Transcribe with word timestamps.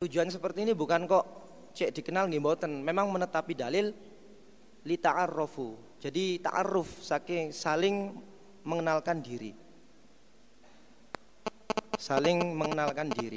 Tujuan 0.00 0.32
seperti 0.32 0.64
ini 0.64 0.72
bukan 0.72 1.04
kok 1.04 1.24
cek 1.76 1.92
dikenal 1.92 2.24
nggih 2.32 2.40
memang 2.80 3.12
menetapi 3.12 3.52
dalil 3.52 3.92
li 4.88 4.96
ta'arrufu. 4.96 5.76
Jadi 6.00 6.40
ta'arruf 6.40 7.04
saking 7.04 7.52
saling 7.52 8.16
mengenalkan 8.64 9.20
diri. 9.20 9.52
Saling 12.00 12.40
mengenalkan 12.56 13.12
diri. 13.12 13.36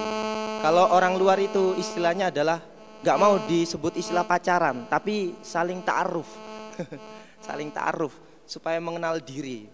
Kalau 0.64 0.96
orang 0.96 1.20
luar 1.20 1.36
itu 1.44 1.76
istilahnya 1.76 2.32
adalah 2.32 2.64
nggak 3.04 3.20
mau 3.20 3.44
disebut 3.44 4.00
istilah 4.00 4.24
pacaran, 4.24 4.88
tapi 4.88 5.36
saling 5.44 5.84
ta'aruf. 5.84 6.32
saling 7.44 7.76
ta'aruf 7.76 8.16
supaya 8.48 8.80
mengenal 8.80 9.20
diri. 9.20 9.68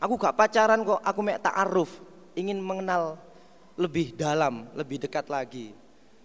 Aku 0.00 0.16
gak 0.16 0.40
pacaran 0.40 0.88
kok, 0.88 1.04
aku 1.04 1.20
mek 1.20 1.44
ta'aruf, 1.44 2.00
ingin 2.32 2.64
mengenal 2.64 3.20
lebih 3.76 4.16
dalam, 4.16 4.72
lebih 4.72 4.96
dekat 5.04 5.28
lagi. 5.28 5.81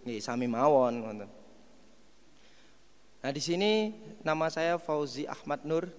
Nggih, 0.08 0.24
sami 0.24 0.48
mawon 0.48 1.04
ngoten. 1.04 1.28
Nah, 3.20 3.32
di 3.36 3.44
sini 3.44 3.92
nama 4.24 4.48
saya 4.48 4.80
Fauzi 4.80 5.28
Ahmad 5.28 5.68
Nur. 5.68 5.92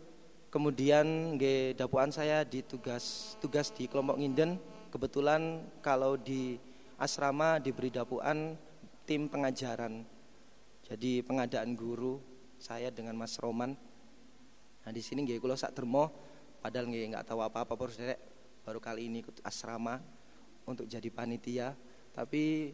Kemudian 0.48 1.36
nggih 1.36 1.76
dapuan 1.76 2.08
saya 2.08 2.40
di 2.40 2.64
tugas 2.64 3.36
tugas 3.36 3.68
di 3.68 3.84
kelompok 3.84 4.16
Nginden. 4.16 4.56
Kebetulan 4.88 5.60
kalau 5.84 6.16
di 6.16 6.56
asrama 6.96 7.60
diberi 7.60 7.92
dapuan 7.92 8.56
tim 9.04 9.28
pengajaran. 9.28 10.08
Jadi 10.88 11.20
pengadaan 11.20 11.76
guru 11.76 12.16
saya 12.56 12.88
dengan 12.88 13.12
Mas 13.12 13.36
Roman. 13.36 13.76
Nah, 14.88 14.88
di 14.88 15.04
sini 15.04 15.28
nggih 15.28 15.36
kula 15.36 15.52
sak 15.52 15.76
dermo 15.76 16.08
padahal 16.64 16.88
nggih 16.88 17.12
nggak 17.12 17.28
tahu 17.28 17.44
apa-apa 17.44 17.76
baru 17.76 18.80
kali 18.80 19.12
ini 19.12 19.20
ikut 19.20 19.44
asrama 19.44 20.00
untuk 20.64 20.88
jadi 20.88 21.12
panitia, 21.12 21.76
tapi 22.16 22.72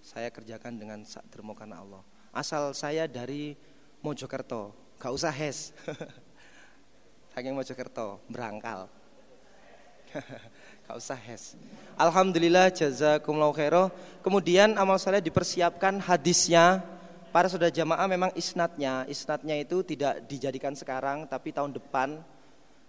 saya 0.00 0.32
kerjakan 0.32 0.76
dengan 0.80 1.04
dermo 1.28 1.52
karena 1.52 1.80
Allah. 1.80 2.02
Asal 2.32 2.72
saya 2.72 3.04
dari 3.04 3.54
Mojokerto, 4.00 4.72
gak 4.96 5.12
usah 5.12 5.32
hes. 5.32 5.76
Saking 7.32 7.52
Mojokerto, 7.52 8.20
berangkal. 8.32 8.88
gak 10.88 10.96
usah 10.96 11.14
hes. 11.14 11.54
Alhamdulillah 12.00 12.72
jazakumullah 12.72 13.52
khairah. 13.52 13.86
Kemudian 14.24 14.74
amal 14.80 14.96
saya 14.96 15.20
dipersiapkan 15.20 16.00
hadisnya. 16.00 16.82
Para 17.30 17.46
saudara 17.46 17.70
jamaah 17.70 18.10
memang 18.10 18.34
isnatnya, 18.34 19.06
isnatnya 19.06 19.54
itu 19.54 19.86
tidak 19.86 20.26
dijadikan 20.26 20.74
sekarang 20.74 21.30
tapi 21.30 21.54
tahun 21.54 21.70
depan. 21.70 22.18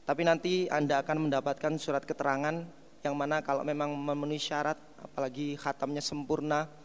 Tapi 0.02 0.22
nanti 0.25 0.66
Anda 0.66 1.05
akan 1.05 1.30
mendapatkan 1.30 1.78
surat 1.78 2.02
keterangan 2.02 2.66
yang 3.05 3.13
mana 3.13 3.45
kalau 3.45 3.61
memang 3.61 3.94
memenuhi 3.94 4.41
syarat 4.41 4.78
apalagi 4.97 5.53
khatamnya 5.61 6.02
sempurna 6.02 6.80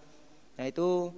Nah 0.56 0.64
itu 0.64 1.12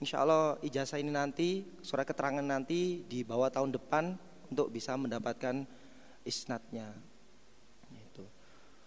insya 0.00 0.20
Allah 0.20 0.60
ijazah 0.60 1.00
ini 1.00 1.12
nanti, 1.12 1.64
surat 1.80 2.04
keterangan 2.04 2.44
nanti 2.44 3.04
dibawa 3.08 3.48
tahun 3.48 3.72
depan 3.72 4.16
untuk 4.52 4.72
bisa 4.72 4.96
mendapatkan 4.96 5.64
isnatnya. 6.24 6.92
Itu. 7.92 8.24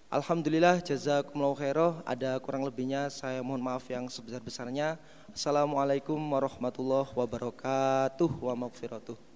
Alhamdulillah 0.09 0.81
jazakumullah 0.81 1.57
khairah. 1.57 1.93
Ada 2.05 2.37
kurang 2.41 2.65
lebihnya 2.65 3.09
saya 3.13 3.45
mohon 3.45 3.61
maaf 3.61 3.85
yang 3.89 4.09
sebesar-besarnya. 4.09 4.97
Assalamualaikum 5.33 6.17
warahmatullahi 6.17 7.09
wabarakatuh 7.13 8.29
wa 8.41 8.53
maghfiratuh. 8.65 9.28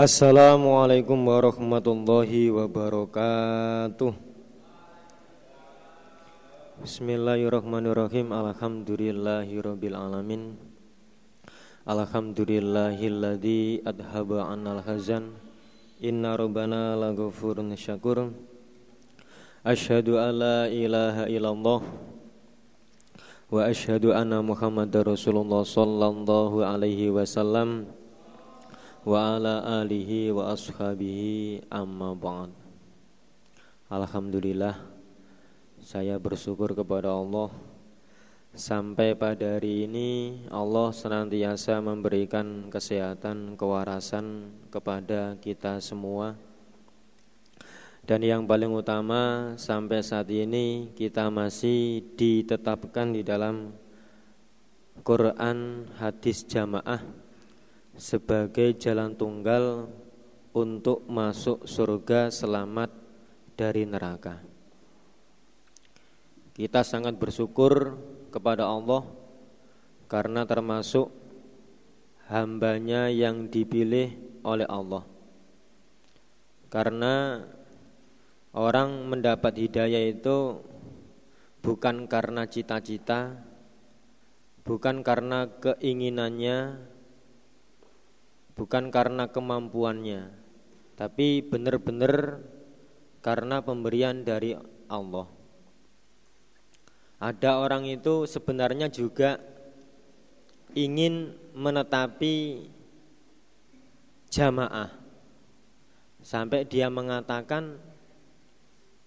Assalamualaikum 0.00 1.28
warahmatullahi 1.28 2.48
wabarakatuh. 2.48 4.16
Bismillahirrahmanirrahim. 6.80 8.32
Alhamdulillahirabbil 8.32 9.92
alamin. 9.92 10.56
Alhamdulillahilladzi 11.84 13.84
adhaba 13.84 14.48
'anal 14.48 14.80
hazan. 14.80 15.36
Inna 16.00 16.32
rabbana 16.32 16.96
laghafurun 16.96 17.76
syakur. 17.76 18.32
Asyhadu 19.68 20.16
an 20.16 20.32
la 20.32 20.58
ilaha 20.72 21.28
illallah. 21.28 21.84
Wa 23.52 23.68
asyhadu 23.68 24.16
anna 24.16 24.40
Muhammadar 24.40 25.04
Rasulullah 25.04 25.60
sallallahu 25.60 26.64
alaihi 26.64 27.12
wasallam 27.12 27.99
wa 29.00 29.40
ala 29.40 29.64
alihi 29.80 30.28
wa 30.28 30.52
ashabihi 30.52 31.64
amma 31.72 32.12
ba'd. 32.12 32.52
Alhamdulillah 33.88 34.76
saya 35.80 36.20
bersyukur 36.20 36.76
kepada 36.76 37.08
Allah. 37.08 37.48
Sampai 38.52 39.16
pada 39.16 39.56
hari 39.56 39.88
ini 39.88 40.42
Allah 40.52 40.92
senantiasa 40.92 41.80
memberikan 41.80 42.68
kesehatan 42.68 43.56
kewarasan 43.56 44.52
kepada 44.68 45.38
kita 45.40 45.80
semua. 45.80 46.36
Dan 48.04 48.20
yang 48.26 48.44
paling 48.44 48.74
utama 48.74 49.54
sampai 49.56 50.04
saat 50.04 50.28
ini 50.28 50.92
kita 50.92 51.30
masih 51.32 52.04
ditetapkan 52.18 53.16
di 53.16 53.22
dalam 53.24 53.70
Quran 55.00 55.88
hadis 55.96 56.44
jamaah 56.44 57.19
sebagai 57.96 58.76
jalan 58.78 59.14
tunggal 59.14 59.90
untuk 60.50 61.06
masuk 61.06 61.66
surga 61.66 62.30
selamat 62.30 62.90
dari 63.54 63.86
neraka. 63.86 64.42
Kita 66.54 66.82
sangat 66.82 67.16
bersyukur 67.16 67.96
kepada 68.34 68.66
Allah 68.66 69.06
karena 70.10 70.42
termasuk 70.42 71.08
hambanya 72.26 73.10
yang 73.10 73.46
dipilih 73.50 74.14
oleh 74.42 74.66
Allah. 74.66 75.06
Karena 76.70 77.42
orang 78.54 79.10
mendapat 79.10 79.58
hidayah 79.58 80.10
itu 80.10 80.62
bukan 81.62 82.06
karena 82.06 82.46
cita-cita, 82.46 83.38
bukan 84.66 85.02
karena 85.02 85.50
keinginannya, 85.58 86.78
bukan 88.60 88.92
karena 88.92 89.32
kemampuannya, 89.32 90.28
tapi 90.92 91.40
benar-benar 91.40 92.44
karena 93.24 93.64
pemberian 93.64 94.20
dari 94.20 94.52
Allah. 94.84 95.24
Ada 97.16 97.56
orang 97.56 97.88
itu 97.88 98.28
sebenarnya 98.28 98.92
juga 98.92 99.40
ingin 100.76 101.32
menetapi 101.56 102.68
jamaah 104.28 104.92
sampai 106.20 106.68
dia 106.68 106.92
mengatakan 106.92 107.80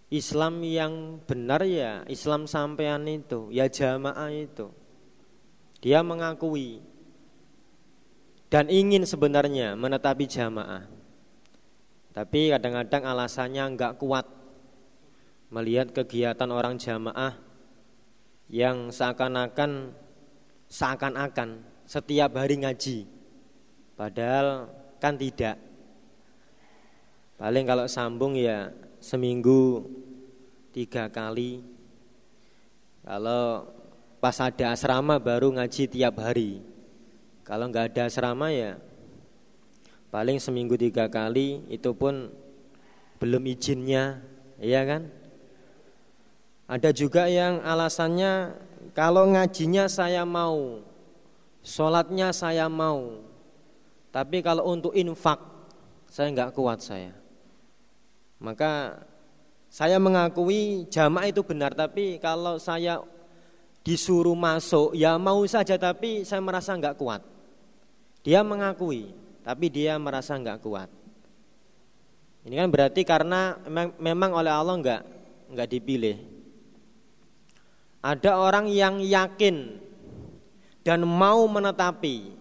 Islam 0.09 0.65
yang 0.65 1.21
benar 1.29 1.61
ya 1.65 2.01
Islam 2.09 2.49
sampean 2.49 3.05
itu 3.05 3.53
ya 3.53 3.69
jamaah 3.69 4.29
itu 4.29 4.69
dia 5.79 6.03
mengakui 6.05 6.92
dan 8.53 8.69
ingin 8.69 9.01
sebenarnya 9.01 9.73
menetapi 9.73 10.29
jamaah. 10.29 10.85
Tapi 12.13 12.53
kadang-kadang 12.53 13.01
alasannya 13.01 13.73
enggak 13.73 13.97
kuat 13.97 14.29
melihat 15.49 15.89
kegiatan 15.89 16.45
orang 16.53 16.77
jamaah 16.77 17.33
yang 18.53 18.93
seakan-akan 18.93 19.97
seakan-akan 20.69 21.65
setiap 21.89 22.37
hari 22.37 22.61
ngaji. 22.61 23.09
Padahal 23.97 24.69
kan 25.01 25.17
tidak. 25.17 25.57
Paling 27.41 27.65
kalau 27.65 27.89
sambung 27.89 28.37
ya 28.37 28.69
seminggu 29.01 29.89
tiga 30.69 31.09
kali. 31.09 31.65
Kalau 33.01 33.65
pas 34.21 34.37
ada 34.37 34.77
asrama 34.77 35.17
baru 35.17 35.49
ngaji 35.57 35.89
tiap 35.89 36.21
hari. 36.21 36.72
Kalau 37.43 37.67
nggak 37.67 37.91
ada 37.91 38.07
asrama 38.07 38.51
ya 38.55 38.79
paling 40.13 40.37
seminggu 40.37 40.77
tiga 40.77 41.09
kali 41.09 41.65
itu 41.73 41.89
pun 41.97 42.29
belum 43.17 43.49
izinnya, 43.49 44.21
ya 44.61 44.85
kan? 44.85 45.09
Ada 46.69 46.93
juga 46.93 47.25
yang 47.25 47.65
alasannya 47.65 48.53
kalau 48.93 49.25
ngajinya 49.33 49.89
saya 49.89 50.21
mau, 50.21 50.85
sholatnya 51.65 52.29
saya 52.29 52.69
mau, 52.69 53.25
tapi 54.13 54.45
kalau 54.45 54.69
untuk 54.69 54.93
infak 54.93 55.41
saya 56.05 56.29
nggak 56.29 56.53
kuat 56.53 56.77
saya. 56.85 57.17
Maka 58.37 59.01
saya 59.73 59.97
mengakui 59.97 60.85
jamaah 60.93 61.25
itu 61.25 61.41
benar, 61.41 61.73
tapi 61.73 62.21
kalau 62.21 62.61
saya 62.61 63.01
disuruh 63.81 64.37
masuk 64.37 64.93
ya 64.93 65.17
mau 65.17 65.41
saja, 65.49 65.73
tapi 65.81 66.21
saya 66.21 66.37
merasa 66.37 66.77
nggak 66.77 67.01
kuat. 67.01 67.32
Dia 68.23 68.39
mengakui, 68.39 69.11
tapi 69.43 69.67
dia 69.67 69.99
merasa 69.99 70.39
nggak 70.39 70.63
kuat. 70.63 70.87
Ini 72.47 72.55
kan 72.59 72.69
berarti 72.71 73.03
karena 73.03 73.59
memang 73.99 74.31
oleh 74.31 74.51
Allah 74.51 74.75
nggak 74.79 75.01
nggak 75.51 75.69
dipilih. 75.69 76.17
Ada 78.03 78.35
orang 78.35 78.67
yang 78.67 78.99
yakin 78.99 79.79
dan 80.83 81.07
mau 81.07 81.43
menetapi, 81.47 82.35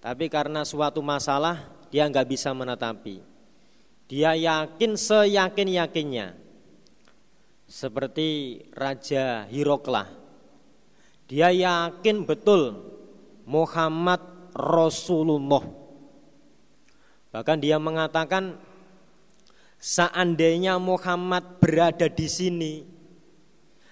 tapi 0.00 0.32
karena 0.32 0.64
suatu 0.64 1.04
masalah 1.04 1.60
dia 1.92 2.08
nggak 2.08 2.28
bisa 2.28 2.52
menetapi. 2.56 3.20
Dia 4.08 4.32
yakin 4.32 4.96
seyakin 4.96 5.68
yakinnya, 5.76 6.32
seperti 7.68 8.60
Raja 8.72 9.44
Hiroklah. 9.52 10.08
Dia 11.28 11.52
yakin 11.52 12.24
betul 12.24 12.80
Muhammad 13.44 14.39
Rasulullah. 14.54 15.64
Bahkan 17.30 17.58
dia 17.62 17.78
mengatakan 17.78 18.58
seandainya 19.78 20.76
Muhammad 20.82 21.62
berada 21.62 22.10
di 22.10 22.26
sini, 22.26 22.74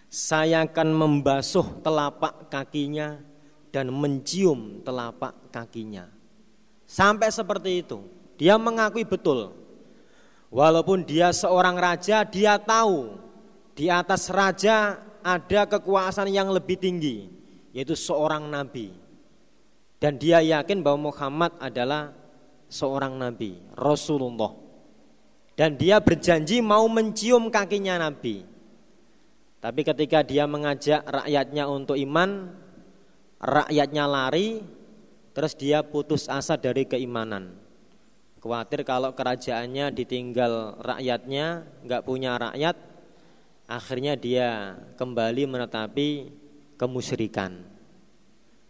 saya 0.09 0.67
akan 0.67 0.89
membasuh 0.91 1.85
telapak 1.85 2.51
kakinya 2.51 3.21
dan 3.71 3.93
mencium 3.93 4.83
telapak 4.83 5.37
kakinya. 5.53 6.09
Sampai 6.89 7.29
seperti 7.29 7.85
itu. 7.85 8.01
Dia 8.41 8.57
mengakui 8.57 9.05
betul. 9.05 9.53
Walaupun 10.49 11.05
dia 11.05 11.29
seorang 11.35 11.77
raja, 11.77 12.25
dia 12.25 12.57
tahu 12.57 13.21
di 13.77 13.93
atas 13.93 14.33
raja 14.33 14.97
ada 15.21 15.69
kekuasaan 15.69 16.33
yang 16.33 16.49
lebih 16.49 16.81
tinggi, 16.81 17.29
yaitu 17.77 17.93
seorang 17.93 18.49
nabi. 18.49 19.08
Dan 19.99 20.15
dia 20.15 20.39
yakin 20.39 20.79
bahwa 20.83 21.11
Muhammad 21.11 21.59
adalah 21.59 22.15
seorang 22.71 23.19
nabi, 23.19 23.59
Rasulullah. 23.75 24.55
Dan 25.59 25.75
dia 25.75 25.99
berjanji 25.99 26.63
mau 26.63 26.87
mencium 26.87 27.51
kakinya 27.51 27.99
nabi. 27.99 28.47
Tapi 29.59 29.81
ketika 29.83 30.23
dia 30.23 30.47
mengajak 30.47 31.03
rakyatnya 31.03 31.67
untuk 31.67 31.99
iman, 31.99 32.55
rakyatnya 33.43 34.05
lari, 34.07 34.63
terus 35.35 35.59
dia 35.59 35.83
putus 35.83 36.31
asa 36.31 36.55
dari 36.55 36.87
keimanan. 36.87 37.59
Khawatir 38.39 38.87
kalau 38.87 39.11
kerajaannya 39.19 39.91
ditinggal 39.91 40.79
rakyatnya, 40.79 41.67
nggak 41.83 42.05
punya 42.07 42.39
rakyat, 42.39 42.79
akhirnya 43.67 44.15
dia 44.15 44.79
kembali 44.95 45.43
menetapi 45.51 46.31
kemusyrikan. 46.79 47.68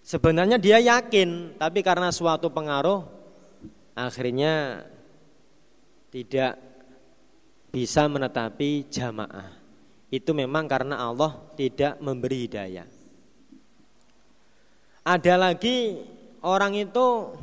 Sebenarnya 0.08 0.56
dia 0.56 0.80
yakin, 0.80 1.60
tapi 1.60 1.84
karena 1.84 2.08
suatu 2.08 2.48
pengaruh 2.48 3.04
akhirnya 3.92 4.80
tidak 6.08 6.56
bisa 7.68 8.08
menetapi 8.08 8.88
jamaah. 8.88 9.52
Itu 10.08 10.32
memang 10.32 10.64
karena 10.64 10.96
Allah 10.96 11.36
tidak 11.60 12.00
memberi 12.00 12.48
hidayah. 12.48 12.88
Ada 15.04 15.34
lagi 15.36 16.00
orang 16.40 16.72
itu 16.80 17.36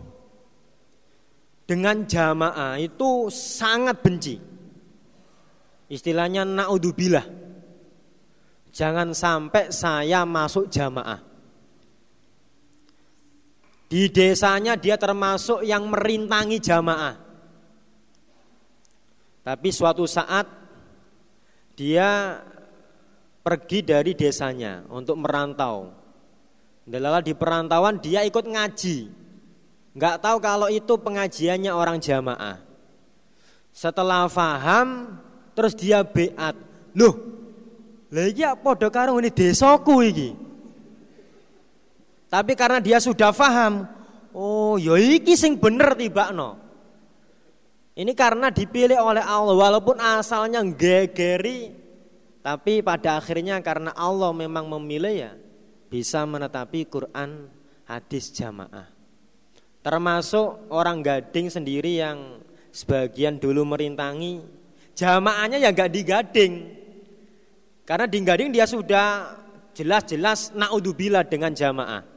dengan 1.69 2.01
jamaah 2.01 2.81
itu 2.81 3.29
sangat 3.29 4.01
benci. 4.01 4.41
Istilahnya 5.85 6.41
naudzubillah. 6.41 7.29
Jangan 8.73 9.13
sampai 9.13 9.69
saya 9.69 10.25
masuk 10.25 10.73
jamaah. 10.73 11.34
Di 13.85 14.09
desanya 14.09 14.73
dia 14.73 14.97
termasuk 14.97 15.61
yang 15.61 15.85
merintangi 15.85 16.57
jamaah. 16.57 17.15
Tapi 19.45 19.69
suatu 19.69 20.09
saat 20.09 20.49
dia 21.77 22.41
pergi 23.45 23.85
dari 23.85 24.17
desanya 24.17 24.81
untuk 24.89 25.21
merantau. 25.21 25.93
Delala 26.81 27.21
di 27.21 27.37
perantauan 27.37 28.01
dia 28.01 28.25
ikut 28.25 28.41
ngaji. 28.41 28.97
Enggak 29.93 30.17
tahu 30.17 30.37
kalau 30.41 30.67
itu 30.67 30.97
pengajiannya 30.97 31.69
orang 31.69 32.01
jamaah. 32.01 32.57
Setelah 33.69 34.25
faham 34.33 35.17
terus 35.53 35.77
dia 35.77 36.01
beat. 36.01 36.57
Loh, 36.97 37.15
lagi 38.09 38.41
apa 38.41 38.75
karo 38.89 39.21
ini 39.21 39.29
desaku 39.29 39.95
iki. 40.09 40.29
Tapi 42.35 42.51
karena 42.51 42.83
dia 42.83 42.99
sudah 42.99 43.31
faham, 43.31 43.87
oh 44.35 44.75
ya 44.75 44.99
iki 44.99 45.39
sing 45.39 45.55
bener 45.55 45.95
no. 46.35 46.59
Ini 47.95 48.11
karena 48.11 48.51
dipilih 48.51 48.99
oleh 48.99 49.23
Allah 49.23 49.55
walaupun 49.55 49.95
asalnya 50.03 50.59
gegeri 50.67 51.71
tapi 52.43 52.83
pada 52.83 53.23
akhirnya 53.23 53.63
karena 53.63 53.95
Allah 53.95 54.35
memang 54.35 54.67
memilih 54.67 55.15
ya 55.15 55.31
bisa 55.87 56.27
menetapi 56.27 56.91
Quran 56.91 57.47
hadis 57.87 58.35
jamaah. 58.35 58.91
Termasuk 59.79 60.67
orang 60.75 60.99
gading 60.99 61.47
sendiri 61.47 62.03
yang 62.03 62.43
sebagian 62.75 63.39
dulu 63.39 63.63
merintangi 63.63 64.43
jamaahnya 64.91 65.63
ya 65.63 65.71
gak 65.71 65.87
digading. 65.87 66.83
Karena 67.87 68.11
di 68.11 68.19
gading 68.19 68.51
dia 68.51 68.67
sudah 68.67 69.39
jelas-jelas 69.71 70.51
naudzubillah 70.51 71.23
dengan 71.31 71.55
jamaah. 71.55 72.14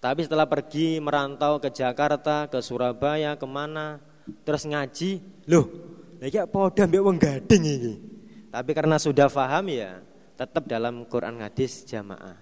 Tapi 0.00 0.24
setelah 0.24 0.48
pergi 0.48 0.96
merantau 0.96 1.60
ke 1.60 1.68
Jakarta, 1.68 2.48
ke 2.48 2.64
Surabaya, 2.64 3.36
ke 3.36 3.44
mana, 3.44 4.00
terus 4.48 4.64
ngaji, 4.64 5.20
loh, 5.44 5.68
lagi 6.16 6.40
udah 6.40 6.84
mbak 6.88 7.02
wong 7.04 7.16
gading 7.20 7.62
ini. 7.68 7.94
Tapi 8.48 8.70
karena 8.72 8.96
sudah 8.96 9.28
paham 9.28 9.68
ya, 9.68 10.00
tetap 10.40 10.64
dalam 10.64 11.04
Quran 11.04 11.44
hadis 11.44 11.84
jamaah. 11.84 12.34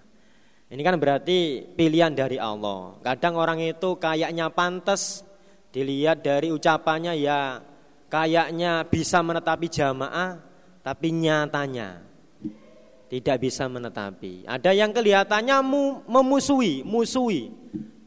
Ini 0.70 0.80
kan 0.86 1.02
berarti 1.02 1.66
pilihan 1.74 2.14
dari 2.14 2.38
Allah. 2.38 2.94
Kadang 3.02 3.34
orang 3.34 3.58
itu 3.58 3.98
kayaknya 3.98 4.54
pantas 4.54 5.26
dilihat 5.74 6.22
dari 6.22 6.54
ucapannya 6.54 7.18
ya 7.18 7.58
kayaknya 8.06 8.86
bisa 8.86 9.18
menetapi 9.20 9.66
jamaah, 9.68 10.40
tapi 10.80 11.10
nyatanya 11.10 12.07
tidak 13.08 13.40
bisa 13.40 13.64
menetapi. 13.66 14.44
Ada 14.44 14.76
yang 14.76 14.92
kelihatannya 14.92 15.56
memusuhi, 16.04 16.84
musuhi, 16.84 17.48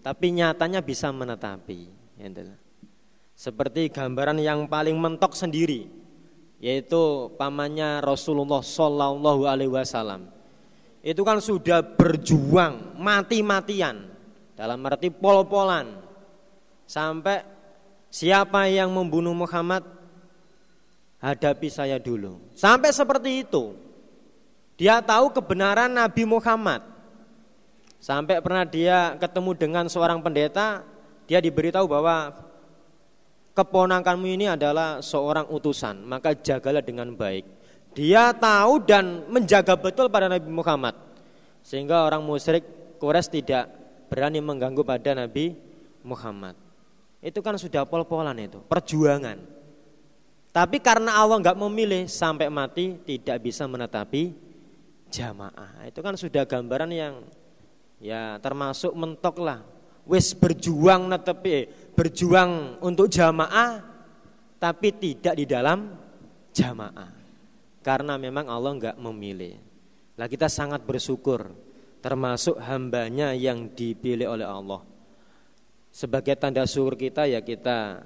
tapi 0.06 0.34
nyatanya 0.38 0.80
bisa 0.86 1.10
menetapi. 1.10 1.90
Seperti 3.34 3.90
gambaran 3.90 4.38
yang 4.38 4.70
paling 4.70 4.94
mentok 4.94 5.34
sendiri, 5.34 5.90
yaitu 6.62 7.34
pamannya 7.42 8.06
Rasulullah 8.06 8.62
Shallallahu 8.62 9.50
Alaihi 9.50 9.74
Wasallam. 9.74 10.30
Itu 11.02 11.26
kan 11.26 11.42
sudah 11.42 11.82
berjuang 11.82 12.94
mati-matian 13.02 14.06
dalam 14.54 14.86
arti 14.86 15.10
pol-polan 15.10 15.98
sampai 16.86 17.42
siapa 18.14 18.70
yang 18.70 18.94
membunuh 18.94 19.34
Muhammad 19.34 19.82
hadapi 21.18 21.74
saya 21.74 21.98
dulu. 21.98 22.38
Sampai 22.54 22.94
seperti 22.94 23.42
itu. 23.42 23.74
Dia 24.82 24.98
tahu 24.98 25.30
kebenaran 25.30 25.94
Nabi 25.94 26.26
Muhammad. 26.26 26.82
Sampai 28.02 28.42
pernah 28.42 28.66
dia 28.66 29.14
ketemu 29.22 29.54
dengan 29.54 29.86
seorang 29.86 30.26
pendeta, 30.26 30.82
dia 31.30 31.38
diberitahu 31.38 31.86
bahwa 31.86 32.34
keponakanmu 33.54 34.26
ini 34.26 34.50
adalah 34.50 34.98
seorang 35.06 35.46
utusan, 35.54 36.02
maka 36.02 36.34
jagalah 36.34 36.82
dengan 36.82 37.14
baik. 37.14 37.46
Dia 37.94 38.34
tahu 38.34 38.82
dan 38.82 39.30
menjaga 39.30 39.78
betul 39.78 40.10
pada 40.10 40.26
Nabi 40.26 40.50
Muhammad. 40.50 40.98
Sehingga 41.62 42.02
orang 42.02 42.26
musyrik 42.26 42.66
Quraisy 42.98 43.30
tidak 43.38 43.70
berani 44.10 44.42
mengganggu 44.42 44.82
pada 44.82 45.14
Nabi 45.14 45.54
Muhammad. 46.02 46.58
Itu 47.22 47.46
kan 47.46 47.54
sudah 47.54 47.86
pol-polan 47.86 48.34
itu, 48.42 48.58
perjuangan. 48.66 49.46
Tapi 50.50 50.82
karena 50.82 51.22
Allah 51.22 51.38
nggak 51.38 51.60
memilih 51.70 52.10
sampai 52.10 52.50
mati 52.50 52.98
tidak 53.06 53.46
bisa 53.46 53.70
menetapi 53.70 54.50
jamaah. 55.12 55.86
Itu 55.86 56.00
kan 56.00 56.16
sudah 56.16 56.48
gambaran 56.48 56.92
yang 56.96 57.22
ya 58.00 58.40
termasuk 58.40 58.96
mentok 58.96 59.44
lah, 59.44 59.60
wis 60.08 60.32
berjuang 60.34 61.12
netepi 61.12 61.92
berjuang 61.94 62.82
untuk 62.82 63.12
jamaah 63.12 63.84
tapi 64.58 64.96
tidak 64.96 65.36
di 65.36 65.46
dalam 65.46 65.94
jamaah. 66.56 67.12
Karena 67.82 68.16
memang 68.16 68.46
Allah 68.48 68.72
enggak 68.78 68.98
memilih. 68.98 69.58
Lah 70.16 70.30
kita 70.30 70.48
sangat 70.48 70.86
bersyukur 70.86 71.50
termasuk 72.02 72.58
hambanya 72.62 73.34
yang 73.34 73.70
dipilih 73.74 74.30
oleh 74.30 74.48
Allah. 74.48 74.82
Sebagai 75.92 76.38
tanda 76.40 76.64
syukur 76.64 76.96
kita 76.96 77.28
ya 77.28 77.42
kita 77.44 78.06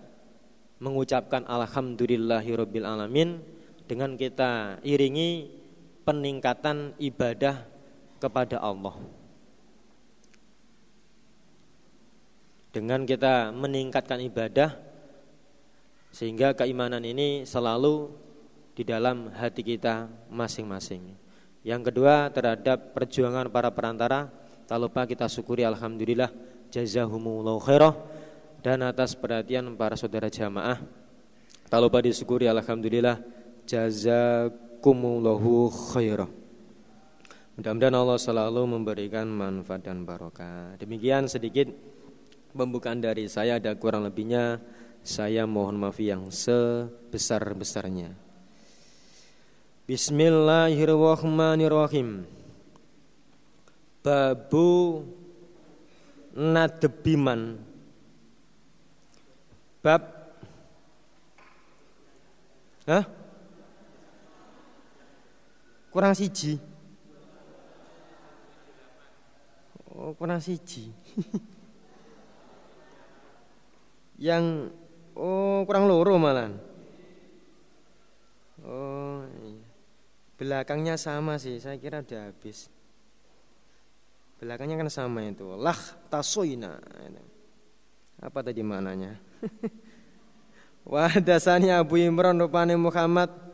mengucapkan 0.80 1.48
alhamdulillahirabbil 1.48 2.88
alamin 2.88 3.40
dengan 3.86 4.18
kita 4.20 4.82
iringi 4.84 5.64
peningkatan 6.06 6.94
ibadah 7.02 7.66
kepada 8.22 8.62
Allah. 8.62 8.96
Dengan 12.72 13.04
kita 13.04 13.50
meningkatkan 13.56 14.22
ibadah 14.22 14.78
sehingga 16.14 16.56
keimanan 16.56 17.04
ini 17.04 17.44
selalu 17.44 18.14
di 18.76 18.84
dalam 18.84 19.32
hati 19.32 19.64
kita 19.64 20.08
masing-masing. 20.32 21.16
Yang 21.66 21.92
kedua 21.92 22.30
terhadap 22.30 22.94
perjuangan 22.94 23.50
para 23.50 23.72
perantara, 23.74 24.30
tak 24.70 24.78
lupa 24.78 25.08
kita 25.10 25.26
syukuri 25.26 25.66
alhamdulillah 25.66 26.30
jazahumullahu 26.70 27.58
khairah 27.64 27.96
dan 28.62 28.84
atas 28.86 29.16
perhatian 29.18 29.74
para 29.74 29.98
saudara 29.98 30.30
jamaah. 30.30 30.84
Tak 31.66 31.80
lupa 31.82 32.04
disyukuri 32.04 32.46
alhamdulillah 32.46 33.18
jazakumullahu 34.86 35.74
khairah. 35.98 36.30
Mudah-mudahan 37.58 37.98
Allah 37.98 38.22
selalu 38.22 38.70
memberikan 38.70 39.26
manfaat 39.26 39.82
dan 39.82 40.06
barokah. 40.06 40.78
Demikian 40.78 41.26
sedikit 41.26 41.74
pembukaan 42.54 43.02
dari 43.02 43.26
saya 43.26 43.58
ada 43.58 43.74
kurang 43.74 44.06
lebihnya 44.06 44.62
saya 45.02 45.50
mohon 45.50 45.82
maaf 45.82 45.98
yang 45.98 46.30
sebesar-besarnya. 46.30 48.14
Bismillahirrahmanirrahim. 49.90 52.30
Babu 54.06 55.02
nadebiman. 56.38 57.58
Bab 59.82 60.14
Hah? 62.86 63.15
Kurang 65.96 66.12
siji. 66.12 66.60
Oh, 69.96 70.12
kurang 70.20 70.44
siji. 70.44 70.92
yang 74.28 74.76
Oh, 75.16 75.64
kurang 75.64 75.88
loro 75.88 76.20
malah. 76.20 76.52
Oh, 78.60 79.24
iya. 79.48 79.64
belakangnya 80.36 81.00
sama 81.00 81.40
sih. 81.40 81.56
Saya 81.64 81.80
kira 81.80 82.04
udah 82.04 82.28
habis. 82.28 82.68
Belakangnya 84.44 84.84
kan 84.84 84.92
sama 84.92 85.24
itu. 85.24 85.48
Lah 85.56 85.80
tasoina. 86.12 86.76
Apa 88.20 88.44
tadi 88.44 88.60
maknanya? 88.60 89.16
Wahdasani 90.92 91.72
Abu 91.72 92.04
Imran 92.04 92.36
rupane 92.36 92.76
Muhammad 92.76 93.45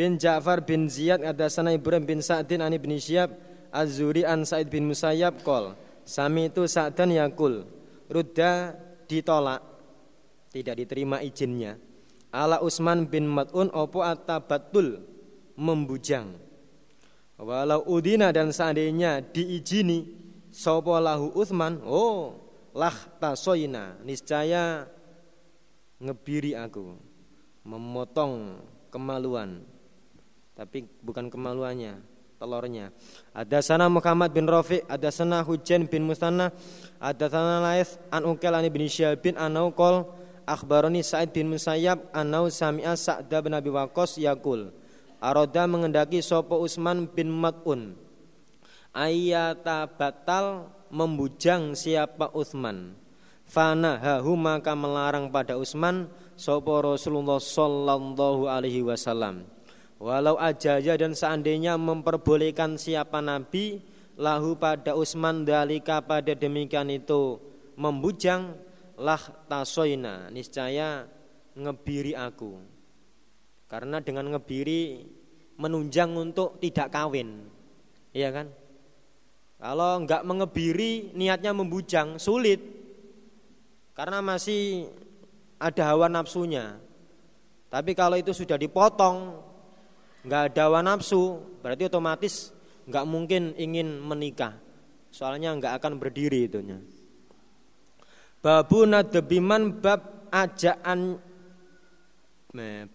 bin 0.00 0.16
Ja'far 0.16 0.64
bin 0.64 0.88
Ziyad 0.88 1.20
hadasana 1.20 1.76
Ibrahim 1.76 2.08
bin 2.08 2.20
Sa'din 2.24 2.64
ani 2.64 2.80
bin 2.80 2.96
Syihab 2.96 3.36
Az-Zuri 3.68 4.24
an 4.24 4.48
Sa'id 4.48 4.72
bin 4.72 4.88
Musayyab 4.88 5.44
qol 5.44 5.76
Sami 6.08 6.48
itu 6.48 6.64
Sa'dan 6.64 7.12
yakul 7.12 7.68
Rudda 8.08 8.72
ditolak 9.04 9.60
tidak 10.50 10.82
diterima 10.82 11.22
izinnya. 11.22 11.78
Ala 12.34 12.58
Usman 12.62 13.06
bin 13.06 13.26
Mat'un 13.26 13.70
opo 13.70 14.02
atabatul 14.02 15.02
membujang. 15.54 16.34
Walau 17.38 17.86
udina 17.86 18.34
dan 18.34 18.50
seandainya 18.50 19.22
diizini 19.24 20.10
sopo 20.50 20.98
lahu 20.98 21.30
Utsman, 21.38 21.80
oh 21.86 22.36
lah 22.74 22.94
tasoina 23.22 23.96
niscaya 24.02 24.84
ngebiri 26.02 26.58
aku, 26.58 26.98
memotong 27.62 28.60
kemaluan. 28.90 29.69
Tapi 30.60 30.84
bukan 31.00 31.32
kemaluannya, 31.32 32.04
telurnya. 32.36 32.92
Ada 33.32 33.64
sana 33.64 33.88
Muhammad 33.88 34.28
bin 34.28 34.44
Rafi, 34.44 34.84
ada 34.84 35.08
sana 35.08 35.40
Hujan 35.40 35.88
bin 35.88 36.04
Mustanna, 36.04 36.52
ada 37.00 37.32
sana 37.32 37.64
Laith 37.64 37.96
an 38.12 38.28
Ukel 38.28 38.52
an 38.52 38.68
bin 38.68 38.84
Syabin 38.84 39.40
anau 39.40 39.72
kol 39.72 40.04
Akhbaroni 40.44 41.00
Sa'id 41.00 41.32
bin 41.32 41.48
Musayyab 41.48 42.12
anau 42.12 42.52
sami'a 42.52 42.92
Sa'da 42.92 43.40
bin 43.40 43.56
Abi 43.56 43.72
Waqqas 43.72 44.20
yakul 44.20 44.68
Aroda 45.16 45.64
mengendaki 45.64 46.20
sopo 46.20 46.60
Usman 46.60 47.08
bin 47.08 47.32
Mat'un? 47.32 47.96
Ayata 48.92 49.88
batal 49.88 50.68
membujang 50.92 51.72
siapa 51.72 52.36
Utsman 52.36 52.98
Fana 53.48 53.96
hahu 53.96 54.36
maka 54.36 54.76
melarang 54.76 55.32
pada 55.32 55.56
Utsman 55.56 56.10
sopo 56.36 56.84
Rasulullah 56.84 57.40
sallallahu 57.40 58.50
alaihi 58.50 58.84
wasallam 58.84 59.46
Walau 60.00 60.40
ajaja 60.40 60.96
dan 60.96 61.12
seandainya 61.12 61.76
memperbolehkan 61.76 62.80
siapa 62.80 63.20
Nabi 63.20 63.84
lahu 64.16 64.56
pada 64.56 64.96
Utsman 64.96 65.44
dalika 65.44 66.00
pada 66.00 66.32
demikian 66.32 66.88
itu 66.88 67.36
membujang 67.76 68.56
lah 68.96 69.20
tasoina 69.44 70.32
niscaya 70.32 71.04
ngebiri 71.52 72.16
aku. 72.16 72.56
Karena 73.68 74.00
dengan 74.00 74.32
ngebiri 74.32 75.04
menunjang 75.60 76.16
untuk 76.16 76.56
tidak 76.64 76.88
kawin 76.96 77.44
iya 78.16 78.32
kan? 78.32 78.48
Kalau 79.60 80.00
enggak 80.00 80.24
mengebiri 80.24 81.12
niatnya 81.12 81.52
membujang 81.52 82.16
sulit. 82.16 82.80
Karena 83.92 84.24
masih 84.24 84.88
ada 85.60 85.92
hawa 85.92 86.08
nafsunya. 86.08 86.80
Tapi 87.68 87.92
kalau 87.92 88.16
itu 88.16 88.32
sudah 88.32 88.56
dipotong 88.56 89.49
enggak 90.24 90.52
ada 90.52 90.62
hawa 90.68 90.80
nafsu 90.84 91.40
berarti 91.60 91.88
otomatis 91.88 92.52
enggak 92.88 93.04
mungkin 93.08 93.42
ingin 93.56 94.00
menikah. 94.00 94.56
Soalnya 95.10 95.50
enggak 95.54 95.78
akan 95.82 95.98
berdiri 95.98 96.46
itunya. 96.46 96.78
Babu 98.40 98.88
nadebiman 98.88 99.82
bab 99.82 100.30
ajaan. 100.32 101.20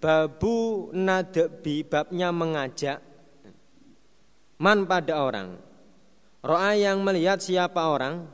Babu 0.02 0.56
nadebi 0.92 1.88
babnya 1.88 2.36
mengajak 2.36 3.00
Man 4.56 4.88
pada 4.88 5.20
orang. 5.20 5.60
Ro'a 6.44 6.76
yang 6.80 7.04
melihat 7.04 7.44
siapa 7.44 7.92
orang 7.92 8.28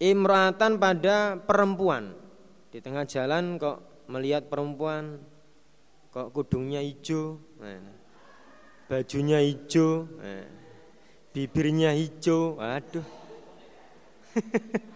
Imratan 0.00 0.80
pada 0.80 1.38
perempuan. 1.38 2.12
Di 2.68 2.82
tengah 2.82 3.06
jalan 3.06 3.56
kok 3.56 4.08
melihat 4.10 4.50
perempuan 4.50 5.22
Kok 6.14 6.30
kudungnya 6.30 6.78
hijau 6.78 7.42
Bajunya 8.86 9.40
hijau. 9.40 10.06
Bibirnya 11.34 11.96
hijau. 11.96 12.60
Aduh 12.60 13.24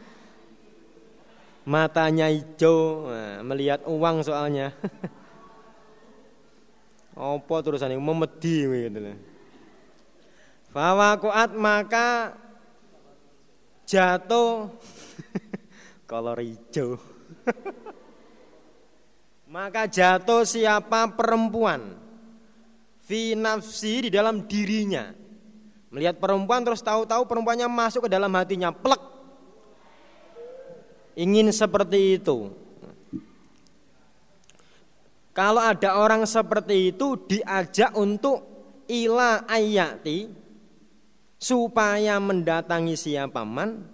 matanya 1.68 2.32
hijau, 2.32 3.12
nah, 3.12 3.44
melihat 3.44 3.84
uang 3.86 4.24
soalnya. 4.24 4.72
Apa 7.18 7.66
terusan 7.66 7.98
yang 7.98 8.02
memedi 8.02 8.62
gitu 8.62 8.98
loh. 9.02 9.18
Fawakuat 10.70 11.50
maka 11.58 12.38
jatuh. 13.84 14.70
Kolor 16.08 16.40
hijau. 16.40 16.96
maka 19.48 19.88
jatuh 19.88 20.44
siapa 20.44 21.08
perempuan 21.16 21.96
fi 23.08 23.32
nafsi 23.32 24.04
di 24.04 24.10
dalam 24.12 24.44
dirinya. 24.44 25.08
Melihat 25.88 26.20
perempuan 26.20 26.60
terus 26.60 26.84
tahu-tahu 26.84 27.24
perempuannya 27.24 27.64
masuk 27.64 28.04
ke 28.04 28.10
dalam 28.12 28.28
hatinya, 28.36 28.68
plek 28.68 29.00
ingin 31.16 31.48
seperti 31.48 32.20
itu. 32.20 32.52
Kalau 35.32 35.64
ada 35.64 35.96
orang 35.96 36.28
seperti 36.28 36.92
itu 36.92 37.16
diajak 37.24 37.96
untuk 37.96 38.44
ila 38.90 39.48
ayati 39.48 40.28
supaya 41.38 42.18
mendatangi 42.18 42.98
siapa 42.98 43.46
man 43.46 43.86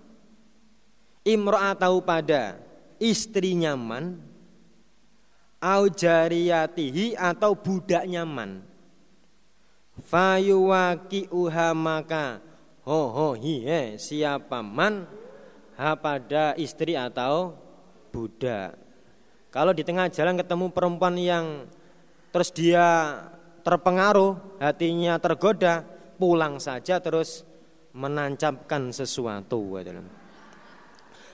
imra'atahu 1.20 2.00
pada 2.00 2.56
istrinya 2.96 3.76
man 3.76 4.16
au 5.60 5.84
jariyatihi 5.92 7.20
atau 7.20 7.52
budaknya 7.52 8.24
man 8.24 8.64
fayuwaki 10.14 11.26
uha 11.34 11.74
maka 11.74 12.38
ho 12.86 13.10
ho 13.10 13.28
hi 13.34 13.98
siapa 13.98 14.62
man 14.62 15.10
ha 15.74 15.98
pada 15.98 16.54
istri 16.54 16.94
atau 16.94 17.58
budak. 18.14 18.78
Kalau 19.50 19.74
di 19.74 19.82
tengah 19.82 20.06
jalan 20.14 20.38
ketemu 20.38 20.70
perempuan 20.70 21.18
yang 21.18 21.66
terus 22.30 22.54
dia 22.54 23.18
terpengaruh, 23.66 24.62
hatinya 24.62 25.18
tergoda, 25.18 25.82
pulang 26.14 26.62
saja 26.62 27.02
terus 27.02 27.42
menancapkan 27.90 28.94
sesuatu. 28.94 29.78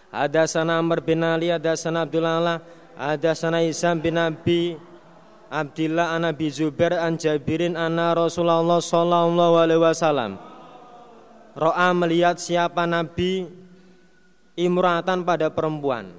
Ada 0.08 0.48
sana 0.48 0.80
Amr 0.80 1.04
bin 1.04 1.20
Ali, 1.20 1.52
ada 1.52 1.76
sana 1.76 2.08
Abdullah, 2.08 2.64
ada 2.96 3.32
sana 3.36 3.60
Isam 3.60 4.00
bin 4.00 4.16
Abi 4.16 4.76
Abdillah 5.50 6.14
an 6.14 6.30
Abi 6.30 6.46
Zubair 6.46 6.94
an 6.94 7.18
Jabirin 7.18 7.74
anna 7.74 8.14
Rasulullah 8.14 8.78
sallallahu 8.78 9.58
alaihi 9.58 9.82
wasallam. 9.82 10.38
Ro'a 11.58 11.90
melihat 11.90 12.38
siapa 12.38 12.86
Nabi 12.86 13.50
imratan 14.54 15.26
pada 15.26 15.50
perempuan. 15.50 16.14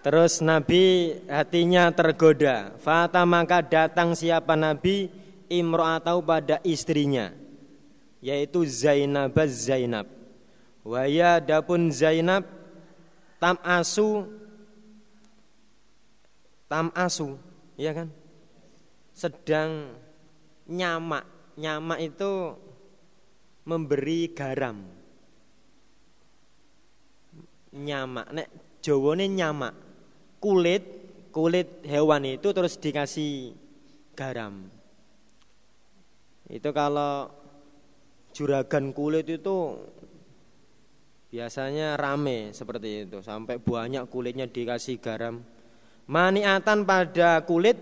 Terus 0.00 0.40
Nabi 0.40 1.16
hatinya 1.28 1.92
tergoda. 1.92 2.72
Fata 2.80 3.22
maka 3.28 3.60
datang 3.60 4.16
siapa 4.16 4.56
Nabi 4.56 5.12
imra'atau 5.48 6.24
pada 6.24 6.58
istrinya 6.64 7.30
Yaitu 8.24 8.64
Zainab. 8.64 9.36
Zainab 9.46 10.08
Waya 10.84 11.40
dapun 11.40 11.92
Zainab 11.92 12.63
tam 13.44 13.60
asu. 13.60 14.24
Tam 16.64 16.88
asu 16.96 17.36
ya 17.76 17.92
kan? 17.92 18.08
Sedang 19.12 19.92
nyamak. 20.64 21.28
Nyamak 21.60 22.00
itu 22.00 22.56
memberi 23.68 24.32
garam. 24.32 24.80
Nyamak. 27.76 28.32
Nek 28.32 28.48
jawane 28.80 29.28
nyamak 29.28 29.76
kulit 30.40 30.82
kulit 31.28 31.84
hewan 31.84 32.24
itu 32.24 32.48
terus 32.48 32.80
dikasih 32.80 33.52
garam. 34.16 34.72
Itu 36.48 36.72
kalau 36.72 37.28
juragan 38.32 38.96
kulit 38.96 39.28
itu 39.28 39.84
Biasanya 41.34 41.98
rame 41.98 42.54
seperti 42.54 43.10
itu 43.10 43.18
sampai 43.18 43.58
banyak 43.58 44.06
kulitnya 44.06 44.46
dikasih 44.46 45.02
garam. 45.02 45.42
Maniatan 46.06 46.86
pada 46.86 47.42
kulit 47.42 47.74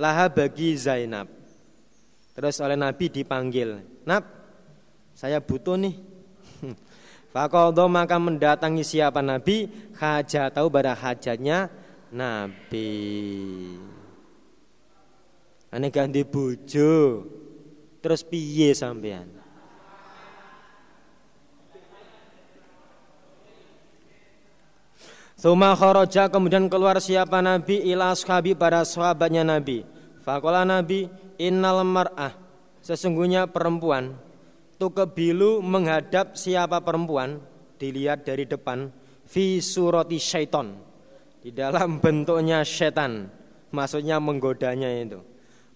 laha 0.00 0.32
bagi 0.32 0.80
Zainab. 0.80 1.28
Terus 2.32 2.56
oleh 2.64 2.80
Nabi 2.80 3.12
dipanggil, 3.12 3.84
"Nab, 4.08 4.24
saya 5.12 5.44
butuh 5.44 5.76
nih." 5.76 5.92
Fakodo 7.36 7.84
maka 7.84 8.16
mendatangi 8.16 8.80
siapa 8.80 9.20
Nabi 9.20 9.68
hajat 10.00 10.56
tahu 10.56 10.72
pada 10.72 10.96
hajatnya 10.96 11.68
Nabi. 12.08 12.96
Ane 15.68 15.92
ganti 15.92 16.24
bojo. 16.24 17.28
Terus 18.00 18.24
piye 18.24 18.72
sampean? 18.72 19.39
Suma 25.40 25.72
kharaja 25.72 26.28
kemudian 26.28 26.68
keluar 26.68 27.00
siapa 27.00 27.40
Nabi? 27.40 27.80
Ila 27.88 28.12
ashabi 28.12 28.52
pada 28.52 28.84
sahabatnya 28.84 29.40
Nabi. 29.40 29.88
Fakola 30.20 30.68
Nabi 30.68 31.08
innal 31.40 31.80
mar'ah 31.80 32.36
sesungguhnya 32.84 33.48
perempuan. 33.48 34.20
Tukebilu 34.76 35.64
menghadap 35.64 36.36
siapa 36.36 36.84
perempuan? 36.84 37.40
Dilihat 37.80 38.28
dari 38.28 38.44
depan 38.44 38.92
fi 39.24 39.64
surati 39.64 40.20
syaiton 40.20 40.76
di 41.40 41.56
dalam 41.56 42.04
bentuknya 42.04 42.60
setan. 42.60 43.32
Maksudnya 43.72 44.20
menggodanya 44.20 44.92
itu. 44.92 45.24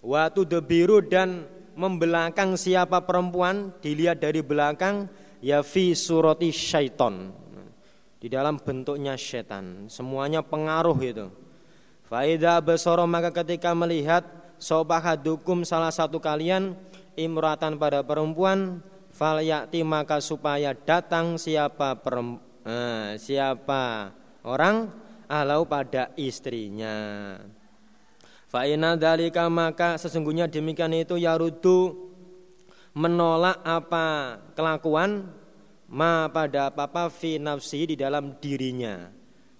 Waktu 0.05 0.45
debiru 0.45 1.01
dan 1.01 1.49
membelakang 1.73 2.53
siapa 2.53 3.01
perempuan? 3.01 3.73
Dilihat 3.81 4.21
dari 4.21 4.45
belakang 4.45 5.09
ya 5.41 5.65
fi 5.65 5.97
surati 5.97 6.53
syaiton 6.53 7.44
di 8.25 8.33
dalam 8.33 8.57
bentuknya 8.57 9.13
setan. 9.13 9.85
Semuanya 9.85 10.41
pengaruh 10.41 10.97
itu. 10.97 11.29
Faida 12.09 12.57
besoro 12.57 13.05
maka 13.05 13.29
ketika 13.29 13.77
melihat 13.77 14.25
sobahadukum 14.57 15.61
salah 15.61 15.93
satu 15.93 16.17
kalian 16.17 16.73
imratan 17.13 17.77
pada 17.77 18.01
perempuan 18.01 18.81
falyati 19.13 19.85
maka 19.85 20.17
supaya 20.25 20.73
datang 20.73 21.37
siapa 21.37 22.01
perem, 22.01 22.41
eh, 22.65 23.13
siapa 23.21 24.09
orang 24.41 24.89
alau 25.29 25.69
pada 25.69 26.09
istrinya. 26.17 27.37
Fa'ina 28.49 28.97
dalika 28.97 29.45
maka 29.53 30.01
sesungguhnya 30.01 30.49
demikian 30.49 30.97
itu 30.97 31.21
yarudu 31.21 32.09
menolak 32.97 33.61
apa 33.61 34.41
kelakuan 34.57 35.29
ma 35.95 36.27
pada 36.27 36.67
apa-apa 36.67 37.07
fi 37.07 37.39
nafsi 37.39 37.87
di 37.87 37.95
dalam 37.95 38.35
dirinya. 38.43 39.07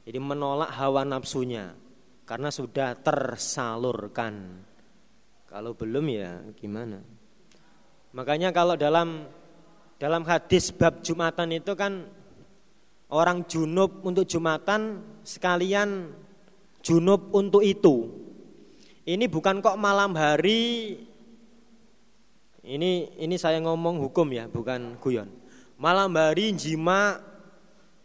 Jadi 0.04 0.20
menolak 0.20 0.76
hawa 0.76 1.08
nafsunya 1.08 1.72
karena 2.28 2.52
sudah 2.52 3.00
tersalurkan. 3.00 4.60
Kalau 5.48 5.72
belum 5.72 6.06
ya 6.12 6.44
gimana? 6.60 7.00
Makanya 8.12 8.52
kalau 8.52 8.76
dalam 8.76 9.24
dalam 9.96 10.28
hadis 10.28 10.76
bab 10.76 11.00
Jumatan 11.00 11.56
itu 11.56 11.72
kan 11.80 12.04
orang 13.16 13.48
junub 13.48 14.04
untuk 14.04 14.28
Jumatan 14.28 15.00
sekalian 15.24 16.12
junub 16.84 17.32
untuk 17.32 17.64
itu. 17.64 18.12
Ini 19.08 19.32
bukan 19.32 19.64
kok 19.64 19.80
malam 19.80 20.12
hari 20.20 21.00
ini 22.66 23.16
ini 23.16 23.36
saya 23.40 23.64
ngomong 23.64 24.04
hukum 24.04 24.28
ya, 24.36 24.52
bukan 24.52 25.00
guyon 25.00 25.45
malam 25.76 26.12
hari 26.16 26.56
jima 26.56 27.20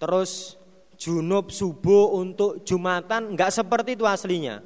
terus 0.01 0.59
junub 1.01 1.49
subuh 1.49 2.13
untuk 2.19 2.61
jumatan 2.67 3.33
nggak 3.35 3.51
seperti 3.51 3.97
itu 3.97 4.05
aslinya. 4.05 4.61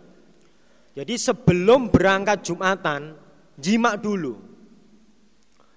Jadi 0.94 1.14
sebelum 1.18 1.90
berangkat 1.90 2.46
jumatan 2.46 3.18
jima 3.58 3.98
dulu, 3.98 4.38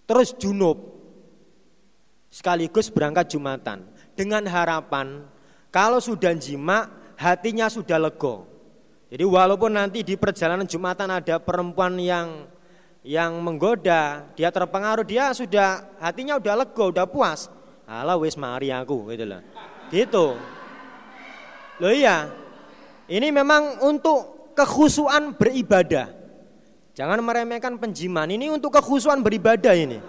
terus 0.06 0.34
junub 0.38 0.78
sekaligus 2.30 2.94
berangkat 2.94 3.34
jumatan 3.34 3.82
dengan 4.13 4.46
harapan 4.46 5.26
kalau 5.74 5.98
sudah 5.98 6.34
jima 6.38 6.90
hatinya 7.18 7.66
sudah 7.66 7.98
lego. 7.98 8.46
Jadi 9.08 9.24
walaupun 9.24 9.72
nanti 9.74 10.04
di 10.04 10.20
perjalanan 10.20 10.68
jumatan 10.68 11.10
ada 11.10 11.40
perempuan 11.40 11.96
yang 11.98 12.46
yang 13.08 13.39
menggoda, 13.39 14.28
dia 14.36 14.52
terpengaruh, 14.52 15.08
dia 15.08 15.32
sudah 15.32 15.96
hatinya 16.04 16.36
udah 16.36 16.54
lega, 16.60 16.84
udah 16.91 17.06
puas. 17.08 17.48
Alah 17.88 18.20
wis 18.20 18.36
mari 18.36 18.67
aku 18.67 19.08
gitu 19.15 19.24
loh. 19.24 19.41
Gitu. 19.88 20.36
Loh 21.80 21.93
iya. 21.96 22.28
Ini 23.08 23.32
memang 23.32 23.80
untuk 23.88 24.52
kekhusuan 24.52 25.39
beribadah. 25.39 26.12
Jangan 26.91 27.24
meremehkan 27.24 27.80
penjiman. 27.80 28.28
Ini 28.28 28.52
untuk 28.52 28.76
kekhusuan 28.76 29.24
beribadah 29.24 29.72
ini. 29.72 30.04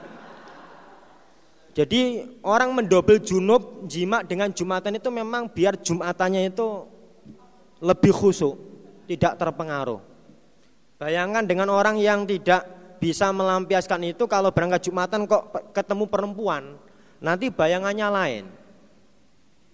Jadi 1.79 2.27
orang 2.43 2.75
mendobel 2.75 3.23
junub 3.23 3.87
jima 3.87 4.27
dengan 4.27 4.51
jumatan 4.51 4.99
itu 4.99 5.07
memang 5.15 5.47
biar 5.47 5.79
jumatannya 5.79 6.51
itu 6.51 6.83
lebih 7.79 8.11
khusyuk, 8.11 8.59
tidak 9.07 9.39
terpengaruh. 9.39 10.03
Bayangkan 10.99 11.47
dengan 11.47 11.71
orang 11.71 11.95
yang 12.03 12.27
tidak 12.27 12.78
bisa 12.99 13.31
melampiaskan 13.31 14.13
itu 14.13 14.27
kalau 14.27 14.51
berangkat 14.51 14.91
Jumatan 14.91 15.25
kok 15.25 15.73
ketemu 15.73 16.05
perempuan, 16.11 16.77
nanti 17.23 17.49
bayangannya 17.49 18.09
lain. 18.11 18.45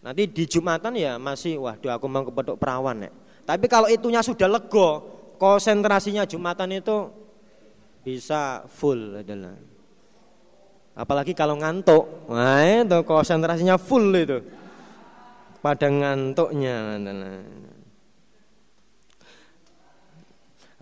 Nanti 0.05 0.29
di 0.29 0.45
Jumatan 0.45 0.93
ya 1.01 1.17
masih 1.17 1.57
waduh 1.57 1.97
aku 1.97 2.07
mau 2.07 2.23
kepedok 2.29 2.61
perawan 2.61 3.09
ya. 3.09 3.11
Tapi 3.45 3.65
kalau 3.69 3.89
itunya 3.89 4.21
sudah 4.21 4.49
lego, 4.49 5.01
konsentrasinya 5.41 6.29
Jumatan 6.29 6.77
itu 6.77 7.09
bisa 8.05 8.69
full 8.69 9.25
adalah. 9.25 9.57
Apalagi 10.95 11.33
kalau 11.33 11.59
ngantuk, 11.59 12.29
wah 12.31 12.63
itu 12.63 13.01
konsentrasinya 13.03 13.81
full 13.81 14.13
itu. 14.15 14.39
Pada 15.65 15.89
ngantuknya. 15.89 17.01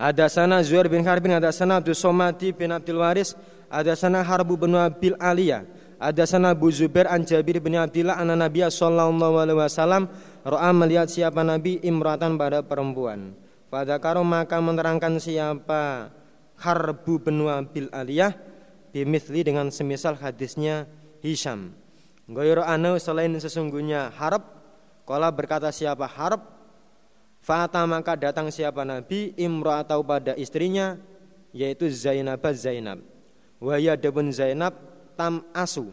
Ada 0.03 0.27
sana 0.27 0.59
Zuhair 0.67 0.91
bin 0.91 1.07
Harbin, 1.07 1.39
ada 1.39 1.55
sana 1.55 1.79
Abdul 1.79 1.95
Somadi 1.95 2.51
bin 2.51 2.75
Abdul 2.75 2.99
Waris, 2.99 3.39
ada 3.71 3.95
sana 3.95 4.27
Harbu 4.27 4.59
bin 4.59 4.75
Abil 4.75 5.15
Aliyah, 5.15 5.63
ada 6.03 6.27
sana 6.27 6.51
Abu 6.51 6.75
Zubair 6.75 7.07
an 7.07 7.23
Jabir 7.23 7.63
bin 7.63 7.79
Abdullah 7.79 8.19
an 8.19 8.35
Nabi 8.35 8.67
sallallahu 8.67 9.39
alaihi 9.39 9.63
wasallam 9.63 10.11
ro'a 10.43 10.75
melihat 10.75 11.07
siapa 11.07 11.47
Nabi 11.47 11.79
imratan 11.87 12.35
pada 12.35 12.67
perempuan. 12.67 13.39
Pada 13.71 14.03
karo 14.03 14.27
maka 14.27 14.59
menerangkan 14.59 15.23
siapa 15.23 16.11
Harbu 16.59 17.23
bin 17.23 17.47
Abil 17.47 17.87
Aliyah 17.95 18.35
bimithli 18.91 19.47
dengan 19.47 19.71
semisal 19.71 20.19
hadisnya 20.19 20.91
Hisham. 21.23 21.79
Goyro 22.27 22.67
anu 22.67 22.99
selain 22.99 23.39
sesungguhnya 23.39 24.11
harap 24.19 24.63
Kala 25.03 25.35
berkata 25.35 25.75
siapa 25.75 26.07
harap 26.07 26.62
Fata 27.43 27.83
maka 27.91 28.15
datang 28.15 28.55
siapa 28.55 28.87
Nabi? 28.87 29.35
Imro 29.35 29.75
atau 29.75 30.07
pada 30.07 30.39
istrinya 30.39 30.95
Yaitu 31.53 31.91
Zainab 31.91 32.41
Zainab. 32.55 33.03
Waya 33.59 33.99
debun 33.99 34.31
Zainab 34.33 34.73
Tam 35.19 35.45
asu. 35.53 35.93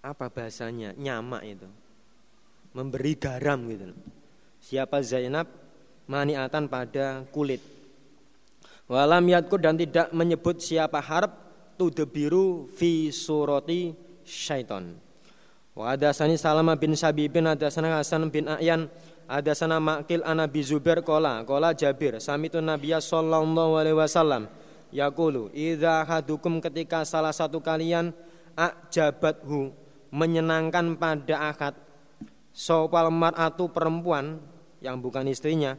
Apa 0.00 0.32
bahasanya? 0.32 0.96
Nyama 0.96 1.44
itu. 1.44 1.68
Memberi 2.72 3.12
garam 3.18 3.60
gitu 3.68 3.92
Siapa 4.62 5.04
Zainab? 5.04 5.50
Maniatan 6.08 6.72
pada 6.72 7.28
kulit. 7.28 7.60
Walam 8.88 9.28
yadku 9.28 9.60
dan 9.60 9.76
tidak 9.76 10.08
menyebut 10.16 10.64
siapa 10.64 11.04
harap 11.04 11.48
Tudebiru 11.76 12.66
fi 12.66 13.12
surati 13.12 13.92
syaiton. 14.26 14.98
Wa 15.78 15.94
adasani 15.94 16.34
Salama 16.34 16.74
bin 16.74 16.96
Sabibin 16.98 17.46
adasana 17.46 18.00
Hasan 18.00 18.26
bin 18.32 18.50
A'yan 18.50 18.90
adasana 19.28 19.76
Makil 19.78 20.24
Anabi 20.24 20.64
Zubair 20.64 21.04
kola. 21.04 21.44
Kola 21.44 21.76
Jabir. 21.76 22.16
Samitun 22.18 22.64
Nabiya 22.64 22.98
sallallahu 22.98 23.76
alaihi 23.76 23.94
wasallam. 23.94 24.48
Yaqulu 24.88 25.52
idza 25.52 26.00
hadukum 26.08 26.64
ketika 26.64 27.04
salah 27.04 27.30
satu 27.30 27.60
kalian 27.60 28.16
ajabathu 28.56 29.76
menyenangkan 30.08 30.96
pada 30.96 31.52
akad. 31.52 31.76
Sopal 32.56 33.12
mar'atu 33.12 33.68
perempuan 33.68 34.40
yang 34.80 34.98
bukan 34.98 35.28
istrinya. 35.28 35.76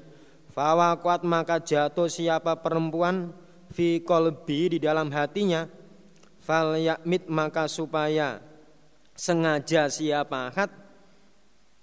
Fawaqat 0.53 1.25
maka 1.25 1.59
jatuh 1.59 2.07
siapa 2.07 2.55
perempuan 2.61 3.33
fi 3.73 3.99
kolbi 3.99 4.77
di 4.77 4.79
dalam 4.79 5.09
hatinya. 5.09 5.65
Fal 6.39 6.77
yakmit 6.77 7.27
maka 7.27 7.67
supaya 7.67 8.39
sengaja 9.17 9.91
siapa 9.91 10.53
akad 10.53 10.78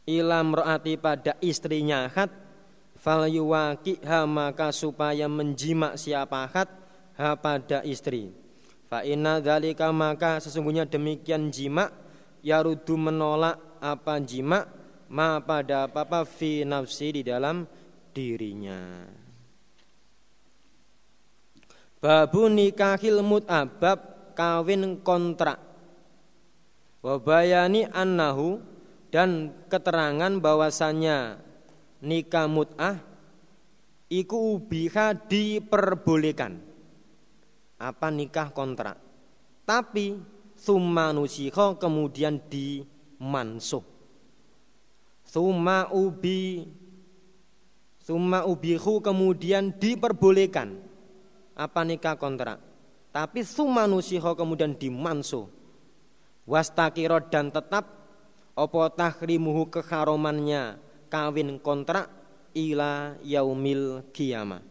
ilam 0.07 0.55
roati 0.55 0.95
pada 0.97 1.35
istrinya 1.43 2.07
akad 2.07 2.31
fal 2.97 3.27
yuwakiha 3.27 4.25
maka 4.25 4.71
supaya 4.71 5.27
menjimak 5.27 5.99
siapa 5.99 6.47
akad 6.47 6.71
ha 7.19 7.35
pada 7.35 7.83
istri. 7.83 8.31
Fa 8.87 9.03
inna 9.03 9.43
dzalika 9.43 9.91
maka 9.91 10.39
sesungguhnya 10.39 10.87
demikian 10.87 11.51
jima 11.51 11.91
yarudu 12.39 12.95
menolak 12.95 13.59
apa 13.83 14.23
jima 14.23 14.63
ma 15.11 15.43
pada 15.43 15.91
apa 15.91 16.23
fi 16.23 16.63
nafsi 16.63 17.19
di 17.19 17.23
dalam 17.27 17.67
dirinya. 18.15 19.11
Babu 21.99 22.47
nikahil 22.47 23.27
mut'abab 23.27 24.31
kawin 24.39 25.03
kontrak. 25.03 25.59
Wabayani 27.03 27.91
annahu 27.91 28.76
dan 29.17 29.49
keterangan 29.73 30.29
bahwasannya 30.45 31.41
nikah 32.05 32.45
mut'ah 32.45 33.01
iku 34.13 34.61
ubiha 34.61 35.17
diperbolehkan. 35.17 36.61
Apa 37.81 38.13
nikah 38.13 38.53
kontrak. 38.53 39.01
Tapi 39.65 40.21
summa 40.53 41.17
nusikho 41.17 41.81
kemudian 41.81 42.45
dimansuh. 42.45 43.81
Summa 45.25 45.89
ubi 45.97 46.69
Summa 48.05 48.45
ubihu 48.45 49.01
kemudian 49.01 49.81
diperbolehkan. 49.81 50.77
Apa 51.57 51.89
nikah 51.89 52.21
kontrak. 52.21 52.61
Tapi 53.17 53.41
summa 53.49 53.89
nusikho 53.89 54.37
kemudian 54.37 54.77
dimansuh 54.77 55.49
wastakiro 56.47 57.19
dan 57.27 57.49
tetap 57.49 58.06
opo 58.57 58.89
tahrimuhu 58.89 59.69
keharomannya 59.69 60.81
kawin 61.13 61.61
kontrak 61.61 62.09
ila 62.57 63.21
yaumil 63.21 64.09
kiamah. 64.11 64.65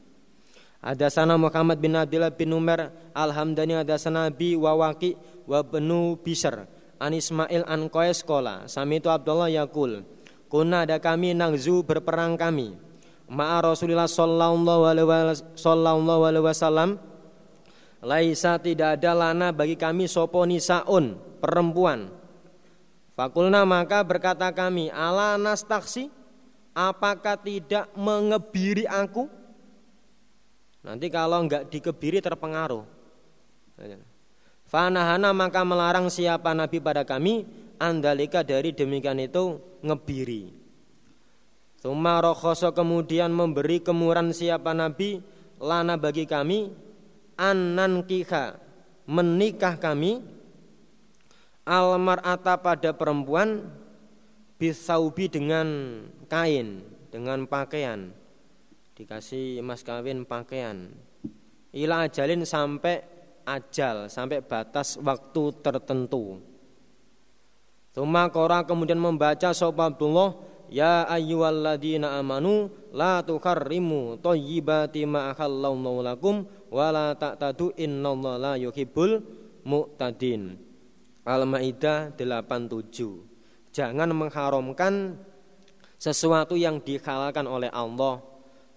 Ada 0.86 1.10
sana 1.10 1.34
Muhammad 1.34 1.82
bin 1.82 1.98
Abdullah 1.98 2.30
bin 2.30 2.54
Umar 2.54 2.94
Alhamdani 3.18 3.74
ada 3.74 3.98
sana 3.98 4.30
bi 4.30 4.54
wawaki 4.54 5.18
wa 5.50 5.66
benu 5.66 6.14
bisar 6.22 6.70
An 7.02 7.10
Ismail 7.10 7.66
an 7.66 7.90
Qais 7.90 8.22
Sami 8.70 9.02
itu 9.02 9.10
Abdullah 9.10 9.50
yakul 9.50 10.06
Kuna 10.46 10.86
ada 10.86 11.02
kami 11.02 11.34
nangzu 11.34 11.82
berperang 11.82 12.38
kami 12.38 12.78
Ma'a 13.26 13.66
Rasulullah 13.66 14.06
sallallahu 14.06 14.86
alaihi 14.86 16.46
wasallam 16.46 17.02
Laisa 18.06 18.62
tidak 18.62 19.02
ada 19.02 19.18
lana 19.18 19.50
bagi 19.50 19.74
kami 19.74 20.06
sopo 20.06 20.46
nisaun 20.46 21.18
perempuan. 21.42 22.14
Fakulna 23.16 23.64
maka 23.64 24.04
berkata 24.04 24.52
kami, 24.52 24.92
ala 24.92 25.40
nastaksi, 25.40 26.12
apakah 26.76 27.40
tidak 27.40 27.88
mengebiri 27.96 28.84
aku? 28.84 29.32
Nanti 30.84 31.08
kalau 31.08 31.48
enggak 31.48 31.72
dikebiri 31.72 32.20
terpengaruh. 32.20 32.84
Fanahana 34.68 35.32
maka 35.32 35.64
melarang 35.64 36.12
siapa 36.12 36.52
Nabi 36.52 36.84
pada 36.84 37.08
kami, 37.08 37.48
andalika 37.80 38.44
dari 38.44 38.76
demikian 38.76 39.24
itu 39.24 39.64
ngebiri. 39.80 40.52
Sumarokhoso 41.80 42.76
kemudian 42.76 43.32
memberi 43.32 43.80
kemuran 43.80 44.36
siapa 44.36 44.76
Nabi, 44.76 45.24
lana 45.64 45.96
bagi 45.96 46.28
kami, 46.28 46.68
anan 47.40 48.04
kiha, 48.04 48.60
menikah 49.08 49.80
kami, 49.80 50.20
almar'ata 51.66 52.62
pada 52.62 52.94
perempuan 52.94 53.68
bisaubi 54.56 55.28
dengan 55.28 55.68
kain, 56.30 56.86
dengan 57.10 57.50
pakaian. 57.50 58.14
Dikasih 58.96 59.60
mas 59.60 59.84
kawin 59.84 60.24
pakaian. 60.24 60.94
Ila 61.76 62.08
ajalin 62.08 62.48
sampai 62.48 63.04
ajal, 63.44 64.08
sampai 64.08 64.40
batas 64.40 64.96
waktu 65.02 65.44
tertentu. 65.60 66.40
Tuma 67.92 68.32
kora 68.32 68.64
kemudian 68.64 69.00
membaca 69.00 69.52
sopa 69.52 69.92
Abdullah 69.92 70.56
Ya 70.70 71.06
ayyuhalladzina 71.06 72.18
amanu 72.18 72.74
la 72.90 73.22
tukharrimu 73.22 74.18
thayyibati 74.18 75.06
ma 75.06 75.30
ahallallahu 75.30 76.02
lakum 76.02 76.50
wa 76.74 76.90
la 76.90 77.14
ta'tadu 77.14 77.78
innallaha 77.78 78.42
la 78.42 78.54
yuhibbul 78.58 79.22
mu'tadin. 79.62 80.65
Al-Maidah 81.26 82.14
87. 82.14 83.74
Jangan 83.74 84.10
mengharamkan 84.14 85.18
sesuatu 85.98 86.54
yang 86.54 86.78
dihalalkan 86.78 87.50
oleh 87.50 87.74
Allah. 87.74 88.22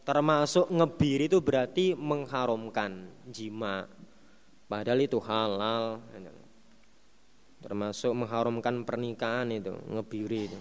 Termasuk 0.09 0.73
ngebir 0.73 1.29
itu 1.29 1.45
berarti 1.45 1.93
mengharamkan 1.93 3.13
jima. 3.29 3.85
Padahal 4.65 5.05
itu 5.05 5.21
halal. 5.21 6.01
Termasuk 7.61 8.17
mengharamkan 8.17 8.81
pernikahan 8.89 9.53
itu, 9.53 9.77
ngebiri 9.93 10.49
itu. 10.49 10.59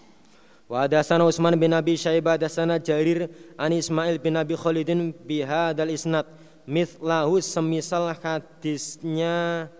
Wa 0.67 0.84
hadasana 0.84 1.23
Utsman 1.23 1.56
bin 1.56 1.71
Abi 1.71 1.95
Syaibah 1.95 2.36
hadasana 2.36 2.76
Jarir 2.84 3.32
an 3.56 3.71
Ismail 3.71 4.19
bin 4.19 4.36
Abi 4.36 4.60
Khalidin 4.60 5.15
bihadal 5.15 5.88
isnad 5.88 6.28
mithlahu 6.67 7.39
semisal 7.39 8.12
hadisnya 8.12 9.71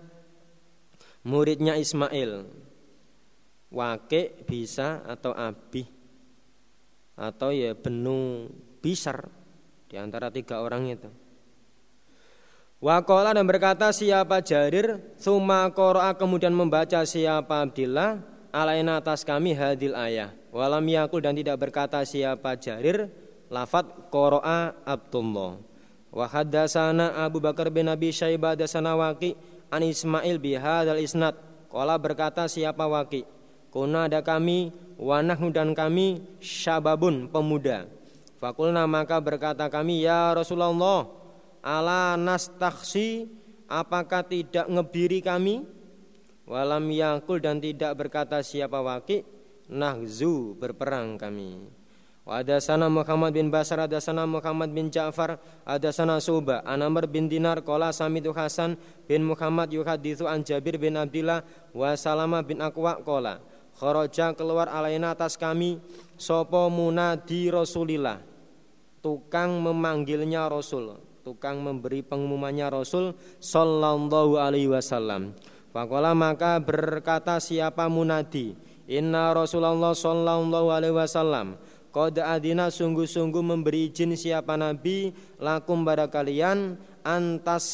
muridnya 1.28 1.76
Ismail. 1.76 2.48
Wake 3.68 4.48
bisa 4.48 5.04
atau 5.04 5.36
Abi 5.36 5.84
atau 7.20 7.52
ya 7.52 7.76
Benu 7.76 8.48
Bisar. 8.80 9.28
Di 9.92 10.00
antara 10.00 10.32
tiga 10.32 10.64
orang 10.64 10.88
itu. 10.88 11.12
Wakola 12.78 13.34
dan 13.34 13.44
berkata 13.44 13.90
siapa 13.90 14.40
Jarir? 14.40 15.02
Suma 15.18 15.68
koroa 15.74 16.14
kemudian 16.16 16.54
membaca 16.54 17.04
siapa 17.04 17.66
Abdillah? 17.66 18.22
Alaina 18.54 19.02
atas 19.02 19.26
kami 19.28 19.58
hadil 19.58 19.98
ayah. 19.98 20.32
Walam 20.54 20.86
yakul 20.86 21.20
dan 21.20 21.36
tidak 21.36 21.58
berkata 21.58 22.06
siapa 22.06 22.56
Jarir? 22.56 23.10
Lafat 23.50 24.14
koroa 24.14 24.78
Abdullah. 24.86 25.58
Wahadasana 26.14 27.18
Abu 27.20 27.42
Bakar 27.44 27.68
bin 27.74 27.90
Abi 27.90 28.14
Syaibah 28.14 28.56
dasana 28.56 28.94
waki 28.96 29.36
an 29.72 29.82
Ismail 29.84 30.38
bihadal 30.40 31.00
isnad. 31.00 31.36
Kala 31.68 32.00
berkata 32.00 32.48
siapa 32.48 32.88
waki? 32.88 33.28
Kuna 33.68 34.08
ada 34.08 34.24
kami 34.24 34.72
Wanahnu 34.98 35.54
dan 35.54 35.78
kami 35.78 36.24
Syababun 36.42 37.30
pemuda. 37.30 37.86
Fakulna 38.42 38.88
maka 38.90 39.20
berkata 39.22 39.68
kami 39.68 40.08
Ya 40.08 40.34
Rasulullah 40.34 41.06
Ala 41.62 42.16
nastaksi 42.18 43.28
Apakah 43.68 44.24
tidak 44.24 44.72
ngebiri 44.72 45.20
kami? 45.20 45.68
Walam 46.48 46.88
yakul 46.88 47.44
dan 47.44 47.60
tidak 47.60 48.00
berkata 48.00 48.40
siapa 48.40 48.80
waki? 48.80 49.28
Nahzu 49.68 50.56
berperang 50.56 51.20
kami 51.20 51.77
Wa 52.28 52.44
sana 52.60 52.92
Muhammad 52.92 53.32
bin 53.32 53.48
Basar 53.48 53.80
sana 54.04 54.28
Muhammad 54.28 54.68
bin 54.76 54.92
Ja'far 54.92 55.40
sana 55.96 56.20
Suba 56.20 56.60
an 56.68 56.84
Amr 56.84 57.08
bin 57.08 57.32
Dinar 57.32 57.64
qala 57.64 57.96
samitu 57.96 58.36
Hasan 58.36 58.76
bin 59.08 59.24
Muhammad 59.24 59.72
yuhaditsu 59.72 60.28
an 60.28 60.44
Jabir 60.44 60.76
bin 60.76 61.00
Abdullah 61.00 61.48
wa 61.72 61.96
Salama 61.96 62.44
bin 62.44 62.60
Aqwa 62.60 63.00
qala 63.00 63.40
kharaja 63.80 64.36
keluar 64.36 64.68
alaina 64.68 65.16
atas 65.16 65.40
kami 65.40 65.80
sapa 66.20 66.68
munadi 66.68 67.48
Rasulillah? 67.48 68.20
Tukang 69.00 69.64
memanggilnya 69.64 70.52
Rasul 70.52 71.00
tukang 71.28 71.64
memberi 71.64 72.04
pengumumannya 72.04 72.72
Rasul 72.72 73.12
sallallahu 73.44 74.40
alaihi 74.40 74.72
wasallam. 74.72 75.36
Faqala 75.76 76.16
maka 76.16 76.56
berkata 76.64 77.36
siapa 77.44 77.92
munadi? 77.92 78.56
Inna 78.88 79.36
Rasulullah 79.36 79.92
sallallahu 79.92 80.72
alaihi 80.72 80.96
wasallam 80.96 81.60
Qad 81.98 82.22
adina 82.22 82.70
sungguh-sungguh 82.70 83.42
memberi 83.42 83.90
izin 83.90 84.14
siapa 84.14 84.54
nabi 84.54 85.10
lakum 85.42 85.82
pada 85.82 86.06
kalian 86.06 86.78
antas 87.02 87.66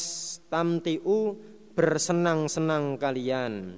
tamtiu 0.48 1.36
bersenang-senang 1.76 2.96
kalian. 2.96 3.76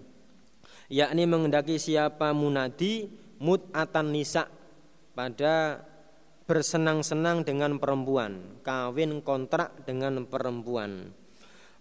Yakni 0.86 1.26
mengendaki 1.26 1.82
siapa 1.82 2.30
munadi 2.30 3.10
mut'atan 3.42 4.14
nisa 4.14 4.46
pada 5.18 5.82
bersenang-senang 6.46 7.42
dengan 7.42 7.82
perempuan 7.82 8.62
kawin 8.62 9.18
kontrak 9.26 9.82
dengan 9.82 10.30
perempuan 10.30 11.10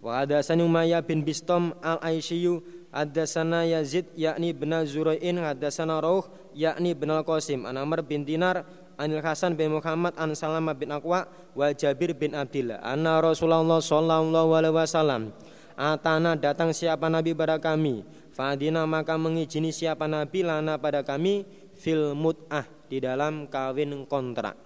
wa 0.06 0.22
hadasani 0.22 0.62
Umayyah 0.62 1.02
bin 1.02 1.26
Bistom 1.26 1.74
al 1.82 1.98
Aisyiyu 1.98 2.62
hadasana 2.94 3.66
Yazid 3.66 4.06
yakni 4.14 4.54
bin 4.54 4.70
Zurai'in 4.86 5.42
hadasana 5.42 5.98
Rauh 5.98 6.30
yakni 6.54 6.94
bin 6.94 7.10
Al-Qasim 7.10 7.66
an 7.66 7.74
Amr 7.74 8.06
bin 8.06 8.22
Dinar 8.22 8.62
Anil 8.94 9.18
Hasan 9.18 9.58
bin 9.58 9.74
Muhammad 9.74 10.14
an 10.14 10.30
Salama 10.38 10.78
bin 10.78 10.94
Aqwa 10.94 11.26
wa 11.58 11.66
Jabir 11.74 12.14
bin 12.14 12.38
Abdillah 12.38 12.86
anna 12.86 13.18
Rasulullah 13.18 13.82
sallallahu 13.82 14.54
alaihi 14.54 14.78
wasallam 14.78 15.34
atana 15.74 16.38
datang 16.38 16.70
siapa 16.70 17.10
nabi 17.10 17.36
pada 17.36 17.58
kami? 17.58 18.06
Fadina 18.32 18.86
maka 18.88 19.18
mengizini 19.18 19.74
siapa 19.74 20.06
nabi 20.08 20.46
lana 20.46 20.80
pada 20.80 21.04
kami? 21.04 21.44
Fil 21.76 22.16
mut'ah 22.16 22.64
di 22.88 23.02
dalam 23.04 23.50
kawin 23.52 24.08
kontrak 24.08 24.65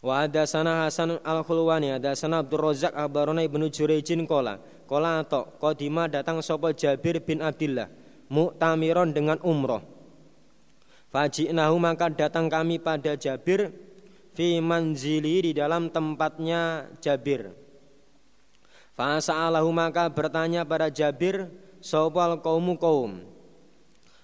Wa 0.00 0.24
sana 0.48 0.88
Hasan 0.88 1.20
al 1.20 1.44
Khulwani 1.44 1.92
ada 1.92 2.16
sana 2.16 2.40
Abdul 2.40 2.72
Razak 2.72 2.96
abarona 2.96 3.44
ibnu 3.44 3.68
Jurejin 3.68 4.24
kola 4.24 4.56
kola 4.88 5.20
atau 5.20 5.44
kodima 5.60 6.08
datang 6.08 6.40
sopo 6.40 6.72
Jabir 6.72 7.20
bin 7.20 7.44
Abdillah 7.44 7.92
mu'tamiron 8.32 9.12
dengan 9.12 9.36
umroh 9.44 9.84
Faji'nahu 11.10 11.76
maka 11.82 12.06
datang 12.06 12.46
kami 12.46 12.78
pada 12.78 13.18
Jabir 13.18 13.74
fi 14.30 14.62
manzili 14.62 15.42
di 15.42 15.52
dalam 15.52 15.90
tempatnya 15.90 16.86
Jabir. 17.02 17.50
Fasa'alahu 18.94 19.68
maka 19.74 20.06
bertanya 20.06 20.62
pada 20.62 20.86
Jabir 20.86 21.50
sopal 21.82 22.38
kaumu 22.38 22.78
kaum 22.78 23.26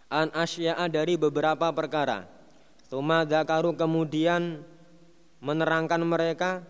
an 0.07 0.31
asya'a 0.31 0.87
dari 0.87 1.19
beberapa 1.19 1.75
perkara. 1.75 2.31
Tuma 2.87 3.27
dakaru 3.27 3.75
kemudian 3.75 4.63
menerangkan 5.41 6.03
mereka 6.03 6.65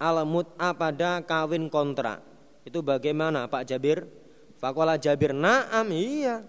al 0.00 0.24
mut'a 0.24 0.72
pada 0.76 1.20
kawin 1.24 1.68
kontrak. 1.68 2.24
Itu 2.64 2.80
bagaimana 2.80 3.48
Pak 3.48 3.68
Jabir? 3.68 4.08
Fakola 4.60 5.00
Jabir, 5.00 5.32
naam 5.32 5.88
iya 5.88 6.44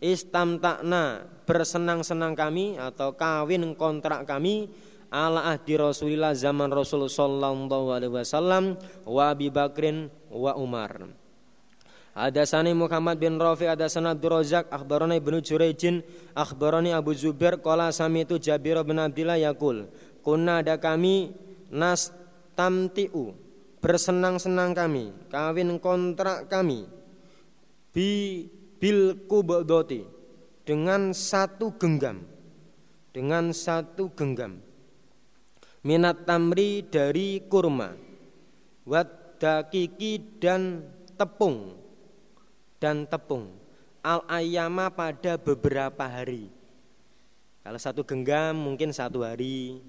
istamtakna 0.00 1.28
bersenang-senang 1.44 2.32
kami 2.32 2.80
atau 2.80 3.12
kawin 3.12 3.76
kontrak 3.76 4.24
kami 4.24 4.72
ala 5.12 5.52
ahdi 5.52 5.76
Rasulillah 5.76 6.32
zaman 6.32 6.72
Rasul 6.72 7.04
sallallahu 7.10 7.92
alaihi 7.92 8.14
wasallam 8.16 8.80
wa 9.04 9.22
Abi 9.28 9.52
Bakrin 9.52 10.08
wa 10.32 10.56
Umar. 10.56 11.10
Ada 12.10 12.42
sani 12.42 12.74
Muhammad 12.74 13.22
bin 13.22 13.38
Rafi 13.38 13.70
ada 13.70 13.86
Abdul 13.86 14.34
Razak 14.34 14.66
akhbarani 14.66 15.22
Ibnu 15.22 15.38
Jurayjin 15.46 16.02
akhbarani 16.34 16.90
Abu 16.90 17.14
Zubair 17.14 17.62
qala 17.62 17.94
sami 17.94 18.26
itu 18.26 18.34
Jabir 18.34 18.82
bin 18.82 18.98
Abdullah 18.98 19.38
yakul 19.38 19.86
kunna 20.20 20.60
ada 20.64 20.76
kami 20.76 21.32
nas 21.72 22.12
tamtiu. 22.54 23.34
Bersenang-senang 23.80 24.76
kami 24.76 25.08
kawin 25.32 25.80
kontrak 25.80 26.52
kami. 26.52 26.84
Bi 27.96 28.44
bil 28.76 29.24
kubodoti 29.24 30.04
dengan 30.68 31.16
satu 31.16 31.74
genggam. 31.80 32.20
Dengan 33.10 33.50
satu 33.56 34.12
genggam. 34.12 34.60
Minat 35.80 36.28
tamri 36.28 36.84
dari 36.84 37.40
kurma. 37.48 37.96
Wat 38.84 39.40
dakiki 39.40 40.38
dan 40.38 40.84
tepung. 41.16 41.72
Dan 42.76 43.08
tepung. 43.08 43.48
Al 44.04 44.24
ayama 44.28 44.92
pada 44.92 45.40
beberapa 45.40 46.04
hari. 46.04 46.52
Kalau 47.60 47.80
satu 47.80 48.04
genggam 48.04 48.56
mungkin 48.56 48.92
satu 48.92 49.24
hari 49.24 49.80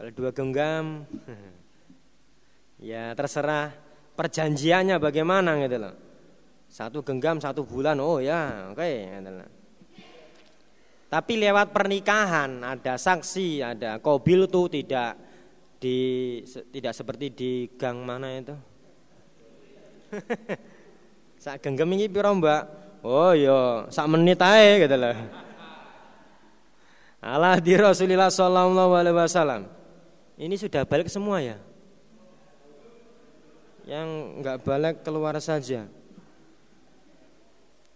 kalau 0.00 0.10
dua 0.16 0.30
genggam 0.32 1.04
ya 2.80 3.12
terserah 3.12 3.68
perjanjiannya 4.16 4.96
bagaimana 4.96 5.60
gitu 5.60 5.76
loh 5.76 5.94
satu 6.70 7.02
genggam 7.02 7.42
satu 7.42 7.66
bulan, 7.66 7.98
oh 7.98 8.22
ya, 8.22 8.70
oke. 8.70 8.78
Okay. 8.78 9.10
Tapi 11.10 11.32
lewat 11.42 11.74
pernikahan 11.74 12.62
ada 12.62 12.94
saksi, 12.94 13.58
ada 13.58 13.98
kobil 13.98 14.46
tuh 14.46 14.70
tidak 14.70 15.18
di 15.82 16.38
tidak 16.70 16.94
seperti 16.94 17.26
di 17.34 17.50
gang 17.74 17.98
mana 18.06 18.38
itu. 18.38 18.54
sak 21.42 21.58
genggam 21.58 21.90
ini 21.90 22.06
piro 22.06 22.30
mbak? 22.38 22.62
Oh 23.02 23.34
iya, 23.34 23.90
sak 23.90 24.06
menit 24.06 24.38
aja 24.38 24.86
gitu 24.86 24.94
loh. 24.94 25.18
Allah 27.18 27.58
di 27.58 27.74
Rasulullah 27.74 28.30
Sallallahu 28.30 28.92
Alaihi 28.94 29.18
Wasallam. 29.18 29.79
Ini 30.40 30.56
sudah 30.56 30.88
balik 30.88 31.12
semua 31.12 31.44
ya. 31.44 31.60
Yang 33.84 34.08
nggak 34.40 34.58
balik 34.64 34.96
keluar 35.04 35.36
saja. 35.36 35.84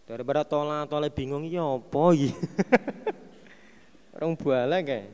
Daripada 0.04 0.44
tolak 0.44 0.92
tolak 0.92 1.16
bingung 1.16 1.48
ya 1.48 1.64
apa. 1.64 2.04
Orang 4.20 4.36
balik 4.36 4.82
kayak. 4.84 5.08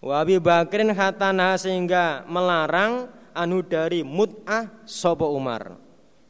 Wa 0.00 0.24
Abi 0.24 0.40
Bakrin 0.40 0.96
hatana 0.96 1.60
sehingga 1.60 2.24
melarang 2.24 3.12
anu 3.36 3.60
dari 3.60 4.00
mut'ah 4.00 4.88
sopo 4.88 5.36
Umar. 5.36 5.76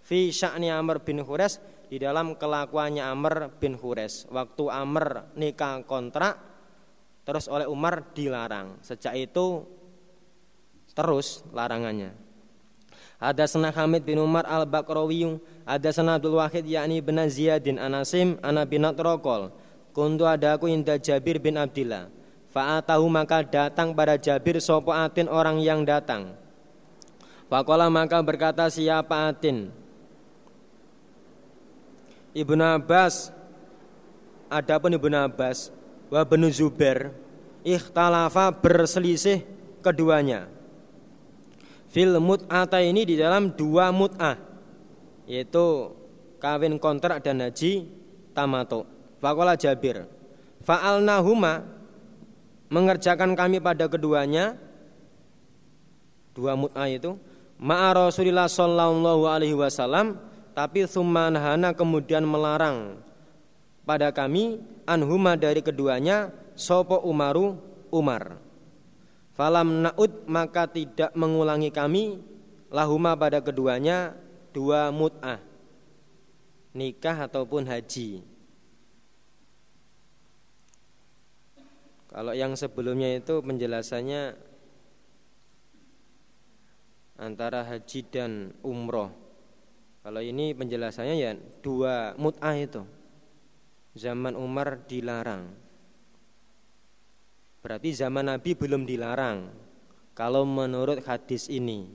Fi 0.02 0.34
sya'ni 0.34 0.74
Amr 0.74 1.06
bin 1.06 1.22
Hures 1.22 1.62
di 1.86 2.02
dalam 2.02 2.34
kelakuannya 2.34 3.06
Amr 3.06 3.54
bin 3.62 3.78
Hures. 3.78 4.26
Waktu 4.26 4.74
Amr 4.74 5.38
nikah 5.38 5.86
kontrak 5.86 6.47
terus 7.28 7.44
oleh 7.44 7.68
Umar 7.68 8.00
dilarang. 8.16 8.80
Sejak 8.80 9.12
itu 9.12 9.68
terus 10.96 11.44
larangannya. 11.52 12.16
Ada 13.20 13.44
sana 13.44 13.68
Hamid 13.68 14.08
bin 14.08 14.16
Umar 14.16 14.48
al 14.48 14.64
Bakrawi, 14.64 15.36
ada 15.68 15.92
sana 15.92 16.16
Abdul 16.16 16.40
Wahid 16.40 16.64
yakni 16.64 17.04
bin 17.04 17.20
Ziyadin 17.28 17.76
Anasim 17.76 18.40
ana 18.40 18.64
bin 18.64 18.80
Rokol. 18.80 19.52
Kuntu 19.92 20.24
ada 20.24 20.56
aku 20.56 20.72
inda 20.72 20.96
Jabir 20.96 21.36
bin 21.36 21.60
Abdillah. 21.60 22.08
Fa'atahu 22.48 23.04
maka 23.12 23.44
datang 23.44 23.92
pada 23.92 24.16
Jabir 24.16 24.56
sopo 24.64 24.96
atin 24.96 25.28
orang 25.28 25.60
yang 25.60 25.84
datang. 25.84 26.32
Fakola 27.52 27.92
maka 27.92 28.24
berkata 28.24 28.64
siapa 28.72 29.28
atin? 29.28 29.68
Ibnu 32.32 32.62
Abbas 32.64 33.34
Adapun 34.48 34.96
Ibnu 34.96 35.16
Abbas 35.16 35.68
wa 36.08 36.22
bin 36.24 36.48
Zubair 36.52 37.12
ikhtalafa 37.64 38.52
berselisih 38.52 39.44
keduanya 39.84 40.48
fil 41.88 42.16
mut'ata 42.20 42.80
ini 42.84 43.04
di 43.08 43.16
dalam 43.16 43.52
dua 43.56 43.88
mut'ah 43.92 44.36
yaitu 45.28 45.92
kawin 46.40 46.80
kontrak 46.80 47.20
dan 47.20 47.44
haji 47.44 47.84
tamato. 48.32 48.86
Fakola 49.18 49.58
Jabir. 49.58 50.06
Fa'alnahuma 50.62 51.66
mengerjakan 52.70 53.34
kami 53.34 53.58
pada 53.58 53.90
keduanya 53.90 54.54
dua 56.36 56.54
mut'ah 56.54 56.86
itu 56.86 57.18
ma'a 57.58 57.90
Rasulillah 57.96 58.46
sallallahu 58.46 59.26
alaihi 59.26 59.56
wasallam 59.56 60.20
tapi 60.54 60.86
sumanhana 60.86 61.74
kemudian 61.74 62.22
melarang 62.22 63.00
pada 63.88 64.12
kami 64.12 64.60
anhuma 64.84 65.32
dari 65.40 65.64
keduanya 65.64 66.28
sopo 66.52 67.00
Umaru 67.00 67.56
Umar 67.88 68.36
Falam 69.32 69.86
naud 69.86 70.28
maka 70.28 70.68
tidak 70.68 71.14
mengulangi 71.16 71.72
kami 71.72 72.20
lahuma 72.68 73.16
pada 73.16 73.40
keduanya 73.40 74.12
dua 74.50 74.90
mut'ah 74.90 75.38
nikah 76.78 77.26
ataupun 77.26 77.66
haji. 77.66 78.22
Kalau 82.08 82.32
yang 82.32 82.56
sebelumnya 82.56 83.14
itu 83.14 83.38
penjelasannya 83.44 84.34
antara 87.20 87.62
haji 87.62 88.00
dan 88.08 88.54
umroh. 88.64 89.12
Kalau 90.02 90.22
ini 90.24 90.56
penjelasannya 90.56 91.14
ya 91.14 91.36
dua 91.60 92.16
mut'ah 92.16 92.56
itu. 92.56 92.82
Zaman 93.98 94.38
Umar 94.38 94.86
dilarang. 94.86 95.50
Berarti 97.58 97.90
zaman 97.98 98.30
Nabi 98.30 98.54
belum 98.54 98.86
dilarang. 98.86 99.50
Kalau 100.14 100.46
menurut 100.46 101.02
hadis 101.02 101.50
ini. 101.50 101.90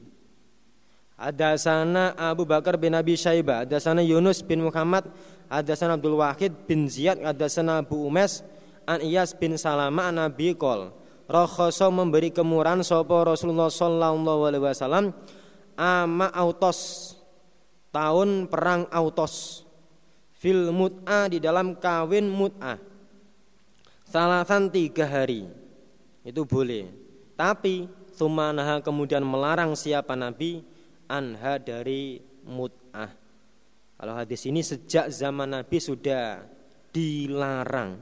Ada 1.16 1.56
sana 1.56 2.12
Abu 2.20 2.44
Bakar 2.44 2.76
bin 2.76 2.92
Abi 2.92 3.16
Syaibah, 3.16 3.64
ada 3.64 3.80
sana 3.80 4.04
Yunus 4.04 4.44
bin 4.44 4.68
Muhammad, 4.68 5.08
ada 5.48 5.72
sana 5.80 5.96
Abdul 5.96 6.20
Wahid 6.20 6.52
bin 6.68 6.92
Ziyad, 6.92 7.24
ada 7.24 7.48
sana 7.48 7.80
Abu 7.80 7.96
Umes, 7.96 8.44
an 8.84 9.00
Iyas 9.00 9.32
bin 9.32 9.56
Salama 9.56 10.12
an 10.12 10.20
Nabi 10.20 10.52
Kol. 10.60 10.92
Rokhoso 11.32 11.88
memberi 11.88 12.36
kemurahan 12.36 12.84
sopo 12.84 13.24
Rasulullah 13.24 13.72
Sallallahu 13.72 14.42
Alaihi 14.44 14.64
Wasallam 14.68 15.16
ama 15.80 16.28
autos 16.36 17.14
tahun 17.96 18.52
perang 18.52 18.92
autos 18.92 19.64
fil 20.44 20.76
mut'a 20.76 21.32
di 21.32 21.40
dalam 21.40 21.80
kawin 21.80 22.28
mut'a 22.28 22.76
salasan 24.04 24.68
tiga 24.68 25.08
hari. 25.08 25.48
Itu 26.28 26.44
boleh. 26.44 26.92
Tapi 27.40 27.88
sumanaha 28.12 28.84
kemudian 28.84 29.24
melarang 29.24 29.72
siapa 29.80 30.20
nabi 30.20 30.60
anha 31.08 31.56
dari 31.64 32.20
mut'ah 32.44 33.24
kalau 34.04 34.20
hadis 34.20 34.44
ini 34.44 34.60
sejak 34.60 35.08
zaman 35.16 35.48
nabi 35.48 35.80
sudah 35.80 36.44
dilarang. 36.92 37.96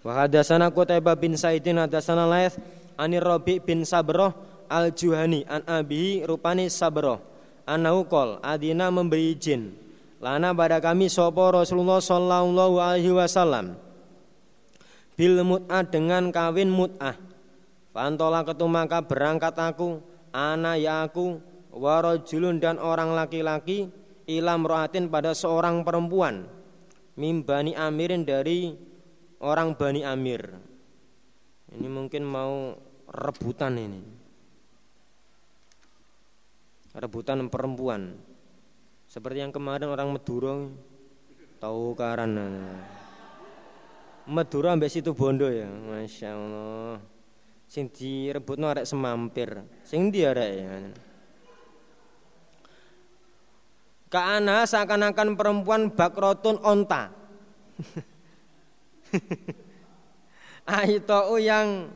Wa 0.00 0.24
hadatsana 0.24 0.72
Qutaibah 0.72 1.20
bin 1.20 1.36
Saidin 1.36 1.76
hadatsana 1.76 2.24
Laits 2.24 2.56
anir 2.96 3.20
Rabi 3.20 3.60
bin 3.60 3.84
Sabroh 3.84 4.32
al-Juhani 4.72 5.44
an 5.44 5.68
Abi 5.68 6.24
rupani 6.24 6.72
Sabroh 6.72 7.20
anahu 7.68 8.08
qol 8.08 8.40
adina 8.40 8.88
memberi 8.88 9.36
izin 9.36 9.85
lana 10.20 10.52
pada 10.56 10.80
kami 10.80 11.08
sopo 11.12 11.52
Rasulullah 11.52 12.00
sallallahu 12.00 12.76
alaihi 12.80 13.12
wasallam. 13.12 13.76
Bil 15.16 15.40
mut'ah 15.40 15.84
dengan 15.84 16.28
kawin 16.28 16.68
mut'ah. 16.68 17.16
Fantola 17.96 18.44
ketu 18.44 18.68
maka 18.68 19.00
berangkat 19.00 19.56
aku 19.56 20.04
ana 20.28 20.76
ya 20.76 21.08
aku 21.08 21.40
warojulun 21.72 22.60
dan 22.60 22.76
orang 22.76 23.16
laki-laki 23.16 23.88
ilam 24.28 24.68
roatin 24.68 25.08
pada 25.08 25.32
seorang 25.32 25.80
perempuan. 25.80 26.44
Mimbani 27.16 27.72
amirin 27.72 28.28
dari 28.28 28.76
orang 29.40 29.72
bani 29.72 30.04
amir. 30.04 30.52
Ini 31.72 31.88
mungkin 31.88 32.22
mau 32.28 32.76
rebutan 33.08 33.80
ini. 33.80 34.02
Rebutan 36.92 37.48
perempuan. 37.48 38.16
Seperti 39.16 39.40
yang 39.40 39.48
kemarin 39.48 39.88
orang 39.88 40.12
Madura 40.12 40.68
tahu 41.56 41.96
karena 41.96 42.52
Madura 44.28 44.76
ambek 44.76 44.92
situ 44.92 45.16
Bondo 45.16 45.48
ya, 45.48 45.64
masya 45.64 46.36
Allah. 46.36 47.00
Sing 47.64 47.88
direbutno 47.88 48.68
arek 48.68 48.84
semampir, 48.84 49.64
sing 49.88 50.12
dia 50.12 50.36
arek 50.36 50.52
ya. 50.52 50.68
Kaana 54.12 54.68
seakan-akan 54.68 55.32
perempuan 55.32 55.96
bakrotun 55.96 56.60
onta. 56.60 57.08
Aitou 60.68 61.40
yang 61.40 61.88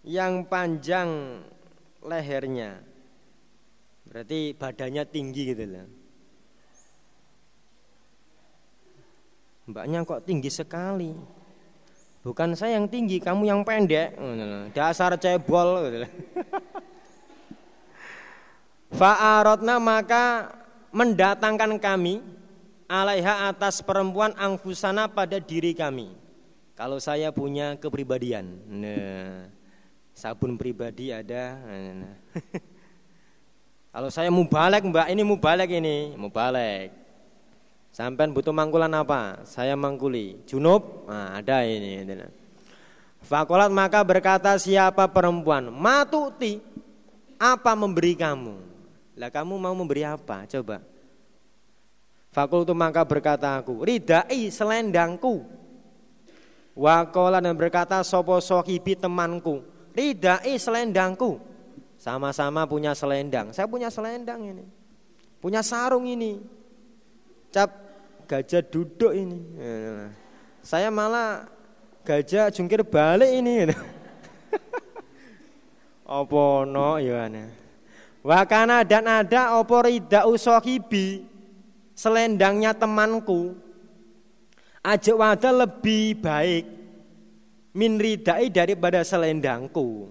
yang 0.00 0.48
panjang 0.48 1.44
lehernya 2.00 2.94
Berarti 4.08 4.54
badannya 4.54 5.04
tinggi 5.10 5.42
gitu 5.50 5.66
loh. 5.66 5.86
Mbaknya 9.64 10.04
kok 10.04 10.28
tinggi 10.28 10.52
sekali. 10.52 11.16
Bukan 12.24 12.56
saya 12.56 12.80
yang 12.80 12.88
tinggi, 12.88 13.20
kamu 13.20 13.48
yang 13.48 13.60
pendek. 13.64 14.16
Dasar 14.72 15.16
cebol. 15.20 15.84
Fa'arotna 18.98 19.82
maka 19.82 20.54
mendatangkan 20.94 21.82
kami 21.82 22.22
alaiha 22.88 23.50
atas 23.50 23.82
perempuan 23.84 24.32
angfusana 24.36 25.08
pada 25.08 25.36
diri 25.36 25.76
kami. 25.76 26.16
Kalau 26.74 26.98
saya 27.02 27.30
punya 27.30 27.76
kepribadian. 27.76 28.46
Nah, 28.66 29.50
sabun 30.14 30.56
pribadi 30.56 31.10
ada. 31.10 31.58
Nah. 31.64 32.16
Kalau 33.94 34.10
saya 34.10 34.26
mau 34.26 34.42
mbak, 34.42 35.06
ini 35.06 35.22
mau 35.22 35.38
ini, 35.38 36.18
mau. 36.18 36.30
Sampai 37.94 38.26
butuh 38.26 38.50
mangkulan 38.50 38.90
apa? 38.90 39.46
Saya 39.46 39.78
mangkuli. 39.78 40.42
Junub, 40.50 41.06
nah, 41.06 41.38
ada 41.38 41.62
ini. 41.62 42.02
Fakolat 43.22 43.70
maka 43.70 44.02
berkata 44.02 44.50
siapa 44.58 45.06
perempuan, 45.06 45.70
matuti, 45.70 46.58
apa 47.38 47.72
memberi 47.78 48.18
kamu? 48.18 48.56
Lah 49.14 49.30
kamu 49.30 49.54
mau 49.62 49.70
memberi 49.78 50.02
apa? 50.02 50.42
Coba. 50.50 50.82
Fakultu 52.34 52.74
maka 52.74 53.06
berkata 53.06 53.54
aku, 53.62 53.86
ridai 53.86 54.50
selendangku. 54.50 55.46
Wakola 56.74 57.38
dan 57.38 57.54
berkata 57.54 58.02
sopo 58.02 58.42
sohibi 58.42 58.98
temanku, 58.98 59.62
ridai 59.94 60.58
selendangku. 60.58 61.38
Sama-sama 61.94 62.66
punya 62.66 62.90
selendang. 62.90 63.54
Saya 63.54 63.70
punya 63.70 63.86
selendang 63.86 64.42
ini. 64.42 64.66
Punya 65.38 65.62
sarung 65.62 66.10
ini. 66.10 66.42
Cap 67.54 67.83
gajah 68.26 68.64
duduk 68.64 69.12
ini. 69.12 69.40
Saya 70.64 70.88
malah 70.88 71.48
gajah 72.02 72.48
jungkir 72.50 72.82
balik 72.84 73.30
ini. 73.30 73.68
Apa 76.04 76.68
no 76.68 77.00
ya 77.00 77.28
Wakana 78.24 78.88
dan 78.88 79.04
ada 79.04 79.60
opo 79.60 79.84
rida 79.84 80.24
usohibi 80.24 81.28
selendangnya 81.92 82.72
temanku. 82.72 83.52
Ajak 84.84 85.16
wadah 85.16 85.64
lebih 85.64 86.20
baik 86.20 86.64
min 87.72 88.00
ridai 88.00 88.48
daripada 88.48 89.00
selendangku. 89.04 90.08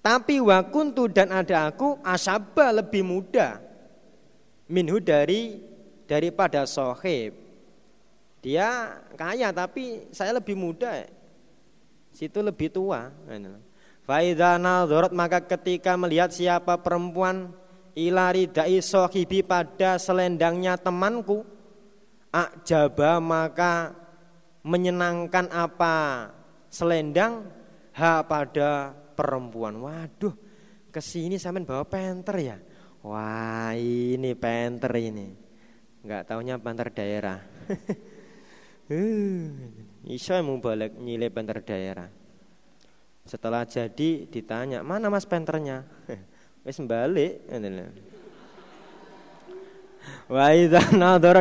Tapi 0.00 0.42
wakuntu 0.42 1.06
dan 1.12 1.30
ada 1.30 1.70
aku 1.70 1.98
asaba 2.02 2.72
lebih 2.72 3.04
muda 3.04 3.60
minhu 4.70 5.02
dari 5.02 5.69
daripada 6.10 6.66
sohib. 6.66 7.38
Dia 8.42 8.98
kaya 9.14 9.54
tapi 9.54 10.10
saya 10.10 10.34
lebih 10.34 10.58
muda. 10.58 11.06
Situ 12.10 12.42
lebih 12.42 12.74
tua. 12.74 13.14
Faidha 14.02 14.58
nadharat 14.58 15.14
maka 15.14 15.38
ketika 15.38 15.94
melihat 15.94 16.34
siapa 16.34 16.74
perempuan 16.82 17.54
ilari 17.94 18.50
dai 18.50 18.82
sohibi 18.82 19.46
pada 19.46 20.02
selendangnya 20.02 20.74
temanku 20.74 21.46
akjaba 22.34 23.22
maka 23.22 23.94
menyenangkan 24.66 25.46
apa 25.54 26.26
selendang 26.66 27.46
ha 27.94 28.26
pada 28.26 28.98
perempuan. 29.14 29.78
Waduh, 29.78 30.34
ke 30.90 30.98
sini 30.98 31.38
sampean 31.38 31.68
bawa 31.68 31.86
penter 31.86 32.36
ya. 32.42 32.56
Wah 33.06 33.78
ini 33.78 34.34
penter 34.34 34.90
ini. 34.98 35.49
Enggak 36.00 36.22
taunya 36.28 36.56
penter 36.56 36.88
daerah. 36.92 37.38
Iso 40.10 40.34
mau 40.42 40.58
balik 40.58 40.96
nyile 40.96 41.28
penter 41.30 41.60
daerah. 41.62 42.08
Setelah 43.28 43.68
jadi 43.68 44.26
ditanya 44.26 44.80
mana 44.82 45.12
mas 45.12 45.28
penternya. 45.28 45.84
Wes 46.64 46.80
balik. 46.82 47.46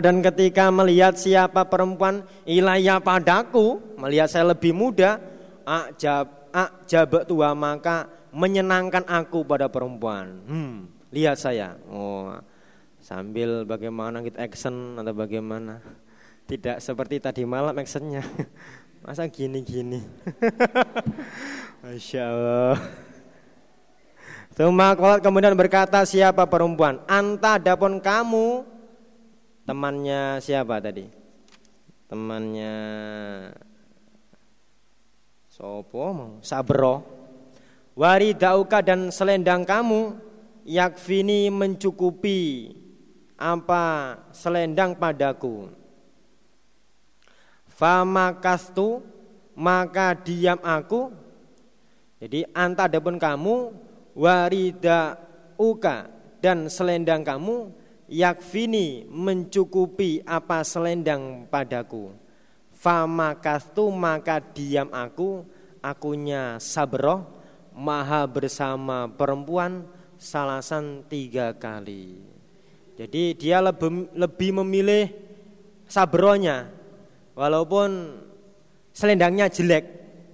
Dan 0.04 0.20
ketika 0.22 0.70
melihat 0.70 1.16
siapa 1.16 1.66
perempuan 1.66 2.28
ilaya 2.44 3.00
padaku, 3.00 3.80
melihat 3.96 4.28
saya 4.28 4.52
lebih 4.52 4.76
muda, 4.76 5.18
ajab 5.64 6.40
jabat 6.90 7.24
tua 7.30 7.54
maka 7.54 8.10
menyenangkan 8.34 9.06
aku 9.06 9.46
pada 9.46 9.70
perempuan. 9.70 10.42
Hmm, 10.46 10.76
lihat 11.14 11.38
saya. 11.38 11.78
Oh, 11.90 12.34
sambil 13.10 13.66
bagaimana 13.66 14.22
kita 14.22 14.46
action 14.46 14.94
atau 15.02 15.18
bagaimana? 15.18 15.82
Tidak 16.46 16.78
seperti 16.78 17.18
tadi 17.18 17.42
malam 17.42 17.74
actionnya. 17.74 18.22
Masa 19.06 19.26
gini-gini. 19.26 20.06
Masya 21.82 22.22
Allah. 22.22 22.78
Tuma 24.54 24.94
kemudian 25.18 25.58
berkata 25.58 26.06
siapa 26.06 26.46
perempuan? 26.46 27.02
Anta 27.10 27.58
adapun 27.58 27.98
kamu 27.98 28.62
temannya 29.66 30.38
siapa 30.44 30.78
tadi? 30.78 31.10
Temannya 32.06 32.76
Sopo 35.50 36.04
mau 36.14 36.32
sabro 36.46 37.04
waridauka 37.98 38.80
dan 38.80 39.12
selendang 39.12 39.68
kamu 39.68 40.16
yakfini 40.64 41.52
mencukupi 41.52 42.79
apa 43.40 44.20
selendang 44.36 45.00
padaku. 45.00 45.72
Famakastu 47.72 49.00
maka 49.56 50.12
diam 50.12 50.60
aku. 50.60 51.16
Jadi 52.20 52.44
anta 52.52 52.92
adapun 52.92 53.16
kamu 53.16 53.72
waridauka 54.12 56.12
dan 56.44 56.68
selendang 56.68 57.24
kamu 57.24 57.72
yakfini 58.12 59.08
mencukupi 59.08 60.20
apa 60.28 60.68
selendang 60.68 61.48
padaku. 61.48 62.12
Famakastu 62.76 63.88
maka 63.88 64.44
diam 64.44 64.92
aku. 64.92 65.48
Akunya 65.80 66.60
sabroh 66.60 67.24
maha 67.72 68.28
bersama 68.28 69.08
perempuan 69.08 69.88
salasan 70.20 71.08
tiga 71.08 71.56
kali 71.56 72.29
jadi 73.00 73.32
dia 73.32 73.64
lebih, 73.64 74.12
lebih 74.12 74.60
memilih 74.60 75.08
sabronya. 75.88 76.68
Walaupun 77.32 78.20
selendangnya 78.92 79.48
jelek. 79.48 79.88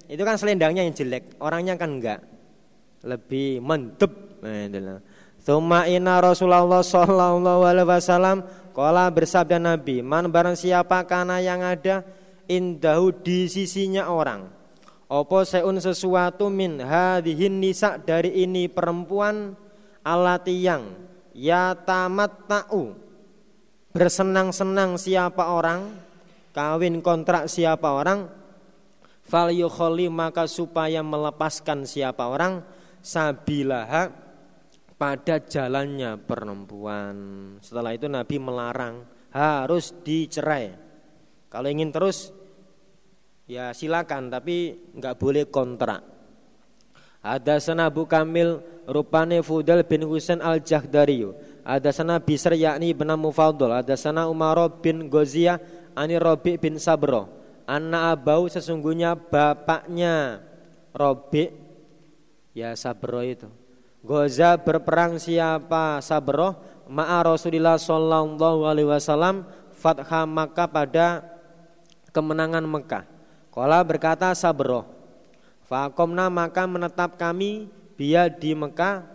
Itu 0.09 0.25
kan 0.25 0.41
selendangnya 0.41 0.81
yang 0.81 0.97
jelek 0.97 1.37
orangnya 1.37 1.77
kan 1.77 2.01
enggak. 2.01 2.25
Lebih 3.05 3.61
mentep 3.61 4.41
nah, 4.41 4.97
Thumma 5.45 5.85
inna 5.85 6.17
Rasulullah 6.17 6.81
sallallahu 6.81 7.61
alaihi 7.69 7.85
wasallam 7.85 8.41
Kala 8.73 9.13
bersabda 9.13 9.61
Nabi 9.61 10.01
Man 10.01 10.33
barang 10.33 10.57
siapa 10.57 11.05
karena 11.05 11.37
yang 11.37 11.61
ada 11.61 12.01
Indahu 12.49 13.13
di 13.13 13.45
sisinya 13.45 14.09
orang 14.09 14.49
Opo 15.05 15.45
seun 15.45 15.77
sesuatu 15.77 16.49
min 16.49 16.81
hadihin 16.81 17.61
nisa 17.61 18.01
dari 18.01 18.41
ini 18.41 18.65
perempuan 18.65 19.53
alati 20.01 20.65
yang 20.65 20.97
ya 21.35 21.75
tamat 21.75 22.47
ta'u 22.47 22.95
bersenang-senang 23.91 24.95
siapa 24.95 25.51
orang 25.51 25.99
kawin 26.55 27.03
kontrak 27.03 27.51
siapa 27.51 27.91
orang 27.91 28.31
fal 29.27 29.51
maka 30.07 30.47
supaya 30.47 31.03
melepaskan 31.03 31.83
siapa 31.83 32.31
orang 32.31 32.63
sabilaha 33.03 34.25
pada 34.95 35.43
jalannya 35.43 36.15
perempuan. 36.23 37.15
Setelah 37.59 37.91
itu 37.91 38.07
Nabi 38.07 38.35
melarang 38.39 39.03
harus 39.35 39.91
dicerai. 40.01 40.71
Kalau 41.51 41.67
ingin 41.67 41.91
terus 41.91 42.31
ya 43.45 43.75
silakan 43.75 44.31
tapi 44.31 44.87
nggak 44.95 45.15
boleh 45.19 45.45
kontrak. 45.51 46.01
Ada 47.25 47.57
sana 47.57 47.89
Abu 47.89 48.05
Kamil 48.05 48.61
rupane 48.85 49.41
Fudal 49.41 49.85
bin 49.85 50.05
Husain 50.05 50.41
al 50.41 50.61
Jahdari. 50.61 51.25
Ada 51.65 51.89
sana 51.89 52.21
Bisr 52.21 52.53
yakni 52.57 52.93
bin 52.93 53.09
Mufadul. 53.17 53.73
Ada 53.73 53.97
sana 53.97 54.29
Umar 54.29 54.57
bin 54.81 55.09
Gozia 55.09 55.57
ani 55.97 56.17
Robi 56.17 56.57
bin 56.57 56.77
Sabro. 56.77 57.29
Anak 57.65 58.21
abau 58.21 58.45
sesungguhnya 58.45 59.17
bapaknya 59.17 60.37
Robi 60.93 61.49
ya 62.53 62.77
Sabro 62.77 63.25
itu 63.25 63.49
Goza 64.05 64.53
berperang 64.61 65.17
siapa 65.17 65.97
Sabroh 65.97 66.53
ma'a 66.85 67.25
Rasulullah 67.25 67.81
sallallahu 67.81 68.69
alaihi 68.69 68.85
wasallam 68.85 69.49
fathah 69.73 70.29
Makkah 70.29 70.69
pada 70.69 71.07
kemenangan 72.13 72.61
Mekah. 72.63 73.03
Kala 73.49 73.81
berkata 73.81 74.29
Sabroh, 74.37 74.85
Fakomna 75.65 76.29
maka 76.29 76.69
menetap 76.69 77.17
kami 77.17 77.65
biya 77.95 78.27
di 78.31 78.51
Mekah 78.55 79.07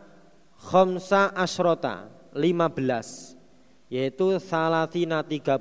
khomsa 0.56 1.32
asrota 1.32 2.08
15 2.32 3.92
yaitu 3.92 4.36
salatina 4.40 5.24
30 5.24 5.56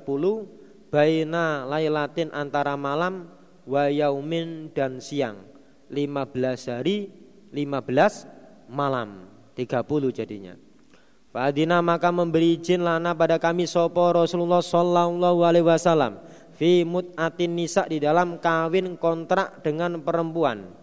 baina 0.92 1.64
lailatin 1.64 2.28
antara 2.34 2.76
malam 2.76 3.28
wa 3.64 3.84
yaumin 3.88 4.72
dan 4.74 4.98
siang 4.98 5.40
15 5.92 6.74
hari 6.74 7.08
15 7.52 8.70
malam 8.70 9.28
30 9.54 10.16
jadinya 10.16 10.54
Fadina 11.30 11.78
maka 11.78 12.10
memberi 12.10 12.58
izin 12.58 12.82
lana 12.82 13.14
pada 13.14 13.38
kami 13.38 13.62
sopo 13.62 14.02
Rasulullah 14.10 14.58
Sallallahu 14.58 15.46
Alaihi 15.46 15.62
Wasallam 15.62 16.18
fi 16.58 16.82
mut'atin 16.82 17.54
nisa 17.54 17.86
di 17.86 18.02
dalam 18.02 18.42
kawin 18.42 18.98
kontrak 18.98 19.62
dengan 19.62 20.02
perempuan. 20.02 20.74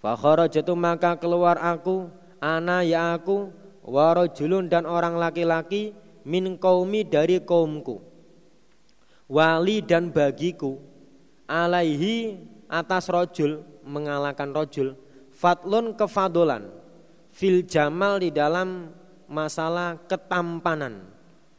Jatuh 0.00 0.76
maka 0.76 1.16
keluar 1.20 1.60
aku, 1.60 2.08
ana 2.40 2.80
ya 2.80 3.12
aku, 3.14 3.52
warojulun 3.84 4.68
dan 4.72 4.88
orang 4.88 5.20
laki-laki 5.20 5.92
min 6.24 6.56
kaumi 6.56 7.04
dari 7.04 7.40
kaumku. 7.40 8.00
Wali 9.30 9.78
dan 9.78 10.10
bagiku 10.10 10.82
alaihi 11.46 12.34
atas 12.66 13.06
rojul 13.06 13.62
mengalahkan 13.86 14.50
rojul 14.50 14.98
Fatlun 15.30 15.94
kefadolan 15.94 16.66
Fil 17.30 17.62
jamal 17.62 18.18
di 18.18 18.34
dalam 18.34 18.90
masalah 19.30 20.02
ketampanan 20.10 21.06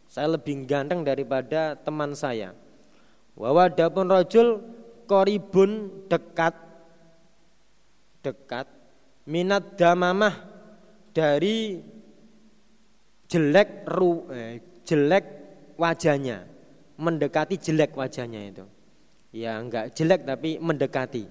Saya 0.03 0.35
lebih 0.35 0.67
ganteng 0.67 1.07
daripada 1.07 1.79
teman 1.79 2.11
saya 2.11 2.51
Wawadapun 3.39 4.11
rojul 4.11 4.47
koribun 5.07 5.91
dekat 6.11 6.51
Dekat 8.21 8.67
Minat 9.21 9.77
damamah 9.77 10.33
dari 11.13 11.77
jelek 13.29 13.85
ru, 13.85 14.25
eh, 14.33 14.81
jelek 14.81 15.25
wajahnya 15.77 16.41
mendekati 16.97 17.55
jelek 17.61 17.93
wajahnya 17.93 18.41
itu 18.49 18.65
ya 19.29 19.61
enggak 19.61 19.93
jelek 19.93 20.25
tapi 20.25 20.57
mendekati 20.57 21.23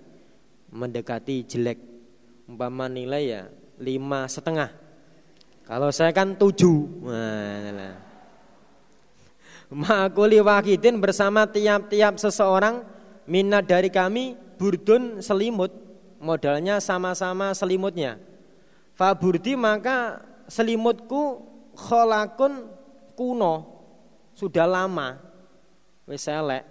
mendekati 0.71 1.45
jelek 1.51 1.79
umpama 2.47 2.87
nilai 2.91 3.25
ya 3.27 3.43
lima 3.81 4.27
setengah. 4.27 4.71
Kalau 5.65 5.89
saya 5.95 6.11
kan 6.11 6.37
tujuh. 6.37 6.79
Nah, 7.07 7.95
Ma'akuli 9.71 10.43
wakidin 10.43 10.99
bersama 10.99 11.47
tiap-tiap 11.47 12.19
seseorang 12.19 12.83
minat 13.31 13.71
dari 13.71 13.87
kami 13.87 14.35
burdun 14.59 15.23
selimut 15.23 15.71
modalnya 16.21 16.79
sama-sama 16.79 17.51
selimutnya. 17.57 18.21
Faburdi 18.95 19.57
maka 19.57 20.21
selimutku 20.47 21.41
kholakun 21.73 22.69
kuno. 23.17 23.81
Sudah 24.37 24.69
lama. 24.69 25.17
Wis 26.05 26.29
elek. 26.29 26.69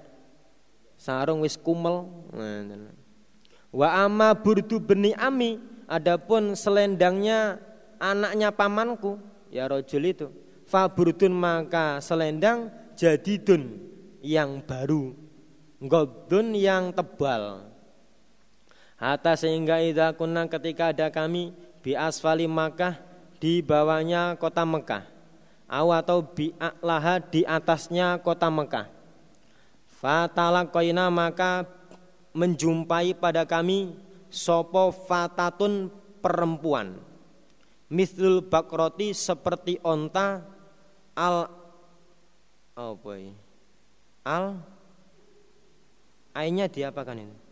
Sarung 0.95 1.41
wis 1.41 1.58
kumel. 1.58 2.06
Wa 3.74 4.06
amma 4.06 4.38
burdu 4.38 4.78
beni 4.78 5.12
ami. 5.18 5.58
Adapun 5.89 6.54
selendangnya 6.54 7.58
anaknya 7.97 8.54
pamanku 8.54 9.18
ya 9.50 9.66
rojul 9.66 10.06
itu. 10.06 10.30
Fa 10.70 10.86
burdun 10.86 11.34
maka 11.34 11.97
selendang 11.97 12.70
jadidun 12.93 13.82
yang 14.22 14.62
baru. 14.62 15.18
Godun 15.82 16.54
yang 16.54 16.93
tebal 16.93 17.68
Hatta 19.00 19.39
sehingga 19.39 19.80
idza 19.80 20.12
kunna 20.12 20.43
ketika 20.52 20.91
ada 20.91 21.08
kami 21.08 21.56
bi 21.80 21.95
asfali 21.95 22.52
Makkah 22.52 23.00
di 23.39 23.64
bawahnya 23.64 24.36
kota 24.36 24.68
Mekah. 24.68 25.08
Aw 25.72 25.88
atau 25.95 26.20
bi 26.20 26.52
laha 26.84 27.24
di 27.24 27.47
atasnya 27.47 28.20
kota 28.20 28.52
Mekah. 28.52 28.91
Fatalaqaina 29.88 31.08
maka 31.08 31.64
menjumpai 32.36 33.16
pada 33.16 33.47
kami 33.47 33.95
sopo 34.28 34.91
fatatun 34.91 35.88
perempuan. 36.20 37.00
Mislul 37.88 38.43
bakroti 38.43 39.16
seperti 39.16 39.80
onta 39.82 40.43
al 41.16 41.50
oh 42.78 42.93
boy 42.95 43.34
al 44.24 44.62
ainnya 46.38 46.70
diapakan 46.70 47.26
ini 47.26 47.49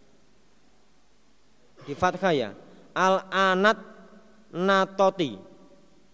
di 1.88 1.96
fathah 1.96 2.34
ya 2.36 2.52
al 2.92 3.24
anat 3.32 3.80
natoti 4.52 5.40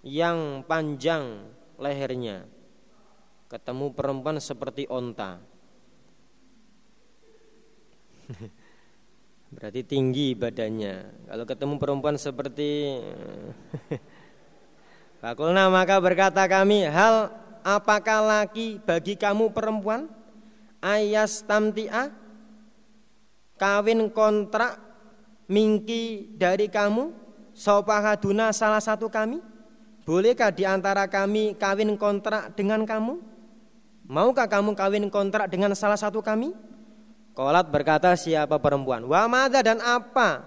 yang 0.06 0.62
panjang 0.70 1.50
lehernya 1.82 2.46
ketemu 3.50 3.90
perempuan 3.98 4.38
seperti 4.38 4.86
onta 4.86 5.42
Berarti 9.54 9.86
tinggi 9.86 10.34
badannya. 10.34 11.30
Kalau 11.30 11.46
ketemu 11.46 11.76
perempuan 11.78 12.18
seperti 12.18 12.98
Fakulna 15.22 15.72
maka 15.72 16.04
berkata 16.04 16.44
kami, 16.52 16.84
hal 16.84 17.32
apakah 17.64 18.44
laki 18.44 18.84
bagi 18.84 19.16
kamu 19.16 19.56
perempuan? 19.56 20.12
Ayas 20.84 21.40
tamti'a 21.48 22.12
kawin 23.56 24.12
kontrak 24.12 24.76
mingki 25.48 26.36
dari 26.36 26.68
kamu 26.68 27.12
sopahaduna 27.54 28.52
salah 28.52 28.82
satu 28.82 29.08
kami? 29.08 29.39
Bolehkah 30.04 30.52
di 30.52 30.68
antara 30.68 31.08
kami 31.08 31.56
kawin 31.56 31.96
kontrak 31.96 32.52
dengan 32.60 32.84
kamu? 32.84 33.24
Maukah 34.04 34.52
kamu 34.52 34.76
kawin 34.76 35.08
kontrak 35.08 35.48
dengan 35.48 35.72
salah 35.80 35.96
satu 35.96 36.20
kami? 36.20 36.52
Kolat 37.34 37.72
berkata 37.72 38.12
siapa 38.20 38.60
perempuan? 38.60 39.08
Wa 39.08 39.32
mada 39.32 39.64
dan 39.64 39.80
apa? 39.80 40.44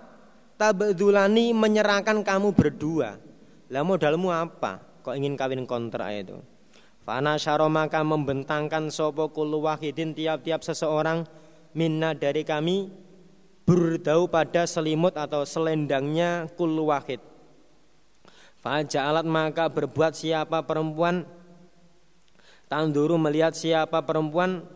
Tabdulani 0.60 1.56
menyerahkan 1.56 2.20
kamu 2.20 2.52
berdua. 2.52 3.16
Lah 3.72 3.82
modalmu 3.82 4.28
apa? 4.28 4.78
Kok 5.00 5.16
ingin 5.16 5.34
kawin 5.40 5.64
kontrak 5.64 6.12
itu? 6.12 6.36
Fana 7.06 7.38
syaro 7.38 7.70
maka 7.70 8.02
membentangkan 8.02 8.90
sopo 8.90 9.30
wahidin 9.32 10.10
tiap-tiap 10.10 10.66
seseorang 10.66 11.22
minna 11.70 12.12
dari 12.12 12.42
kami 12.42 12.90
berdau 13.66 14.30
pada 14.30 14.64
selimut 14.64 15.12
atau 15.18 15.42
selendangnya 15.42 16.46
kulu 16.54 16.94
wahid. 16.94 17.18
alat 18.66 19.26
maka 19.26 19.66
berbuat 19.66 20.14
siapa 20.14 20.62
perempuan. 20.62 21.26
Tanduru 22.66 23.14
melihat 23.14 23.54
siapa 23.54 24.02
perempuan 24.02 24.66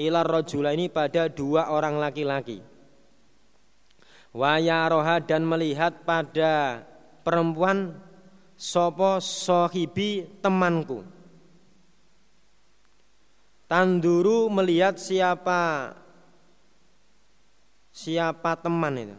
Ilar 0.00 0.24
rojula 0.24 0.72
ini 0.72 0.88
pada 0.88 1.28
dua 1.28 1.68
orang 1.68 2.00
laki-laki. 2.00 2.64
Wayaroha 4.32 5.20
dan 5.20 5.44
melihat 5.44 6.06
pada 6.08 6.86
perempuan 7.20 7.92
Sopo 8.60 9.20
sohibi 9.24 10.24
temanku. 10.44 11.00
Tanduru 13.68 14.52
melihat 14.52 15.00
siapa 15.00 15.96
siapa 18.00 18.56
teman 18.56 18.96
itu. 18.96 19.18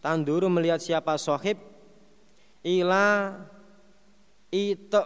Tanduru 0.00 0.48
melihat 0.48 0.80
siapa 0.80 1.20
sohib 1.20 1.60
ila 2.64 3.36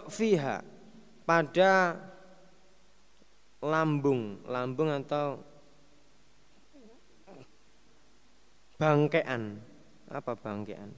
fiha 0.07 0.63
pada 1.27 1.99
lambung, 3.59 4.39
lambung 4.47 4.89
atau 4.95 5.43
bangkean. 8.79 9.59
Apa 10.11 10.31
bangkean? 10.37 10.91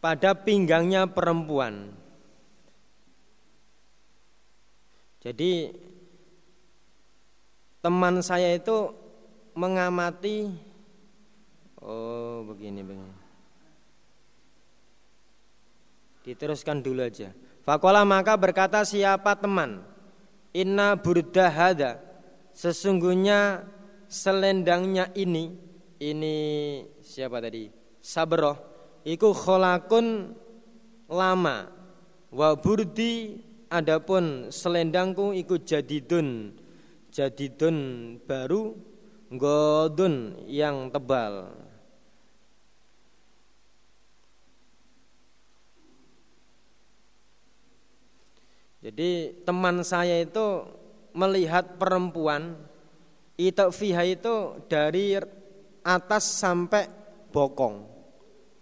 Pada 0.00 0.32
pinggangnya 0.32 1.04
perempuan. 1.04 1.92
Jadi 5.20 5.68
teman 7.80 8.20
saya 8.20 8.52
itu 8.56 8.92
mengamati 9.56 10.52
oh 11.80 12.44
begini 12.44 12.80
begini. 12.84 13.16
Diteruskan 16.20 16.84
dulu 16.84 17.00
aja. 17.00 17.32
Fakola 17.64 18.04
maka 18.04 18.36
berkata 18.36 18.84
siapa 18.84 19.36
teman? 19.40 19.80
Inna 20.52 20.92
burdahada. 21.00 21.96
Sesungguhnya 22.52 23.64
selendangnya 24.04 25.08
ini 25.16 25.56
ini 25.96 26.36
siapa 27.00 27.40
tadi? 27.40 27.72
Sabroh. 28.04 28.56
Iku 29.00 29.32
kholakun 29.32 30.36
lama. 31.08 31.72
Wa 32.30 32.52
burdi 32.60 33.40
Adapun 33.70 34.50
selendangku 34.50 35.30
ikut 35.30 35.62
jadidun 35.62 36.58
Jadidun 37.20 38.16
baru 38.24 38.72
Godun 39.28 40.40
yang 40.48 40.88
tebal 40.88 41.52
Jadi 48.80 49.44
teman 49.44 49.84
saya 49.84 50.24
itu 50.24 50.64
melihat 51.12 51.76
perempuan 51.76 52.56
itu 53.36 53.68
fiha 53.68 54.08
itu 54.08 54.56
dari 54.72 55.20
atas 55.84 56.40
sampai 56.40 56.88
bokong 57.28 57.84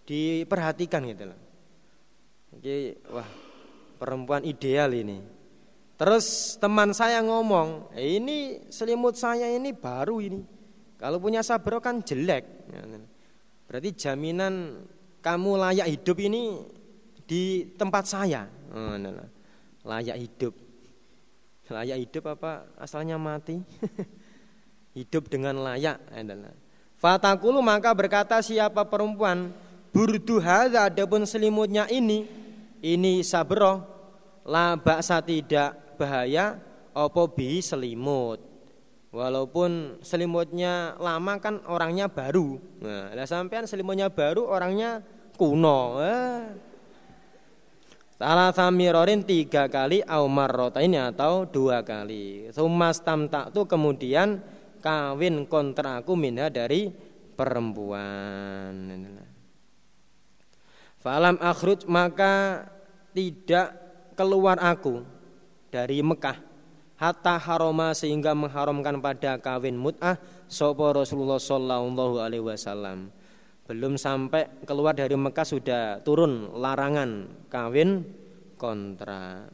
diperhatikan 0.02 1.06
gitu 1.06 1.30
loh. 1.30 1.40
Jadi 2.58 2.98
wah 3.14 3.30
perempuan 4.02 4.42
ideal 4.42 4.90
ini. 4.90 5.37
Terus 5.98 6.54
teman 6.62 6.94
saya 6.94 7.18
ngomong, 7.26 7.90
eh, 7.98 8.22
ini 8.22 8.70
selimut 8.70 9.18
saya 9.18 9.50
ini 9.50 9.74
baru 9.74 10.22
ini. 10.22 10.42
Kalau 10.94 11.18
punya 11.18 11.42
sabro 11.42 11.82
kan 11.82 12.06
jelek. 12.06 12.70
Berarti 13.66 13.90
jaminan 13.98 14.82
kamu 15.18 15.50
layak 15.58 15.90
hidup 15.90 16.16
ini 16.22 16.62
di 17.26 17.74
tempat 17.74 18.06
saya. 18.06 18.46
Layak 19.82 20.16
hidup. 20.22 20.54
Layak 21.68 21.98
hidup 21.98 22.24
apa 22.38 22.70
asalnya 22.78 23.18
mati? 23.18 23.58
hidup 24.98 25.26
dengan 25.26 25.66
layak. 25.66 25.98
Fatakulu 26.98 27.58
maka 27.58 27.90
berkata 27.94 28.38
siapa 28.42 28.86
perempuan 28.86 29.50
burdu 29.94 30.42
hadza 30.42 30.90
adapun 30.90 31.22
selimutnya 31.26 31.86
ini 31.90 32.26
ini 32.82 33.22
sabroh 33.22 33.86
la 34.42 34.74
baksa 34.74 35.22
tidak 35.22 35.87
bahaya 35.98 36.62
opo 36.94 37.34
bi 37.34 37.58
selimut 37.58 38.38
walaupun 39.10 39.98
selimutnya 39.98 40.94
lama 41.02 41.42
kan 41.42 41.58
orangnya 41.66 42.06
baru 42.06 42.62
nah 42.78 43.10
lah 43.10 43.26
sampean 43.26 43.66
selimutnya 43.66 44.06
baru 44.08 44.46
orangnya 44.46 45.02
kuno 45.38 46.02
eh. 46.02 46.42
Salah 48.18 48.50
samirorin 48.50 49.22
tiga 49.22 49.70
kali 49.70 50.02
aumar 50.02 50.50
ini 50.82 50.98
atau 50.98 51.46
dua 51.46 51.86
kali. 51.86 52.50
Sumas 52.50 52.98
tam 53.06 53.30
tak 53.30 53.54
tu 53.54 53.62
kemudian 53.62 54.42
kawin 54.82 55.46
kontraku 55.46 56.18
minha 56.18 56.50
dari 56.50 56.90
perempuan. 57.38 58.74
Falam 60.98 61.38
akhruj 61.38 61.86
maka 61.86 62.66
tidak 63.14 63.70
keluar 64.18 64.58
aku 64.58 65.06
dari 65.68 66.00
Mekah 66.04 66.38
hatta 66.98 67.38
haroma 67.38 67.94
sehingga 67.94 68.34
mengharamkan 68.34 68.98
pada 68.98 69.38
kawin 69.38 69.78
mut'ah 69.78 70.18
sopo 70.50 70.90
Rasulullah 70.90 71.38
sallallahu 71.38 72.18
alaihi 72.18 72.42
wasallam. 72.42 73.14
Belum 73.68 74.00
sampai 74.00 74.48
keluar 74.64 74.96
dari 74.96 75.14
Mekah 75.14 75.46
sudah 75.46 75.82
turun 76.00 76.56
larangan 76.56 77.28
kawin 77.52 78.02
kontra. 78.56 79.46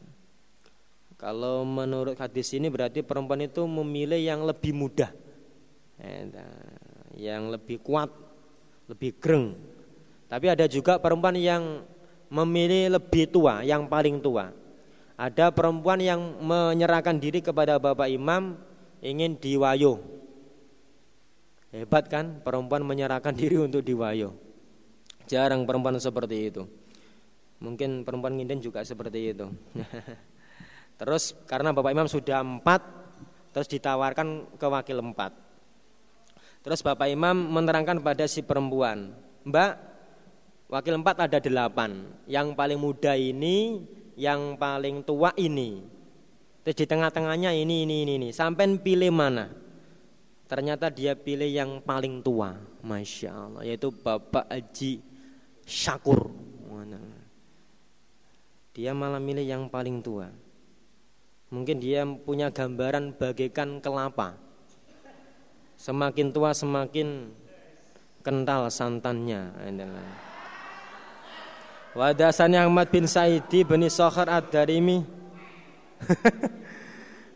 Kalau 1.19 1.67
menurut 1.67 2.15
hadis 2.19 2.51
ini 2.55 2.67
berarti 2.71 3.03
perempuan 3.03 3.43
itu 3.43 3.63
memilih 3.67 4.19
yang 4.19 4.43
lebih 4.47 4.71
mudah. 4.71 5.11
Yang 7.15 7.43
lebih 7.55 7.77
kuat, 7.83 8.11
lebih 8.91 9.15
greng 9.19 9.55
tapi 10.25 10.49
ada 10.49 10.65
juga 10.65 10.97
perempuan 10.97 11.37
yang 11.37 11.85
memilih 12.27 12.97
lebih 12.97 13.29
tua, 13.29 13.61
yang 13.61 13.85
paling 13.85 14.17
tua. 14.19 14.49
Ada 15.15 15.51
perempuan 15.51 16.03
yang 16.03 16.19
menyerahkan 16.43 17.15
diri 17.15 17.39
kepada 17.39 17.79
Bapak 17.79 18.11
Imam 18.11 18.59
ingin 18.99 19.39
diwayo. 19.39 20.03
Hebat 21.71 22.11
kan 22.11 22.43
perempuan 22.43 22.83
menyerahkan 22.83 23.31
diri 23.39 23.55
untuk 23.59 23.79
diwayo. 23.79 24.35
Jarang 25.25 25.63
perempuan 25.63 25.95
seperti 25.97 26.51
itu. 26.51 26.63
Mungkin 27.63 28.03
perempuan 28.03 28.35
nginden 28.35 28.59
juga 28.59 28.83
seperti 28.83 29.31
itu. 29.31 29.47
terus 30.99 31.31
karena 31.47 31.71
Bapak 31.71 31.95
Imam 31.95 32.07
sudah 32.11 32.43
empat, 32.43 32.83
terus 33.55 33.71
ditawarkan 33.71 34.59
ke 34.59 34.67
wakil 34.67 34.99
empat. 34.99 35.31
Terus 36.59 36.83
Bapak 36.83 37.07
Imam 37.07 37.35
menerangkan 37.35 38.03
pada 38.03 38.27
si 38.27 38.43
perempuan, 38.43 39.15
Mbak, 39.47 39.95
Wakil 40.65 40.97
empat 40.97 41.29
ada 41.29 41.37
delapan. 41.37 42.09
Yang 42.25 42.57
paling 42.57 42.79
muda 42.81 43.13
ini, 43.13 43.85
yang 44.15 44.55
paling 44.59 45.03
tua 45.03 45.31
ini. 45.37 45.83
Terus 46.65 46.75
di 46.81 46.85
tengah-tengahnya 46.89 47.53
ini, 47.53 47.85
ini, 47.85 48.03
ini, 48.03 48.13
ini. 48.17 48.29
Sampai 48.33 48.65
pilih 48.81 49.13
mana? 49.13 49.53
Ternyata 50.49 50.89
dia 50.89 51.13
pilih 51.13 51.47
yang 51.47 51.77
paling 51.83 52.25
tua. 52.25 52.57
Masya 52.81 53.29
Allah. 53.31 53.61
Yaitu 53.61 53.93
Bapak 53.93 54.49
Haji 54.49 55.03
Syakur. 55.63 56.33
Dia 58.75 58.91
malah 58.91 59.23
milih 59.23 59.47
yang 59.47 59.63
paling 59.71 60.03
tua. 60.03 60.27
Mungkin 61.47 61.79
dia 61.79 62.03
punya 62.03 62.51
gambaran 62.51 63.15
bagaikan 63.15 63.79
kelapa. 63.79 64.35
Semakin 65.79 66.35
tua 66.35 66.51
semakin 66.51 67.31
kental 68.19 68.67
santannya. 68.67 69.55
Wadasani 71.95 72.59
Ahmad 72.59 72.91
bin 72.91 73.07
Saidi 73.07 73.63
bin 73.63 73.87
Sokhar 73.87 74.27
ad-Darimi. 74.27 75.01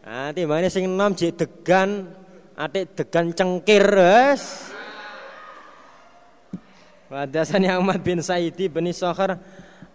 Ah, 0.10 0.34
timbangane 0.34 0.74
sing 0.74 0.90
enom 0.90 1.14
jek 1.14 1.38
degan 1.38 2.10
Atik 2.58 2.98
degan 2.98 3.30
cengkir 3.30 3.86
wes. 3.94 4.74
Hadasani 7.14 7.70
Ahmad 7.70 8.02
bin 8.02 8.18
Saidi 8.18 8.66
bin 8.74 8.90
Sokhar 8.90 9.38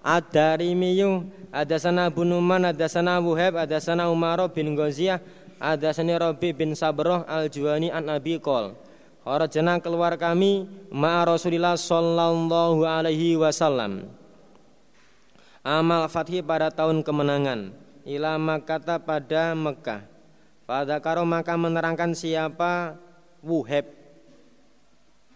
Ad-Darimiyu 0.07 1.27
Hadasana 1.51 2.15
Abu 2.15 2.23
Numan 2.23 2.62
Hadasana 2.62 3.19
Abu 3.19 3.35
Heb 3.35 3.59
Hadasana 3.59 4.07
Umar 4.07 4.39
bin 4.55 4.79
Ghaziyah 4.79 5.19
Hadasani 5.59 6.15
Rabi 6.15 6.55
bin 6.55 6.79
Sabroh 6.79 7.27
Al-Juwani 7.27 7.91
An 7.91 8.07
Abi 8.07 8.39
Qol 8.39 8.79
Kharajana 9.25 9.83
keluar 9.83 10.15
kami 10.15 10.69
ma'a 10.93 11.25
Rasulillah 11.25 11.81
sallallahu 11.81 12.85
alaihi 12.85 13.41
wasallam. 13.41 14.24
Amal 15.65 16.05
fathi 16.12 16.45
pada 16.45 16.69
tahun 16.69 17.01
kemenangan. 17.01 17.73
Ila 18.05 18.37
Makkah 18.37 19.01
pada 19.01 19.57
Mekah. 19.57 20.05
Pada 20.69 21.01
karo 21.01 21.25
maka 21.25 21.57
menerangkan 21.57 22.12
siapa? 22.12 23.01
Wuhab 23.41 23.89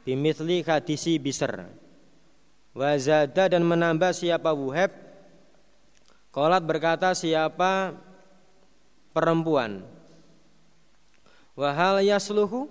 bimithli 0.09 0.65
hadisi 0.65 1.21
bisr. 1.21 1.69
Wazada 2.73 3.53
dan 3.53 3.61
menambah 3.65 4.17
siapa 4.17 4.57
Wuhab 4.57 4.89
Kolat 6.29 6.63
berkata 6.63 7.13
siapa 7.17 7.97
perempuan? 9.17 9.83
Wahal 11.59 12.05
yasluhu? 12.05 12.69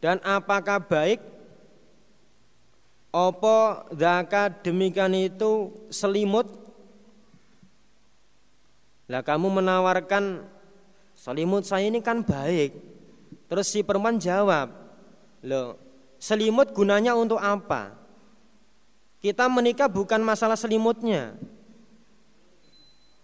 Dan 0.00 0.18
apakah 0.24 0.80
baik? 0.80 1.20
Opo 3.12 3.84
zakat 3.94 4.64
demikian 4.64 5.12
itu 5.14 5.70
selimut 5.92 6.59
lah 9.10 9.26
kamu 9.26 9.58
menawarkan 9.58 10.46
selimut 11.18 11.66
saya 11.66 11.90
ini 11.90 11.98
kan 11.98 12.22
baik. 12.22 12.78
Terus 13.50 13.66
si 13.66 13.82
perempuan 13.82 14.22
jawab 14.22 14.70
loh 15.42 15.74
selimut 16.22 16.70
gunanya 16.70 17.18
untuk 17.18 17.42
apa? 17.42 17.98
Kita 19.18 19.50
menikah 19.50 19.90
bukan 19.90 20.22
masalah 20.22 20.54
selimutnya. 20.54 21.34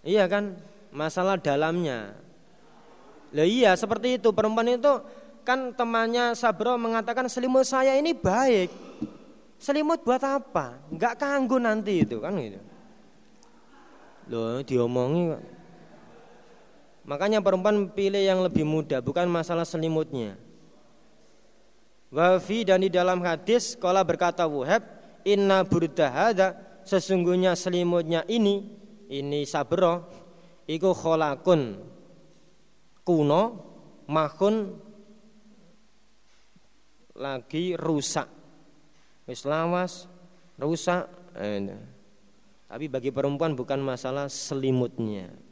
Iya 0.03 0.27
kan? 0.27 0.59
Masalah 0.91 1.39
dalamnya. 1.39 2.19
Loh 3.31 3.47
iya 3.47 3.79
seperti 3.79 4.19
itu. 4.19 4.35
Perempuan 4.35 4.67
itu 4.67 4.91
kan 5.47 5.71
temannya 5.71 6.35
Sabro 6.35 6.75
mengatakan 6.75 7.31
selimut 7.31 7.63
saya 7.63 7.95
ini 7.95 8.11
baik. 8.11 8.75
Selimut 9.63 10.03
buat 10.03 10.21
apa? 10.21 10.83
Enggak 10.91 11.17
kanggu 11.17 11.63
nanti 11.63 12.03
itu 12.03 12.19
kan 12.19 12.35
gitu. 12.37 12.61
Loh, 14.27 14.59
diomongi 14.67 15.56
Makanya 17.07 17.39
perempuan 17.39 17.87
pilih 17.95 18.19
yang 18.19 18.43
lebih 18.43 18.67
mudah, 18.67 18.99
bukan 18.99 19.31
masalah 19.31 19.63
selimutnya. 19.63 20.35
Wafi 22.11 22.67
dan 22.67 22.83
di 22.83 22.91
dalam 22.91 23.23
hadis 23.23 23.79
kala 23.79 24.03
berkata 24.03 24.47
Wuhab, 24.47 24.83
inna 25.23 25.63
burdahada 25.63 26.59
sesungguhnya 26.87 27.59
selimutnya 27.59 28.23
ini 28.31 28.63
ini 29.11 29.43
sabro 29.43 30.07
iku 30.71 30.95
kholakun 30.95 31.83
kuno 33.03 33.43
makun 34.11 34.75
lagi 37.19 37.75
rusak. 37.79 38.29
Wis 39.27 39.43
lawas, 39.43 40.07
rusak. 40.59 41.11
Eh, 41.35 41.75
tapi 42.67 42.87
bagi 42.87 43.11
perempuan 43.11 43.59
bukan 43.59 43.83
masalah 43.83 44.31
selimutnya. 44.31 45.46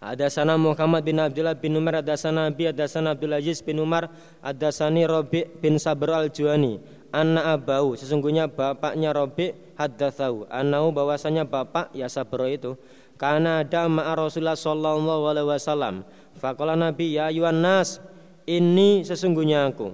Ada 0.00 0.32
sana 0.32 0.56
Muhammad 0.56 1.04
bin 1.04 1.20
Abdullah 1.20 1.52
bin 1.52 1.76
Umar, 1.76 2.00
ada 2.00 2.16
sana 2.16 2.48
Nabi, 2.48 2.72
ada 2.72 2.88
sana 2.88 3.12
Abdul 3.12 3.36
Aziz 3.36 3.60
bin 3.60 3.76
Umar, 3.84 4.08
ada 4.40 4.72
sani 4.72 5.04
Robi 5.04 5.44
bin 5.60 5.76
Sabr 5.76 6.08
al 6.08 6.32
Juani. 6.32 6.80
Anak 7.12 7.60
abau, 7.60 7.92
sesungguhnya 7.92 8.48
bapaknya 8.48 9.12
Robi 9.12 9.52
haddatsau, 9.76 10.48
anau 10.48 10.88
bahwasanya 10.88 11.44
bapak 11.44 11.92
ya 11.92 12.08
Sabro 12.08 12.48
itu 12.48 12.80
karena 13.20 13.60
ada 13.60 13.84
ma'a 13.84 14.16
Rasulullah 14.16 14.56
sallallahu 14.56 15.28
alaihi 15.28 15.48
wasallam. 15.52 16.08
Faqala 16.40 16.72
Nabi 16.72 17.20
ya 17.20 17.28
ayuhan 17.28 17.60
nas, 17.60 18.00
ini 18.48 19.04
sesungguhnya 19.04 19.68
aku. 19.68 19.92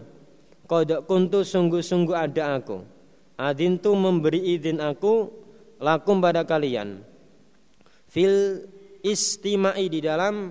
Kodok 0.70 1.10
kuntu 1.10 1.42
sungguh-sungguh 1.42 2.14
ada 2.14 2.54
aku. 2.54 2.86
Adin 3.34 3.82
tu 3.82 3.90
memberi 3.98 4.54
izin 4.54 4.78
aku 4.78 5.34
lakum 5.82 6.22
pada 6.22 6.46
kalian. 6.46 7.02
Fil 8.06 8.62
istimai 9.06 9.86
di 9.86 10.02
dalam 10.02 10.50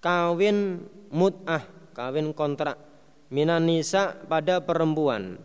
kawin 0.00 0.80
mut'ah, 1.12 1.92
kawin 1.92 2.32
kontrak 2.32 2.80
minan 3.28 3.68
nisa 3.68 4.16
pada 4.24 4.64
perempuan. 4.64 5.36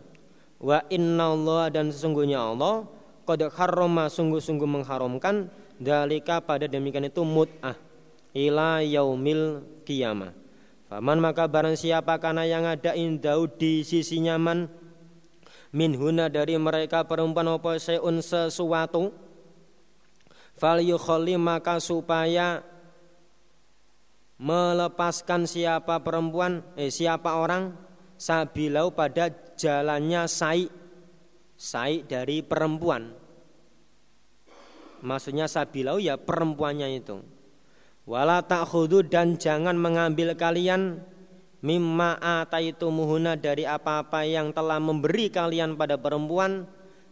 Wa 0.58 0.82
inna 0.88 1.36
Allah 1.36 1.68
dan 1.70 1.92
sesungguhnya 1.92 2.40
Allah 2.40 2.88
kode 3.28 3.52
harroma 3.52 4.08
sungguh-sungguh 4.08 4.64
mengharamkan 4.64 5.52
dalika 5.76 6.40
pada 6.40 6.64
demikian 6.64 7.06
itu 7.06 7.22
mut'ah 7.22 7.76
ila 8.34 8.82
yaumil 8.82 9.62
kiamah 9.86 10.34
Faman 10.88 11.20
maka 11.20 11.44
barang 11.44 11.76
siapa 11.76 12.16
karena 12.16 12.48
yang 12.48 12.64
ada 12.64 12.96
indau 12.96 13.44
di 13.44 13.84
sisi 13.84 14.24
nyaman 14.24 14.72
minhuna 15.68 16.32
dari 16.32 16.56
mereka 16.56 17.04
perempuan 17.04 17.44
apa 17.52 17.76
seun 17.76 18.24
sesuatu 18.24 19.12
fal 20.58 20.82
maka 21.38 21.78
supaya 21.78 22.60
melepaskan 24.38 25.46
siapa 25.46 26.02
perempuan 26.02 26.62
eh 26.74 26.90
siapa 26.90 27.38
orang 27.38 27.74
sabilau 28.18 28.90
pada 28.94 29.30
jalannya 29.54 30.26
sai 30.26 30.66
sai 31.58 32.02
dari 32.06 32.42
perempuan 32.42 33.14
maksudnya 35.02 35.46
sabilau 35.50 35.98
ya 35.98 36.18
perempuannya 36.18 36.90
itu 36.98 37.18
Wala 38.08 38.40
ta'khudhu 38.40 39.04
dan 39.04 39.36
jangan 39.36 39.76
mengambil 39.76 40.32
kalian 40.32 41.04
mimma 41.60 42.16
ataitumuhuna 42.16 43.36
dari 43.36 43.68
apa-apa 43.68 44.24
yang 44.24 44.48
telah 44.56 44.80
memberi 44.80 45.28
kalian 45.28 45.76
pada 45.76 46.00
perempuan 46.00 46.64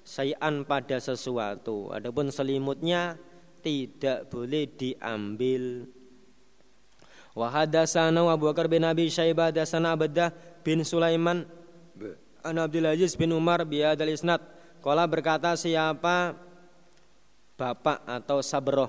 sayan 0.08 0.64
pada 0.64 0.96
sesuatu. 0.96 1.92
Adapun 1.92 2.32
selimutnya 2.32 3.20
tidak 3.66 4.30
boleh 4.30 4.70
diambil. 4.70 5.90
Wa 7.34 7.50
hadatsana 7.50 8.22
Abu 8.30 8.46
Bakar 8.46 8.70
bin 8.70 8.86
Abi 8.86 9.10
Syaibah 9.10 9.50
hadatsana 9.50 9.98
Abdah 9.98 10.30
bin 10.62 10.86
Sulaiman 10.86 11.42
an 12.46 12.56
Abdul 12.62 12.86
Aziz 12.86 13.18
bin 13.18 13.34
Umar 13.34 13.66
bi 13.66 13.82
isnad. 13.82 14.38
Kala 14.78 15.02
berkata 15.10 15.58
siapa 15.58 16.38
bapak 17.58 18.06
atau 18.06 18.38
sabroh 18.38 18.86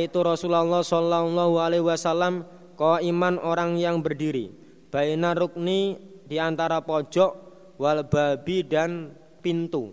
itu 0.00 0.18
Rasulullah 0.24 0.80
sallallahu 0.80 1.60
alaihi 1.60 1.84
wasallam 1.84 2.48
iman 2.80 3.34
orang 3.44 3.76
yang 3.76 4.00
berdiri 4.00 4.48
baina 4.88 5.36
rukni 5.36 6.00
di 6.24 6.40
antara 6.40 6.80
pojok 6.80 7.32
wal 7.76 8.08
babi 8.08 8.64
dan 8.64 9.12
pintu 9.44 9.92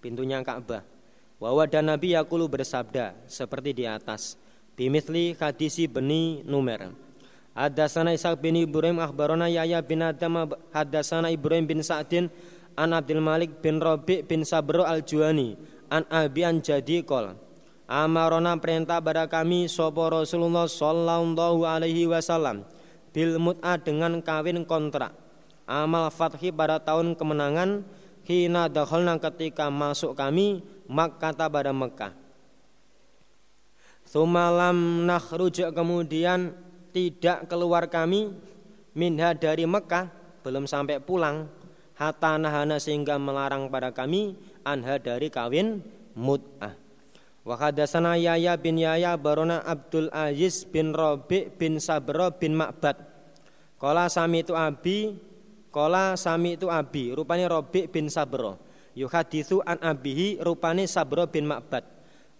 pintunya 0.00 0.40
Ka'bah 0.40 0.87
Wawa 1.38 1.70
dan 1.70 1.86
Nabi 1.86 2.18
Yakulu 2.18 2.50
bersabda 2.50 3.14
seperti 3.30 3.70
di 3.70 3.86
atas 3.86 4.34
bimithli 4.74 5.38
hadisi 5.38 5.86
beni 5.86 6.42
numer. 6.42 6.90
Hadasana 7.54 8.10
Ishaq 8.10 8.42
bin 8.42 8.58
Ibrahim 8.58 8.98
akhbarona 8.98 9.46
Yahya 9.46 9.78
bin 9.78 10.02
Adam 10.02 10.50
hadasana 10.74 11.30
Ibrahim 11.30 11.66
bin 11.66 11.78
Sa'din 11.82 12.26
an 12.74 12.90
Abdul 12.90 13.22
Malik 13.22 13.62
bin 13.62 13.78
Rabi' 13.78 14.26
bin 14.26 14.42
Sabro 14.42 14.82
al-Juani 14.82 15.54
an 15.94 16.02
Abi 16.10 16.42
an 16.42 16.58
Jadi 16.58 17.06
kol 17.06 17.34
amarona 17.86 18.58
perintah 18.58 18.98
pada 18.98 19.30
kami 19.30 19.70
sopo 19.70 20.10
Rasulullah 20.10 20.66
sallallahu 20.66 21.62
alaihi 21.62 22.10
wasallam 22.10 22.66
bil 23.14 23.38
mut'a 23.38 23.78
dengan 23.78 24.18
kawin 24.26 24.66
kontrak. 24.66 25.14
Amal 25.70 26.10
fathi 26.10 26.50
pada 26.50 26.82
tahun 26.82 27.14
kemenangan 27.14 27.86
hina 28.26 28.66
dakhalna 28.66 29.22
ketika 29.22 29.70
masuk 29.72 30.18
kami 30.18 30.60
Makkah 30.88 31.36
pada 31.36 31.70
Mekah 31.70 32.12
Sumalam 34.08 35.04
nakhruj 35.04 35.60
kemudian 35.68 36.56
tidak 36.96 37.44
keluar 37.46 37.92
kami 37.92 38.32
minha 38.96 39.36
dari 39.36 39.68
Mekah 39.68 40.08
belum 40.40 40.64
sampai 40.64 40.96
pulang 40.98 41.44
hatta 41.92 42.40
nahana 42.40 42.80
sehingga 42.80 43.20
melarang 43.20 43.68
pada 43.68 43.92
kami 43.92 44.32
anha 44.64 44.96
dari 44.96 45.28
kawin 45.28 45.84
mut'ah 46.16 46.88
Wa 47.48 47.56
hadatsana 47.56 48.20
Yahya 48.20 48.60
bin 48.60 48.76
Yahya 48.76 49.16
barona 49.16 49.64
Abdul 49.64 50.12
Aziz 50.12 50.68
bin 50.68 50.92
Rabi 50.92 51.48
bin 51.48 51.80
Sabro 51.80 52.28
bin 52.36 52.52
Ma'bad. 52.52 53.00
Kala 53.80 54.12
sami 54.12 54.44
itu 54.44 54.52
Abi, 54.52 55.16
kala 55.72 56.12
sami 56.20 56.60
itu 56.60 56.68
Abi, 56.68 57.16
rupane 57.16 57.48
Rabi 57.48 57.88
bin 57.88 58.12
Sabro. 58.12 58.60
Yuhaditsu 58.98 59.62
an 59.62 59.78
abihi 59.78 60.42
rupane 60.42 60.90
Sabro 60.90 61.30
bin 61.30 61.46
Ma'bad. 61.46 61.86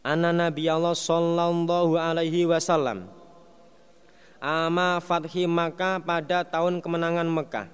Anna 0.03 0.35
Nabi 0.35 0.67
Allah 0.67 0.99
sallallahu 0.99 1.95
alaihi 1.95 2.43
wasallam. 2.51 3.15
ama 4.39 5.03
fathi 5.03 5.47
Makkah 5.47 6.03
pada 6.03 6.43
tahun 6.47 6.83
kemenangan 6.83 7.27
Mekah. 7.27 7.67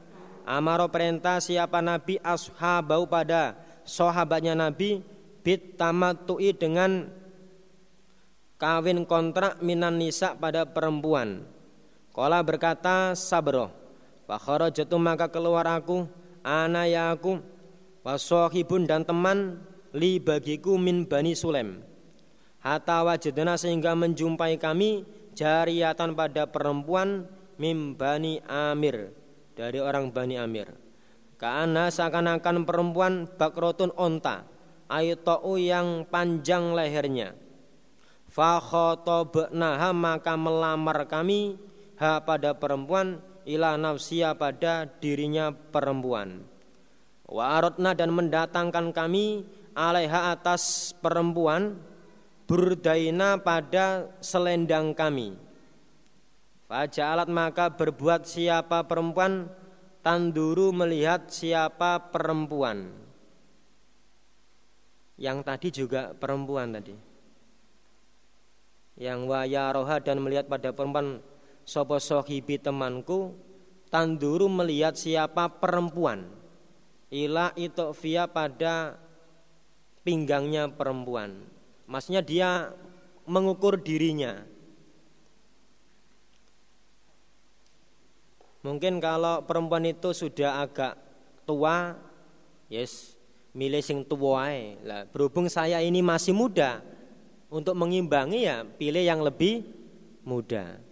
Amaro 0.45 0.89
perintah 0.93 1.41
siapa 1.41 1.81
Nabi 1.81 2.21
ashabau 2.21 3.09
pada 3.09 3.57
sahabatnya 3.85 4.53
Nabi 4.53 5.01
bit 5.41 5.77
tamattu'i 5.81 6.53
dengan 6.57 7.09
kawin 8.61 9.05
kontrak 9.09 9.61
minan 9.65 10.01
nisa 10.01 10.37
pada 10.37 10.69
perempuan. 10.69 11.45
Kala 12.13 12.41
berkata 12.45 13.17
sabro. 13.17 13.73
Fakhara 14.25 14.73
jatuh 14.73 14.97
maka 14.97 15.29
keluar 15.29 15.69
aku, 15.69 16.09
ana 16.41 16.89
ya 16.89 17.13
aku, 17.13 17.45
wasohibun 18.05 18.85
dan 18.85 19.03
teman 19.03 19.65
li 19.97 20.21
bagiku 20.21 20.77
min 20.77 21.09
bani 21.09 21.33
Sulem. 21.33 21.81
Hatta 22.61 23.05
wajadana 23.05 23.57
sehingga 23.57 23.97
menjumpai 23.97 24.57
kami 24.61 25.05
jariatan 25.37 26.17
pada 26.17 26.49
perempuan 26.49 27.29
mim 27.59 27.97
bani 27.97 28.41
Amir 28.47 29.13
dari 29.57 29.81
orang 29.81 30.13
bani 30.13 30.39
Amir. 30.39 30.73
Karena 31.35 31.91
seakan-akan 31.91 32.65
perempuan 32.65 33.29
bakrotun 33.29 33.93
onta, 33.99 34.49
ayutou 34.89 35.61
yang 35.61 36.09
panjang 36.09 36.73
lehernya. 36.73 37.37
Fakhotobnaha 38.33 39.93
maka 39.93 40.35
melamar 40.35 41.07
kami 41.07 41.55
ha 42.01 42.19
pada 42.25 42.57
perempuan 42.57 43.23
ila 43.45 43.77
nafsia 43.77 44.33
pada 44.35 44.89
dirinya 44.89 45.53
perempuan. 45.53 46.54
Wa 47.25 47.65
dan 47.97 48.11
mendatangkan 48.13 48.93
kami 48.93 49.49
alaiha 49.73 50.37
atas 50.37 50.93
perempuan 51.01 51.81
burdaina 52.45 53.41
pada 53.41 54.13
selendang 54.21 54.93
kami. 54.93 55.33
Fajalat 56.69 57.29
maka 57.29 57.73
berbuat 57.73 58.29
siapa 58.29 58.85
perempuan 58.85 59.49
tanduru 60.05 60.73
melihat 60.73 61.29
siapa 61.33 62.13
perempuan. 62.13 62.93
Yang 65.17 65.39
tadi 65.47 65.69
juga 65.73 66.03
perempuan 66.13 66.77
tadi. 66.77 66.97
Yang 69.01 69.21
wayaroha 69.27 69.97
dan 70.05 70.21
melihat 70.21 70.47
pada 70.47 70.77
perempuan 70.77 71.25
sopo 71.65 71.97
sohibi 71.97 72.61
temanku 72.61 73.33
tanduru 73.89 74.47
melihat 74.47 74.93
siapa 74.95 75.49
perempuan 75.49 76.44
ila 77.15 77.55
itu 77.55 77.95
via 78.03 78.27
pada 78.27 78.99
pinggangnya 80.03 80.67
perempuan 80.75 81.47
maksudnya 81.87 82.27
dia 82.27 82.75
mengukur 83.31 83.79
dirinya 83.79 84.43
mungkin 88.67 88.99
kalau 88.99 89.47
perempuan 89.47 89.87
itu 89.87 90.11
sudah 90.11 90.67
agak 90.67 90.99
tua 91.47 91.95
yes 92.67 93.15
milih 93.55 93.79
sing 93.79 94.03
tua 94.03 94.51
lah 94.83 95.07
berhubung 95.07 95.47
saya 95.47 95.79
ini 95.79 96.03
masih 96.03 96.35
muda 96.35 96.83
untuk 97.47 97.79
mengimbangi 97.79 98.51
ya 98.51 98.67
pilih 98.67 99.05
yang 99.07 99.23
lebih 99.23 99.63
muda 100.27 100.83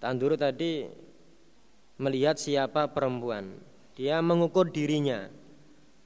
Tanduru 0.00 0.32
tadi 0.32 0.88
melihat 2.00 2.40
siapa 2.40 2.88
perempuan. 2.88 3.60
Dia 3.92 4.24
mengukur 4.24 4.72
dirinya. 4.72 5.28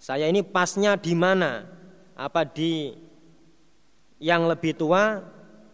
Saya 0.04 0.28
ini 0.28 0.44
pasnya 0.44 1.00
di 1.00 1.16
mana? 1.16 1.64
Apa 2.12 2.44
di 2.44 2.92
yang 4.20 4.44
lebih 4.44 4.76
tua? 4.76 5.24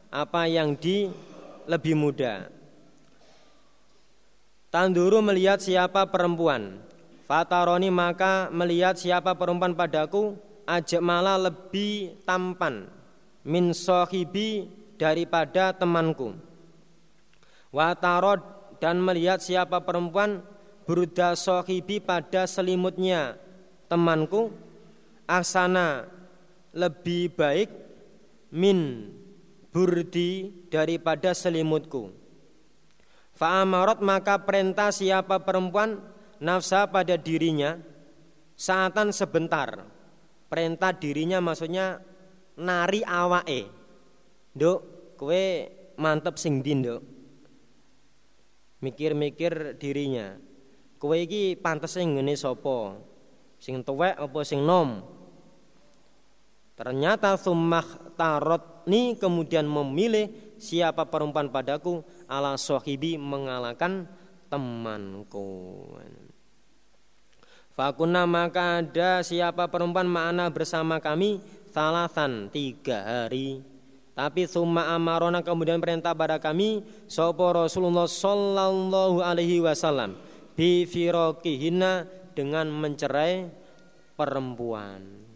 Apa 0.06 0.46
yang 0.46 0.78
di 0.78 1.10
lebih 1.66 1.98
muda? 1.98 2.46
Tanduru 4.70 5.18
melihat 5.18 5.58
siapa 5.58 6.06
perempuan. 6.06 6.78
Fataroni 7.26 7.90
maka 7.90 8.46
melihat 8.54 8.94
siapa 8.94 9.34
perempuan 9.34 9.74
padaku 9.74 10.38
ajak 10.62 11.02
malah 11.02 11.34
lebih 11.34 12.22
tampan 12.22 12.86
min 13.42 13.74
sohibi 13.74 14.66
daripada 14.98 15.70
temanku 15.70 16.34
Watarod 17.70 18.42
dan 18.82 18.98
melihat 18.98 19.38
siapa 19.38 19.78
perempuan 19.78 20.42
beruda 20.90 21.38
sohibi 21.38 22.02
pada 22.02 22.50
selimutnya 22.50 23.38
temanku 23.90 24.54
aksana 25.26 26.06
lebih 26.70 27.34
baik 27.34 27.70
min 28.54 29.10
burdi 29.74 30.54
daripada 30.70 31.34
selimutku. 31.34 32.14
Fa'amarot 33.34 33.98
maka 33.98 34.46
perintah 34.46 34.94
siapa 34.94 35.42
perempuan 35.42 35.98
nafsa 36.38 36.86
pada 36.86 37.18
dirinya 37.18 37.74
saatan 38.54 39.10
sebentar. 39.10 39.82
Perintah 40.46 40.94
dirinya 40.94 41.42
maksudnya 41.42 41.98
nari 42.54 43.02
awae. 43.02 43.66
Duk, 44.54 45.14
kue 45.18 45.70
mantep 45.98 46.38
sing 46.38 46.62
dinduk 46.62 47.20
mikir-mikir 48.80 49.76
dirinya. 49.76 50.36
Kowe 51.00 51.16
iki 51.16 51.56
pantes 51.56 51.96
sing 51.96 52.16
ngene 52.16 52.36
sapa? 52.36 52.96
Sing 53.60 53.84
tuwek 53.84 54.16
apa 54.16 54.40
sing 54.42 54.64
nom? 54.64 55.04
Ternyata 56.80 57.36
summah 57.36 57.84
tarotni 58.16 59.12
kemudian 59.20 59.68
memilih 59.68 60.56
siapa 60.56 61.04
perempuan 61.04 61.52
padaku 61.52 62.00
ala 62.24 62.56
sohibi 62.56 63.20
mengalahkan 63.20 64.08
temanku. 64.48 65.92
Fakuna 67.76 68.24
maka 68.24 68.80
ada 68.80 69.20
siapa 69.20 69.68
perempuan 69.68 70.08
ma'ana 70.08 70.48
bersama 70.48 70.96
kami 70.96 71.44
salasan 71.68 72.48
tiga 72.48 73.28
hari 73.28 73.62
tapi 74.20 74.44
summa 74.44 74.92
amarona 74.92 75.40
kemudian 75.40 75.80
perintah 75.80 76.12
pada 76.12 76.36
kami 76.36 76.84
sopo 77.08 77.56
Rasulullah 77.56 78.04
sallallahu 78.04 79.24
alaihi 79.24 79.64
wasallam 79.64 80.18
bi 80.52 80.84
firaqihina 80.84 82.04
dengan 82.34 82.68
mencerai 82.68 83.50
perempuan. 84.14 85.30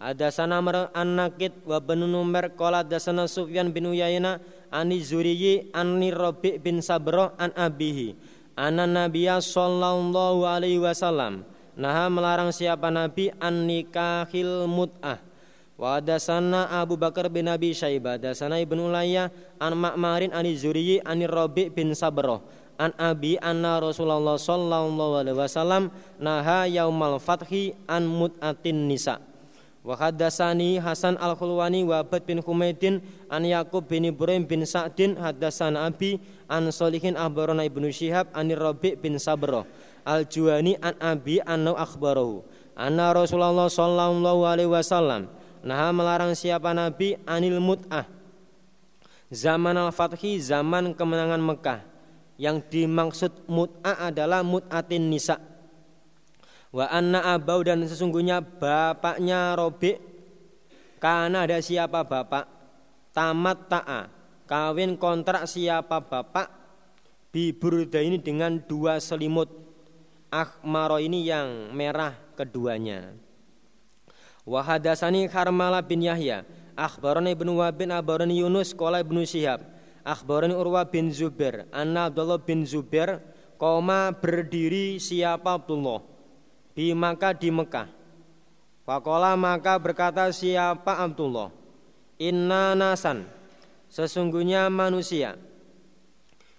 Ada 0.00 0.32
sana 0.32 0.64
an-Nakid 0.96 1.68
wa 1.68 1.76
bin 1.76 2.08
Numar 2.08 2.56
qala 2.56 2.80
dasana 2.80 3.28
Sufyan 3.28 3.68
bin 3.68 3.84
Uyainah 3.84 4.40
ani 4.72 4.96
Zuriyi 5.04 5.68
ani 5.76 6.08
Rabi' 6.08 6.56
bin 6.56 6.80
Sabro 6.80 7.36
an 7.36 7.52
abihi. 7.52 8.16
Anna 8.56 8.88
nabiyya 8.88 9.44
sallallahu 9.44 10.48
alaihi 10.48 10.80
wasallam. 10.80 11.44
Nah 11.76 12.08
melarang 12.08 12.48
siapa 12.48 12.88
nabi 12.88 13.28
an 13.44 13.68
nikahil 13.68 14.64
mut'ah. 14.64 15.20
Wa 15.80 16.00
dasana 16.00 16.68
Abu 16.80 16.96
Bakar 16.96 17.28
bin 17.32 17.48
Abi 17.48 17.72
Syaibah 17.72 18.20
dasana 18.20 18.60
Ibnu 18.60 18.92
Ulayya 18.92 19.32
an 19.60 19.72
Ma'marin 19.76 20.32
an 20.32 20.44
Zuriyi 20.48 21.00
an 21.04 21.20
Rabi 21.24 21.72
bin 21.72 21.96
Sabroh 21.96 22.40
an 22.80 22.96
Abi 22.96 23.36
anna 23.36 23.76
Rasulullah 23.76 24.40
sallallahu 24.40 25.20
alaihi 25.20 25.36
wasallam 25.36 25.92
naha 26.16 26.64
yaumal 26.64 27.20
fathi 27.20 27.76
an 27.84 28.08
mut'atin 28.08 28.88
nisa. 28.88 29.20
Wa 29.84 29.96
hadatsani 29.96 30.80
Hasan 30.80 31.20
Al-Khulwani 31.20 31.84
wa 31.84 32.00
Abad 32.00 32.24
bin 32.24 32.40
Humaidin 32.40 33.04
an 33.28 33.44
Yaqub 33.44 33.84
bin 33.84 34.08
Ibrahim 34.08 34.48
bin 34.48 34.64
Sa'din 34.64 35.16
hadatsana 35.16 35.88
Abi 35.88 36.20
an 36.48 36.72
Solihin 36.72 37.16
akhbarana 37.16 37.64
Ibnu 37.68 37.88
Syihab 37.92 38.32
an 38.32 38.48
Rabi 38.48 38.96
bin 38.96 39.20
Sabroh 39.20 39.68
Al-Juwani 40.04 40.80
an 40.80 40.96
Abi 41.00 41.40
anna 41.44 41.76
akhbarahu. 41.76 42.44
Anna 42.76 43.12
Rasulullah 43.12 43.68
sallallahu 43.68 44.40
alaihi 44.48 44.72
wasallam 44.72 45.28
Nah 45.60 45.92
melarang 45.92 46.32
siapa 46.32 46.72
Nabi 46.72 47.20
anil 47.28 47.60
mut'ah. 47.60 48.08
Zaman 49.28 49.76
al-fathi 49.76 50.40
zaman 50.40 50.96
kemenangan 50.96 51.40
Mekah 51.40 51.89
Yang 52.40 52.56
dimaksud 52.72 53.32
mut'ah 53.52 54.08
adalah 54.08 54.40
mut'atin 54.40 55.12
nisa. 55.12 55.36
Wa 56.72 56.88
anna 56.88 57.36
abau 57.36 57.60
dan 57.60 57.84
sesungguhnya 57.84 58.40
bapaknya 58.40 59.58
Robi 59.58 59.98
Karena 61.02 61.44
ada 61.44 61.58
siapa 61.60 62.06
bapak? 62.06 62.46
Tamat 63.10 63.58
ta'a 63.68 64.00
Kawin 64.48 64.96
kontrak 64.96 65.44
siapa 65.44 66.00
bapak? 66.00 66.48
Biburda 67.30 68.00
ini 68.00 68.18
dengan 68.18 68.58
dua 68.58 68.98
selimut. 68.98 69.52
Akhmaro 70.30 70.98
ini 71.02 71.26
yang 71.26 71.74
merah 71.74 72.14
keduanya. 72.38 73.14
Wa 74.46 74.62
hadasani 74.64 75.28
Harmala 75.30 75.82
bin 75.82 76.02
Yahya 76.02 76.42
Wahb 76.80 77.74
bin 77.76 77.90
akhbarani 77.92 78.40
Yunus 78.40 78.72
qala 78.72 79.04
Ibnu 79.04 79.20
Syihab 79.28 79.60
akhbarani 80.10 80.58
Urwa 80.58 80.82
bin 80.90 81.14
Zubair. 81.14 81.70
Anna 81.70 82.10
Abdullah 82.10 82.42
bin 82.42 82.66
Zubair 82.66 83.22
koma 83.54 84.10
berdiri 84.10 84.98
siapa 84.98 85.54
Abdullah? 85.54 86.02
Di 86.74 86.90
Makkah 86.90 87.34
di 87.38 87.54
Mekah. 87.54 87.86
Fakola 88.82 89.38
maka 89.38 89.78
berkata 89.78 90.26
siapa 90.34 90.98
Abdullah? 90.98 91.54
Inna 92.18 92.74
nasan. 92.74 93.22
Sesungguhnya 93.86 94.66
manusia. 94.66 95.38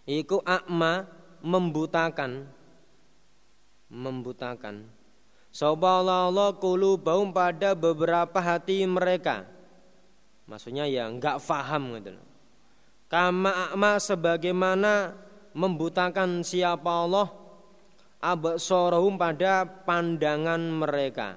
Iku 0.08 0.40
akma 0.48 1.08
membutakan. 1.44 2.48
Membutakan. 3.92 4.88
Sapa 5.52 6.00
Allah 6.00 6.56
baum 6.96 7.36
pada 7.36 7.76
beberapa 7.76 8.40
hati 8.40 8.88
mereka. 8.88 9.44
Maksudnya 10.48 10.88
ya 10.88 11.12
enggak 11.12 11.44
faham 11.44 12.00
gitu. 12.00 12.31
Kama 13.12 13.68
akma 13.68 14.00
sebagaimana 14.00 15.12
membutakan 15.52 16.48
siapa 16.48 16.88
Allah 16.88 17.28
absorahum 18.24 19.20
pada 19.20 19.68
pandangan 19.68 20.64
mereka. 20.64 21.36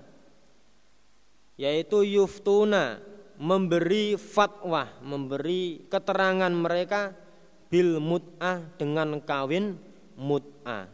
Yaitu 1.59 2.07
yuftuna 2.07 3.03
memberi 3.43 4.15
fatwa 4.15 4.87
memberi 5.03 5.83
keterangan 5.91 6.55
mereka 6.55 7.11
bil 7.67 7.99
mut'ah 7.99 8.63
dengan 8.79 9.19
kawin 9.19 9.75
mut'ah. 10.15 10.87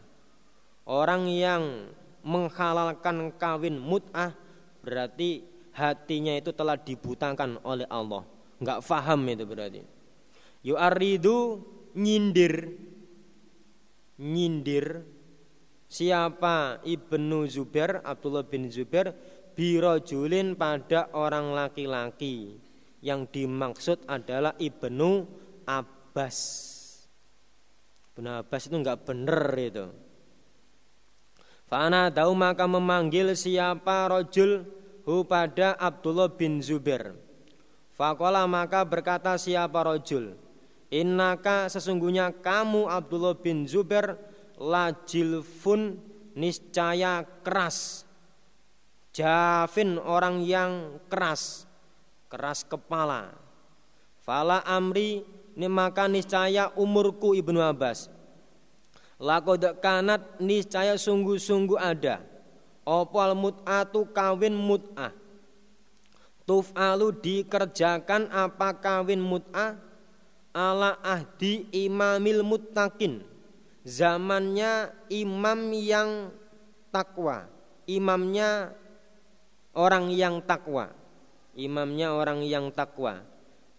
Orang 0.89 1.29
yang 1.29 1.93
menghalalkan 2.25 3.37
kawin 3.37 3.77
mut'ah 3.77 4.33
berarti 4.81 5.45
hatinya 5.77 6.33
itu 6.33 6.49
telah 6.49 6.73
dibutakan 6.73 7.61
oleh 7.61 7.85
Allah. 7.85 8.25
Nggak 8.57 8.81
faham 8.81 9.21
itu 9.29 9.45
berarti 9.45 10.00
yu'aridu 10.65 11.61
nyindir. 11.97 12.77
Nyindir. 14.21 15.01
Siapa 15.91 16.79
Ibnu 16.87 17.43
Zubair 17.51 17.99
Abdullah 18.05 18.47
bin 18.47 18.71
Zubair? 18.71 19.11
Birojulin 19.51 20.55
pada 20.55 21.11
orang 21.11 21.51
laki-laki. 21.51 22.55
Yang 23.03 23.21
dimaksud 23.35 23.97
adalah 24.07 24.55
Ibnu 24.55 25.27
Abbas. 25.67 26.37
Ibnu 28.15 28.29
Abbas 28.29 28.61
itu 28.69 28.75
enggak 28.77 29.03
benar 29.03 29.51
itu. 29.57 29.91
Fana 31.67 32.11
tahu 32.11 32.35
maka 32.35 32.67
memanggil 32.67 33.31
siapa 33.35 34.07
rojul 34.11 34.63
hu 35.07 35.23
pada 35.27 35.75
Abdullah 35.75 36.31
bin 36.31 36.63
Zubair. 36.63 37.15
Fakola 37.91 38.47
maka 38.47 38.83
berkata 38.87 39.35
siapa 39.35 39.83
rojul 39.83 40.50
Innaka 40.91 41.71
sesungguhnya 41.71 42.35
kamu 42.43 42.91
Abdullah 42.91 43.39
bin 43.39 43.63
Zubair 43.63 44.19
lajilfun 44.59 45.95
niscaya 46.35 47.23
keras. 47.47 48.03
Jafin 49.15 49.95
orang 49.95 50.43
yang 50.43 50.99
keras, 51.07 51.63
keras 52.27 52.67
kepala. 52.67 53.31
Fala 54.19 54.59
amri 54.67 55.23
ini 55.55 55.67
maka 55.71 56.11
niscaya 56.11 56.75
umurku 56.75 57.39
Ibnu 57.39 57.63
Abbas. 57.63 58.11
Lakod 59.15 59.63
kanat 59.79 60.43
niscaya 60.43 60.99
sungguh-sungguh 60.99 61.79
ada. 61.79 62.19
Opal 62.83 63.31
mut'atu 63.31 64.11
kawin 64.11 64.55
mut'ah. 64.59 65.15
Tuf'alu 66.43 67.15
dikerjakan 67.15 68.27
apa 68.27 68.75
kawin 68.75 69.23
mut'ah 69.23 69.90
ala 70.51 70.99
ahdi 71.03 71.67
imamil 71.71 72.43
muttaqin. 72.43 73.23
Zamannya 73.81 74.93
imam 75.09 75.73
yang 75.73 76.29
takwa 76.93 77.49
imamnya 77.89 78.77
orang 79.73 80.13
yang 80.13 80.37
takwa 80.45 80.93
imamnya 81.55 82.15
orang 82.15 82.43
yang 82.45 82.71
takwa. 82.71 83.23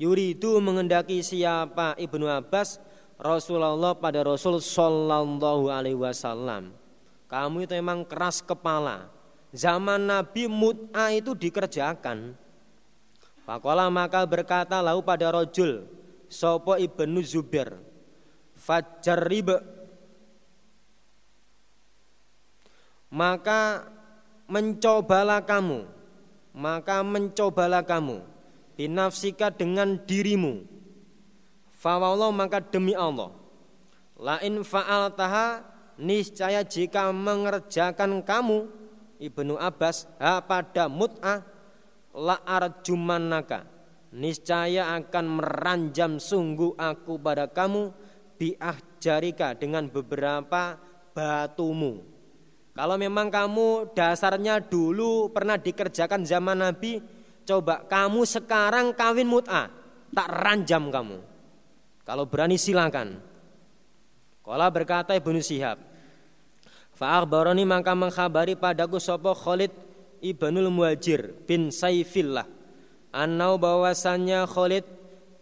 Yuridu 0.01 0.59
mengendaki 0.59 1.23
siapa 1.23 1.95
Ibnu 1.95 2.27
Abbas? 2.27 2.83
Rasulullah 3.23 3.95
pada 3.95 4.27
Rasul 4.27 4.59
Sallallahu 4.59 5.71
Alaihi 5.71 5.95
Wasallam. 5.95 6.75
Kamu 7.31 7.65
itu 7.65 7.79
memang 7.79 8.03
keras 8.03 8.43
kepala. 8.43 9.09
Zaman 9.55 10.11
Nabi 10.11 10.51
mut'a 10.51 11.15
itu 11.15 11.39
dikerjakan. 11.39 12.35
Fakola 13.47 13.87
maka 13.95 14.27
berkata 14.27 14.83
lau 14.83 15.05
pada 15.07 15.31
rojul 15.31 15.87
Sopo 16.33 16.81
ibnu 16.81 17.21
Zubair. 17.21 17.77
Fajarrib 18.57 19.53
Maka 23.13 23.85
mencobalah 24.49 25.45
kamu. 25.45 25.85
Maka 26.57 27.05
mencobalah 27.05 27.85
kamu. 27.85 28.25
Binafsika 28.81 29.53
dengan 29.53 30.01
dirimu. 30.01 30.65
Fawallah 31.77 32.33
maka 32.33 32.65
demi 32.65 32.97
Allah. 32.97 33.37
Lain 34.17 34.65
fa'al 34.65 35.13
taha 35.13 35.73
Niscaya 36.01 36.65
jika 36.65 37.13
mengerjakan 37.13 38.25
kamu 38.25 38.65
Ibnu 39.21 39.61
Abbas 39.61 40.09
ha 40.17 40.41
pada 40.41 40.89
mut'ah 40.89 41.45
La 42.17 42.41
arjumannaka 42.41 43.72
niscaya 44.13 44.93
akan 45.01 45.41
meranjam 45.41 46.21
sungguh 46.21 46.77
aku 46.77 47.17
pada 47.17 47.49
kamu 47.49 47.93
biah 48.37 48.79
jarika 49.01 49.57
dengan 49.57 49.89
beberapa 49.89 50.77
batumu. 51.17 52.05
Kalau 52.73 52.97
memang 52.97 53.29
kamu 53.29 53.93
dasarnya 53.93 54.65
dulu 54.65 55.29
pernah 55.29 55.61
dikerjakan 55.61 56.25
zaman 56.25 56.65
Nabi, 56.65 57.01
coba 57.45 57.85
kamu 57.85 58.25
sekarang 58.25 58.97
kawin 58.97 59.29
mut'ah, 59.29 59.69
tak 60.13 60.29
ranjam 60.29 60.89
kamu. 60.89 61.21
Kalau 62.05 62.25
berani 62.25 62.57
silakan. 62.57 63.21
Kala 64.43 64.67
berkata 64.75 65.15
Ibnu 65.15 65.39
Sihab, 65.39 65.79
Fa'akhbarani 66.99 67.63
maka 67.63 67.95
mengkhabari 67.95 68.59
padaku 68.59 68.99
sopo 68.99 69.33
Khalid 69.39 69.71
ibnul 70.19 70.67
Muhajir 70.69 71.47
bin 71.47 71.71
Saifillah 71.71 72.62
Anau 73.13 73.61
bahwasannya 73.61 74.49
Khalid 74.49 74.89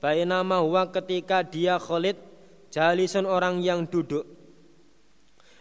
Bainama 0.03 0.59
huwa 0.65 0.91
ketika 0.91 1.47
dia 1.47 1.79
Khalid 1.79 2.19
Jalisun 2.71 3.27
orang 3.27 3.63
yang 3.63 3.87
duduk. 3.87 4.27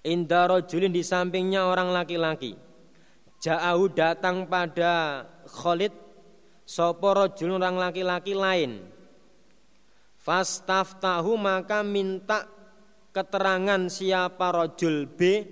Indah 0.06 0.50
rojulin 0.50 0.94
di 0.94 1.02
sampingnya 1.06 1.66
orang 1.66 1.90
laki-laki. 1.90 2.56
Ja'ahu 3.42 3.92
datang 3.94 4.46
pada 4.46 5.26
Khalid 5.50 5.92
Sopo 6.70 7.18
rojulun 7.18 7.58
orang 7.58 7.82
laki-laki 7.82 8.38
lain. 8.38 8.86
Fastaftahu 10.22 11.34
maka 11.34 11.82
minta 11.82 12.46
keterangan 13.10 13.90
siapa 13.90 14.54
rojul 14.54 15.10
B 15.10 15.50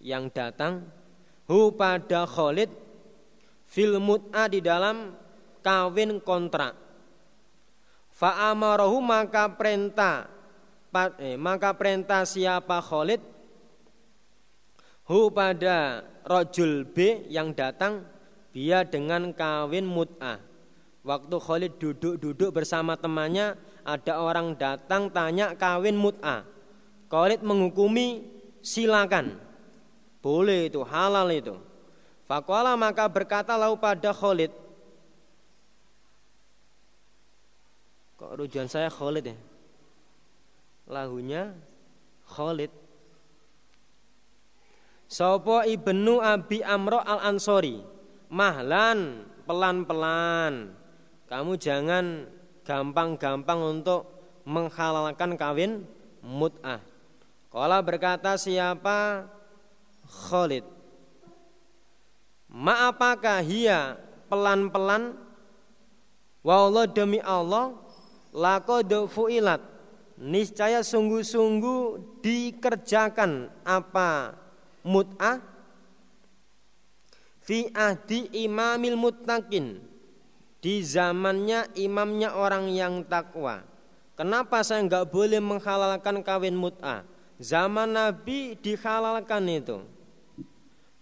yang 0.00 0.32
datang. 0.32 0.88
Hu 1.44 1.76
pada 1.76 2.24
Khalid 2.24 2.87
fil 3.68 4.00
mut'a 4.00 4.48
di 4.48 4.64
dalam 4.64 5.12
kawin 5.60 6.18
kontrak. 6.24 6.72
Fa'amarahu 8.08 8.98
maka 8.98 9.46
perintah 9.54 10.26
eh, 11.22 11.36
maka 11.38 11.76
perintah 11.76 12.24
siapa 12.24 12.82
Khalid 12.82 13.22
hu 15.06 15.30
pada 15.30 16.02
rojul 16.26 16.88
B 16.88 17.28
yang 17.30 17.54
datang 17.54 18.02
dia 18.50 18.82
dengan 18.82 19.30
kawin 19.36 19.86
mut'ah. 19.86 20.40
Waktu 21.06 21.36
Khalid 21.38 21.72
duduk-duduk 21.78 22.50
bersama 22.50 22.98
temannya 22.98 23.54
ada 23.86 24.18
orang 24.18 24.58
datang 24.58 25.12
tanya 25.12 25.54
kawin 25.54 25.94
mut'ah. 25.94 26.42
Khalid 27.06 27.40
menghukumi 27.44 28.26
silakan. 28.60 29.38
Boleh 30.18 30.68
itu 30.68 30.82
halal 30.82 31.30
itu. 31.30 31.67
Fakola 32.28 32.76
maka 32.76 33.08
berkata 33.08 33.56
lau 33.56 33.80
pada 33.80 34.12
Khalid. 34.12 34.52
Kok 38.20 38.36
rujukan 38.36 38.68
saya 38.68 38.92
Khalid 38.92 39.32
ya? 39.32 39.36
Lahunya 40.92 41.56
Khalid. 42.28 42.68
Sopo 45.08 45.64
ibnu 45.64 46.20
Abi 46.20 46.60
Amro 46.60 47.00
al 47.00 47.32
Ansori. 47.32 47.80
Mahlan 48.28 49.24
pelan-pelan. 49.48 50.76
Kamu 51.32 51.56
jangan 51.56 52.28
gampang-gampang 52.60 53.80
untuk 53.80 54.04
menghalalkan 54.44 55.32
kawin 55.40 55.88
mut'ah. 56.20 56.84
Kala 57.48 57.80
berkata 57.80 58.36
siapa 58.36 59.24
Khalid 60.28 60.77
Ma'apakah 62.48 63.44
hia 63.44 64.00
pelan-pelan? 64.32 65.16
Wallah 66.42 66.88
demi 66.88 67.20
Allah 67.20 67.76
Laqad 68.34 68.92
fu'ilat. 69.08 69.62
Niscaya 70.18 70.82
sungguh-sungguh 70.82 72.18
dikerjakan 72.20 73.48
apa? 73.62 74.34
Mut'ah? 74.82 75.38
Fi 77.38 77.70
ahdi 77.72 78.28
imamil 78.44 78.98
muttaqin. 78.98 79.78
Di 80.58 80.82
zamannya 80.82 81.70
imamnya 81.78 82.34
orang 82.34 82.66
yang 82.74 83.06
takwa. 83.06 83.62
Kenapa 84.18 84.66
saya 84.66 84.82
nggak 84.82 85.06
boleh 85.14 85.38
menghalalkan 85.38 86.18
kawin 86.26 86.58
mut'ah? 86.58 87.06
Zaman 87.38 87.94
Nabi 87.94 88.58
dihalalkan 88.58 89.46
itu. 89.46 89.78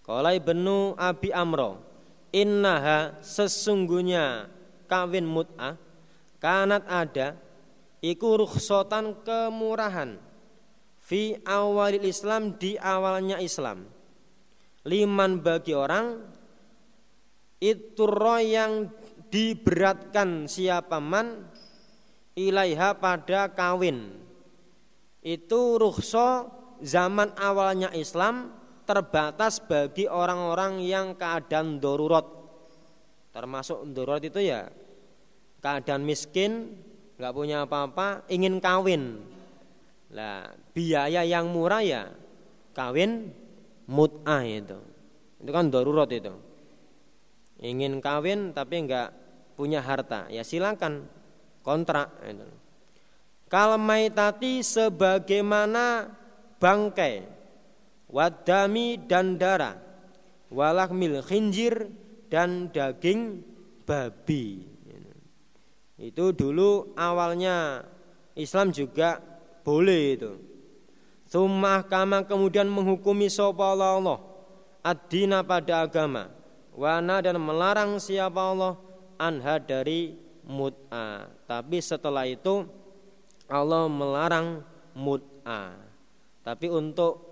Kalau 0.06 0.30
ibnu 0.30 0.94
Abi 0.94 1.34
Amro, 1.34 1.82
innaha 2.30 3.18
sesungguhnya 3.26 4.46
kawin 4.86 5.26
mut'ah 5.26 5.74
kanat 6.38 6.86
ada 6.86 7.34
iku 7.98 8.38
rukhsatan 8.38 9.18
kemurahan 9.26 10.14
fi 11.02 11.34
awalil 11.42 12.06
Islam 12.06 12.54
di 12.54 12.78
awalnya 12.78 13.42
Islam. 13.42 13.82
Liman 14.86 15.42
bagi 15.42 15.74
orang 15.74 16.22
itu 17.58 18.06
roh 18.06 18.38
yang 18.38 18.86
diberatkan 19.26 20.46
siapa 20.46 21.02
man 21.02 21.50
ilaiha 22.38 22.94
pada 22.94 23.50
kawin 23.50 24.14
itu 25.26 25.80
rukhso 25.82 26.46
zaman 26.78 27.34
awalnya 27.34 27.90
Islam 27.90 28.54
terbatas 28.86 29.58
bagi 29.58 30.06
orang-orang 30.06 30.80
yang 30.80 31.18
keadaan 31.18 31.82
darurat. 31.82 32.24
Termasuk 33.34 33.90
darurat 33.92 34.22
itu 34.22 34.40
ya 34.40 34.70
keadaan 35.60 36.06
miskin 36.06 36.78
nggak 37.18 37.34
punya 37.34 37.66
apa-apa 37.66 38.24
ingin 38.30 38.62
kawin. 38.62 39.20
Lah 40.14 40.54
biaya 40.70 41.26
yang 41.26 41.50
murah 41.50 41.82
ya 41.82 42.08
kawin 42.72 43.34
mut'ah 43.90 44.46
itu. 44.46 44.78
Itu 45.42 45.50
kan 45.50 45.68
darurat 45.68 46.08
itu. 46.08 46.32
Ingin 47.60 47.98
kawin 48.04 48.52
tapi 48.52 48.84
enggak 48.84 49.16
punya 49.56 49.80
harta, 49.80 50.28
ya 50.28 50.44
silakan 50.44 51.08
kontrak. 51.64 52.12
Kalmaitati 53.48 54.60
sebagaimana 54.60 56.12
bangkai, 56.60 57.24
wadami 58.16 58.96
dan 59.04 59.36
darah, 59.36 59.76
walakmil 60.48 61.20
khinjir 61.20 61.92
dan 62.32 62.72
daging 62.72 63.44
babi. 63.84 64.64
Itu 66.00 66.32
dulu 66.32 66.96
awalnya 66.96 67.84
Islam 68.32 68.72
juga 68.72 69.20
boleh 69.64 70.02
itu. 70.16 70.32
Sumah 71.26 71.84
kama 71.84 72.24
kemudian 72.24 72.70
menghukumi 72.70 73.28
sopa 73.28 73.74
Allah 73.74 74.22
ad-dina 74.86 75.42
pada 75.42 75.82
agama 75.82 76.30
wana 76.70 77.18
dan 77.18 77.40
melarang 77.40 77.98
siapa 77.98 78.38
Allah 78.38 78.78
anha 79.18 79.58
dari 79.58 80.14
mut'a. 80.46 81.26
Tapi 81.48 81.82
setelah 81.82 82.28
itu 82.28 82.62
Allah 83.50 83.90
melarang 83.90 84.62
mut'a. 84.94 85.74
Tapi 86.46 86.70
untuk 86.70 87.25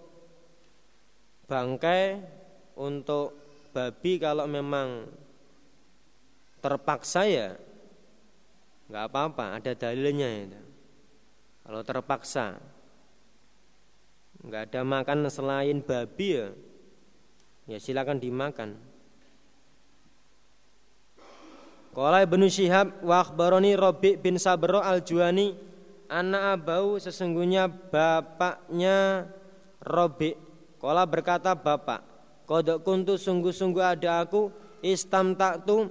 bangkai, 1.55 2.19
untuk 2.75 3.39
babi 3.71 4.19
kalau 4.19 4.51
memang 4.51 5.07
terpaksa 6.59 7.23
ya 7.31 7.55
nggak 8.91 9.05
apa-apa, 9.07 9.63
ada 9.63 9.71
dalilnya 9.79 10.51
itu. 10.51 10.61
Kalau 11.63 11.81
terpaksa 11.87 12.59
nggak 14.45 14.63
ada 14.75 14.81
makan 14.83 15.31
selain 15.31 15.79
babi 15.79 16.43
ya, 16.43 16.49
ya 17.71 17.79
silakan 17.79 18.19
dimakan. 18.19 18.75
Qala 21.95 22.27
Ibnu 22.27 22.51
Syihab 22.51 23.07
wa 23.07 23.23
akhbarani 23.23 23.79
Rabi 23.79 24.19
bin 24.19 24.35
Sabro 24.35 24.83
al-Juani 24.83 25.55
anna 26.11 26.59
abau 26.59 26.99
sesungguhnya 26.99 27.71
bapaknya 27.71 29.31
Rabi. 29.79 30.44
Qala 30.85 31.09
berkata 31.09 31.57
bapak, 31.57 32.05
kodok 32.45 32.85
kuntu 32.85 33.17
sungguh-sungguh 33.17 33.81
ada 33.81 34.21
aku 34.21 34.53
istam 34.85 35.33
taktu 35.33 35.89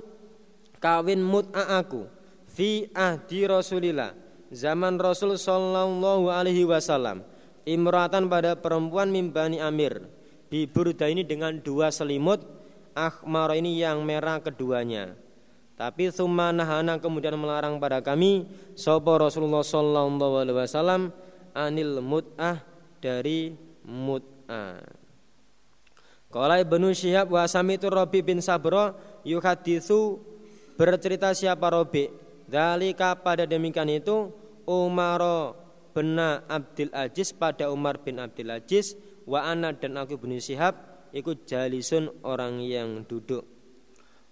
kawin 0.78 1.18
mut'a 1.18 1.82
aku 1.82 2.06
fi 2.46 2.86
ahdi 2.94 3.50
Rasulillah 3.50 4.14
zaman 4.54 5.02
Rasul 5.02 5.34
sallallahu 5.34 6.30
alaihi 6.30 6.62
wasallam 6.70 7.26
imratan 7.66 8.30
pada 8.30 8.54
perempuan 8.54 9.10
mimbani 9.10 9.58
Amir 9.58 10.06
biburda 10.54 11.10
ini 11.10 11.26
dengan 11.26 11.58
dua 11.58 11.90
selimut 11.90 12.46
akhmar 12.94 13.50
ini 13.58 13.82
yang 13.82 14.06
merah 14.06 14.38
keduanya 14.46 15.18
tapi 15.74 16.14
summa 16.14 16.54
nahana 16.54 17.02
kemudian 17.02 17.34
melarang 17.34 17.82
pada 17.82 17.98
kami 17.98 18.46
sapa 18.78 19.18
Rasulullah 19.18 19.66
sallallahu 19.66 20.38
alaihi 20.38 20.58
wasallam 20.62 21.10
anil 21.58 21.98
mut'ah 21.98 22.62
dari 23.02 23.58
mut'ah. 23.82 24.33
Qala 26.34 26.58
Ibnu 26.58 26.90
Syihab 26.98 27.30
wa 27.30 27.46
samitu 27.46 27.94
Rabi 27.94 28.26
bin 28.26 28.42
Sabra 28.42 28.98
yuhaditsu 29.22 30.18
bercerita 30.74 31.30
siapa 31.38 31.70
Rabi. 31.70 32.10
Dalika 32.50 33.14
pada 33.18 33.46
demikian 33.46 33.88
itu 33.88 34.34
Umar 34.66 35.22
bin 35.94 36.18
Abdul 36.50 36.90
Aziz 36.90 37.30
pada 37.32 37.70
Umar 37.70 38.02
bin 38.02 38.18
Abdul 38.18 38.50
Aziz 38.50 38.98
wa 39.30 39.46
ana 39.46 39.72
dan 39.72 39.96
aku 39.96 40.18
bin 40.18 40.36
Syihab 40.42 40.76
ikut 41.14 41.46
jalisun 41.46 42.10
orang 42.26 42.60
yang 42.66 43.06
duduk. 43.06 43.46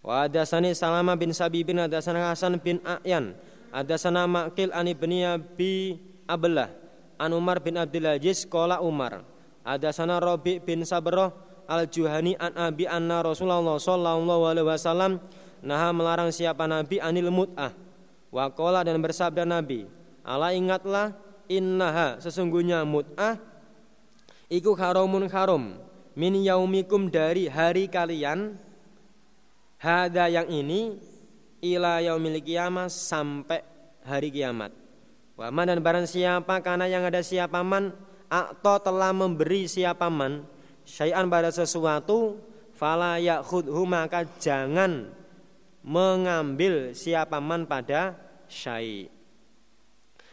Wa 0.01 0.26
hadasani 0.26 0.74
Salama 0.74 1.14
bin 1.14 1.30
Sabi 1.32 1.62
bin 1.62 1.78
hadasana 1.78 2.34
Hasan 2.34 2.57
bin 2.57 2.82
A'yan 2.82 3.38
hadasana 3.70 4.26
Maqil 4.26 4.74
an 4.74 4.89
ibni 4.89 5.22
Abi 5.22 6.01
Abdullah 6.26 6.74
an 7.22 7.30
Umar 7.38 7.62
bin 7.62 7.78
Abdul 7.78 8.09
Aziz 8.09 8.49
qala 8.49 8.82
Umar 8.82 9.22
hadasana 9.66 10.18
Rabi 10.22 10.62
bin 10.62 10.86
Sabrah 10.88 11.34
al-Juhani 11.66 12.36
an 12.38 12.53
Abi 12.57 12.86
anna 12.86 13.22
Rasulullah 13.26 13.78
sallallahu 13.78 14.43
alaihi 14.45 14.68
wasallam 14.68 15.22
naha 15.62 15.89
melarang 15.93 16.34
siapa 16.34 16.66
nabi 16.66 16.97
anil 16.97 17.30
mut'ah 17.30 17.72
wa 18.34 18.49
qala 18.51 18.82
dan 18.82 18.97
bersabda 18.97 19.45
nabi 19.45 19.86
ala 20.26 20.51
ingatlah 20.51 21.14
innaha 21.45 22.18
sesungguhnya 22.18 22.82
mut'ah 22.84 23.38
iku 24.49 24.74
haramun 24.74 25.30
haram 25.30 25.78
min 26.18 26.34
yaumikum 26.41 27.07
dari 27.07 27.47
hari 27.47 27.88
kalian 27.88 28.57
Hada 29.82 30.30
yang 30.30 30.45
ini 30.45 30.93
ila 31.57 31.97
yaumil 32.05 32.38
kiamah 32.38 32.86
sampai 32.86 33.66
hari 34.05 34.30
kiamat. 34.30 34.70
Waman 35.34 35.74
dan 35.74 35.82
barang 35.82 36.05
siapa 36.05 36.62
karena 36.62 36.86
yang 36.86 37.01
ada 37.01 37.26
siapa 37.26 37.66
man 37.66 37.89
atau 38.32 38.80
telah 38.80 39.12
memberi 39.12 39.68
siapa 39.68 40.08
man? 40.08 40.48
Syai'an 40.88 41.28
pada 41.28 41.52
sesuatu 41.52 42.40
fala 42.72 43.20
yakhudhu 43.20 43.84
maka 43.84 44.24
jangan 44.40 45.12
mengambil 45.84 46.96
siapa 46.96 47.44
man 47.44 47.68
pada 47.68 48.16
syai' 48.48 49.12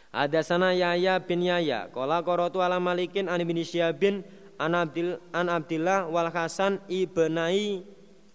Ada 0.09 0.41
sana 0.41 0.73
Yaya 0.73 1.21
bin 1.21 1.45
Yaya 1.45 1.85
Kola 1.93 2.25
korotu 2.25 2.65
ala 2.65 2.81
malikin 2.81 3.29
an 3.29 3.37
bin 3.45 3.61
Syabin 3.61 4.25
an, 4.57 4.73
Abdil, 4.73 5.21
an 5.35 5.53
Abdillah 5.53 6.09
wal 6.09 6.33
Hasan 6.33 6.81
ibnai 6.89 7.85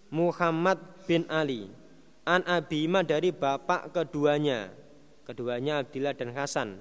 Muhammad 0.07 0.79
bin 1.03 1.27
Ali. 1.27 1.67
An 2.23 2.47
Abima 2.47 3.03
dari 3.03 3.35
bapak 3.35 3.91
keduanya. 3.91 4.71
Keduanya 5.27 5.83
Abdillah 5.83 6.15
dan 6.15 6.31
Hasan. 6.31 6.79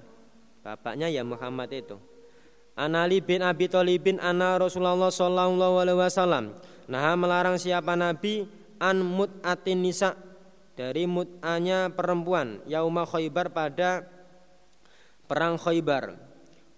Bapaknya 0.62 1.10
ya 1.10 1.26
Muhammad 1.26 1.74
itu 1.74 1.98
an 2.74 2.98
Ali 2.98 3.22
bin 3.22 3.42
Abi 3.42 3.70
Thalibin 3.70 4.18
anna 4.18 4.58
Rasulullah 4.58 5.10
sallallahu 5.10 5.78
alaihi 5.78 5.98
wasallam. 5.98 6.54
Nah 6.90 7.14
melarang 7.14 7.58
siapa 7.58 7.94
nabi? 7.94 8.46
An 8.82 9.00
mut'atin 9.00 9.80
nisa. 9.80 10.18
Dari 10.74 11.06
mut'anya 11.06 11.86
perempuan 11.94 12.58
yauma 12.66 13.06
Khaybar 13.06 13.54
pada 13.54 14.02
perang 15.30 15.54
Khaybar. 15.54 16.18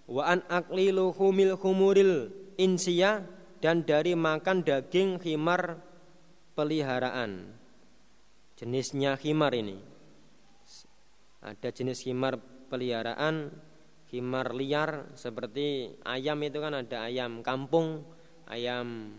Wa 0.07 0.37
an 0.37 0.45
aklilu 0.53 1.17
humil 1.17 1.57
humuril 1.57 2.29
insiya 2.61 3.25
dan 3.65 3.83
dari 3.89 4.13
makan 4.13 4.63
daging 4.63 5.17
khimar 5.19 5.81
peliharaan. 6.53 7.57
Jenisnya 8.61 9.17
khimar 9.17 9.57
ini. 9.57 9.81
Ada 11.41 11.73
jenis 11.73 12.05
khimar 12.05 12.41
peliharaan, 12.69 13.53
khimar 14.17 14.57
liar 14.57 15.13
seperti 15.13 15.93
ayam 16.01 16.41
itu 16.41 16.57
kan 16.57 16.73
ada 16.73 17.05
ayam 17.05 17.45
kampung, 17.45 18.01
ayam 18.49 19.13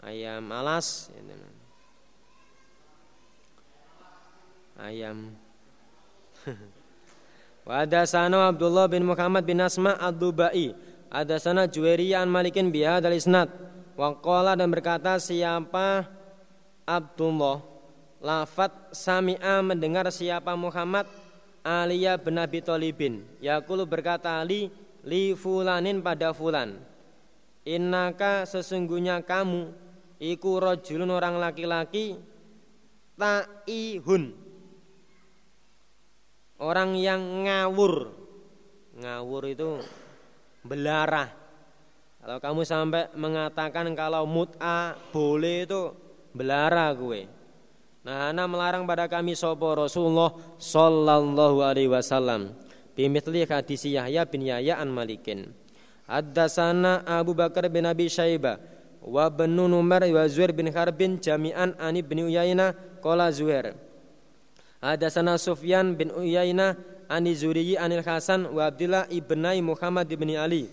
ayam 0.00 0.40
alas, 0.48 1.12
gitu. 1.12 1.36
ayam. 4.80 5.36
Wa 7.68 7.84
sana 8.08 8.48
Abdullah 8.48 8.88
bin 8.88 9.04
Muhammad 9.04 9.44
bin 9.44 9.60
Asma 9.60 10.00
ad-Dubai. 10.00 10.72
Ada 11.12 11.36
sana 11.36 11.68
Juwairiyah 11.68 12.24
an 12.24 12.32
Malikin 12.32 12.72
biha 12.72 13.04
dal 13.04 13.12
isnad. 13.12 13.52
Waqala 14.00 14.56
dan 14.56 14.72
berkata 14.72 15.20
siapa 15.20 16.08
Abdullah 16.88 17.60
Lafat 18.16 18.96
sami'a 18.96 19.60
mendengar 19.60 20.08
siapa 20.08 20.56
Muhammad 20.56 21.04
Aliyah 21.66 22.22
bin 22.22 22.38
Abi 22.38 22.62
Thalibin. 22.62 23.26
Yakulu 23.42 23.82
berkata 23.82 24.38
Ali 24.38 24.70
li 25.02 25.34
fulanin 25.34 25.98
pada 25.98 26.30
fulan. 26.30 26.78
Innaka 27.66 28.46
sesungguhnya 28.46 29.26
kamu 29.26 29.74
Iku 30.16 30.64
rojulun 30.64 31.12
orang 31.12 31.36
laki-laki 31.36 32.16
Ta'ihun. 33.20 34.32
Orang 36.56 36.96
yang 36.96 37.44
ngawur. 37.44 38.16
Ngawur 38.96 39.42
itu 39.44 39.76
belarah. 40.64 41.28
Kalau 42.16 42.38
kamu 42.40 42.60
sampai 42.64 43.12
mengatakan 43.12 43.92
kalau 43.92 44.24
mut'a 44.24 44.96
boleh 45.12 45.68
itu 45.68 45.92
belara 46.32 46.90
gue 46.96 47.35
Nah, 48.06 48.30
ana 48.30 48.46
melarang 48.46 48.86
pada 48.86 49.10
kami 49.10 49.34
sopo 49.34 49.66
Rasulullah 49.74 50.30
sallallahu 50.62 51.58
alaihi 51.58 51.90
wasallam. 51.90 52.54
Bimithli 52.94 53.42
hadis 53.42 53.82
Yahya 53.82 54.22
bin 54.30 54.46
Yahya 54.46 54.78
an 54.78 54.94
Malikin. 54.94 55.50
Haddatsana 56.06 57.02
Abu 57.02 57.34
Bakar 57.34 57.66
bin 57.66 57.82
Abi 57.82 58.06
Syaibah 58.06 58.62
wa 59.02 59.26
bin 59.26 59.58
Umar 59.58 60.06
wa 60.06 60.22
Zuhair 60.30 60.54
bin 60.54 60.70
Harbin 60.70 61.18
jami'an 61.18 61.74
ani 61.82 61.98
bin 62.06 62.30
Uyainah 62.30 63.02
qala 63.02 63.26
Zuhair. 63.34 63.74
Haddatsana 64.78 65.34
Sufyan 65.34 65.98
bin 65.98 66.14
Uyainah 66.14 66.78
ani 67.10 67.34
Zuriyi 67.34 67.74
anil 67.74 68.06
Hasan 68.06 68.46
wa 68.54 68.70
Abdullah 68.70 69.10
ibnai 69.10 69.58
Muhammad 69.58 70.06
bin 70.06 70.30
Ali 70.38 70.70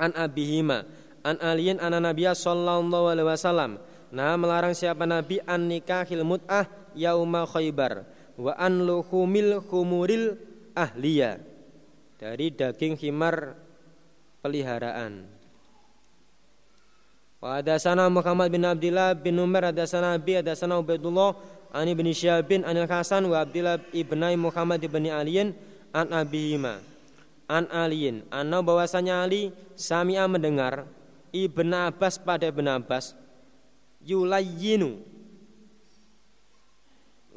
an 0.00 0.16
abihima 0.16 0.88
an 1.20 1.36
aliyin 1.44 1.76
an 1.76 1.92
Nabiya 1.92 2.32
sallallahu 2.32 3.04
alaihi 3.04 3.28
wasallam 3.28 3.70
Nah 4.08 4.40
melarang 4.40 4.72
siapa 4.72 5.04
Nabi 5.04 5.40
an 5.44 5.68
nikahil 5.68 6.24
mut'ah 6.24 6.64
yauma 6.96 7.44
khaybar 7.44 8.08
wa 8.40 8.52
an 8.56 8.80
luhumil 8.80 9.60
khumuril 9.60 10.38
ahliya. 10.72 11.42
Dari 12.18 12.50
daging 12.50 12.98
himar 12.98 13.54
peliharaan. 14.42 15.28
Wa 17.38 17.62
sana 17.78 18.10
Muhammad 18.10 18.50
bin 18.50 18.66
Abdullah 18.66 19.14
bin 19.14 19.38
Umar 19.38 19.70
sana 19.86 20.18
Abi 20.18 20.34
sana 20.58 20.82
Ubaidullah 20.82 21.38
ani 21.70 21.94
bin 21.94 22.10
Syabin 22.10 22.66
anil 22.66 22.90
Hasan 22.90 23.22
wa 23.30 23.46
Abdullah 23.46 23.78
ibnai 23.94 24.34
Muhammad 24.34 24.82
bin 24.82 25.06
Aliyin 25.06 25.54
an 25.94 26.10
abihima. 26.10 26.82
An 27.46 27.70
Aliyin. 27.70 28.26
Anna 28.34 28.58
bahwasanya 28.60 29.22
Ali 29.22 29.54
Samia 29.78 30.26
mendengar 30.26 30.84
Ibn 31.30 31.94
Abbas 31.94 32.18
pada 32.18 32.50
Ibn 32.50 32.82
Abbas 32.82 33.14
yulayyinu 34.02 34.98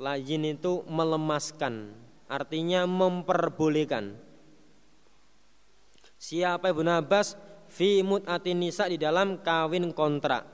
layin 0.01 0.43
itu 0.57 0.81
melemaskan 0.89 1.93
artinya 2.25 2.89
memperbolehkan 2.89 4.17
siapa 6.21 6.73
Ibnu 6.73 6.89
Abbas 6.89 7.37
fi 7.69 8.01
mut'atin 8.01 8.61
nisa 8.61 8.89
di 8.89 8.97
dalam 8.97 9.41
kawin 9.41 9.93
kontrak 9.93 10.45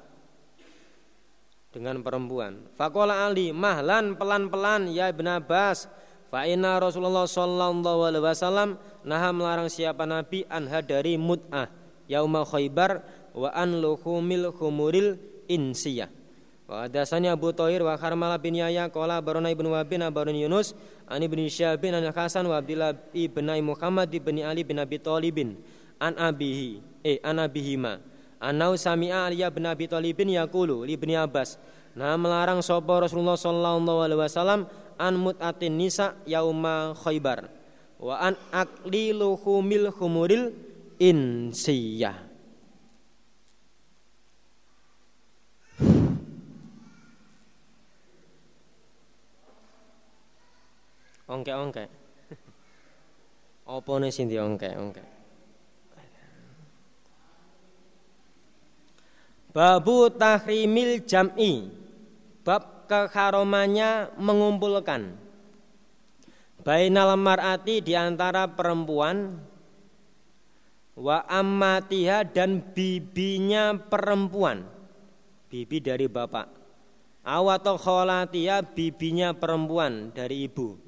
dengan 1.71 1.99
perempuan. 2.01 2.65
Fakola 2.73 3.27
Ali 3.27 3.51
mahlan 3.51 4.15
pelan-pelan 4.15 4.89
ya 4.89 5.11
Ibnu 5.11 5.29
Abbas. 5.29 5.91
Fa 6.27 6.43
inna 6.43 6.75
Rasulullah 6.75 7.23
sallallahu 7.23 8.03
alaihi 8.03 8.23
wasallam 8.23 8.75
naha 9.07 9.31
melarang 9.31 9.71
siapa 9.71 10.03
nabi 10.03 10.43
anha 10.51 10.83
dari 10.83 11.15
mut'ah 11.15 11.71
yauma 12.11 12.43
Khaibar 12.43 12.99
wa 13.31 13.47
an 13.55 13.79
luhumil 13.79 14.51
khumuril 14.51 15.15
insiyah. 15.47 16.11
Wa 16.67 16.83
hadasani 16.83 17.31
Abu 17.31 17.55
Thahir 17.55 17.79
wa 17.79 17.95
Harmalah 17.95 18.35
bin 18.35 18.59
Yahya 18.59 18.91
qala 18.91 19.23
barona 19.23 19.47
ibnu 19.47 19.71
Wabin 19.71 20.03
abarun 20.03 20.35
Yunus 20.35 20.75
an 21.07 21.23
ibnu 21.23 21.47
Syabin 21.47 21.95
an 21.95 22.03
Hasan 22.11 22.43
wa 22.43 22.59
Abdullah 22.59 22.91
ibn 23.15 23.47
Muhammad 23.63 24.11
ibn 24.11 24.35
Ali 24.43 24.67
bin 24.67 24.75
Abi 24.75 24.99
Thalibin 24.99 25.55
an 25.95 26.19
abihi 26.19 26.83
eh 27.07 27.23
an 27.23 27.39
abihima 27.39 28.03
anau 28.43 28.75
sami'a 28.75 29.31
Ali 29.31 29.39
bin 29.47 29.63
Abi 29.63 29.87
Thalibin 29.87 30.27
yaqulu 30.27 30.83
li 30.83 30.99
ibni 30.99 31.15
Abbas 31.15 31.55
nah 31.95 32.19
melarang 32.19 32.59
sapa 32.59 32.99
Rasulullah 32.99 33.39
sallallahu 33.39 34.03
alaihi 34.03 34.19
wasallam 34.27 34.67
an 34.99 35.13
mut'atin 35.15 35.71
nisa 35.71 36.19
yauma 36.27 36.91
Khaibar 36.99 37.47
wa 37.95 38.19
an 38.19 38.35
akli 38.51 39.15
luhumil 39.15 39.87
khumuril 39.95 40.51
insiyah 40.99 42.26
Ongke-ongke. 51.27 51.85
Apa 53.67 53.91
nih 53.99 54.11
sing 54.15 54.31
ongke-ongke? 54.31 55.03
Babu 59.51 60.07
tahrimil 60.07 61.03
jam'i. 61.03 61.67
Bab 62.47 62.87
keharumannya 62.87 64.15
mengumpulkan. 64.15 65.19
Bainal 66.63 67.19
mar'ati 67.19 67.83
di 67.83 67.91
antara 67.95 68.47
perempuan 68.47 69.39
wa 70.95 71.27
ammatiha 71.27 72.23
dan 72.23 72.63
bibinya 72.71 73.75
perempuan. 73.75 74.63
Bibi 75.51 75.83
dari 75.83 76.07
bapak. 76.07 76.47
Awatau 77.27 77.75
kholatia 77.75 78.63
bibinya 78.63 79.35
perempuan 79.35 80.15
dari 80.15 80.47
ibu 80.47 80.86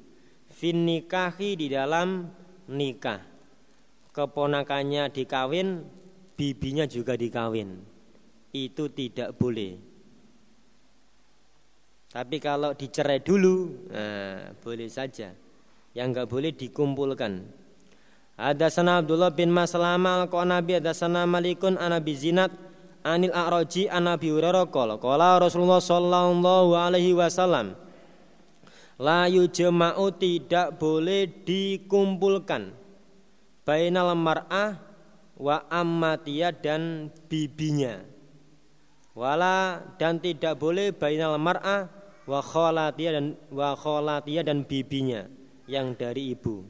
fin 0.60 0.84
nikahi 0.84 1.56
di 1.56 1.72
dalam 1.72 2.28
nikah. 2.68 3.24
Keponakannya 4.12 5.08
dikawin, 5.08 5.80
bibinya 6.36 6.84
juga 6.84 7.16
dikawin. 7.16 7.80
Itu 8.52 8.92
tidak 8.92 9.40
boleh. 9.40 9.80
Tapi 12.10 12.36
kalau 12.42 12.76
dicerai 12.76 13.24
dulu, 13.24 13.88
nah, 13.88 14.52
boleh 14.60 14.90
saja. 14.92 15.32
Yang 15.96 16.06
enggak 16.12 16.28
boleh 16.28 16.52
dikumpulkan. 16.52 17.32
Ada 18.36 18.68
sana 18.68 19.00
Abdullah 19.00 19.32
bin 19.32 19.54
Maslama 19.54 20.26
al-Qanabi 20.26 20.80
ada 20.80 20.96
sana 20.96 21.28
Malikun 21.28 21.76
anabi 21.76 22.16
Zinat 22.16 22.50
anil 23.04 23.36
A'raji 23.36 23.84
anabi 23.84 24.32
Hurairah 24.32 24.64
qala 24.72 25.36
Rasulullah 25.36 25.76
sallallahu 25.76 26.72
alaihi 26.72 27.12
wasallam 27.12 27.76
Layu 29.00 29.48
jema'u 29.48 30.12
tidak 30.12 30.76
boleh 30.76 31.24
dikumpulkan 31.24 32.76
Bainal 33.64 34.12
mar'ah 34.12 34.76
wa 35.40 35.64
ammatiyah 35.72 36.52
dan 36.52 37.08
bibinya 37.32 38.04
Wala 39.16 39.82
dan 39.98 40.22
tidak 40.22 40.56
boleh 40.56 40.94
bainal 40.94 41.34
mar'ah 41.40 41.90
wa 42.30 42.38
kholatiyah 42.38 43.12
dan 43.18 43.26
wa 43.50 43.74
kholatiyah 43.74 44.46
dan 44.46 44.62
bibinya 44.62 45.26
yang 45.66 45.98
dari 45.98 46.30
ibu. 46.32 46.62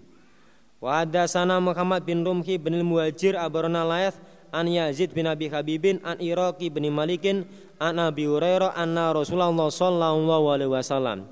Wa 0.81 1.05
sana 1.29 1.61
Muhammad 1.61 2.09
bin 2.09 2.25
Rumhi 2.25 2.57
bin 2.57 2.81
Muhajir 2.81 3.37
abarona 3.37 3.85
layth 3.85 4.17
an 4.57 4.65
Yazid 4.65 5.13
bin 5.13 5.29
Abi 5.29 5.53
Habibin 5.53 6.01
an 6.01 6.17
Iraqi 6.17 6.73
bin 6.73 6.89
Malikin 6.89 7.45
an 7.77 8.01
Abi 8.01 8.25
Hurairah 8.25 8.73
anna 8.73 9.13
Rasulullah 9.13 9.53
sallallahu 9.53 10.49
alaihi 10.49 10.73
wasallam 10.73 11.29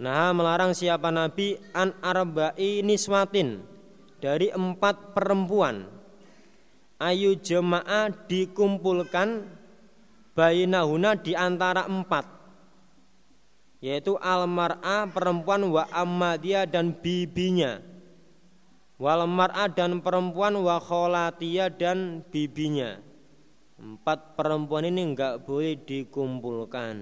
Nah 0.00 0.32
melarang 0.32 0.72
siapa 0.72 1.12
Nabi? 1.12 1.60
An 1.76 1.92
arba'i 2.00 2.80
niswatin 2.80 3.60
dari 4.16 4.48
empat 4.48 5.12
perempuan. 5.12 5.84
Ayu 6.96 7.36
jemaah 7.36 8.08
dikumpulkan 8.08 9.44
bainahuna 10.32 11.20
di 11.20 11.36
antara 11.36 11.84
empat. 11.84 12.24
Yaitu 13.84 14.16
almar'a 14.20 15.04
perempuan 15.08 15.68
wa 15.68 15.84
ammadiyah 15.92 16.64
dan 16.64 16.96
bibinya. 16.96 17.84
Wal 18.96 19.24
mar'a 19.28 19.68
dan 19.68 20.00
perempuan 20.00 20.56
wa 20.60 20.80
kholatiyah 20.80 21.72
dan 21.76 22.24
bibinya. 22.28 23.00
Empat 23.80 24.36
perempuan 24.36 24.84
ini 24.88 25.12
enggak 25.12 25.44
boleh 25.44 25.76
dikumpulkan 25.80 26.96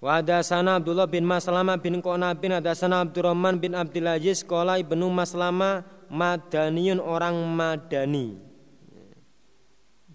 Wa 0.00 0.24
sana 0.40 0.80
Abdullah 0.80 1.04
bin 1.04 1.28
Maslama 1.28 1.76
bin 1.76 2.00
Qona 2.00 2.32
bin 2.32 2.56
sana 2.72 3.04
Abdurrahman 3.04 3.60
bin 3.60 3.76
Abdul 3.76 4.08
Aziz 4.08 4.40
Kola 4.40 4.80
ibnu 4.80 5.12
Maslama 5.12 5.84
Madaniyun 6.08 6.96
orang 6.96 7.36
Madani. 7.36 8.40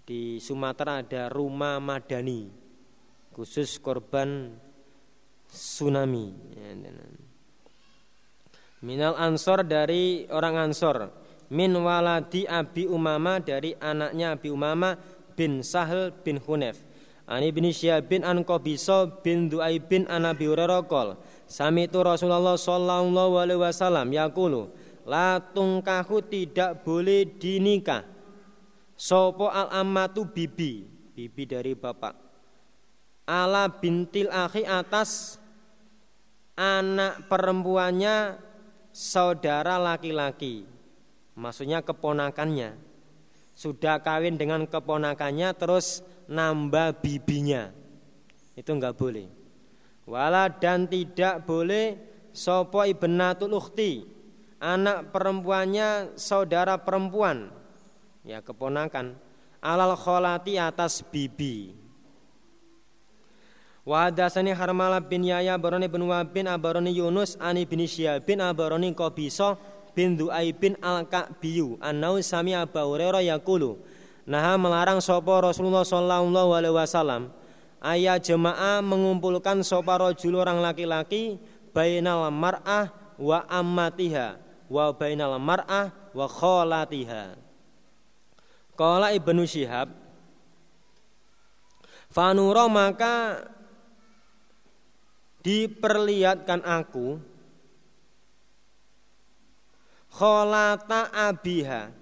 Di 0.02 0.42
Sumatera 0.42 1.02
ada 1.02 1.30
rumah 1.30 1.78
Madani 1.78 2.50
Khusus 3.30 3.78
korban 3.78 4.58
tsunami. 5.46 6.34
Minal 8.82 9.14
Ansor 9.22 9.62
dari 9.62 10.26
orang 10.34 10.66
Ansor. 10.66 11.14
Min 11.54 11.70
waladi 11.78 12.42
Abi 12.42 12.90
Umama 12.90 13.38
dari 13.38 13.70
anaknya 13.78 14.34
Abi 14.34 14.50
Umama 14.50 14.98
bin 15.38 15.62
Sahel 15.62 16.10
bin 16.10 16.42
Hunef 16.42 16.85
Ani 17.26 17.50
bin 17.50 17.66
Syabin 17.74 18.22
an 18.22 18.46
Qabisa 18.46 19.10
bin 19.22 19.50
Du'aib 19.50 19.90
bin 19.90 20.06
an 20.06 20.30
Abi 20.30 20.46
Hurairah 20.46 20.86
qol 20.86 21.18
Samitu 21.50 22.02
Rasulullah 22.02 22.54
sallallahu 22.54 23.34
alaihi 23.38 23.58
wasallam 23.58 24.14
yaqulu 24.14 24.70
la 25.06 25.42
tungkahu 25.42 26.22
tidak 26.22 26.86
boleh 26.86 27.26
dinikah 27.26 28.06
Sopo 28.96 29.52
al 29.52 29.68
amatu 29.74 30.24
bibi 30.24 30.96
bibi 31.16 31.44
dari 31.48 31.72
bapak. 31.72 32.16
Ala 33.24 33.68
bintil 33.68 34.28
akhi 34.28 34.68
atas 34.68 35.40
anak 36.56 37.28
perempuannya 37.28 38.40
saudara 38.92 39.76
laki-laki. 39.76 40.68
Maksudnya 41.36 41.80
keponakannya. 41.80 42.76
Sudah 43.56 44.04
kawin 44.04 44.36
dengan 44.36 44.68
keponakannya 44.68 45.56
terus 45.56 46.04
nambah 46.26 47.02
bibinya. 47.02 47.70
Itu 48.54 48.74
enggak 48.74 48.98
boleh. 48.98 49.26
Wala 50.06 50.46
dan 50.50 50.86
tidak 50.86 51.42
boleh 51.42 51.98
sopo 52.30 52.86
ibnatul 52.86 53.58
ukhti 53.58 54.06
anak 54.62 55.10
perempuannya 55.10 56.14
saudara 56.14 56.78
perempuan. 56.78 57.50
Ya 58.26 58.42
keponakan. 58.42 59.18
Alal 59.62 59.98
kholati 59.98 60.58
atas 60.62 61.02
bibi. 61.02 61.74
Wa 63.86 64.10
hadasani 64.10 64.50
Harmalah 64.50 64.98
bin 64.98 65.22
Yahya 65.22 65.54
baroni 65.54 65.86
bin 65.86 66.10
Wabin 66.10 66.50
abaroni 66.50 66.90
Yunus 66.90 67.38
ani 67.38 67.62
bin 67.62 67.86
Syihab 67.86 68.26
bin 68.26 68.42
abaroni 68.42 68.90
Qabisa 68.90 69.54
bin 69.94 70.18
Du'ai 70.18 70.50
bin 70.50 70.74
Al-Ka'biyu 70.82 71.78
annau 71.78 72.18
sami 72.18 72.50
Abu 72.50 72.82
Hurairah 72.82 73.22
yaqulu 73.22 73.78
Nah 74.26 74.58
melarang 74.58 74.98
sopo 74.98 75.38
Rasulullah 75.38 75.86
sallallahu 75.86 76.50
alaihi 76.50 76.74
wasallam 76.74 77.30
ayat 77.78 78.26
jemaah 78.26 78.82
mengumpulkan 78.82 79.62
sopo 79.62 79.94
rojul 79.94 80.42
orang 80.42 80.58
laki-laki 80.58 81.38
bainal 81.70 82.26
mar'ah 82.34 82.90
wa 83.14 83.46
ammatiha 83.46 84.34
wa 84.66 84.90
bainal 84.90 85.38
mar'ah 85.38 85.94
wa 86.10 86.26
kholatiha. 86.26 87.38
Qala 88.76 89.14
Ibnu 89.14 89.46
Syihab 89.46 89.88
Fanura 92.10 92.66
maka 92.66 93.46
diperlihatkan 95.46 96.64
aku 96.66 97.22
kholata 100.10 101.12
abiha 101.12 101.92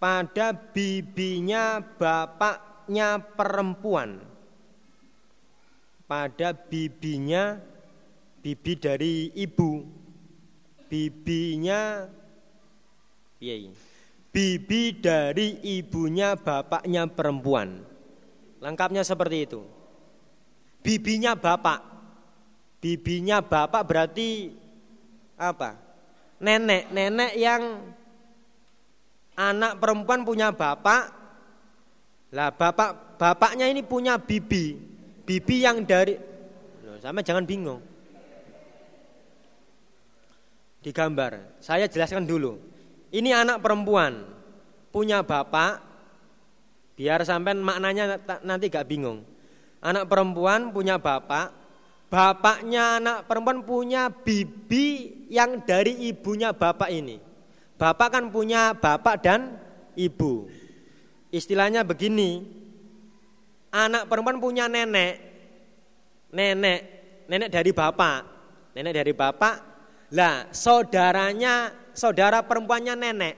pada 0.00 0.56
bibinya 0.56 1.84
bapaknya 1.84 3.20
perempuan. 3.20 4.24
Pada 6.08 6.56
bibinya 6.56 7.60
bibi 8.42 8.72
dari 8.74 9.30
ibu. 9.36 9.84
Bibinya 10.90 12.10
iya, 13.38 13.70
bibi 14.34 14.82
dari 14.98 15.62
ibunya 15.78 16.34
bapaknya 16.34 17.06
perempuan. 17.06 17.86
Lengkapnya 18.58 19.06
seperti 19.06 19.46
itu. 19.46 19.62
Bibinya 20.82 21.38
bapak. 21.38 21.78
Bibinya 22.82 23.38
bapak 23.38 23.86
berarti 23.86 24.50
apa? 25.38 25.78
Nenek, 26.42 26.90
nenek 26.90 27.32
yang 27.38 27.62
anak 29.40 29.80
perempuan 29.80 30.20
punya 30.20 30.52
bapak. 30.52 31.16
Lah 32.30 32.52
bapak 32.52 33.16
bapaknya 33.16 33.66
ini 33.72 33.80
punya 33.80 34.20
bibi. 34.20 34.76
Bibi 35.24 35.56
yang 35.64 35.82
dari 35.88 36.14
Loh, 36.84 36.98
sama 37.00 37.24
jangan 37.24 37.48
bingung. 37.48 37.80
Digambar. 40.80 41.60
Saya 41.60 41.88
jelaskan 41.88 42.24
dulu. 42.24 42.60
Ini 43.10 43.34
anak 43.34 43.58
perempuan 43.64 44.22
punya 44.94 45.22
bapak 45.22 45.82
biar 46.94 47.24
sampai 47.24 47.56
maknanya 47.56 48.20
nanti 48.44 48.70
gak 48.70 48.86
bingung. 48.86 49.24
Anak 49.80 50.06
perempuan 50.12 50.70
punya 50.70 51.00
bapak, 51.00 51.50
bapaknya 52.12 53.00
anak 53.00 53.24
perempuan 53.24 53.64
punya 53.64 54.12
bibi 54.12 55.08
yang 55.32 55.64
dari 55.64 56.06
ibunya 56.12 56.52
bapak 56.52 56.92
ini. 56.92 57.29
Bapak 57.80 58.12
kan 58.12 58.28
punya 58.28 58.76
bapak 58.76 59.24
dan 59.24 59.56
ibu. 59.96 60.52
Istilahnya 61.32 61.80
begini, 61.80 62.44
anak 63.72 64.04
perempuan 64.04 64.36
punya 64.36 64.68
nenek, 64.68 65.16
nenek, 66.28 66.80
nenek 67.24 67.48
dari 67.48 67.72
bapak, 67.72 68.20
nenek 68.76 68.92
dari 68.92 69.16
bapak. 69.16 69.54
Lah, 70.12 70.52
saudaranya, 70.52 71.72
saudara 71.96 72.44
perempuannya 72.44 72.94
nenek, 73.00 73.34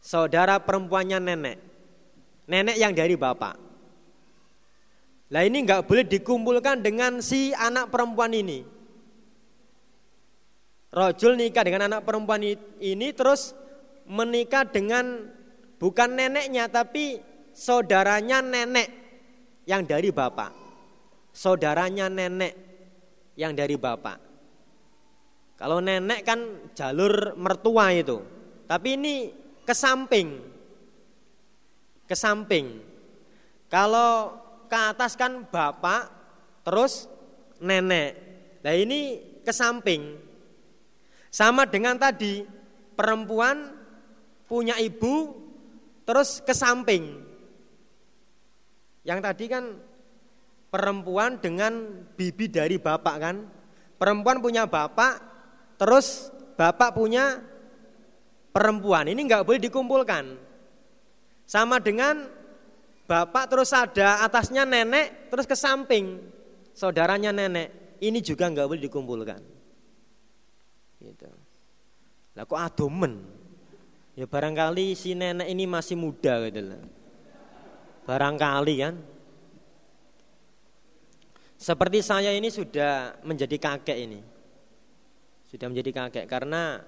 saudara 0.00 0.56
perempuannya 0.56 1.20
nenek, 1.20 1.58
nenek 2.48 2.76
yang 2.80 2.96
dari 2.96 3.20
bapak. 3.20 3.60
Lah 5.28 5.44
ini 5.44 5.60
nggak 5.60 5.84
boleh 5.84 6.08
dikumpulkan 6.08 6.80
dengan 6.80 7.20
si 7.20 7.52
anak 7.52 7.92
perempuan 7.92 8.32
ini. 8.32 8.77
Rojul 10.98 11.38
nikah 11.38 11.62
dengan 11.62 11.86
anak 11.86 12.02
perempuan 12.02 12.42
ini 12.82 13.08
terus 13.14 13.54
menikah 14.10 14.66
dengan 14.66 15.30
bukan 15.78 16.18
neneknya 16.18 16.66
tapi 16.66 17.22
saudaranya 17.54 18.42
nenek 18.42 18.88
yang 19.62 19.86
dari 19.86 20.10
bapak. 20.10 20.50
Saudaranya 21.30 22.10
nenek 22.10 22.52
yang 23.38 23.54
dari 23.54 23.78
bapak. 23.78 24.18
Kalau 25.54 25.78
nenek 25.78 26.26
kan 26.26 26.70
jalur 26.74 27.38
mertua 27.38 27.94
itu. 27.94 28.18
Tapi 28.66 28.88
ini 28.98 29.14
ke 29.62 29.74
samping. 29.74 30.38
Ke 32.10 32.18
samping. 32.18 32.78
Kalau 33.70 34.34
ke 34.66 34.78
atas 34.78 35.14
kan 35.14 35.46
bapak, 35.46 36.10
terus 36.66 37.06
nenek. 37.62 38.10
Nah 38.66 38.74
ini 38.74 39.18
ke 39.46 39.52
samping. 39.54 40.27
Sama 41.28 41.68
dengan 41.68 42.00
tadi, 42.00 42.44
perempuan 42.96 43.72
punya 44.48 44.80
ibu, 44.80 45.36
terus 46.08 46.40
ke 46.40 46.56
samping. 46.56 47.20
Yang 49.04 49.20
tadi 49.24 49.44
kan 49.48 49.64
perempuan 50.68 51.40
dengan 51.40 52.04
bibi 52.16 52.48
dari 52.48 52.76
bapak 52.80 53.16
kan. 53.20 53.36
Perempuan 53.98 54.38
punya 54.38 54.64
bapak, 54.64 55.20
terus 55.76 56.32
bapak 56.54 56.96
punya 56.96 57.40
perempuan. 58.52 59.10
Ini 59.10 59.20
nggak 59.20 59.44
boleh 59.44 59.60
dikumpulkan. 59.60 60.24
Sama 61.48 61.80
dengan 61.80 62.38
Bapak 63.08 63.48
terus 63.48 63.72
ada 63.72 64.20
atasnya 64.20 64.68
nenek 64.68 65.32
terus 65.32 65.48
ke 65.48 65.56
samping 65.56 66.20
saudaranya 66.76 67.32
nenek. 67.32 67.96
Ini 68.04 68.20
juga 68.20 68.52
nggak 68.52 68.68
boleh 68.68 68.84
dikumpulkan. 68.84 69.40
Lah 72.38 72.46
kok 72.46 72.62
adomen? 72.62 73.18
Ya 74.14 74.30
barangkali 74.30 74.94
si 74.94 75.18
nenek 75.18 75.50
ini 75.50 75.66
masih 75.66 75.98
muda 75.98 76.38
gitu 76.46 76.70
lah. 76.70 76.82
Barangkali 78.06 78.74
kan. 78.78 78.94
Seperti 81.58 81.98
saya 81.98 82.30
ini 82.30 82.46
sudah 82.46 83.18
menjadi 83.26 83.58
kakek 83.58 83.98
ini. 83.98 84.22
Sudah 85.50 85.66
menjadi 85.66 85.90
kakek 85.90 86.30
karena 86.30 86.78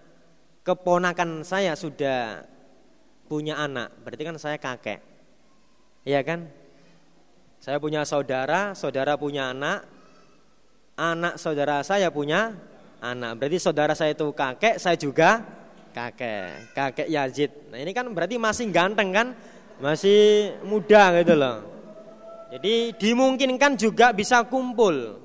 keponakan 0.62 1.42
saya 1.42 1.74
sudah 1.74 2.46
punya 3.26 3.58
anak. 3.58 3.90
Berarti 4.06 4.22
kan 4.22 4.38
saya 4.38 4.54
kakek. 4.54 5.02
Iya 6.06 6.22
kan? 6.22 6.46
Saya 7.58 7.82
punya 7.82 8.06
saudara, 8.06 8.78
saudara 8.78 9.18
punya 9.18 9.50
anak, 9.50 9.82
anak 10.94 11.42
saudara 11.42 11.82
saya 11.82 12.08
punya 12.14 12.54
anak. 13.00 13.40
Berarti 13.40 13.58
saudara 13.58 13.96
saya 13.96 14.14
itu 14.14 14.30
kakek, 14.30 14.76
saya 14.78 14.94
juga 14.94 15.42
kakek, 15.90 16.72
kakek 16.76 17.08
Yazid. 17.08 17.50
Nah 17.72 17.80
ini 17.80 17.90
kan 17.90 18.06
berarti 18.12 18.36
masih 18.36 18.70
ganteng 18.70 19.10
kan, 19.10 19.26
masih 19.82 20.54
muda 20.62 21.16
gitu 21.20 21.34
loh. 21.34 21.56
Jadi 22.54 22.94
dimungkinkan 22.94 23.74
juga 23.74 24.12
bisa 24.14 24.44
kumpul. 24.46 25.18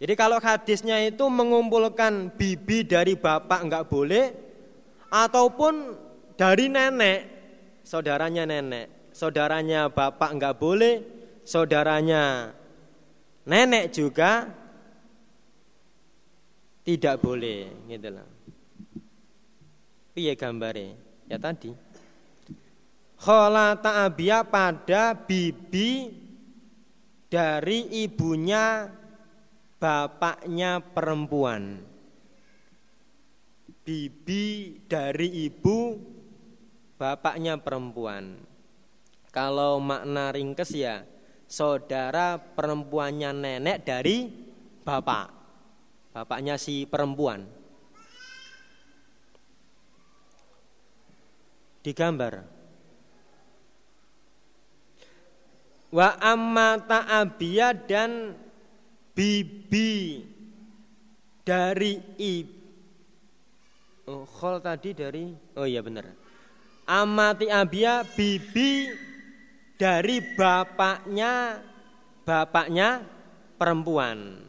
Jadi 0.00 0.14
kalau 0.14 0.38
hadisnya 0.38 1.00
itu 1.04 1.24
mengumpulkan 1.26 2.32
bibi 2.34 2.86
dari 2.86 3.18
bapak 3.18 3.60
nggak 3.66 3.84
boleh, 3.90 4.24
ataupun 5.08 5.96
dari 6.38 6.66
nenek, 6.70 7.18
saudaranya 7.86 8.44
nenek 8.44 8.94
saudaranya 9.14 9.86
bapak 9.88 10.34
nggak 10.34 10.58
boleh, 10.58 10.94
saudaranya 11.46 12.50
nenek 13.46 13.94
juga 13.94 14.50
tidak 16.84 17.16
boleh, 17.24 17.72
gitu 17.88 18.08
lah. 18.12 18.28
Piye 20.14 20.38
gambare? 20.38 20.94
Ya 21.26 21.40
tadi. 21.40 21.72
kholata 23.24 24.04
abia 24.04 24.44
pada 24.44 25.16
bibi 25.16 26.12
dari 27.32 28.04
ibunya 28.04 28.86
bapaknya 29.80 30.78
perempuan. 30.78 31.80
Bibi 33.84 34.44
dari 34.86 35.48
ibu 35.50 35.98
bapaknya 37.00 37.58
perempuan. 37.58 38.38
Kalau 39.34 39.82
makna 39.82 40.30
ringkes 40.30 40.70
ya 40.78 41.02
saudara 41.50 42.38
perempuannya 42.38 43.34
nenek 43.34 43.82
dari 43.82 44.30
bapak. 44.86 45.33
Bapaknya 46.14 46.54
si 46.54 46.86
perempuan. 46.86 47.42
Digambar. 51.82 52.46
Wa 55.90 56.14
amma 56.22 56.78
ta'abiyah 56.78 57.74
dan 57.90 58.38
bibi 59.14 60.22
dari 61.42 61.98
ibu. 62.18 62.62
Oh, 64.04 64.28
khol 64.28 64.60
tadi 64.60 64.92
dari 64.92 65.32
Oh 65.56 65.64
iya 65.64 65.80
benar. 65.80 66.04
Amati 66.84 67.48
abia 67.48 68.04
bibi 68.04 68.92
dari 69.80 70.20
bapaknya 70.36 71.64
bapaknya 72.28 73.00
perempuan. 73.56 74.43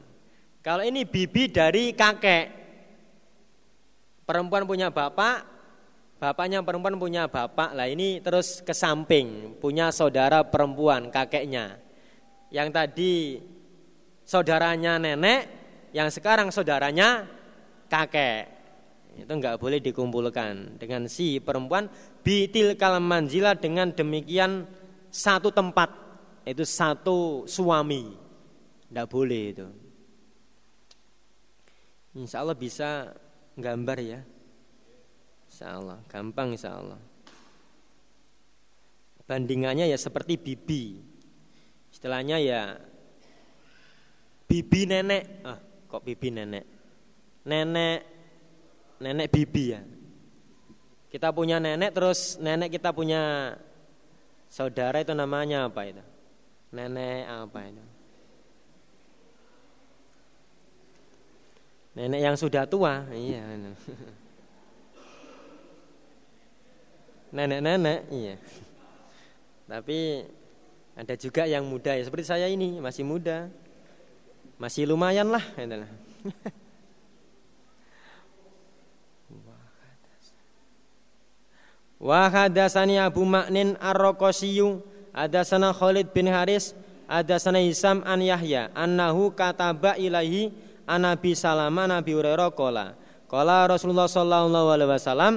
Kalau 0.65 0.81
ini 0.81 1.05
bibi 1.05 1.45
dari 1.45 1.93
kakek. 1.93 2.65
Perempuan 4.25 4.65
punya 4.65 4.89
bapak, 4.89 5.45
bapaknya 6.17 6.65
perempuan 6.65 6.97
punya 6.97 7.29
bapak. 7.29 7.77
Lah 7.77 7.85
ini 7.85 8.17
terus 8.17 8.65
ke 8.65 8.73
samping, 8.73 9.53
punya 9.61 9.93
saudara 9.93 10.41
perempuan, 10.41 11.13
kakeknya. 11.13 11.77
Yang 12.49 12.69
tadi 12.73 13.13
saudaranya 14.25 14.97
nenek, 14.97 15.45
yang 15.93 16.09
sekarang 16.09 16.49
saudaranya 16.49 17.29
kakek. 17.85 18.49
Itu 19.21 19.37
enggak 19.37 19.61
boleh 19.61 19.77
dikumpulkan 19.77 20.81
dengan 20.81 21.05
si 21.05 21.37
perempuan 21.37 21.85
bitil 22.25 22.73
kalamanjila 22.73 23.53
dengan 23.53 23.93
demikian 23.93 24.65
satu 25.13 25.53
tempat 25.53 25.93
itu 26.41 26.65
satu 26.65 27.45
suami. 27.45 28.17
Enggak 28.89 29.07
boleh 29.13 29.43
itu. 29.53 29.84
Insya 32.15 32.47
Allah 32.47 32.55
bisa 32.55 33.11
gambar 33.59 33.97
ya. 33.99 34.19
Insya 35.51 35.75
Allah, 35.75 35.99
gampang 36.07 36.55
insya 36.55 36.79
Allah. 36.79 36.99
Bandingannya 39.27 39.91
ya 39.91 39.97
seperti 39.99 40.39
bibi. 40.39 41.03
Istilahnya 41.91 42.39
ya 42.39 42.79
bibi 44.47 44.87
nenek. 44.87 45.23
Ah, 45.43 45.59
kok 45.91 46.07
bibi 46.07 46.31
nenek? 46.31 46.65
Nenek 47.43 47.99
nenek 49.03 49.27
bibi 49.27 49.63
ya. 49.75 49.81
Kita 51.11 51.31
punya 51.35 51.59
nenek 51.59 51.91
terus 51.95 52.39
nenek 52.39 52.79
kita 52.79 52.91
punya 52.95 53.55
saudara 54.47 55.03
itu 55.03 55.11
namanya 55.11 55.67
apa 55.67 55.83
itu? 55.87 56.03
Nenek 56.71 57.23
apa 57.27 57.59
itu? 57.71 57.94
Nenek 61.95 62.19
yang 62.19 62.35
sudah 62.35 62.67
tua, 62.67 63.07
iya. 63.15 63.39
Nenek-nenek, 67.31 67.99
iya. 68.11 68.35
Tapi 69.63 70.27
ada 70.91 71.15
juga 71.15 71.47
yang 71.47 71.63
muda 71.63 71.95
ya, 71.95 72.03
seperti 72.03 72.27
saya 72.27 72.51
ini 72.51 72.83
masih 72.83 73.07
muda, 73.07 73.47
masih 74.59 74.91
lumayan 74.91 75.31
lah. 75.31 75.43
Gitu 75.55 75.75
Wa 81.95 82.27
hadatsani 82.27 82.99
Abu 82.99 83.23
Ma'nin 83.23 83.79
Ar-Raqasiyyu, 83.79 84.83
hadatsana 85.15 85.71
Khalid 85.71 86.11
bin 86.11 86.27
Haris, 86.27 86.75
hadatsana 87.07 87.63
Hisam 87.63 88.03
an 88.03 88.19
Yahya, 88.19 88.67
annahu 88.75 89.31
kataba 89.31 89.95
ilaihi 89.95 90.51
Anabi 90.85 91.33
Salama 91.33 91.89
Nabi 91.89 92.13
Hurairah 92.13 92.53
kola 92.53 92.93
Kola 93.25 93.65
Rasulullah 93.65 94.05
Sallallahu 94.05 94.69
Alaihi 94.69 94.91
Wasallam 94.93 95.33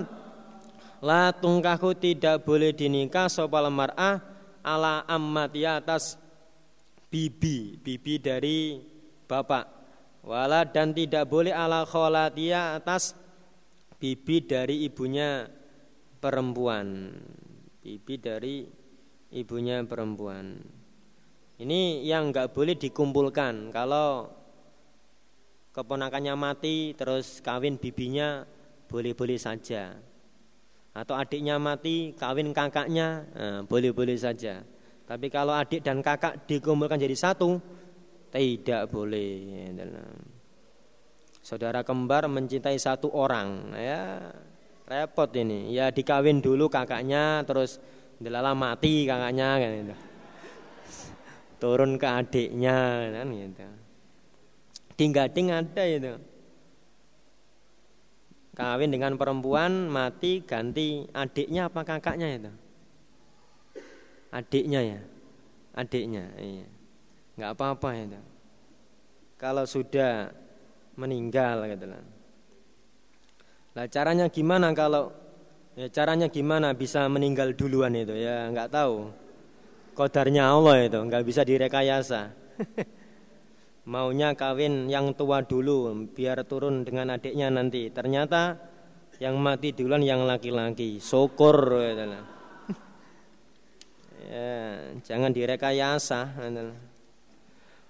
La 1.03 1.31
tungkahu 1.31 1.95
tidak 1.95 2.43
boleh 2.43 2.75
dinikah 2.75 3.31
sopal 3.31 3.71
mar'ah 3.71 4.19
ala 4.67 5.07
ammati 5.07 5.63
atas 5.63 6.19
bibi 7.07 7.79
Bibi 7.79 8.15
dari 8.19 8.83
bapak. 9.31 9.65
Wala 10.27 10.67
dan 10.67 10.93
tidak 10.93 11.31
boleh 11.31 11.55
ala 11.55 11.87
kholatia 11.87 12.77
atas 12.77 13.15
bibi 14.03 14.43
dari 14.43 14.85
ibunya 14.85 15.47
perempuan. 16.19 17.15
Bibi 17.79 18.15
dari 18.19 18.67
ibunya 19.33 19.81
perempuan. 19.87 20.59
Ini 21.59 22.03
yang 22.03 22.35
nggak 22.35 22.51
boleh 22.51 22.75
dikumpulkan. 22.75 23.71
Kalau 23.71 24.31
keponakannya 25.73 26.35
mati 26.35 26.93
terus 26.97 27.41
kawin 27.45 27.77
bibinya 27.77 28.45
boleh-boleh 28.89 29.39
saja. 29.39 29.95
Atau 30.97 31.15
adiknya 31.15 31.61
mati 31.61 32.17
kawin 32.17 32.51
kakaknya 32.51 33.09
eh, 33.37 33.61
boleh-boleh 33.63 34.19
saja. 34.19 34.65
Tapi 35.09 35.33
kalau 35.33 35.57
adik 35.57 35.81
dan 35.81 36.05
kakak 36.05 36.45
dikumpulkan 36.45 37.01
jadi 37.01 37.17
satu 37.17 37.57
tidak 38.29 38.93
boleh. 38.93 39.73
Saudara 41.41 41.81
kembar 41.81 42.29
mencintai 42.29 42.77
satu 42.77 43.09
orang 43.17 43.73
ya 43.73 44.21
repot 44.85 45.33
ini. 45.33 45.73
Ya 45.73 45.89
dikawin 45.89 46.45
dulu 46.45 46.69
kakaknya 46.69 47.41
terus 47.49 47.81
delala 48.19 48.53
mati 48.53 49.07
kakaknya 49.07 49.49
kan 49.63 49.71
gitu. 49.73 49.97
turun 51.59 51.99
ke 51.99 52.07
adiknya 52.07 53.11
kan 53.11 53.27
gitu 53.35 53.78
gading-gading 54.99 55.55
ada 55.55 55.85
itu. 55.87 56.19
Kawin 58.59 58.91
dengan 58.91 59.15
perempuan 59.15 59.87
mati 59.87 60.43
ganti 60.43 61.07
adiknya 61.15 61.71
apa 61.71 61.87
kakaknya 61.87 62.27
itu? 62.35 62.51
Adiknya 64.35 64.81
ya, 64.83 65.01
adiknya. 65.79 66.27
Iya. 66.35 66.67
Nggak 67.39 67.51
apa-apa 67.55 67.89
itu. 67.95 68.21
Kalau 69.39 69.63
sudah 69.63 70.35
meninggal 70.99 71.71
gitu 71.71 71.87
lah. 71.87 72.03
Lah 73.79 73.87
caranya 73.87 74.27
gimana 74.27 74.75
kalau 74.75 75.15
ya 75.79 75.87
caranya 75.95 76.27
gimana 76.27 76.75
bisa 76.75 77.07
meninggal 77.07 77.55
duluan 77.55 77.95
itu 77.95 78.19
ya 78.19 78.51
nggak 78.51 78.75
tahu. 78.75 79.15
Kodarnya 79.95 80.51
Allah 80.51 80.83
itu 80.83 80.99
nggak 80.99 81.23
bisa 81.23 81.47
direkayasa. 81.47 82.35
maunya 83.89 84.37
kawin 84.37 84.93
yang 84.93 85.17
tua 85.17 85.41
dulu 85.41 85.89
biar 86.13 86.45
turun 86.45 86.85
dengan 86.85 87.17
adiknya 87.17 87.49
nanti. 87.49 87.89
Ternyata 87.89 88.61
yang 89.19 89.41
mati 89.41 89.73
duluan 89.73 90.05
yang 90.05 90.29
laki-laki. 90.29 91.01
Syukur 91.01 91.57
gitu 91.73 92.05
ya, 94.29 94.53
jangan 95.09 95.33
direkayasa. 95.33 96.37
Gitu 96.37 96.63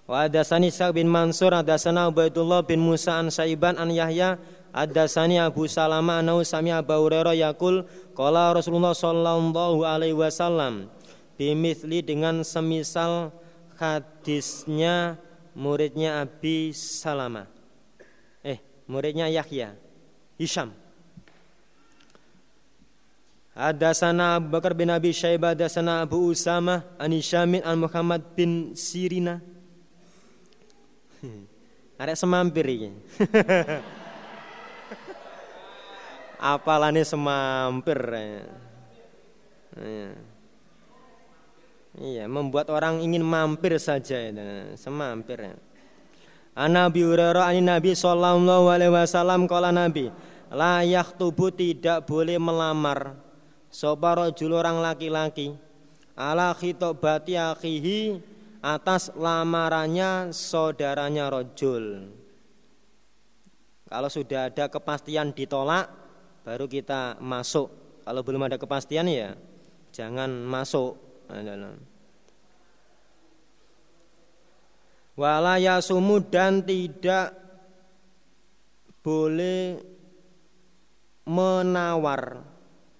Wa 0.09 0.25
hadasani 0.25 0.73
Sa'd 0.73 0.97
bin 0.97 1.05
Mansur 1.05 1.53
hadasana 1.53 2.09
Ubaidullah 2.09 2.65
bin 2.65 2.81
Musa 2.81 3.21
an 3.21 3.29
Saiban 3.29 3.77
an 3.77 3.93
Yahya 3.93 4.41
hadasani 4.73 5.37
Abu 5.37 5.69
Salama 5.69 6.17
anau 6.17 6.41
sami 6.41 6.73
Abu 6.73 7.13
yakul 7.37 7.85
qala 8.17 8.57
Rasulullah 8.57 8.97
sallallahu 8.97 9.85
alaihi 9.85 10.17
wasallam 10.17 10.89
bimithli 11.37 12.01
dengan 12.01 12.41
semisal 12.41 13.29
hadisnya 13.77 15.21
muridnya 15.59 16.23
Abi 16.23 16.71
Salama. 16.71 17.43
Eh, 18.39 18.63
muridnya 18.87 19.27
Yahya. 19.27 19.75
Hisham. 20.39 20.71
Ada 23.51 23.91
sana 23.91 24.39
Abu 24.39 24.55
Bakar 24.55 24.71
bin 24.71 24.87
Abi 24.87 25.11
Syaibah, 25.11 25.51
ada 25.51 25.67
sana 25.67 25.99
Abu 25.99 26.31
Usama, 26.31 26.87
an 26.95 27.11
Hishamin 27.11 27.59
an 27.67 27.75
Muhammad 27.75 28.23
bin 28.31 28.71
Sirina. 28.71 29.43
Ada 31.99 32.15
semampir 32.15 32.63
ini. 32.63 32.95
Apalane 36.39 37.03
semampir. 37.03 37.99
Ya. 39.75 40.15
Iya, 41.99 42.31
membuat 42.31 42.71
orang 42.71 43.03
ingin 43.03 43.19
mampir 43.27 43.75
saja 43.75 44.15
itu, 44.31 44.39
semampir. 44.79 45.51
Ya. 45.51 45.55
Nabi 46.55 47.03
Hurairah 47.03 47.51
ani 47.51 47.59
Nabi 47.59 47.91
sallallahu 47.91 48.71
alaihi 48.71 48.91
wasallam 48.91 49.51
kala 49.51 49.75
Nabi, 49.75 50.07
la 50.47 50.79
tubuh 51.19 51.51
tidak 51.51 52.07
boleh 52.07 52.39
melamar 52.39 53.19
sapa 53.67 54.15
rajul 54.15 54.55
orang 54.55 54.81
laki-laki 54.81 55.53
ala 56.17 56.51
khitobati 56.55 57.37
akhihi 57.37 58.19
atas 58.59 59.11
lamarannya 59.15 60.35
saudaranya 60.35 61.31
rojul. 61.31 62.11
Kalau 63.87 64.09
sudah 64.11 64.51
ada 64.51 64.69
kepastian 64.69 65.33
ditolak, 65.33 65.89
baru 66.43 66.69
kita 66.69 67.17
masuk. 67.23 67.71
Kalau 68.03 68.21
belum 68.21 68.47
ada 68.47 68.55
kepastian 68.59 69.07
ya 69.07 69.35
jangan 69.91 70.29
masuk. 70.47 71.09
Wala 75.19 75.59
yasumu 75.59 76.23
dan 76.23 76.63
tidak 76.63 77.35
boleh 79.03 79.83
menawar. 81.27 82.47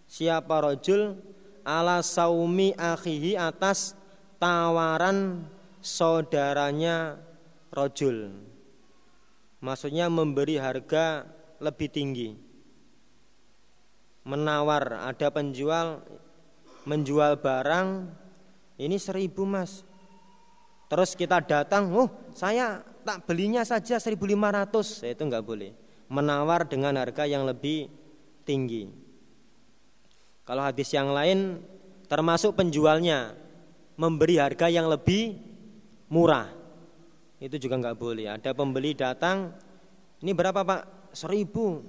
Siapa 0.03 0.59
rojul? 0.59 1.15
Ala 1.63 2.03
saumi 2.03 2.75
akhihi 2.75 3.39
atas 3.39 3.95
tawaran 4.35 5.47
saudaranya 5.79 7.15
rojul. 7.71 8.35
Maksudnya 9.63 10.11
memberi 10.11 10.59
harga 10.59 11.23
lebih 11.63 11.87
tinggi. 11.87 12.35
Menawar 14.27 15.07
ada 15.07 15.31
penjual 15.31 16.03
menjual 16.83 17.39
barang 17.39 18.11
ini 18.75 18.97
seribu 18.99 19.47
mas 19.47 19.87
terus 20.89 21.13
kita 21.13 21.39
datang 21.45 21.93
oh 21.93 22.09
saya 22.35 22.81
tak 23.05 23.23
belinya 23.29 23.63
saja 23.63 23.95
1500 24.01 25.05
itu 25.05 25.23
nggak 25.23 25.45
boleh. 25.45 25.71
Menawar 26.09 26.65
dengan 26.65 26.97
harga 26.97 27.29
yang 27.29 27.45
lebih 27.45 27.87
tinggi. 28.41 28.89
Kalau 30.41 30.65
hadis 30.65 30.89
yang 30.89 31.13
lain 31.13 31.61
termasuk 32.09 32.57
penjualnya 32.57 33.37
memberi 33.93 34.41
harga 34.41 34.65
yang 34.73 34.89
lebih 34.89 35.37
murah. 36.09 36.49
Itu 37.37 37.61
juga 37.61 37.77
nggak 37.77 37.97
boleh. 38.01 38.25
Ada 38.25 38.57
pembeli 38.57 38.97
datang 38.97 39.53
ini 40.19 40.31
berapa 40.35 40.65
pak? 40.65 41.13
Seribu. 41.15 41.81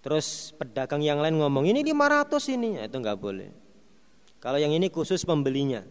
Terus 0.00 0.56
pedagang 0.56 1.04
yang 1.04 1.20
lain 1.20 1.36
ngomong 1.36 1.68
ini 1.68 1.84
500 1.84 2.56
ini, 2.56 2.80
ya, 2.80 2.88
itu 2.88 2.96
nggak 2.96 3.20
boleh. 3.20 3.52
Kalau 4.40 4.56
yang 4.56 4.72
ini 4.72 4.88
khusus 4.88 5.28
pembelinya. 5.28 5.84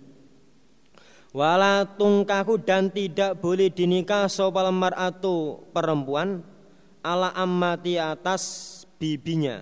Wala 1.29 1.85
tungkahu 1.85 2.57
dan 2.65 2.89
tidak 2.89 3.37
boleh 3.37 3.69
dinikah 3.69 4.25
sopal 4.25 4.73
mar'atu 4.73 5.61
perempuan 5.69 6.41
ala 7.05 7.29
ammati 7.37 8.01
atas 8.01 8.83
bibinya. 8.97 9.61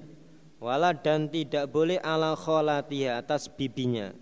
Wala 0.64 0.95
dan 0.95 1.27
tidak 1.27 1.68
boleh 1.69 1.99
ala 1.99 2.39
kholati 2.39 3.06
atas 3.11 3.52
bibinya. 3.52 4.15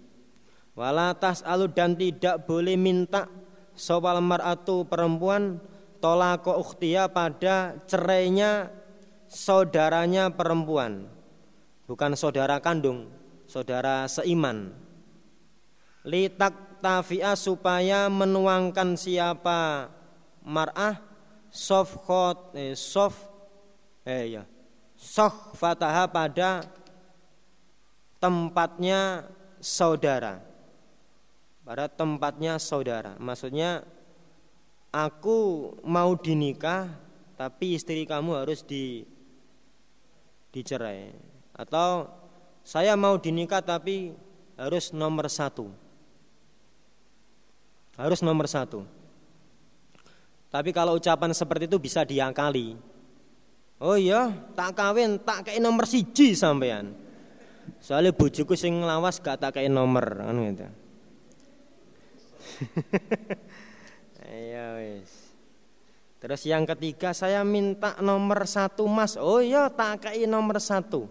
Wala 0.76 1.16
tas 1.16 1.46
alu 1.46 1.70
dan 1.72 1.96
tidak 1.96 2.50
boleh 2.50 2.76
minta 2.76 3.30
sopal 3.78 4.20
mar'atu 4.20 4.84
perempuan 4.90 5.62
tolako 6.02 6.60
ukhtiya 6.60 7.14
pada 7.14 7.80
cerainya 7.88 8.74
saudaranya 9.30 10.34
perempuan, 10.34 11.08
bukan 11.86 12.14
saudara 12.18 12.58
kandung, 12.60 13.08
saudara 13.46 14.08
seiman. 14.10 14.74
Litak 16.06 16.65
tafia 16.86 17.34
supaya 17.34 18.06
menuangkan 18.14 18.94
siapa? 18.94 19.90
Mar'ah 20.46 21.02
sof 21.50 21.98
khot 22.06 22.54
eh, 22.54 22.78
sof 22.78 23.18
eh 24.06 24.38
ya 24.38 24.44
sof 24.94 25.58
fataha 25.58 26.06
pada 26.06 26.62
tempatnya 28.22 29.26
saudara. 29.58 30.46
Pada 31.66 31.90
tempatnya 31.90 32.62
saudara. 32.62 33.18
Maksudnya 33.18 33.82
aku 34.94 35.74
mau 35.82 36.14
dinikah 36.14 36.94
tapi 37.34 37.82
istri 37.82 38.06
kamu 38.06 38.46
harus 38.46 38.62
di 38.62 39.10
dicerai. 40.54 41.18
Atau 41.58 42.14
saya 42.62 42.94
mau 42.94 43.18
dinikah 43.18 43.66
tapi 43.66 44.14
harus 44.54 44.94
nomor 44.94 45.26
satu 45.26 45.85
harus 47.96 48.20
nomor 48.24 48.48
satu. 48.48 48.84
Tapi 50.52 50.72
kalau 50.72 50.96
ucapan 50.96 51.36
seperti 51.36 51.68
itu 51.68 51.78
bisa 51.82 52.08
diakali 52.08 52.96
oh 53.82 54.00
iya 54.00 54.32
tak 54.56 54.72
kawin 54.78 55.20
tak 55.20 55.52
kayak 55.52 55.60
nomor 55.60 55.84
siji 55.88 56.32
sampean. 56.38 56.96
Soalnya 57.82 58.14
bujuku 58.14 58.54
sing 58.54 58.78
lawas 58.86 59.18
gak 59.20 59.42
tak 59.42 59.58
kayak 59.58 59.74
nomor 59.74 60.06
kan 60.22 60.38
gitu. 60.38 60.68
Iya 64.26 64.76
wis. 64.82 65.32
Terus 66.20 66.42
yang 66.44 66.68
ketiga 66.68 67.16
saya 67.16 67.46
minta 67.48 67.96
nomor 68.04 68.44
satu 68.50 68.84
mas. 68.90 69.16
Oh 69.16 69.40
iya 69.40 69.72
tak 69.72 70.10
kai 70.10 70.28
nomor 70.28 70.60
satu. 70.60 71.08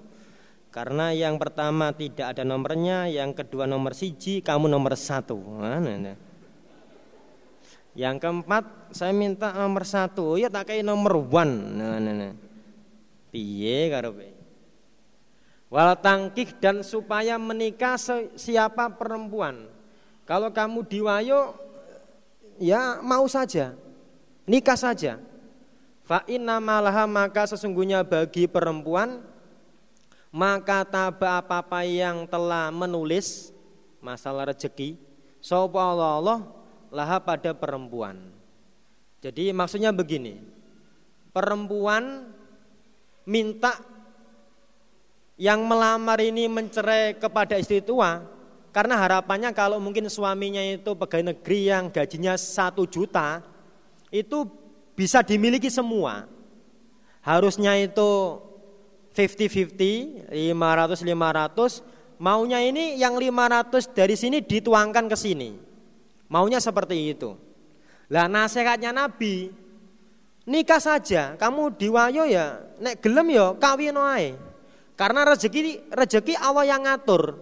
Karena 0.69 1.15
yang 1.15 1.39
pertama 1.39 1.95
tidak 1.95 2.35
ada 2.35 2.43
nomornya 2.43 3.07
Yang 3.07 3.47
kedua 3.47 3.63
nomor 3.63 3.95
siji 3.95 4.43
Kamu 4.43 4.67
nomor 4.67 4.99
satu. 4.99 5.39
Nah. 5.39 6.34
Yang 7.95 8.27
keempat 8.27 8.65
saya 8.91 9.15
minta 9.15 9.55
nomor 9.55 9.87
satu. 9.87 10.35
Iya 10.35 10.51
tak 10.51 10.75
kai 10.75 10.83
nomor 10.83 11.19
one. 11.19 11.55
Nah, 11.79 11.99
nah, 12.03 12.15
nah. 12.15 12.35
Piye 13.31 13.91
karo 13.91 14.15
Wal 15.71 15.91
tangkih 15.99 16.55
dan 16.63 16.87
supaya 16.87 17.35
menikah 17.35 17.99
siapa 18.39 18.95
perempuan. 18.95 19.67
Kalau 20.23 20.55
kamu 20.55 20.87
diwayo 20.87 21.65
Ya 22.59 23.03
mau 23.03 23.27
saja. 23.27 23.75
Nikah 24.47 24.79
saja. 24.79 25.19
Fa 26.05 26.21
inna 26.29 26.61
malaha 26.61 27.09
maka 27.09 27.49
sesungguhnya 27.49 28.05
bagi 28.05 28.45
perempuan 28.45 29.25
maka 30.29 30.85
taba 30.85 31.41
apa-apa 31.41 31.81
yang 31.89 32.29
telah 32.29 32.69
menulis 32.69 33.55
masalah 34.05 34.53
rezeki 34.53 35.01
sapa 35.41 35.81
Allah, 35.81 36.11
Allah 36.21 36.39
laha 36.95 37.19
pada 37.19 37.51
perempuan. 37.51 38.15
Jadi 39.19 39.51
maksudnya 39.51 39.91
begini. 39.91 40.39
Perempuan 41.35 42.31
minta 43.27 43.75
yang 45.35 45.67
melamar 45.67 46.23
ini 46.23 46.47
mencerai 46.47 47.19
kepada 47.19 47.59
istri 47.59 47.83
tua 47.83 48.23
karena 48.71 48.95
harapannya 48.95 49.51
kalau 49.51 49.83
mungkin 49.83 50.07
suaminya 50.07 50.63
itu 50.63 50.95
pegawai 50.95 51.35
negeri 51.35 51.75
yang 51.75 51.91
gajinya 51.91 52.39
satu 52.39 52.87
juta 52.87 53.43
itu 54.15 54.47
bisa 54.95 55.27
dimiliki 55.27 55.67
semua. 55.67 56.31
Harusnya 57.19 57.75
itu 57.83 58.39
50-50, 59.15 60.31
500-500, 60.31 61.83
maunya 62.23 62.63
ini 62.63 62.99
yang 62.99 63.19
500 63.19 63.91
dari 63.91 64.15
sini 64.15 64.39
dituangkan 64.39 65.11
ke 65.11 65.17
sini. 65.19 65.64
Maunya 66.35 66.59
seperti 66.59 67.15
itu. 67.15 67.39
Lah 68.11 68.27
nasihatnya 68.27 68.91
Nabi, 68.91 69.55
nikah 70.51 70.83
saja, 70.83 71.39
kamu 71.39 71.79
diwayo 71.79 72.27
ya, 72.27 72.59
nek 72.83 72.99
gelem 72.99 73.31
ya 73.31 73.55
kawin 73.55 73.95
wae. 73.95 74.35
Karena 74.99 75.23
rezeki 75.31 75.95
rezeki 75.95 76.35
Allah 76.35 76.67
yang 76.67 76.83
ngatur. 76.83 77.39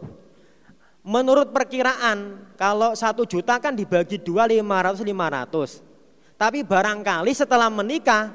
Menurut 1.09 1.57
perkiraan, 1.57 2.53
kalau 2.61 2.93
satu 2.93 3.25
juta 3.25 3.57
kan 3.57 3.73
dibagi 3.73 4.21
dua 4.21 4.45
lima 4.45 4.85
ratus 4.85 5.01
lima 5.01 5.25
ratus. 5.33 5.81
Tapi 6.37 6.61
barangkali 6.61 7.33
setelah 7.33 7.73
menikah 7.73 8.29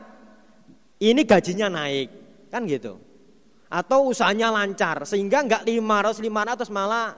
ini 0.97 1.21
gajinya 1.21 1.69
naik, 1.69 2.09
kan 2.49 2.65
gitu. 2.65 2.97
Atau 3.69 4.09
usahanya 4.09 4.49
lancar 4.49 5.05
sehingga 5.05 5.45
enggak 5.45 5.61
500 5.69 6.17
500 6.17 6.73
malah 6.73 7.13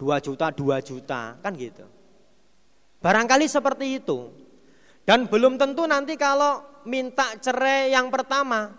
2 0.00 0.24
juta 0.24 0.46
2 0.48 0.88
juta, 0.88 1.36
kan 1.36 1.52
gitu. 1.52 1.84
Barangkali 3.02 3.50
seperti 3.50 3.98
itu. 3.98 4.30
Dan 5.02 5.26
belum 5.26 5.58
tentu 5.58 5.82
nanti 5.90 6.14
kalau 6.14 6.62
minta 6.86 7.34
cerai 7.42 7.90
yang 7.90 8.06
pertama, 8.08 8.70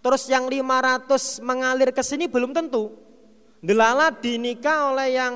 terus 0.00 0.24
yang 0.32 0.48
500 0.48 1.44
mengalir 1.44 1.92
ke 1.92 2.00
sini 2.00 2.24
belum 2.24 2.56
tentu. 2.56 2.96
Delala 3.60 4.08
dinikah 4.08 4.96
oleh 4.96 5.12
yang 5.12 5.34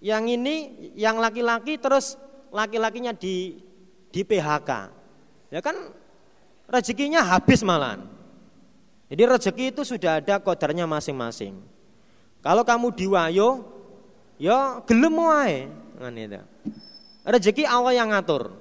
yang 0.00 0.24
ini, 0.24 0.88
yang 0.96 1.20
laki-laki 1.20 1.76
terus 1.76 2.16
laki-lakinya 2.48 3.12
di 3.12 3.60
di 4.08 4.20
PHK. 4.24 4.70
Ya 5.52 5.60
kan 5.60 5.76
rezekinya 6.64 7.20
habis 7.20 7.60
malan. 7.60 8.08
Jadi 9.12 9.22
rezeki 9.28 9.64
itu 9.76 9.82
sudah 9.84 10.24
ada 10.24 10.40
kodarnya 10.40 10.88
masing-masing. 10.88 11.60
Kalau 12.40 12.64
kamu 12.64 12.96
diwayo, 12.96 13.68
ya 14.40 14.80
gelem 14.88 15.20
wae. 15.20 15.68
Kan 16.00 16.16
itu. 16.16 16.53
Rezeki 17.24 17.64
Allah 17.64 17.96
yang 17.96 18.12
ngatur. 18.12 18.52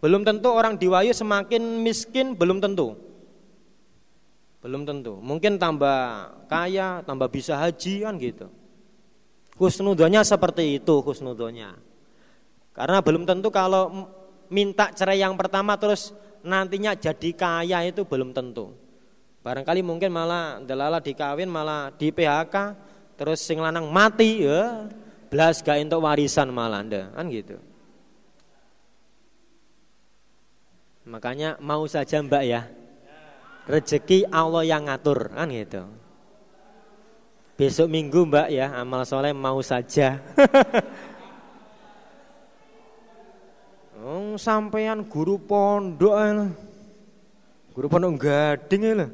Belum 0.00 0.24
tentu 0.24 0.48
orang 0.52 0.76
diwayo 0.80 1.12
semakin 1.12 1.60
miskin, 1.80 2.32
belum 2.36 2.60
tentu. 2.60 2.96
Belum 4.60 4.84
tentu. 4.84 5.16
Mungkin 5.20 5.56
tambah 5.56 6.32
kaya, 6.48 7.00
tambah 7.04 7.28
bisa 7.32 7.56
haji 7.56 8.04
kan 8.04 8.16
gitu. 8.20 8.48
Husnudonya 9.60 10.24
seperti 10.24 10.80
itu 10.80 11.04
husnudonya. 11.04 11.76
Karena 12.72 13.04
belum 13.04 13.28
tentu 13.28 13.52
kalau 13.52 14.08
minta 14.48 14.88
cerai 14.92 15.20
yang 15.20 15.36
pertama 15.36 15.76
terus 15.76 16.16
nantinya 16.40 16.96
jadi 16.96 17.30
kaya 17.36 17.84
itu 17.84 18.04
belum 18.08 18.32
tentu. 18.32 18.72
Barangkali 19.40 19.80
mungkin 19.80 20.12
malah 20.12 20.60
delala 20.60 21.00
dikawin 21.00 21.48
malah 21.48 21.92
di 21.96 22.12
PHK 22.12 22.56
terus 23.16 23.40
sing 23.40 23.60
lanang 23.60 23.88
mati 23.88 24.44
ya 24.44 24.88
belas 25.30 25.62
gak 25.62 25.78
untuk 25.78 26.02
warisan 26.02 26.50
malah 26.50 26.82
anda 26.82 27.06
kan 27.14 27.30
gitu. 27.30 27.56
Makanya 31.06 31.56
mau 31.62 31.86
saja 31.86 32.18
mbak 32.20 32.44
ya 32.44 32.66
rezeki 33.70 34.26
Allah 34.28 34.66
yang 34.66 34.90
ngatur 34.90 35.30
kan 35.30 35.46
gitu. 35.48 35.86
Besok 37.54 37.86
minggu 37.86 38.26
mbak 38.26 38.50
ya 38.50 38.74
amal 38.74 39.06
soleh 39.06 39.30
mau 39.30 39.62
saja. 39.62 40.18
oh, 44.02 44.34
sampean 44.34 45.06
guru 45.06 45.38
pondok 45.38 46.18
Guru 47.70 47.86
pondok 47.86 48.18
gading 48.18 48.82
ya 48.82 49.06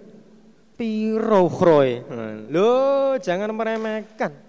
Piro 0.76 1.48
kroy. 1.48 2.04
Lo 2.52 3.16
jangan 3.16 3.48
meremehkan. 3.56 4.45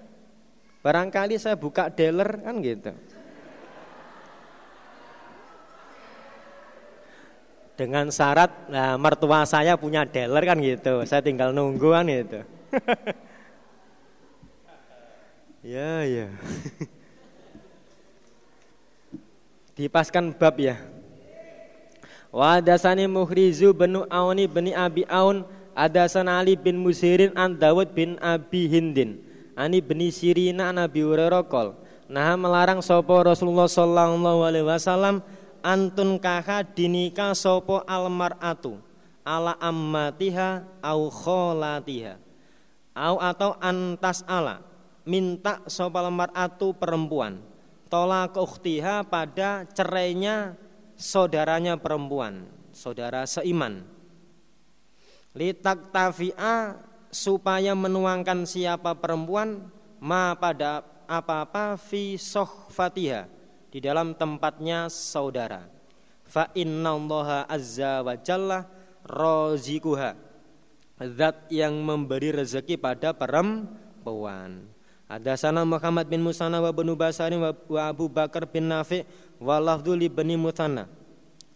Barangkali 0.88 1.36
saya 1.36 1.60
buka 1.60 1.92
dealer 1.92 2.40
kan 2.40 2.64
gitu. 2.64 2.96
Dengan 7.76 8.08
syarat 8.08 8.72
nah, 8.72 8.96
mertua 8.96 9.44
saya 9.44 9.76
punya 9.76 10.08
dealer 10.08 10.48
kan 10.48 10.56
gitu. 10.64 11.04
Saya 11.04 11.20
tinggal 11.20 11.52
nunggu 11.52 11.92
kan 11.92 12.08
gitu. 12.08 12.40
ya 15.76 16.08
ya. 16.08 16.32
Dipaskan 19.76 20.32
bab 20.40 20.56
ya. 20.56 20.80
Wadasani 22.32 23.12
muhrizu 23.12 23.76
benu 23.76 24.08
auni 24.08 24.48
beni 24.48 24.72
abi 24.72 25.04
aun 25.12 25.44
ada 25.76 26.08
Ali 26.32 26.56
bin 26.56 26.80
Musirin 26.80 27.36
an 27.36 27.60
Dawud 27.60 27.92
bin 27.92 28.16
Abi 28.24 28.72
Hindin 28.72 29.27
ani 29.58 29.82
beni 29.82 30.14
Sirina 30.14 30.70
an 30.70 30.78
Abi 30.86 31.02
Hurairah 31.02 31.42
kol 31.50 31.74
nah 32.06 32.38
melarang 32.38 32.86
sopo 32.86 33.18
Rasulullah 33.26 33.66
sallallahu 33.66 34.46
alaihi 34.46 34.70
wasallam 34.70 35.26
antun 35.66 36.22
kaha 36.22 36.62
dinika 36.62 37.34
sopo 37.34 37.82
almaratu 37.90 38.78
ala 39.26 39.58
ammatiha 39.58 40.62
au 40.86 41.10
kholatiha 41.10 42.22
au 42.94 43.18
atau 43.18 43.58
antas 43.58 44.22
ala 44.30 44.62
minta 45.04 45.66
sopo 45.66 45.98
almaratu 45.98 46.78
perempuan 46.78 47.42
tolak 47.90 48.38
ukhtiha 48.38 49.04
pada 49.10 49.66
cerainya 49.74 50.56
saudaranya 51.00 51.80
perempuan 51.80 52.46
saudara 52.74 53.24
seiman. 53.26 53.86
Litak 55.38 55.94
tafi'a 55.94 56.82
supaya 57.10 57.74
menuangkan 57.74 58.44
siapa 58.44 58.96
perempuan 58.98 59.70
ma 60.00 60.36
pada 60.38 60.84
apa-apa 61.08 61.80
fi 61.80 62.20
sohfatiha 62.20 63.26
di 63.72 63.80
dalam 63.80 64.14
tempatnya 64.14 64.92
saudara. 64.92 65.66
Fa 66.28 66.52
innallaha 66.52 67.48
azza 67.48 68.04
wa 68.04 68.14
jalla 68.20 68.68
rozikuha 69.08 70.28
zat 71.06 71.46
yang 71.54 71.78
memberi 71.78 72.34
rezeki 72.34 72.82
pada 72.82 73.14
perempuan. 73.14 74.66
Ada 75.08 75.40
sana 75.40 75.64
Muhammad 75.64 76.10
bin 76.12 76.20
Musana 76.20 76.60
wa 76.60 76.74
bin 76.76 76.92
Basari 76.98 77.40
wa 77.40 77.56
Abu 77.88 78.12
Bakar 78.12 78.44
bin 78.44 78.68
Nafi 78.68 79.08
wa 79.40 79.56
lafdhu 79.62 79.96
li 79.96 80.12
Muthana. 80.36 80.90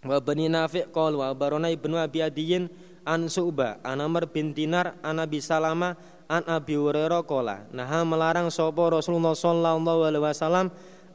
Wa 0.05 0.17
bani 0.23 0.47
Nafi 0.47 0.87
qol 0.87 1.19
wa 1.19 1.27
barona 1.35 1.67
ibnu 1.67 1.99
Abi 1.99 2.23
Adiyin 2.23 2.71
an 3.05 3.27
Su'ba 3.27 3.81
an 3.81 4.01
Amr 4.01 4.29
bin 4.29 4.53
Dinar 4.53 4.97
an 5.01 5.21
Abi 5.21 5.41
Salama 5.41 5.97
an 6.29 6.43
Abi 6.47 6.77
Hurairah 6.77 7.25
qala 7.25 7.65
nah 7.73 7.89
melarang 8.05 8.47
sapa 8.53 8.91
Rasulullah 8.91 9.35
sallallahu 9.35 10.05
alaihi 10.07 10.23
wasallam 10.23 10.67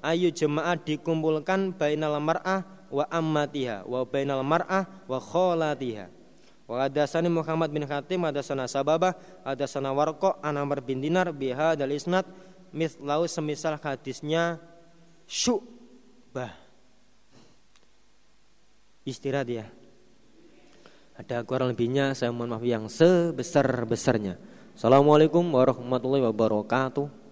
ayu 0.05 0.31
jemaah 0.31 0.77
dikumpulkan 0.79 1.75
bainal 1.75 2.19
mar'ah 2.23 2.63
wa 2.91 3.05
ammatiha 3.11 3.83
wa 3.87 4.07
bainal 4.07 4.43
mar'ah 4.47 4.87
wa 5.07 5.19
kholatiha 5.19 6.07
wa 6.67 6.83
hadasani 6.83 7.31
Muhammad 7.31 7.71
bin 7.71 7.87
Khatim 7.87 8.27
hadasana 8.27 8.67
Sababah 8.67 9.15
hadasana 9.47 9.95
Warqa 9.95 10.39
an 10.43 10.59
Amr 10.59 10.83
bin 10.83 10.99
Dinar 10.99 11.31
biha 11.31 11.79
dal 11.79 11.95
isnad 11.95 12.27
mislau 12.75 13.25
semisal 13.31 13.79
hadisnya 13.79 14.59
Syu'bah. 15.27 16.55
Istirahat 19.07 19.47
ya 19.47 19.67
ada 21.17 21.41
kurang 21.49 21.73
lebihnya 21.73 22.13
saya 22.13 22.29
mohon 22.29 22.53
maaf 22.53 22.65
yang 22.65 22.93
sebesar-besarnya. 22.93 24.37
Assalamualaikum 24.77 25.41
warahmatullahi 25.49 26.29
wabarakatuh. 26.29 27.26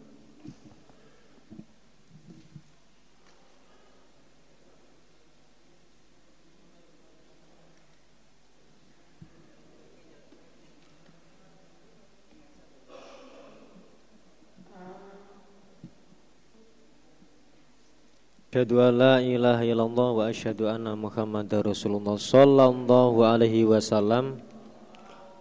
Asyhadu 18.55 18.86
an 18.86 18.94
la 18.94 19.18
ilaha 19.18 19.66
illallah 19.66 20.09
wa 20.14 20.31
asyhadu 20.31 20.70
anna 20.70 20.94
Muhammadar 20.94 21.66
Rasulullah 21.66 22.14
sallallahu 22.14 23.26
alaihi 23.26 23.66
wasallam 23.66 24.39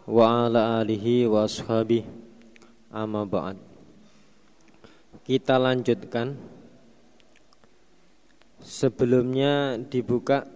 wa 0.10 0.50
ala 0.50 0.82
alihi 0.82 1.30
wa 1.30 1.46
ashabihi 1.46 2.10
amma 2.90 3.22
ba'd. 3.22 3.62
Kita 5.30 5.62
lanjutkan 5.62 6.34
Sebelumnya 8.66 9.78
dibuka 9.78 10.50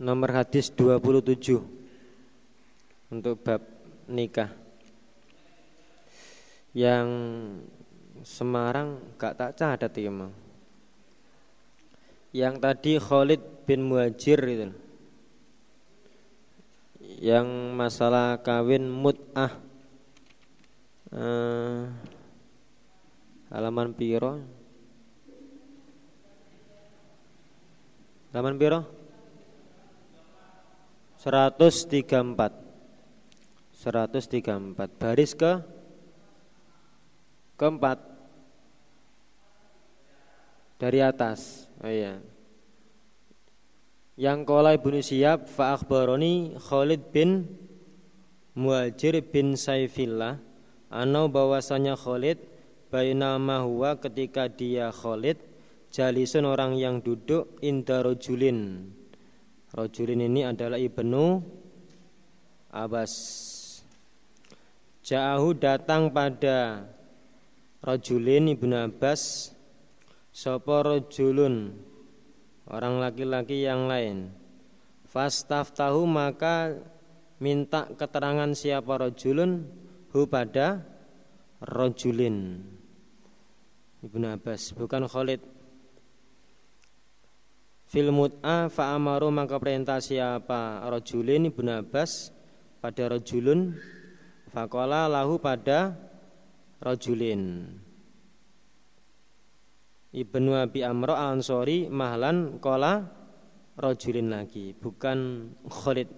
nomor 0.00 0.32
hadis 0.32 0.72
27 0.72 1.60
untuk 3.12 3.36
bab 3.44 3.60
nikah. 4.08 4.48
Yang 6.72 7.08
Semarang 8.24 8.96
gak 9.20 9.36
tak 9.36 9.52
cadat 9.60 9.92
ya, 9.92 10.08
yang 12.38 12.62
tadi 12.62 13.02
Khalid 13.02 13.66
bin 13.66 13.90
Muhajir 13.90 14.38
itu. 14.46 14.70
Yang 17.18 17.48
masalah 17.74 18.38
kawin 18.38 18.86
mut'ah. 18.86 19.58
Uh, 21.10 21.90
halaman 23.50 23.90
piro? 23.90 24.38
Halaman 28.30 28.54
piro? 28.54 28.86
134 31.18 32.14
134 33.74 35.00
baris 35.02 35.34
ke? 35.34 35.52
Keempat. 37.58 37.98
Dari 40.78 41.02
atas 41.02 41.67
Oh 41.78 41.90
iya. 41.90 42.18
Yang 44.18 44.38
kola 44.50 44.74
ibnu 44.74 44.98
Siyab 44.98 45.46
fa 45.46 45.78
akhbaroni 45.78 46.58
Khalid 46.58 47.14
bin 47.14 47.46
Muajir 48.58 49.22
bin 49.22 49.54
Saifillah 49.54 50.42
anau 50.90 51.30
bahwasanya 51.30 51.94
Khalid 51.94 52.42
bainama 52.90 53.62
huwa 53.62 53.94
ketika 53.94 54.50
dia 54.50 54.90
Khalid 54.90 55.38
jalisun 55.94 56.50
orang 56.50 56.74
yang 56.74 56.98
duduk 56.98 57.62
inda 57.62 58.02
rojulin 58.02 58.90
rojulin 59.70 60.26
ini 60.26 60.42
adalah 60.50 60.82
ibnu 60.82 61.44
Abbas 62.74 63.14
Ja'ahu 65.06 65.56
datang 65.56 66.10
pada 66.10 66.84
rojulin 67.86 68.50
ibnu 68.52 68.74
Abbas 68.74 69.54
Sopo 70.38 70.86
rojulun? 70.86 71.74
Orang 72.70 73.02
laki-laki 73.02 73.66
yang 73.66 73.90
lain. 73.90 74.30
Fastaftahu 75.10 76.06
maka 76.06 76.78
Minta 77.42 77.90
keterangan 77.90 78.54
siapa 78.54 79.02
rojulun? 79.02 79.66
Hu 80.14 80.30
pada 80.30 80.86
Rojulin. 81.58 82.62
Ibnu 83.98 84.26
Abbas 84.30 84.78
Bukan 84.78 85.10
Khalid. 85.10 85.42
Fil 87.90 88.14
mut'a 88.14 88.70
fa'amaru 88.70 89.34
maka 89.34 89.58
perintah 89.58 89.98
siapa 89.98 90.86
rojulin? 90.86 91.50
Ibnu 91.50 91.82
Abbas 91.82 92.30
pada 92.78 93.10
rojulun. 93.10 93.74
Fakola 94.54 95.10
lahu 95.10 95.42
pada 95.42 95.98
rojulin 96.78 97.74
Ibnu 100.08 100.56
Abi 100.56 100.80
Amro 100.80 101.12
al 101.12 101.36
Ansori 101.36 101.84
mahlan 101.92 102.56
kola 102.64 103.04
rojulin 103.76 104.32
lagi 104.32 104.72
bukan 104.72 105.52
Khalid 105.68 106.08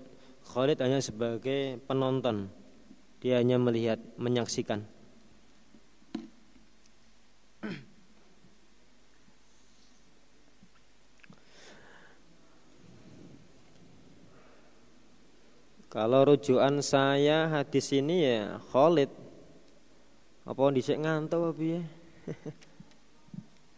Khalid 0.47 0.79
hanya 0.79 1.03
sebagai 1.03 1.83
penonton 1.91 2.47
dia 3.19 3.43
hanya 3.43 3.59
melihat 3.59 3.99
menyaksikan 4.15 4.87
Kalau 15.91 16.23
rujukan 16.23 16.79
saya 16.87 17.51
hadis 17.51 17.91
ini 17.91 18.23
ya 18.23 18.63
Khalid. 18.71 19.11
Apa 20.47 20.71
dhisik 20.71 21.03
ngantuk 21.03 21.51
apa 21.51 21.63
ya? 21.67 21.83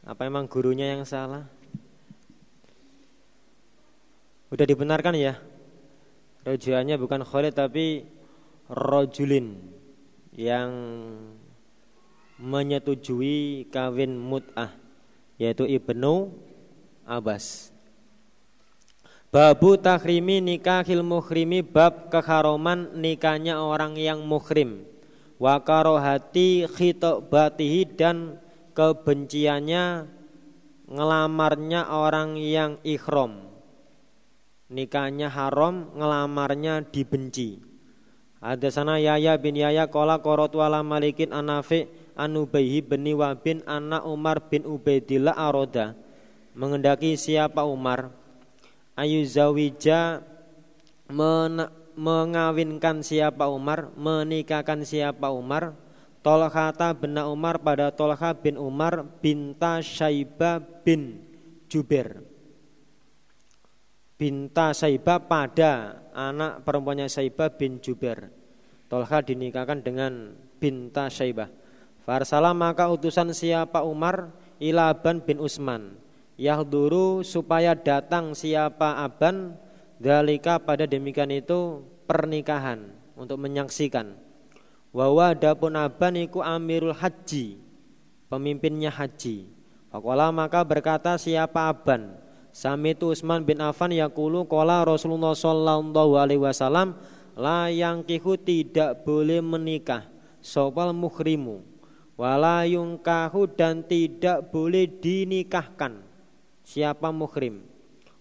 apa 0.02 0.26
emang 0.26 0.50
gurunya 0.50 0.98
yang 0.98 1.06
salah? 1.06 1.46
Udah 4.50 4.66
dibenarkan 4.66 5.14
ya? 5.14 5.38
Rujukannya 6.42 6.98
bukan 6.98 7.22
Khalid 7.22 7.54
tapi 7.54 8.02
rojulin 8.66 9.62
yang 10.34 10.70
menyetujui 12.42 13.70
kawin 13.70 14.18
mut'ah 14.18 14.74
yaitu 15.38 15.70
Ibnu 15.70 16.34
Abbas. 17.06 17.70
Babu 19.32 19.78
takrimi 19.80 20.42
nikahil 20.42 21.00
muhrimi 21.00 21.62
bab 21.62 22.10
keharoman 22.10 22.90
nikahnya 22.98 23.62
orang 23.62 23.96
yang 23.96 24.20
muhrim. 24.26 24.84
Wa 25.38 25.62
karohati 25.62 26.68
khitobatihi 26.68 27.96
dan 27.96 28.41
kebenciannya 28.72 30.08
ngelamarnya 30.88 31.88
orang 31.88 32.36
yang 32.36 32.76
ikhrom. 32.84 33.48
Nikahnya 34.72 35.28
haram, 35.28 35.92
ngelamarnya 35.96 36.88
dibenci. 36.88 37.60
Ada 38.42 38.74
sana 38.74 38.98
Yaya 38.98 39.38
bin 39.38 39.54
Yaya 39.54 39.86
kola 39.86 40.18
korotu 40.18 40.64
ala 40.64 40.82
malikin 40.82 41.30
anafi 41.30 41.86
anubaihi 42.18 42.82
beni 42.82 43.14
wabin 43.14 43.62
anak 43.68 44.02
Umar 44.02 44.50
bin 44.50 44.66
Ubaidillah 44.66 45.36
aroda. 45.36 45.94
Mengendaki 46.56 47.14
siapa 47.14 47.62
Umar? 47.62 48.10
Ayu 48.98 49.24
zawija 49.24 50.20
mengawinkan 51.96 53.04
siapa 53.04 53.48
Umar, 53.48 53.92
menikahkan 53.96 54.84
siapa 54.84 55.32
Umar, 55.32 55.76
Tolhata 56.22 56.94
bin 56.94 57.18
Umar 57.18 57.58
pada 57.58 57.90
Tolha 57.90 58.30
bin 58.38 58.54
Umar 58.54 59.02
binta 59.18 59.82
Syaiba 59.82 60.62
bin 60.86 61.18
Jubair. 61.66 62.22
Binta 64.14 64.70
Syaiba 64.70 65.18
pada 65.18 65.98
anak 66.14 66.62
perempuannya 66.62 67.10
Syaiba 67.10 67.50
bin 67.50 67.82
Jubair. 67.82 68.30
Tolha 68.86 69.18
dinikahkan 69.18 69.82
dengan 69.82 70.38
binta 70.62 71.10
Syaibah. 71.10 71.50
Farsala 72.06 72.54
maka 72.54 72.86
utusan 72.86 73.34
siapa 73.34 73.82
Umar 73.82 74.30
Ilaban 74.62 75.22
bin 75.26 75.42
Usman 75.42 75.98
yahduru 76.38 77.22
supaya 77.22 77.74
datang 77.74 78.34
siapa 78.34 79.02
aban 79.02 79.54
dalika 80.02 80.58
pada 80.58 80.86
demikian 80.86 81.30
itu 81.30 81.82
pernikahan 82.06 82.90
untuk 83.14 83.38
menyaksikan 83.38 84.18
wawa 84.92 85.32
dapun 85.32 85.74
aban 85.74 86.20
iku 86.20 86.44
amirul 86.44 86.94
haji 86.94 87.58
pemimpinnya 88.32 88.92
haji. 88.92 89.48
Fakola 89.92 90.32
maka 90.32 90.64
berkata 90.64 91.20
siapa 91.20 91.68
aban 91.68 92.16
Sami 92.52 92.92
itu 92.92 93.08
Usman 93.08 93.48
bin 93.48 93.64
Affan 93.64 93.96
yakulu 93.96 94.44
kola 94.44 94.84
Rasulullah 94.84 95.32
Sallallahu 95.32 96.20
Alaihi 96.20 96.40
Wasallam 96.40 97.00
la 97.32 97.72
yang 97.72 98.04
kihu 98.04 98.36
tidak 98.36 99.08
boleh 99.08 99.40
menikah 99.40 100.04
sopal 100.44 100.92
muhrimu. 100.92 101.64
Wala 102.12 102.68
yungkahu 102.68 103.56
dan 103.56 103.88
tidak 103.88 104.52
boleh 104.52 104.84
dinikahkan 104.84 106.04
siapa 106.60 107.08
muhrim? 107.08 107.64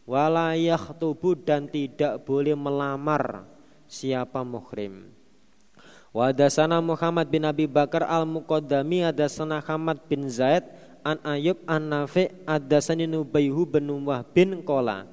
Wala 0.08 0.56
yakhtubu 0.56 1.36
dan 1.36 1.68
tidak 1.68 2.24
boleh 2.24 2.56
melamar 2.56 3.44
siapa 3.92 4.48
muhrim 4.48 5.11
Wadasana 6.12 6.84
Muhammad 6.84 7.32
bin 7.32 7.48
Abi 7.48 7.66
Bakar 7.72 8.04
al-Muqaddami 8.04 9.08
Adasana 9.08 9.64
Hamad 9.64 10.04
bin 10.12 10.28
Zaid 10.28 10.68
An 11.08 11.18
Ayub 11.24 11.56
an 11.66 11.88
Nafi 11.88 12.28
Adasani 12.44 13.08
Nubayhu 13.08 13.64
bin 13.64 13.88
Wah 14.04 14.22
bin 14.28 14.60
Kola 14.62 15.08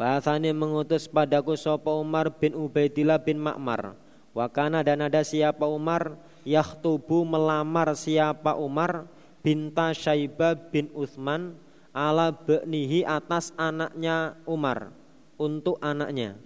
Bahasanya 0.00 0.56
mengutus 0.56 1.04
padaku 1.04 1.52
Sopo 1.52 2.00
Umar 2.00 2.32
bin 2.32 2.56
Ubaidillah 2.56 3.20
bin 3.20 3.36
Makmar 3.36 3.92
Wakana 4.38 4.86
dan 4.86 5.02
ada 5.02 5.26
siapa 5.26 5.66
Umar? 5.66 6.14
Yakhtubu 6.46 7.26
melamar 7.26 7.90
siapa 7.98 8.54
Umar? 8.54 9.10
Binta 9.42 9.90
Syaibah 9.90 10.54
bin 10.70 10.86
Uthman 10.94 11.58
ala 11.90 12.30
beknihi 12.30 13.02
atas 13.02 13.50
anaknya 13.58 14.38
Umar. 14.46 14.94
Untuk 15.34 15.82
anaknya. 15.82 16.38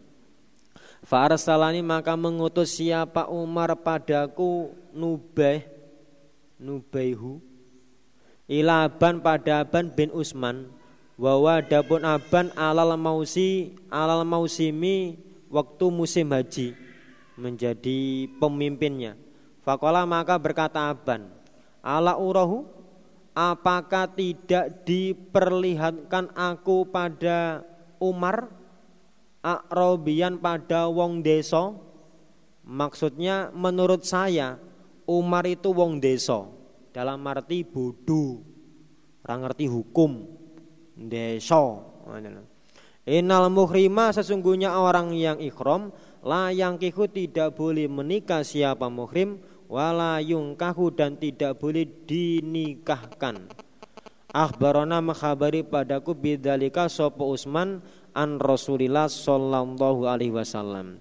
Farsalani 1.03 1.83
maka 1.83 2.15
mengutus 2.15 2.79
siapa 2.79 3.27
Umar 3.27 3.74
padaku 3.74 4.70
Nubaih 4.95 5.66
Nubaihu 6.62 7.43
Ilaban 8.47 9.19
pada 9.19 9.66
Aban 9.66 9.91
bin 9.91 10.15
Usman 10.15 10.70
Wawa 11.19 11.62
dapun 11.62 12.07
Aban 12.07 12.55
alal 12.55 12.95
mausi 12.97 13.74
alal 13.91 14.23
mausimi 14.23 15.19
waktu 15.53 15.87
musim 15.93 16.33
haji 16.33 16.73
menjadi 17.37 18.27
pemimpinnya. 18.41 19.15
Fakola 19.62 20.03
maka 20.09 20.35
berkata 20.41 20.91
Aban, 20.91 21.29
ala 21.85 22.19
urahu 22.19 22.66
apakah 23.37 24.11
tidak 24.11 24.83
diperlihatkan 24.89 26.33
aku 26.35 26.89
pada 26.89 27.62
Umar 28.03 28.51
akrobian 29.43 30.39
pada 30.39 30.86
wong 30.86 31.20
deso 31.20 31.82
maksudnya 32.62 33.51
menurut 33.51 34.06
saya 34.06 34.56
Umar 35.05 35.44
itu 35.51 35.74
wong 35.74 35.98
deso 35.98 36.55
dalam 36.94 37.20
arti 37.27 37.66
bodoh. 37.66 38.39
Orang 39.23 39.47
ngerti 39.47 39.66
hukum. 39.70 40.12
Deso 40.93 41.93
Inal 43.02 43.51
muhrima 43.51 44.14
sesungguhnya 44.14 44.78
orang 44.78 45.10
yang 45.16 45.43
ikhram 45.43 45.90
la 46.23 46.55
yang 46.55 46.78
kihu 46.78 47.10
tidak 47.10 47.59
boleh 47.59 47.90
menikah 47.90 48.47
siapa 48.47 48.86
muhrim 48.86 49.43
wala 49.66 50.23
yungkahu 50.23 50.94
dan 50.94 51.19
tidak 51.19 51.59
boleh 51.59 51.82
dinikahkan. 52.06 53.51
Akhbarona 54.31 55.02
mengkhabari 55.02 55.66
padaku 55.66 56.14
bidalika 56.14 56.86
sopo 56.86 57.35
Usman 57.35 57.82
an 58.12 58.40
Rasulillah 58.40 59.09
sallallahu 59.09 60.09
alaihi 60.09 60.32
wasallam. 60.32 61.01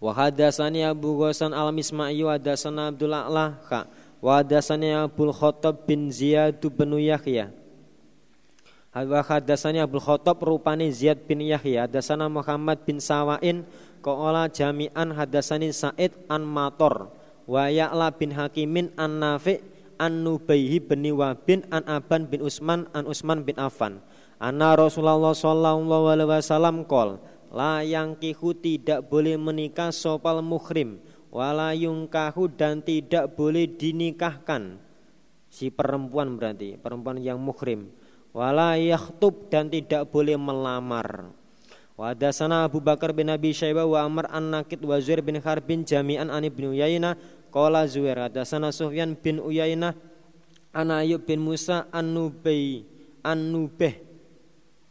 Wa 0.00 0.16
hadatsani 0.16 0.84
Abu 0.88 1.20
Ghassan 1.20 1.52
al-Misma'i 1.52 2.24
wa 2.24 2.32
hadatsana 2.32 2.88
Abdul 2.88 3.12
A'la 3.12 3.60
ka 3.68 3.84
wa 4.24 4.40
hadatsani 4.40 4.96
Abu 4.96 5.28
Khattab 5.28 5.84
bin 5.84 6.08
Ziyad 6.08 6.56
bin 6.56 6.96
Yahya. 6.96 7.52
Wa 8.96 9.20
hadatsani 9.20 9.84
Abu 9.84 10.00
Khattab 10.00 10.40
rupane 10.40 10.88
Ziyad 10.88 11.20
bin 11.28 11.44
Yahya, 11.44 11.84
hadatsana 11.84 12.32
Muhammad 12.32 12.80
bin 12.88 12.96
Sawain 12.96 13.68
qala 14.00 14.48
jami'an 14.48 15.12
hadatsani 15.12 15.68
Sa'id 15.68 16.16
an 16.32 16.48
Mator 16.48 17.12
wa 17.44 17.68
Ya'la 17.68 18.08
bin 18.16 18.32
Hakimin 18.32 18.96
an 18.96 19.20
Nafi 19.20 19.60
an 20.00 20.24
Nubaihi 20.24 20.80
bin 20.80 21.04
Wabin 21.12 21.68
an 21.68 21.84
Aban 21.84 22.24
bin 22.24 22.40
Usman 22.40 22.88
an 22.96 23.04
Usman 23.04 23.44
bin 23.44 23.60
Affan 23.60 24.00
anna 24.40 24.72
Rasulullah 24.72 25.36
sallallahu 25.36 26.08
alaihi 26.08 26.28
wasallam 26.28 26.88
qol 26.88 27.20
la 27.52 27.84
yang 27.84 28.16
kihu 28.16 28.56
tidak 28.56 29.06
boleh 29.12 29.36
menikah 29.36 29.92
sopal 29.92 30.40
muhrim 30.40 30.98
wala 31.30 31.72
yungkahu 31.72 32.50
dan 32.52 32.82
tidak 32.82 33.38
boleh 33.38 33.70
dinikahkan. 33.70 34.82
Si 35.50 35.70
perempuan 35.70 36.38
berarti 36.38 36.78
perempuan 36.78 37.18
yang 37.18 37.38
muhrim. 37.38 37.90
Wala 38.30 38.78
yakhtub 38.78 39.50
dan 39.50 39.66
tidak 39.66 40.06
boleh 40.14 40.38
melamar. 40.38 41.34
Wa 41.98 42.14
Abu 42.14 42.78
Bakar 42.78 43.10
bin 43.10 43.28
Abi 43.28 43.50
Syaibah 43.50 43.84
wa 43.84 44.06
Amr 44.06 44.24
an 44.30 44.54
Nakid 44.54 44.80
wa 44.86 44.96
Zuhair 45.02 45.20
bin 45.20 45.36
Harbin 45.42 45.82
jami'an 45.82 46.30
an 46.30 46.46
Ibnu 46.46 46.72
Uyainah. 46.72 47.18
Qala 47.50 47.82
Zuhair 47.90 48.30
hadasana 48.30 48.70
Sufyan 48.70 49.18
bin 49.18 49.42
Uyainah 49.42 49.98
an 50.70 50.88
Ayub 50.94 51.26
bin 51.26 51.42
Musa 51.42 51.90
an 51.90 52.14
Nubay 52.14 52.86
an 53.26 53.50
Nubeh 53.50 54.09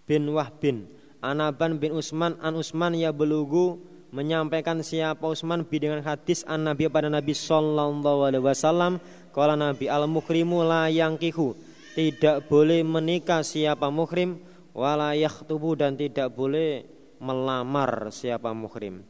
bin 0.10 0.26
Wahbin. 0.34 0.90
Anaban 1.22 1.78
bin 1.78 1.94
Usman 1.94 2.34
an 2.42 2.58
Usman 2.58 2.98
ya 2.98 3.14
belugu 3.14 3.78
menyampaikan 4.10 4.82
siapa 4.82 5.22
Utsman 5.22 5.62
bi 5.62 5.78
dengan 5.78 6.02
hadis 6.02 6.42
an 6.50 6.66
Nabi 6.66 6.90
pada 6.90 7.14
Nabi 7.14 7.38
sallallahu 7.38 8.26
alaihi 8.26 8.42
wasallam. 8.42 8.98
Kala 9.30 9.54
Nabi 9.54 9.86
al 9.86 10.10
muhrimu 10.10 10.66
la 10.66 10.90
kihu 11.22 11.54
tidak 11.94 12.50
boleh 12.50 12.82
menikah 12.82 13.46
siapa 13.46 13.94
muhrim 13.94 14.42
wala 14.74 15.14
yakhtubu 15.14 15.78
dan 15.78 15.94
tidak 15.94 16.34
boleh 16.34 16.88
melamar 17.22 18.10
siapa 18.10 18.50
muhrim. 18.56 19.06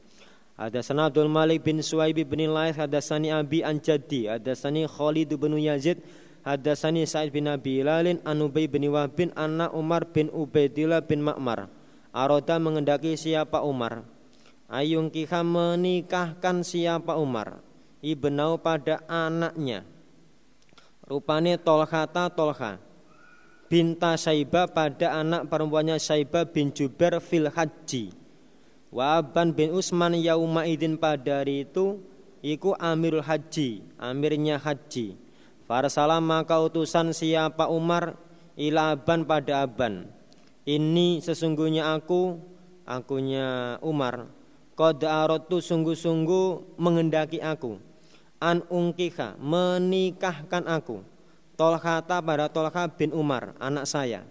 Ada 0.59 0.84
Abdul 0.84 1.31
Malik 1.31 1.63
bin 1.63 1.80
Suwaib 1.80 2.19
bin 2.19 2.51
Laith 2.51 2.84
ada 2.84 2.99
Sani 2.99 3.31
Abi 3.31 3.63
Anjadi 3.63 4.27
ada 4.27 4.51
Sani 4.51 4.84
Khalid 4.84 5.31
bin 5.39 5.55
Yazid 5.55 6.03
ada 6.44 6.74
Sani 6.74 7.03
Sa'id 7.03 7.36
bin 7.36 7.52
Abi 7.52 7.84
Lalin 7.84 8.24
Anubay 8.24 8.72
bin 8.72 8.88
Wahbin 8.88 9.36
Anna 9.36 9.68
Umar 9.76 10.07
bin 10.10 10.32
Ubaidillah 10.32 11.03
bin 11.03 11.20
Ma'mar. 11.20 11.68
Aroda 12.16 12.57
mengendaki 12.57 13.14
siapa 13.20 13.61
Umar? 13.61 14.07
Ayung 14.72 15.11
kiha 15.11 15.44
menikahkan 15.45 16.64
siapa 16.64 17.20
Umar? 17.20 17.61
Ibnau 17.99 18.57
pada 18.64 19.03
anaknya. 19.06 19.84
Rupanya 21.03 21.60
Tolhata 21.60 22.32
Tolha. 22.32 22.80
Binta 23.70 24.18
Saibah 24.18 24.66
pada 24.66 25.22
anak 25.22 25.45
perempuannya 25.45 26.02
Saibah 26.02 26.41
bin 26.49 26.74
Jubair 26.74 27.22
fil 27.22 27.53
haji 27.53 28.10
Waban 28.90 29.53
bin 29.53 29.78
Usman 29.78 30.18
yauma 30.18 30.66
idin 30.66 30.98
pada 30.98 31.45
hari 31.45 31.70
itu 31.70 32.02
Iku 32.41 32.74
amirul 32.82 33.22
haji 33.22 33.86
Amirnya 34.02 34.57
haji 34.57 35.28
Farsalam 35.69 36.25
maka 36.25 36.57
utusan 36.57 37.13
siapa 37.13 37.69
Umar? 37.69 38.17
Ila 38.57 38.97
aban 38.97 39.21
pada 39.21 39.69
aban. 39.69 40.09
Ini 40.65 41.21
sesungguhnya 41.21 41.93
aku 41.93 42.41
Akunya 42.89 43.77
Umar. 43.85 44.33
Qad 44.73 45.05
aratu 45.05 45.61
sungguh-sungguh 45.61 46.73
mengendaki 46.81 47.37
aku. 47.37 47.77
An 48.41 48.65
ungkiha 48.65 49.37
menikahkan 49.37 50.65
aku. 50.65 51.05
Tolhata 51.53 52.17
pada 52.17 52.49
Tolha 52.49 52.89
bin 52.89 53.13
Umar 53.13 53.53
anak 53.61 53.85
saya. 53.85 54.25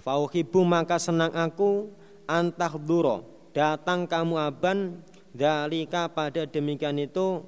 Fauhibu 0.00 0.64
maka 0.64 0.96
senang 0.96 1.36
aku. 1.36 1.92
Antah 2.24 2.72
duro 2.80 3.28
datang 3.52 4.08
kamu 4.08 4.40
aban. 4.40 5.04
Dalika 5.34 6.08
pada 6.08 6.48
demikian 6.48 6.96
itu 6.96 7.42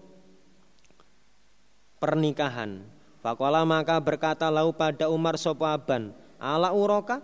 pernikahan 2.02 2.95
Fakola 3.26 3.66
maka 3.66 3.98
berkata 3.98 4.46
lau 4.54 4.70
pada 4.70 5.10
Umar 5.10 5.34
sopo 5.34 5.66
aban 5.66 6.14
ala 6.38 6.70
uroka 6.70 7.18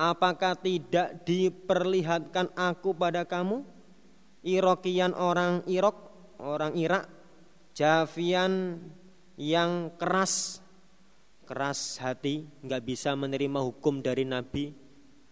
apakah 0.00 0.56
tidak 0.56 1.28
diperlihatkan 1.28 2.48
aku 2.56 2.96
pada 2.96 3.28
kamu 3.28 3.68
Irokian 4.44 5.12
orang 5.12 5.60
Irok, 5.68 5.96
orang 6.40 6.72
Irak, 6.76 7.04
Javian 7.76 8.80
yang 9.40 9.92
keras, 9.96 10.64
keras 11.48 12.00
hati, 12.00 12.48
nggak 12.64 12.84
bisa 12.84 13.16
menerima 13.16 13.60
hukum 13.60 14.04
dari 14.04 14.28
Nabi 14.28 14.72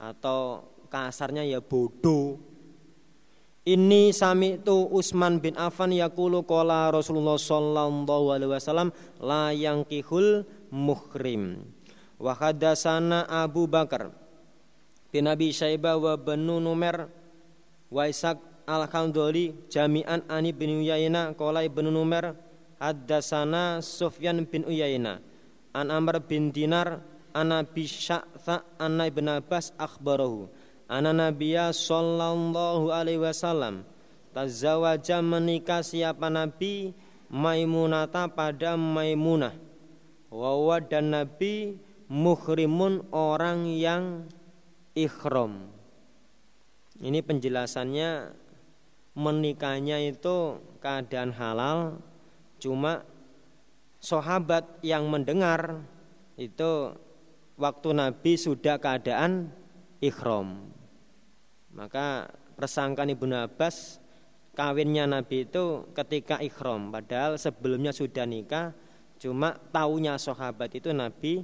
atau 0.00 0.68
kasarnya 0.88 1.48
ya 1.48 1.60
bodoh. 1.60 2.51
Ini 3.62 4.10
sami 4.10 4.58
itu 4.58 4.90
Usman 4.90 5.38
bin 5.38 5.54
Affan 5.54 5.94
yakulu 5.94 6.42
kola 6.42 6.90
Rasulullah 6.90 7.38
sallallahu 7.38 8.34
alaihi 8.34 8.50
wasallam 8.50 8.90
la 9.22 9.54
yang 9.54 9.86
kihul 9.86 10.42
muhrim. 10.74 11.62
Wahadasana 12.18 13.22
Abu 13.30 13.70
Bakar 13.70 14.10
bin 15.14 15.30
Abi 15.30 15.54
Syaibah 15.54 15.94
wa 15.94 16.18
Benu 16.18 16.58
Numer 16.58 17.06
wa 17.86 18.02
Ishaq 18.02 18.66
Al-Khandali 18.66 19.70
jami'an 19.70 20.26
Ani 20.26 20.50
bin 20.50 20.82
Uyaina 20.82 21.30
qala 21.38 21.62
Ibnu 21.62 21.86
Numair 21.86 22.34
haddatsana 22.82 23.78
Sufyan 23.78 24.42
bin 24.42 24.66
Uyaina 24.66 25.22
an 25.70 25.86
Amr 25.94 26.18
bin 26.18 26.50
Dinar 26.50 26.98
ana 27.30 27.62
bi 27.62 27.86
Sya'tha 27.86 28.66
anna 28.74 29.06
Ibn 29.06 29.38
Abbas 29.38 29.70
akhbarahu 29.78 30.50
anna 30.92 31.16
Nabiya 31.16 31.72
sallallahu 31.72 32.92
alaihi 32.92 33.24
wasallam 33.24 33.88
tazawaja 34.36 35.24
menikah 35.24 35.80
siapa 35.80 36.28
Nabi? 36.28 36.92
Maimunata 37.32 38.28
pada 38.28 38.76
Maimunah. 38.76 39.56
Wawa 40.28 40.84
dan 40.84 41.16
Nabi 41.16 41.80
muhrimun 42.12 43.08
orang 43.08 43.64
yang 43.72 44.28
ikhram. 44.92 45.72
Ini 47.00 47.24
penjelasannya. 47.24 48.36
Menikahnya 49.12 50.00
itu 50.08 50.56
keadaan 50.80 51.36
halal 51.36 52.00
cuma 52.56 53.04
sahabat 54.00 54.80
yang 54.80 55.04
mendengar 55.12 55.84
itu 56.40 56.96
waktu 57.60 57.88
Nabi 57.92 58.40
sudah 58.40 58.80
keadaan 58.80 59.52
ikhram 60.00 60.72
maka 61.72 62.28
persangkaan 62.54 63.12
Ibnu 63.12 63.32
Abbas 63.32 63.98
kawinnya 64.52 65.08
Nabi 65.08 65.48
itu 65.48 65.88
ketika 65.96 66.38
ikhram 66.44 66.92
padahal 66.92 67.40
sebelumnya 67.40 67.90
sudah 67.90 68.28
nikah 68.28 68.76
cuma 69.16 69.56
taunya 69.72 70.20
sahabat 70.20 70.76
itu 70.76 70.92
Nabi 70.92 71.42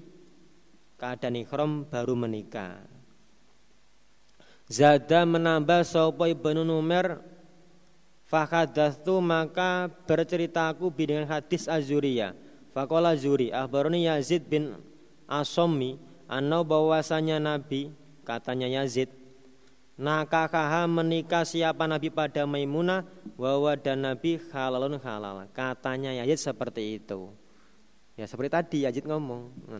keadaan 1.00 1.40
ikhram 1.40 1.88
baru 1.88 2.14
menikah 2.14 2.84
Zada 4.68 5.24
menambah 5.24 5.80
sapa 5.80 6.28
Ibnu 6.28 6.60
Numer 6.60 7.24
Fakadastu 8.28 9.24
maka 9.24 9.88
berceritaku 10.04 10.92
dengan 10.92 11.24
hadis 11.24 11.64
Azuria. 11.64 12.36
Fakola 12.76 13.16
Zuri 13.16 13.48
akhbaroni 13.48 14.04
Yazid 14.04 14.44
bin 14.44 14.76
Asomi 15.24 15.96
Anau 16.28 16.60
bahwasanya 16.60 17.40
Nabi 17.40 17.88
katanya 18.28 18.68
Yazid 18.68 19.08
Nakakaha 19.98 20.86
menikah 20.86 21.42
siapa 21.42 21.90
Nabi 21.90 22.06
pada 22.06 22.46
Maimunah? 22.46 23.02
Wawa 23.34 23.74
dan 23.74 24.06
Nabi 24.06 24.38
halalun 24.54 24.94
halal. 25.02 25.50
Katanya 25.50 26.14
Yazid 26.22 26.38
seperti 26.38 27.02
itu. 27.02 27.34
Ya 28.14 28.30
seperti 28.30 28.50
tadi 28.54 28.78
Yazid 28.86 29.10
ngomong. 29.10 29.50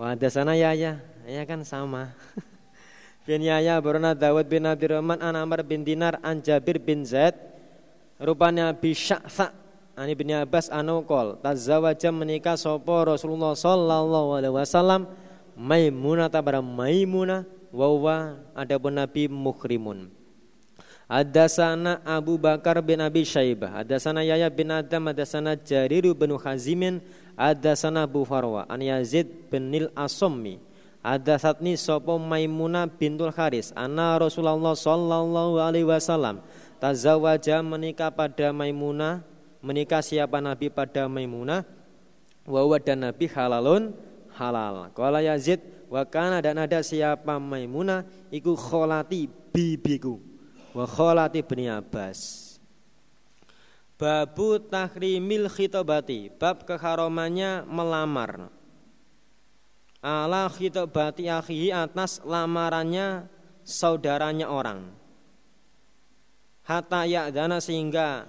Wah 0.00 0.16
ada 0.16 0.26
sana 0.32 0.56
ya 0.56 0.72
ya 0.72 1.04
Ya 1.28 1.44
kan 1.44 1.60
sama. 1.68 2.16
Bin 3.28 3.44
Yahya 3.44 3.80
Barona 3.80 4.12
Dawud 4.12 4.44
bin 4.48 4.68
Abdurrahman 4.68 5.16
an 5.16 5.32
Amr 5.32 5.64
bin 5.64 5.80
Dinar 5.80 6.20
an 6.20 6.40
Jabir 6.44 6.76
bin 6.76 7.08
Zaid. 7.08 7.32
Rupanya 8.20 8.72
bi 8.72 8.92
Sya'tha 8.92 9.52
an 9.96 10.08
bin 10.12 10.28
Abbas 10.32 10.68
anu 10.68 11.00
qol. 11.08 11.40
Tazawaja 11.40 12.12
menikah 12.12 12.56
sopo 12.56 13.04
Rasulullah 13.04 13.56
sallallahu 13.56 14.28
alaihi 14.36 14.52
wasallam. 14.52 15.08
Maimunah 15.56 16.28
tabara 16.28 16.60
Maimunah 16.60 17.48
wa 17.74 18.38
adapun 18.54 18.94
Nabi 18.94 19.26
mukhrimun. 19.26 20.06
Ada 21.04 21.50
sana 21.52 22.00
Abu 22.06 22.40
Bakar 22.40 22.80
bin 22.80 22.96
Abi 22.96 23.28
Syaibah 23.28 23.84
Ada 23.84 24.00
sana 24.00 24.24
Yahya 24.24 24.48
bin 24.48 24.72
Adam 24.72 25.12
Ada 25.12 25.28
sana 25.28 25.52
Jarir 25.52 26.16
bin 26.16 26.32
Hazimin 26.32 27.04
Ada 27.36 27.76
sana 27.76 28.08
Abu 28.08 28.24
Farwa 28.24 28.64
An 28.72 28.80
Yazid 28.80 29.52
bin 29.52 29.68
Nil 29.68 29.92
Asommi. 29.92 30.56
Ada 31.04 31.36
satni 31.36 31.76
sopo 31.76 32.16
Maimuna 32.16 32.88
bintul 32.88 33.36
Haris 33.36 33.68
Anna 33.76 34.16
Rasulullah 34.16 34.72
sallallahu 34.72 35.60
alaihi 35.60 35.84
wasallam 35.84 36.40
Tazawaja 36.80 37.60
menikah 37.60 38.08
pada 38.08 38.48
Maimuna 38.56 39.20
Menikah 39.60 40.04
siapa 40.04 40.44
Nabi 40.44 40.68
pada 40.68 41.08
Maimuna? 41.08 41.64
Wawa 42.44 42.76
dan 42.76 43.00
Nabi 43.00 43.24
halalun 43.32 43.96
halal. 44.36 44.92
Kala 44.92 45.24
Yazid 45.24 45.83
Wakana 45.94 46.42
dan 46.42 46.58
ada 46.58 46.82
siapa 46.82 47.38
Maimuna 47.38 48.02
Iku 48.34 48.58
kholati 48.58 49.30
bibiku. 49.30 50.18
Wa 50.74 50.90
kholati 50.90 51.38
bni 51.46 51.70
Abbas. 51.70 52.50
Babu 53.94 54.58
tahrimil 54.58 55.46
khitobati 55.46 56.34
Bab 56.34 56.66
keharomannya 56.66 57.62
melamar. 57.70 58.50
Ala 60.02 60.50
khitobati 60.50 61.30
akhihi 61.30 61.70
atas 61.70 62.18
lamarannya 62.26 63.30
saudaranya 63.62 64.50
orang. 64.50 64.90
Hatta 66.66 67.06
ya'dana 67.06 67.62
sehingga 67.62 68.26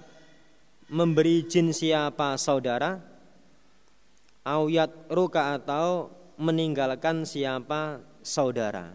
memberi 0.86 1.42
izin 1.42 1.74
siapa 1.74 2.38
saudara. 2.38 3.02
Auyat 4.46 5.10
ruka 5.10 5.58
atau 5.58 6.14
meninggalkan 6.38 7.24
siapa? 7.24 8.00
Saudara. 8.26 8.90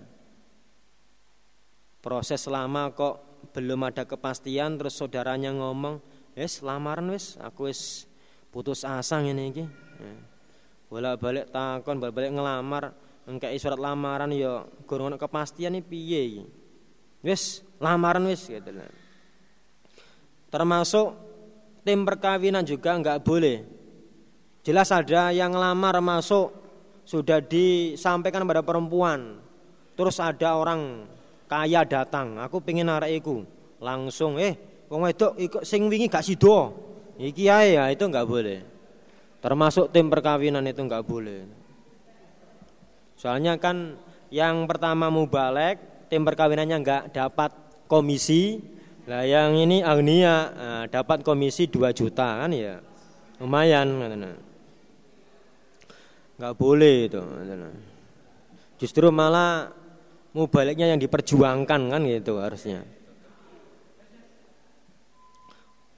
Proses 2.01 2.49
lama 2.49 2.91
kok 2.91 3.47
belum 3.53 3.87
ada 3.87 4.03
kepastian 4.03 4.75
Terus 4.75 4.97
saudaranya 4.97 5.53
ngomong 5.53 6.01
Wes 6.31 6.63
lamaran 6.63 7.11
wes 7.11 7.35
aku 7.43 7.67
wes 7.67 8.07
putus 8.55 8.87
asa 8.87 9.19
ini 9.19 9.51
iki. 9.51 9.65
Bolak-balik 10.87 11.51
takon 11.51 11.99
bolak-balik 11.99 12.31
ngelamar 12.31 12.83
engkei 13.27 13.59
surat 13.59 13.79
lamaran 13.79 14.31
ya 14.31 14.63
gurung 14.87 15.11
kepastian 15.19 15.75
iki 15.75 15.87
piye 15.91 16.21
iki? 16.23 16.43
Wis 17.19 17.67
lamaran 17.83 18.23
wis 18.31 18.47
gitu. 18.47 18.71
Termasuk 20.51 21.07
tim 21.83 22.07
perkawinan 22.07 22.63
juga 22.63 22.95
nggak 22.95 23.19
boleh. 23.27 23.67
Jelas 24.63 24.93
ada 24.93 25.35
yang 25.35 25.51
lamar 25.51 25.99
masuk 25.99 26.53
sudah 27.05 27.41
disampaikan 27.41 28.45
pada 28.45 28.61
perempuan. 28.65 29.41
Terus 29.95 30.17
ada 30.17 30.57
orang 30.57 31.05
kaya 31.51 31.83
datang, 31.83 32.39
aku 32.39 32.63
pengen 32.63 32.87
iku. 33.11 33.43
Langsung 33.81 34.37
eh 34.37 34.85
wong 34.87 35.09
wedok 35.09 35.35
sing 35.65 35.89
wingi 35.89 36.07
gak 36.07 36.23
sido. 36.23 36.71
Iki 37.21 37.43
ae 37.51 37.77
ya 37.77 37.85
itu 37.93 38.07
nggak 38.07 38.25
boleh. 38.25 38.59
Termasuk 39.41 39.89
tim 39.93 40.09
perkawinan 40.09 40.65
itu 40.65 40.81
nggak 40.81 41.05
boleh. 41.05 41.45
Soalnya 43.17 43.57
kan 43.61 43.97
yang 44.33 44.65
pertama 44.65 45.13
mubalek, 45.13 46.07
tim 46.09 46.25
perkawinannya 46.25 46.77
nggak 46.81 47.03
dapat 47.13 47.51
komisi, 47.85 48.57
lah 49.05 49.25
yang 49.25 49.57
ini 49.57 49.81
agnia 49.81 50.35
nah, 50.53 50.83
dapat 50.85 51.25
komisi 51.25 51.67
2 51.69 51.91
juta 51.93 52.41
kan 52.41 52.49
ya. 52.53 52.81
Lumayan 53.41 53.97
katanya. 53.97 54.31
Enggak 56.41 56.57
boleh 56.57 57.05
itu 57.05 57.21
Justru 58.81 59.13
malah 59.13 59.69
mubaliknya 60.33 60.89
yang 60.89 60.97
diperjuangkan 60.97 61.93
kan 61.93 62.01
gitu 62.01 62.41
harusnya. 62.41 62.81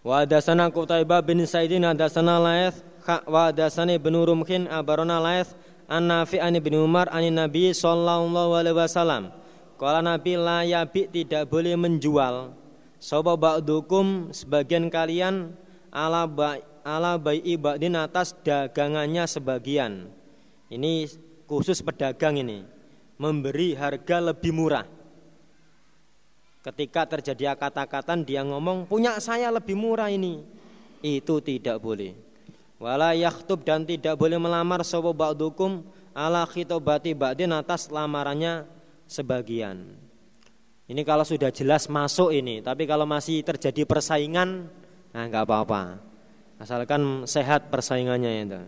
Wa 0.03 0.27
dasana 0.27 0.67
Qutaibah 0.67 1.23
bin 1.23 1.39
Saidin 1.47 1.87
hadasana 1.87 2.43
Laith 2.43 2.83
wa 3.23 3.55
dasani 3.55 3.95
bin 3.95 4.19
Rumkin 4.19 4.67
abarona 4.67 5.15
Laith 5.23 5.55
an 5.87 6.11
Nafi 6.11 6.43
an 6.43 6.59
bin 6.59 6.75
Umar 6.75 7.07
an 7.07 7.23
Nabi 7.23 7.71
sallallahu 7.71 8.51
alaihi 8.51 8.75
wasallam. 8.75 9.31
Kala 9.79 10.03
Nabi 10.03 10.35
la 10.35 10.67
yabi 10.67 11.07
tidak 11.07 11.47
boleh 11.47 11.79
menjual 11.79 12.51
Soba 12.99 13.39
ba'dukum 13.39 14.35
sebagian 14.35 14.91
kalian 14.91 15.55
ala 15.87 16.27
ba 16.27 16.59
ala 16.83 17.15
bai'i 17.15 17.55
ba'din 17.55 17.95
atas 17.95 18.35
dagangannya 18.43 19.23
sebagian. 19.23 20.22
Ini 20.73 21.05
khusus 21.45 21.85
pedagang 21.85 22.41
ini. 22.41 22.65
Memberi 23.21 23.77
harga 23.77 24.33
lebih 24.33 24.49
murah. 24.49 24.89
Ketika 26.65 27.05
terjadi 27.05 27.53
kata-kata 27.53 28.17
dia 28.25 28.41
ngomong 28.41 28.89
punya 28.89 29.21
saya 29.21 29.53
lebih 29.53 29.77
murah 29.77 30.09
ini. 30.09 30.41
Itu 31.05 31.43
tidak 31.43 31.77
boleh. 31.77 32.17
Wala 32.81 33.13
yakhtub 33.13 33.61
dan 33.61 33.85
tidak 33.85 34.17
boleh 34.17 34.41
melamar 34.41 34.81
soba 34.81 35.13
ba'dukum 35.13 35.85
ala 36.11 36.43
khitobati 36.43 37.13
ba'din 37.13 37.53
atas 37.53 37.87
lamarannya 37.87 38.65
sebagian. 39.07 39.93
Ini 40.83 41.01
kalau 41.07 41.23
sudah 41.23 41.47
jelas 41.47 41.87
masuk 41.87 42.35
ini, 42.35 42.59
tapi 42.59 42.83
kalau 42.83 43.07
masih 43.07 43.39
terjadi 43.39 43.87
persaingan, 43.87 44.67
nah 45.15 45.23
nggak 45.31 45.47
apa-apa. 45.47 45.99
Asalkan 46.59 47.23
sehat 47.23 47.71
persaingannya 47.71 48.31
itu. 48.43 48.61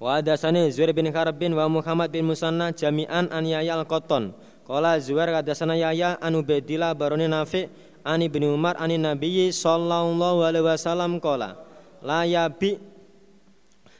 Wa 0.00 0.18
hadasani 0.18 0.72
Zuhair 0.72 0.96
bin 0.96 1.12
Harb 1.12 1.36
wa 1.36 1.66
Muhammad 1.68 2.08
bin 2.08 2.24
Musanna 2.24 2.72
jami'an 2.72 3.28
an 3.28 3.44
Yahya 3.44 3.76
al-Qattan. 3.76 4.32
Qala 4.64 4.96
Zuhair 4.96 5.28
hadasana 5.28 5.76
Yahya 5.76 6.16
an 6.24 6.40
Ubaidillah 6.40 6.96
baroni 6.96 7.28
Nafi' 7.28 7.68
an 8.04 8.20
Ibnu 8.24 8.56
Umar 8.56 8.80
an 8.80 8.88
Nabi 8.90 9.52
sallallahu 9.52 10.40
alaihi 10.40 10.64
wasallam 10.64 11.20
qala 11.20 11.60
la 12.00 12.24
yabi 12.24 12.80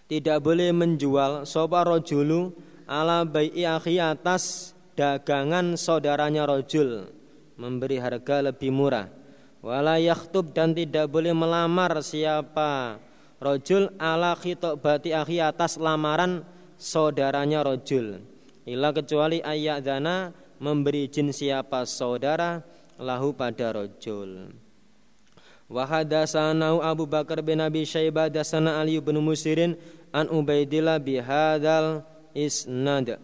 tidak 0.09 0.41
boleh 0.41 0.73
menjual 0.73 1.45
sapa 1.45 1.85
rajulu 1.85 2.51
ala 2.89 3.23
bai'i 3.29 3.69
akhi 3.69 4.01
atas 4.01 4.73
dagangan 4.97 5.77
saudaranya 5.77 6.49
rojul 6.49 7.07
memberi 7.61 8.01
harga 8.01 8.51
lebih 8.51 8.73
murah 8.73 9.07
wala 9.61 10.01
yakhtub 10.01 10.51
dan 10.57 10.73
tidak 10.73 11.07
boleh 11.13 11.37
melamar 11.37 12.01
siapa 12.01 12.97
rojul 13.41 13.89
ala 13.97 14.37
bati 14.79 15.11
akhi 15.17 15.41
atas 15.41 15.81
lamaran 15.81 16.45
saudaranya 16.77 17.65
rojul 17.65 18.21
ila 18.69 18.93
kecuali 18.93 19.41
ayat 19.41 19.81
dana 19.83 20.31
memberi 20.61 21.09
izin 21.09 21.33
siapa 21.33 21.89
saudara 21.89 22.61
lahu 23.01 23.33
pada 23.33 23.73
rojul 23.73 24.53
Wahadasanau 25.71 26.83
Abu 26.83 27.07
Bakar 27.07 27.47
bin 27.47 27.63
Abi 27.63 27.87
Syaibah 27.87 28.27
dasana 28.27 28.83
Ali 28.83 28.99
bin 28.99 29.15
Musirin 29.23 29.79
an 30.11 30.27
Ubaidillah 30.27 30.99
bihadal 30.99 32.03
isnad. 32.35 33.23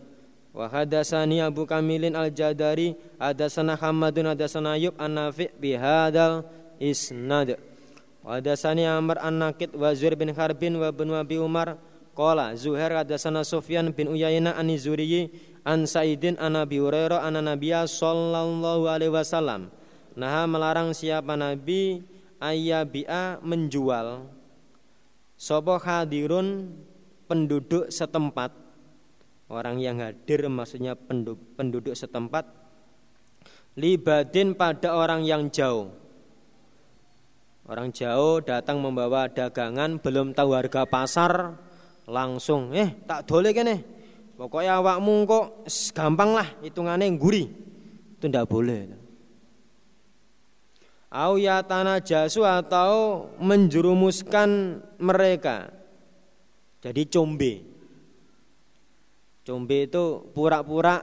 Wa 0.54 0.70
hadatsani 0.70 1.42
Abu 1.42 1.66
Kamilin 1.66 2.14
Al-Jadari 2.14 2.94
hadatsana 3.18 3.74
Hamadun 3.74 4.30
hadatsana 4.30 4.78
Ayub 4.78 4.94
An-Nafi' 4.94 5.58
bihadzal 5.58 6.46
isnad. 6.78 7.58
Wa 8.26 8.42
hadatsani 8.42 8.82
Amr 8.82 9.22
An-Naqid 9.22 9.78
wa 9.78 9.94
Zuhair 9.94 10.18
bin 10.18 10.34
Harbin 10.34 10.74
wa 10.82 10.90
bin 10.90 11.14
Abi 11.14 11.38
Umar. 11.38 11.78
Qala 12.10 12.58
Zuhair 12.58 12.90
hadatsana 12.90 13.46
Sufyan 13.46 13.94
bin 13.94 14.10
Uyainah 14.10 14.58
an 14.58 14.66
Zuriyi 14.74 15.30
an 15.62 15.86
Sa'idin 15.86 16.34
an 16.42 16.58
Abi 16.58 16.82
Hurairah 16.82 17.22
an 17.22 17.38
Nabiyya 17.38 17.86
sallallahu 17.86 18.90
alaihi 18.90 19.14
wasallam. 19.14 19.70
Nah 20.18 20.42
melarang 20.50 20.90
siapa 20.90 21.38
nabi 21.38 22.02
ayyabi'a 22.42 23.38
menjual. 23.46 24.26
Sapa 25.38 25.78
hadirun 25.78 26.74
penduduk 27.30 27.94
setempat. 27.94 28.50
Orang 29.46 29.78
yang 29.78 30.02
hadir 30.02 30.50
maksudnya 30.50 30.98
penduduk 31.54 31.94
setempat. 31.94 32.50
Libadin 33.78 34.58
pada 34.58 34.98
orang 34.98 35.22
yang 35.22 35.46
jauh 35.46 36.05
orang 37.66 37.90
jauh 37.90 38.42
datang 38.42 38.78
membawa 38.78 39.26
dagangan 39.26 39.98
belum 39.98 40.32
tahu 40.32 40.54
harga 40.54 40.86
pasar 40.86 41.58
langsung 42.06 42.70
eh 42.72 42.94
tak 43.06 43.26
dole 43.26 43.50
kene. 43.50 43.82
Pokoknya 44.36 44.78
awakmu 44.78 45.24
kok 45.24 45.46
gampang 45.96 46.36
lah 46.36 46.48
hitungannya 46.60 47.08
guri 47.16 47.48
itu 48.16 48.24
tidak 48.28 48.46
boleh. 48.48 48.92
Au 51.08 51.40
ya 51.40 51.64
tanah 51.64 52.04
jasu 52.04 52.44
atau 52.44 53.24
menjerumuskan 53.40 54.82
mereka. 55.00 55.72
Jadi 56.84 57.08
combe. 57.08 57.64
Combe 59.46 59.78
itu 59.88 60.04
pura-pura 60.36 61.00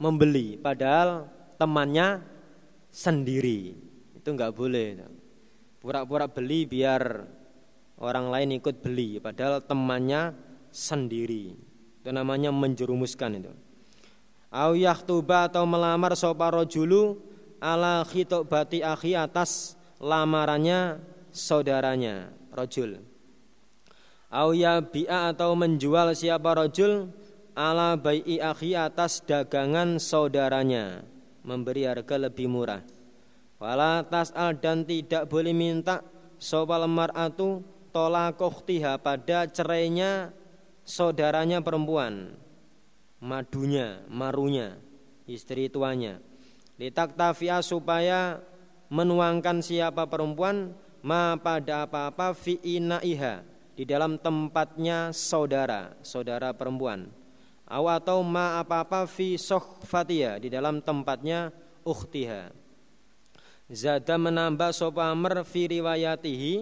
membeli 0.00 0.58
padahal 0.58 1.30
temannya 1.60 2.24
sendiri. 2.90 3.76
Itu 4.18 4.34
enggak 4.34 4.56
boleh. 4.56 5.19
Pura-pura 5.80 6.28
beli 6.28 6.68
biar 6.68 7.24
orang 7.96 8.28
lain 8.28 8.60
ikut 8.60 8.84
beli 8.84 9.16
padahal 9.16 9.64
temannya 9.64 10.36
sendiri. 10.68 11.56
Itu 12.04 12.12
namanya 12.12 12.52
menjerumuskan 12.52 13.40
itu. 13.40 13.52
Au 14.52 14.76
yahtuba 14.76 15.48
atau 15.48 15.64
melamar 15.64 16.12
sapa 16.12 16.52
rajulu 16.52 17.16
ala 17.64 18.04
khitobati 18.04 18.84
akhi 18.84 19.16
atas 19.16 19.72
lamarannya 19.96 21.00
saudaranya 21.32 22.28
rajul. 22.52 23.00
Au 24.28 24.52
bi'a 24.84 25.32
atau 25.32 25.56
menjual 25.56 26.12
siapa 26.12 26.60
rajul 26.60 27.08
ala 27.56 27.96
bai'i 27.96 28.36
akhi 28.36 28.76
atas 28.76 29.24
dagangan 29.24 29.96
saudaranya 29.96 31.08
memberi 31.40 31.88
harga 31.88 32.20
lebih 32.20 32.46
murah 32.52 32.84
wala 33.60 34.02
tas'al 34.08 34.56
dan 34.56 34.82
tidak 34.88 35.28
boleh 35.28 35.52
minta 35.52 36.00
sopal 36.40 36.88
mar'atu 36.88 37.60
tolakohtiha 37.92 38.96
pada 38.98 39.46
cerainya 39.46 40.32
saudaranya 40.82 41.60
perempuan. 41.60 42.34
Madunya 43.20 44.00
marunya 44.08 44.80
istri 45.28 45.68
tuanya. 45.68 46.24
Litak 46.80 47.12
tafia 47.12 47.60
supaya 47.60 48.40
menuangkan 48.88 49.60
siapa 49.60 50.08
perempuan 50.08 50.72
ma 51.04 51.36
pada 51.36 51.84
apa-apa 51.84 52.32
fi 52.32 52.56
inaiha 52.64 53.44
di 53.76 53.84
dalam 53.84 54.16
tempatnya 54.16 55.12
saudara 55.12 55.92
saudara 56.00 56.56
perempuan. 56.56 57.12
Aw 57.68 57.84
atau 57.86 58.24
ma 58.24 58.58
apa-apa 58.58 59.04
fi 59.04 59.36
sohfatia 59.36 60.40
di 60.40 60.48
dalam 60.48 60.80
tempatnya 60.80 61.52
ukhtiha. 61.84 62.59
Zada 63.70 64.18
menambah 64.18 64.74
sopa 64.74 65.14
Amr 65.14 65.46
fi 65.46 65.70
riwayatihi 65.70 66.54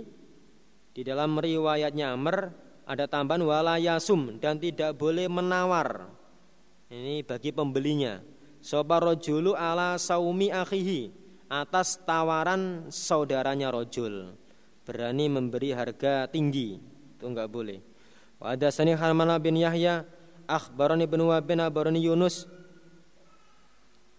di 0.92 1.00
dalam 1.00 1.40
riwayatnya 1.40 2.12
Amr 2.12 2.52
ada 2.84 3.08
tambahan 3.08 3.40
wala 3.48 3.80
yasum 3.80 4.36
dan 4.36 4.60
tidak 4.60 4.92
boleh 5.00 5.24
menawar. 5.24 6.12
Ini 6.92 7.24
bagi 7.24 7.48
pembelinya. 7.52 8.20
Sopa 8.60 9.00
rojulu 9.00 9.56
ala 9.56 9.96
saumi 9.96 10.52
akhihi 10.52 11.08
atas 11.48 11.96
tawaran 12.04 12.92
saudaranya 12.92 13.72
rojul. 13.72 14.36
Berani 14.84 15.32
memberi 15.32 15.72
harga 15.72 16.28
tinggi. 16.28 16.76
Itu 17.16 17.24
enggak 17.24 17.48
boleh. 17.48 17.80
Wa 18.36 18.52
ada 18.52 18.68
sani 18.68 18.92
Harmana 18.92 19.40
bin 19.40 19.56
Yahya 19.56 20.04
akhbarani 20.44 21.08
bin 21.08 21.24
akhbarani 21.24 22.04
Yunus 22.04 22.44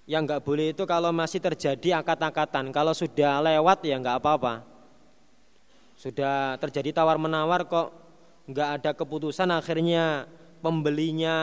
yang 0.09 0.25
nggak 0.25 0.41
boleh 0.41 0.73
itu 0.73 0.89
kalau 0.89 1.13
masih 1.13 1.37
terjadi 1.37 2.01
akad-akatan. 2.01 2.73
Kalau 2.73 2.97
sudah 2.97 3.45
lewat 3.45 3.85
ya 3.85 4.01
nggak 4.01 4.17
apa-apa. 4.17 4.65
Sudah 5.93 6.57
terjadi 6.57 6.97
tawar 6.97 7.21
menawar 7.21 7.69
kok 7.69 7.93
nggak 8.49 8.69
ada 8.81 8.91
keputusan 8.97 9.53
akhirnya 9.53 10.25
pembelinya 10.65 11.37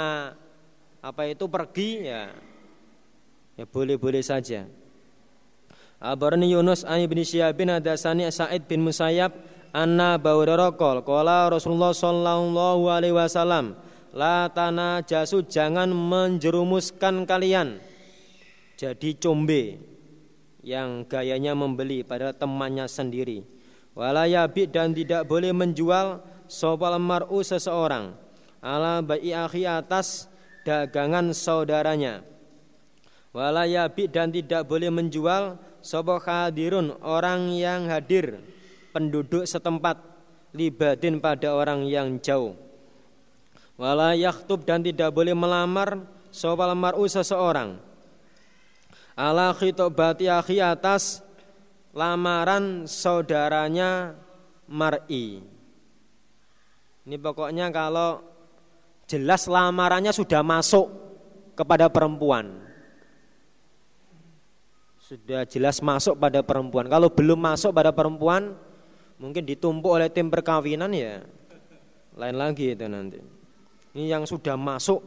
apa 0.98 1.30
itu 1.30 1.46
pergi 1.46 2.10
ya 2.10 2.34
ya 3.54 3.64
boleh-boleh 3.70 4.26
saja. 4.26 4.66
Abarani 6.02 6.50
Yunus 6.50 6.82
an 6.82 6.98
bin 7.06 7.22
Syihab 7.22 7.54
bin 7.54 7.70
Hadasani 7.70 8.26
Sa'id 8.34 8.66
bin 8.66 8.82
Musayyab 8.82 9.30
anna 9.70 10.18
bawdarokol 10.18 11.06
kola 11.06 11.46
Rasulullah 11.54 11.94
sallallahu 11.94 12.90
alaihi 12.90 13.14
wasallam 13.14 13.78
la 14.10 14.50
tanah 14.50 15.06
jasu 15.06 15.46
jangan 15.46 15.88
menjerumuskan 15.88 17.24
kalian 17.24 17.80
jadi 18.76 19.16
combe 19.16 19.80
yang 20.60 21.08
gayanya 21.08 21.56
membeli 21.56 22.04
pada 22.04 22.36
temannya 22.36 22.84
sendiri. 22.84 23.40
Walayabi 23.96 24.68
dan 24.68 24.92
tidak 24.92 25.24
boleh 25.24 25.56
menjual 25.56 26.20
sopal 26.44 27.00
mar'u 27.00 27.40
seseorang. 27.40 28.12
Ala 28.60 29.00
bayi 29.00 29.32
akhi 29.32 29.64
atas 29.64 30.28
dagangan 30.68 31.32
saudaranya. 31.32 32.20
Walayabi 33.32 34.12
dan 34.12 34.28
tidak 34.28 34.68
boleh 34.68 34.92
menjual 34.92 35.56
sopo 35.80 36.20
hadirun 36.20 36.92
orang 37.00 37.56
yang 37.56 37.88
hadir 37.88 38.44
penduduk 38.92 39.48
setempat 39.48 39.96
libadin 40.52 41.16
pada 41.16 41.56
orang 41.56 41.88
yang 41.88 42.20
jauh. 42.20 42.52
Wala 43.80 44.16
yaktub 44.16 44.64
dan 44.64 44.84
tidak 44.84 45.12
boleh 45.12 45.36
melamar 45.36 46.04
sopal 46.28 46.72
mar'u 46.76 47.04
seseorang 47.08 47.76
ala 49.16 49.56
khitobati 49.56 50.28
akhi 50.28 50.60
atas 50.60 51.24
lamaran 51.96 52.84
saudaranya 52.84 54.12
mar'i. 54.68 55.40
Ini 57.08 57.16
pokoknya 57.16 57.72
kalau 57.72 58.20
jelas 59.08 59.48
lamarannya 59.48 60.12
sudah 60.12 60.44
masuk 60.44 60.86
kepada 61.56 61.88
perempuan. 61.88 62.60
Sudah 65.00 65.46
jelas 65.46 65.78
masuk 65.80 66.18
pada 66.18 66.42
perempuan. 66.42 66.90
Kalau 66.90 67.08
belum 67.08 67.38
masuk 67.38 67.70
pada 67.70 67.94
perempuan 67.94 68.58
mungkin 69.22 69.46
ditumpuk 69.46 69.96
oleh 69.96 70.10
tim 70.10 70.28
perkawinan 70.28 70.90
ya. 70.92 71.22
Lain 72.18 72.36
lagi 72.36 72.74
itu 72.74 72.86
nanti. 72.90 73.22
Ini 73.94 74.18
yang 74.18 74.26
sudah 74.26 74.58
masuk. 74.58 75.00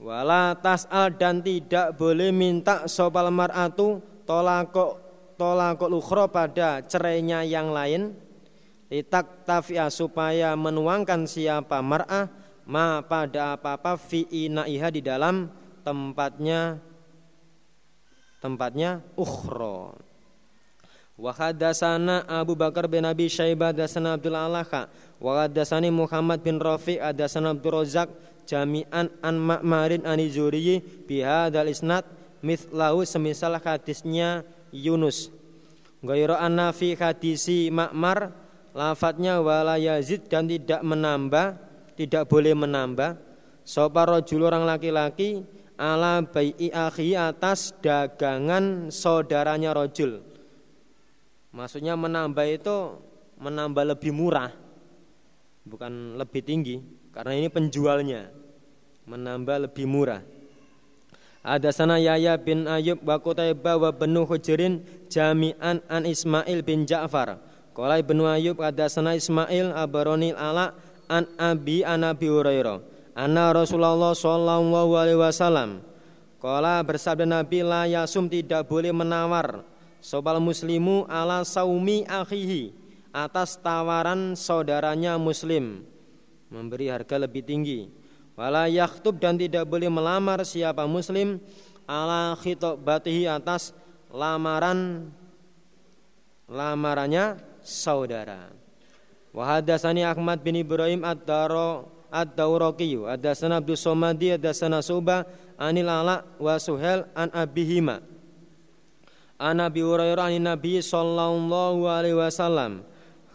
Wala 0.00 0.56
tas'al 0.56 1.12
dan 1.20 1.44
tidak 1.44 1.92
boleh 2.00 2.32
minta 2.32 2.88
sopal 2.88 3.28
mar'atu 3.28 4.00
tolakok 4.24 4.96
tolakok 5.36 5.92
lukhro 5.92 6.24
pada 6.32 6.80
cerainya 6.88 7.44
yang 7.44 7.68
lain. 7.68 8.16
Litak 8.88 9.44
tafia 9.44 9.92
supaya 9.92 10.56
menuangkan 10.56 11.28
siapa 11.28 11.84
mar'ah 11.84 12.32
ma 12.64 13.04
pada 13.04 13.60
apa-apa 13.60 14.00
fi 14.00 14.24
inaiha 14.24 14.88
di 14.88 15.04
dalam 15.04 15.52
tempatnya 15.84 16.80
tempatnya 18.40 19.04
ukhro. 19.20 20.00
Wa 21.20 21.36
hadatsana 21.36 22.24
Abu 22.24 22.56
Bakar 22.56 22.88
bin 22.88 23.04
Abi 23.04 23.28
Syaibah 23.28 23.76
hadatsana 23.76 24.16
Abdul 24.16 24.32
Alaka 24.32 24.88
wa 25.20 25.44
hadatsani 25.44 25.92
Muhammad 25.92 26.40
bin 26.40 26.56
Rafi 26.56 26.96
hadatsana 26.96 27.52
Abdul 27.52 27.84
Razak 27.84 28.08
jami'an 28.50 29.06
an 29.22 29.38
Ma'marin 29.38 30.02
an 30.02 30.18
Zuriyi 30.18 30.82
bi 31.06 31.22
hadzal 31.22 31.70
isnad 31.70 32.02
mithlahu 32.42 33.06
semisal 33.06 33.54
hadisnya 33.62 34.42
Yunus. 34.74 35.30
Ghairu 36.02 36.34
anna 36.34 36.74
fi 36.74 36.98
hadisi 36.98 37.70
Ma'mar 37.70 38.34
lafadznya 38.74 39.38
wala 39.38 39.78
yazid 39.78 40.26
dan 40.26 40.50
tidak 40.50 40.82
menambah 40.82 41.70
tidak 41.94 42.26
boleh 42.26 42.56
menambah. 42.56 43.20
Sapa 43.62 44.08
rajul 44.08 44.42
orang 44.42 44.64
laki-laki 44.66 45.44
ala 45.76 46.24
bai'i 46.24 46.72
akhi 46.72 47.12
atas 47.14 47.76
dagangan 47.84 48.88
saudaranya 48.88 49.76
rojul. 49.76 50.24
Maksudnya 51.52 51.94
menambah 52.00 52.46
itu 52.48 52.76
menambah 53.36 53.84
lebih 53.96 54.16
murah, 54.16 54.48
bukan 55.68 56.16
lebih 56.16 56.40
tinggi, 56.40 56.76
karena 57.12 57.36
ini 57.36 57.48
penjualnya 57.52 58.39
menambah 59.08 59.68
lebih 59.68 59.86
murah. 59.88 60.20
Ada 61.40 61.72
sana 61.72 61.96
Yahya 61.96 62.36
bin 62.36 62.68
Ayub 62.68 63.00
wa 63.00 63.16
Qutaibah 63.16 63.80
wa 63.80 63.90
Benu 63.92 64.28
Hujrin 64.28 64.84
jami'an 65.08 65.80
an 65.88 66.04
Ismail 66.04 66.60
bin 66.60 66.84
Ja'far. 66.84 67.40
Qala 67.72 67.96
Ibnu 67.96 68.28
Ayub 68.28 68.60
ada 68.60 68.92
sana 68.92 69.16
Ismail 69.16 69.72
abaroni 69.72 70.36
ala 70.36 70.76
an 71.08 71.24
Abi 71.40 71.80
an 71.80 72.04
Abi 72.04 72.28
Hurairah. 72.28 72.84
Anna 73.16 73.56
Rasulullah 73.56 74.14
sallallahu 74.14 74.92
alaihi 74.96 75.18
wasallam 75.18 75.82
Qala 76.40 76.80
bersabda 76.80 77.26
Nabi 77.28 77.60
la 77.60 77.84
yasum 77.84 78.30
tidak 78.30 78.64
boleh 78.70 78.94
menawar 78.94 79.66
Sobal 80.00 80.40
muslimu 80.40 81.04
ala 81.04 81.44
saumi 81.44 82.08
akhihi 82.08 82.72
atas 83.12 83.60
tawaran 83.60 84.32
saudaranya 84.32 85.20
muslim 85.20 85.84
memberi 86.48 86.88
harga 86.88 87.20
lebih 87.20 87.44
tinggi. 87.44 87.99
Wala 88.40 88.72
yakhtub 88.72 89.20
dan 89.20 89.36
tidak 89.36 89.68
boleh 89.68 89.92
melamar 89.92 90.40
siapa 90.48 90.88
muslim 90.88 91.36
ala 91.84 92.32
khitobatihi 92.40 93.28
atas 93.28 93.76
lamaran 94.08 95.12
lamarannya 96.48 97.36
saudara. 97.60 98.48
Wahadasani 99.36 100.08
Ahmad 100.08 100.40
bin 100.40 100.56
Ibrahim 100.56 101.04
ad-Daro 101.04 102.00
ad-Dawraqiyu 102.10 103.06
Adasana 103.06 103.60
Abdul 103.60 103.78
Somadi 103.78 104.34
Adasana 104.34 104.82
Subah 104.82 105.22
Anil 105.54 105.86
Ala 105.86 106.26
wa 106.40 106.58
Suhel 106.58 107.06
an 107.14 107.30
Abihima 107.30 108.02
An 109.38 109.62
Abi 109.62 109.84
Hurairah 109.86 110.34
an 110.34 110.42
Nabi 110.56 110.82
sallallahu 110.82 111.86
alaihi 111.86 112.18
wasallam. 112.18 112.82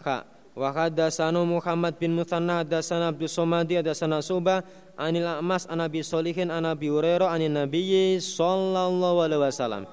Kha 0.04 0.28
wa 0.56 0.68
hadatsana 0.70 1.40
Muhammad 1.42 1.96
bin 1.96 2.12
Muthanna 2.12 2.60
hadatsana 2.60 3.10
Abdus 3.10 3.32
Somadi 3.32 3.80
hadatsana 3.80 4.20
Subah 4.20 4.60
anil 4.96 5.28
A'mas 5.28 5.68
an 5.70 5.84
Abi 5.84 6.00
Solihin 6.02 6.50
an 6.50 6.64
Abi 6.64 6.88
Hurairah 6.88 7.32
an 7.32 7.40
Nabi 7.44 8.16
sallallahu 8.18 9.22
alaihi 9.22 9.42
wasallam. 9.44 9.84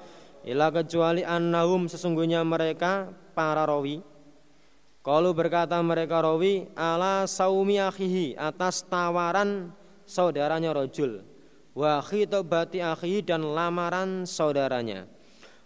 Ila 0.44 0.68
kecuali 0.68 1.24
annahum 1.24 1.88
sesungguhnya 1.88 2.44
mereka 2.44 3.08
para 3.32 3.64
rawi 3.64 4.04
kalau 5.04 5.32
berkata 5.36 5.76
mereka 5.80 6.20
rawi 6.20 6.68
ala 6.76 7.24
saumi 7.24 7.80
akhihi 7.80 8.36
atas 8.36 8.84
tawaran 8.84 9.72
saudaranya 10.04 10.76
rojul 10.76 11.24
wa 11.72 12.00
khitobati 12.04 12.84
akhihi 12.84 13.24
dan 13.24 13.40
lamaran 13.40 14.28
saudaranya 14.28 15.08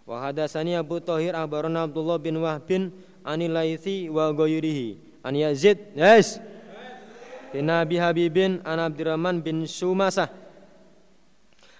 Wa 0.09 0.25
hadatsani 0.25 0.73
Abu 0.73 0.97
Thahir 0.97 1.37
akhbarana 1.37 1.85
Abdullah 1.85 2.17
bin 2.17 2.41
Wahb 2.41 2.65
bin 2.65 2.89
Anil 3.21 3.53
wa 4.09 4.33
ghairihi. 4.33 4.97
An 5.21 5.37
Yazid, 5.37 5.93
yes. 5.93 6.41
Bin 7.49 7.65
Abi 7.69 7.97
Habibin 7.97 8.61
an 8.61 8.77
Abdurrahman 8.77 9.41
bin 9.41 9.65
Sumasah. 9.65 10.29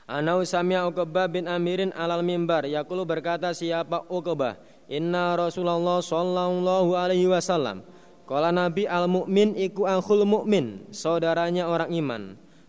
Anau 0.09 0.41
samia 0.41 0.89
Uqbah 0.89 1.29
bin 1.29 1.45
Amirin 1.45 1.93
alal 1.93 2.25
mimbar. 2.25 2.65
Yakulu 2.65 3.05
berkata 3.05 3.53
siapa 3.53 4.01
Uqbah? 4.09 4.57
Inna 4.89 5.37
Rasulullah 5.37 6.01
sallallahu 6.01 6.97
alaihi 6.97 7.29
wasallam. 7.29 7.85
Kala 8.25 8.49
Nabi 8.49 8.89
al-mu'min 8.89 9.57
iku 9.57 9.89
akhul 9.89 10.25
mu'min 10.25 10.89
Saudaranya 10.93 11.69
orang 11.69 11.89
iman. 11.93 12.21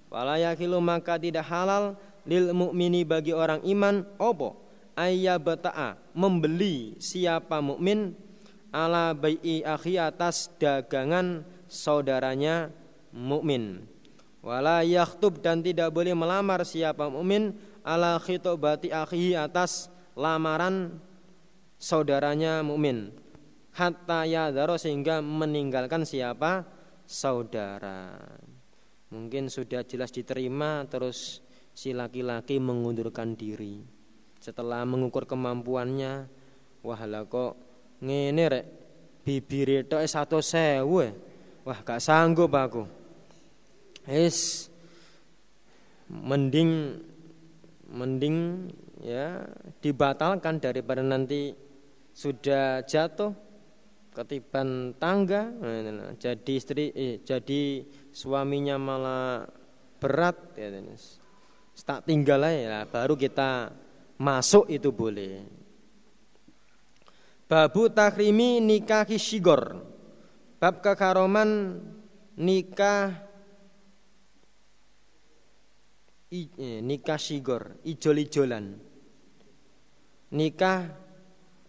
Wala 0.09 0.41
yakilu 0.41 0.81
maka 0.81 1.21
tidak 1.21 1.49
halal 1.49 1.97
Lil 2.29 2.53
mu'mini 2.53 3.05
bagi 3.09 3.33
orang 3.33 3.65
iman 3.65 4.05
Opo 4.21 4.61
ayyabata'a 5.01 5.97
membeli 6.13 7.01
siapa 7.01 7.65
mukmin 7.65 8.13
ala 8.69 9.17
bai'i 9.17 9.65
akhi 9.65 9.97
atas 9.97 10.53
dagangan 10.61 11.43
saudaranya 11.65 12.69
mukmin. 13.15 13.85
Wala 14.41 14.81
yakhtub 14.81 15.45
dan 15.45 15.61
tidak 15.61 15.93
boleh 15.93 16.17
melamar 16.17 16.65
siapa 16.65 17.13
mukmin 17.13 17.53
ala 17.85 18.17
khitobati 18.17 18.89
akhi 18.89 19.37
atas 19.37 19.93
lamaran 20.17 20.97
saudaranya 21.77 22.65
mukmin. 22.65 23.13
Hatta 23.77 24.25
yadharo 24.27 24.81
sehingga 24.81 25.21
meninggalkan 25.21 26.09
siapa? 26.09 26.65
Saudara. 27.05 28.17
Mungkin 29.11 29.51
sudah 29.51 29.83
jelas 29.83 30.15
diterima 30.15 30.87
terus 30.87 31.43
si 31.75 31.91
laki-laki 31.91 32.63
mengundurkan 32.63 33.35
diri. 33.35 33.83
Setelah 34.39 34.87
mengukur 34.87 35.27
kemampuannya 35.27 36.31
wah 36.81 37.03
lah 37.05 37.29
kok 37.29 37.61
ngene 38.01 38.45
rek 38.49 38.67
bibir 39.25 39.85
itu 39.85 39.97
satu 40.09 40.41
sewu 40.41 41.05
wah 41.65 41.81
gak 41.85 42.01
sanggup 42.01 42.49
aku 42.57 42.89
es 44.11 44.67
mending 46.11 46.99
mending 47.91 48.67
ya 49.07 49.47
dibatalkan 49.79 50.59
daripada 50.59 51.01
nanti 51.01 51.55
sudah 52.11 52.83
jatuh 52.83 53.33
ketiban 54.11 54.93
tangga. 54.99 55.47
Nah, 55.47 56.19
jadi 56.19 56.53
istri 56.53 56.91
eh, 56.91 57.23
jadi 57.23 57.87
suaminya 58.11 58.77
malah 58.77 59.47
berat 60.03 60.59
ya 60.59 60.69
tak 61.81 62.05
tinggal 62.05 62.45
ya 62.45 62.85
baru 62.85 63.17
kita 63.17 63.73
masuk 64.21 64.69
itu 64.69 64.93
boleh. 64.93 65.41
Babu 67.49 67.91
takrimi 67.91 68.63
nikah 68.63 69.09
shigor. 69.17 69.83
Bab 70.61 70.85
kekaroman 70.85 71.81
nikah 72.37 73.30
eh, 76.31 76.79
nikah 76.81 77.19
shigor 77.19 77.83
ijol-ijolan. 77.83 78.79
Nikah 80.31 80.81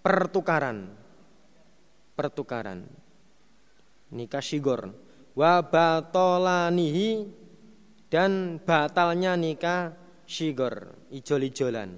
pertukaran. 0.06 0.94
Pertukaran. 2.14 2.86
Nikah 4.14 4.44
shigor. 4.44 4.94
Wa 5.34 5.66
batolanihi 5.66 7.26
dan 8.12 8.62
batalnya 8.62 9.34
nikah 9.34 9.98
shigor 10.30 10.94
ijol-ijolan. 11.10 11.98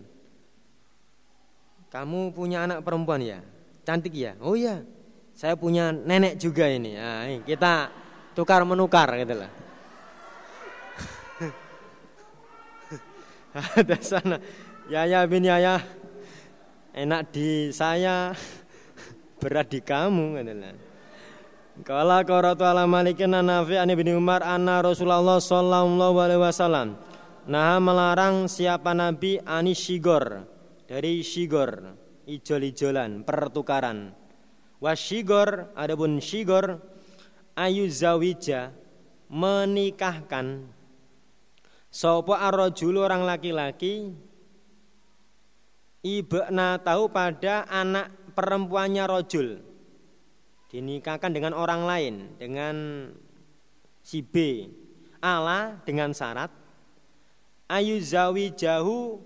Kamu 1.91 2.33
punya 2.33 2.65
anak 2.65 2.81
perempuan 2.81 3.21
ya? 3.21 3.39
Cantik 3.83 4.15
ya? 4.15 4.39
Oh 4.39 4.55
ya 4.55 4.81
saya 5.35 5.59
punya 5.59 5.91
nenek 5.91 6.39
juga 6.39 6.69
ini. 6.69 6.95
Nah, 6.95 7.27
kita 7.43 7.91
tukar 8.33 8.63
menukar 8.65 9.09
gitu 9.19 9.35
lah 9.37 9.51
ada 13.79 13.97
sana 14.01 14.37
Yaya 14.89 15.23
bin 15.29 15.45
Yaya 15.45 15.77
enak 16.93 17.29
di 17.29 17.69
saya 17.69 18.33
berat 19.41 19.69
di 19.69 19.79
kamu 19.81 20.41
adalah. 20.41 20.75
Kala 21.81 22.21
qaratu 22.21 22.69
ala 22.69 22.85
malikin 22.85 23.33
nafi 23.33 23.81
ani 23.81 23.97
bin 23.97 24.13
Umar 24.13 24.45
anna 24.45 24.77
Rasulullah 24.85 25.41
sallallahu 25.41 26.21
alaihi 26.21 26.41
wasallam 26.41 27.01
nah 27.49 27.81
melarang 27.81 28.45
siapa 28.45 28.93
nabi 28.95 29.41
ani 29.41 29.73
shigor 29.75 30.45
dari 30.85 31.25
shigor 31.25 31.97
ijol-ijolan 32.29 33.25
pertukaran 33.27 34.15
wasyigor 34.79 35.75
adapun 35.75 36.23
shigor 36.23 36.79
ayu 37.57 37.89
zawija 37.89 38.71
menikahkan 39.33 40.69
sopo 41.93 42.33
arrojul 42.33 42.97
orang 42.97 43.21
laki-laki? 43.21 44.09
Ibna 46.01 46.81
tahu 46.81 47.13
pada 47.13 47.69
anak 47.69 48.33
perempuannya 48.33 49.05
rojul. 49.05 49.61
Dinikahkan 50.73 51.29
dengan 51.29 51.53
orang 51.53 51.85
lain 51.85 52.15
dengan 52.41 52.75
si 54.01 54.25
B. 54.25 54.67
Ala 55.23 55.79
dengan 55.87 56.11
syarat 56.11 56.63
ayu 57.73 57.97
zawi 57.97 58.53
jahu 58.53 59.17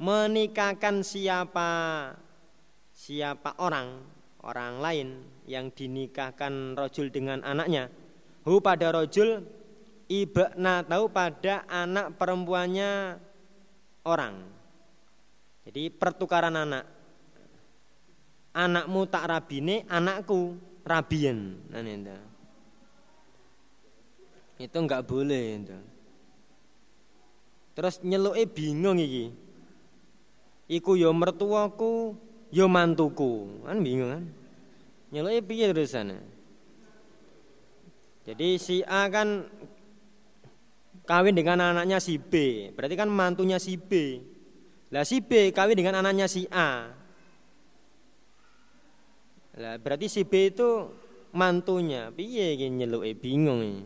menikahkan 0.00 1.06
siapa 1.06 1.70
siapa 2.90 3.54
orang 3.62 4.02
orang 4.42 4.82
lain 4.82 5.08
yang 5.46 5.70
dinikahkan 5.70 6.74
rojul 6.74 7.10
dengan 7.14 7.42
anaknya. 7.46 7.90
Hu 8.42 8.58
pada 8.58 8.90
rojul 8.90 9.46
ibna 10.12 10.84
tahu 10.84 11.08
pada 11.08 11.64
anak 11.70 12.20
perempuannya 12.20 13.16
orang 14.04 14.52
jadi 15.62 15.94
pertukaran 15.94 16.54
anak. 16.58 16.84
Anakmu 18.52 19.08
tak 19.08 19.24
rabine, 19.30 19.88
anakku 19.88 20.60
rabien. 20.84 21.56
Nah, 21.72 21.80
itu. 21.80 22.16
itu 24.60 24.76
enggak 24.76 25.08
boleh 25.08 25.58
itu. 25.58 25.78
Terus 27.72 28.04
nyeluke 28.04 28.44
bingung 28.52 29.00
iki. 29.00 29.32
Iku 30.68 30.94
yo 30.94 31.10
ya 31.10 31.16
mertuaku, 31.16 32.14
yo 32.52 32.68
ya 32.68 32.70
mantuku. 32.70 33.64
Kan 33.64 33.80
bingung 33.80 34.10
kan? 34.12 34.24
Nyeluke 35.08 35.40
piye 35.48 35.72
terusan? 35.72 36.20
Jadi 38.22 38.48
si 38.60 38.84
A 38.84 39.08
kan 39.08 39.48
kawin 41.06 41.34
dengan 41.34 41.60
anaknya 41.74 41.98
si 41.98 42.18
B, 42.18 42.68
berarti 42.74 42.94
kan 42.94 43.10
mantunya 43.10 43.58
si 43.58 43.74
B. 43.78 44.22
Lah 44.92 45.08
si 45.08 45.24
B 45.24 45.50
kawin 45.50 45.78
dengan 45.78 46.04
anaknya 46.04 46.28
si 46.28 46.44
A. 46.52 46.92
Lah 49.56 49.76
berarti 49.80 50.08
si 50.08 50.24
B 50.24 50.52
itu 50.52 50.88
mantunya. 51.32 52.12
Piye 52.12 52.56
iki 52.56 52.68
nyeluke 52.68 53.12
bingung 53.16 53.60
ini. 53.64 53.84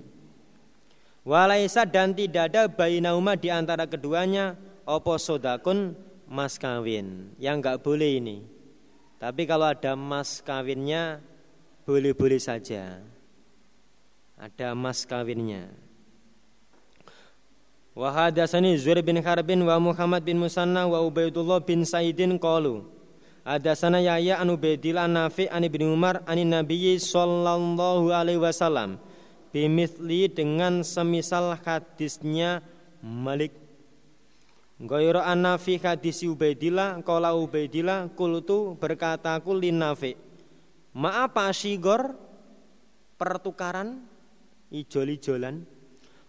Walaisa 1.26 1.82
dan 1.82 2.14
tidak 2.14 2.54
ada 2.54 2.70
bayi 2.70 3.02
nauma 3.02 3.34
di 3.34 3.50
antara 3.50 3.86
keduanya 3.86 4.54
opo 4.86 5.18
sodakun 5.18 5.94
mas 6.30 6.54
kawin. 6.58 7.34
Yang 7.38 7.56
enggak 7.62 7.78
boleh 7.82 8.10
ini. 8.22 8.38
Tapi 9.18 9.42
kalau 9.46 9.66
ada 9.66 9.98
mas 9.98 10.38
kawinnya 10.42 11.18
boleh-boleh 11.86 12.38
saja. 12.38 13.02
Ada 14.38 14.74
mas 14.74 15.02
kawinnya. 15.02 15.85
Wa 17.96 18.12
hadatsani 18.12 18.76
Zuhair 18.76 19.00
bin 19.00 19.16
Harbin 19.24 19.64
wa 19.64 19.80
Muhammad 19.80 20.20
bin 20.20 20.36
Musanna 20.36 20.84
wa 20.84 21.00
Ubaidullah 21.00 21.64
bin 21.64 21.80
Saidin 21.80 22.36
qalu 22.36 22.84
Hadatsana 23.40 24.04
Yahya 24.04 24.36
an 24.36 24.52
Ubaidillah 24.52 25.08
Nafi 25.08 25.48
an 25.48 25.64
Ibnu 25.64 25.96
Umar 25.96 26.20
an 26.28 26.36
Nabi 26.36 27.00
sallallahu 27.00 28.12
alaihi 28.12 28.36
wasallam 28.36 29.00
bimithli 29.48 30.28
dengan 30.28 30.84
semisal 30.84 31.56
hadisnya 31.64 32.60
Malik. 33.00 33.56
Ghairu 34.76 35.24
an 35.24 35.48
Nafi 35.48 35.80
hadis 35.80 36.20
Ubaidillah 36.20 37.00
qala 37.00 37.32
Ubaidillah 37.32 38.12
qultu 38.12 38.76
berkataku 38.76 39.56
lin 39.56 39.80
Nafi. 39.80 40.20
Ma 40.92 41.24
apa 41.24 41.48
sigor 41.56 42.12
pertukaran 43.16 44.04
ijol-ijolan 44.68 45.75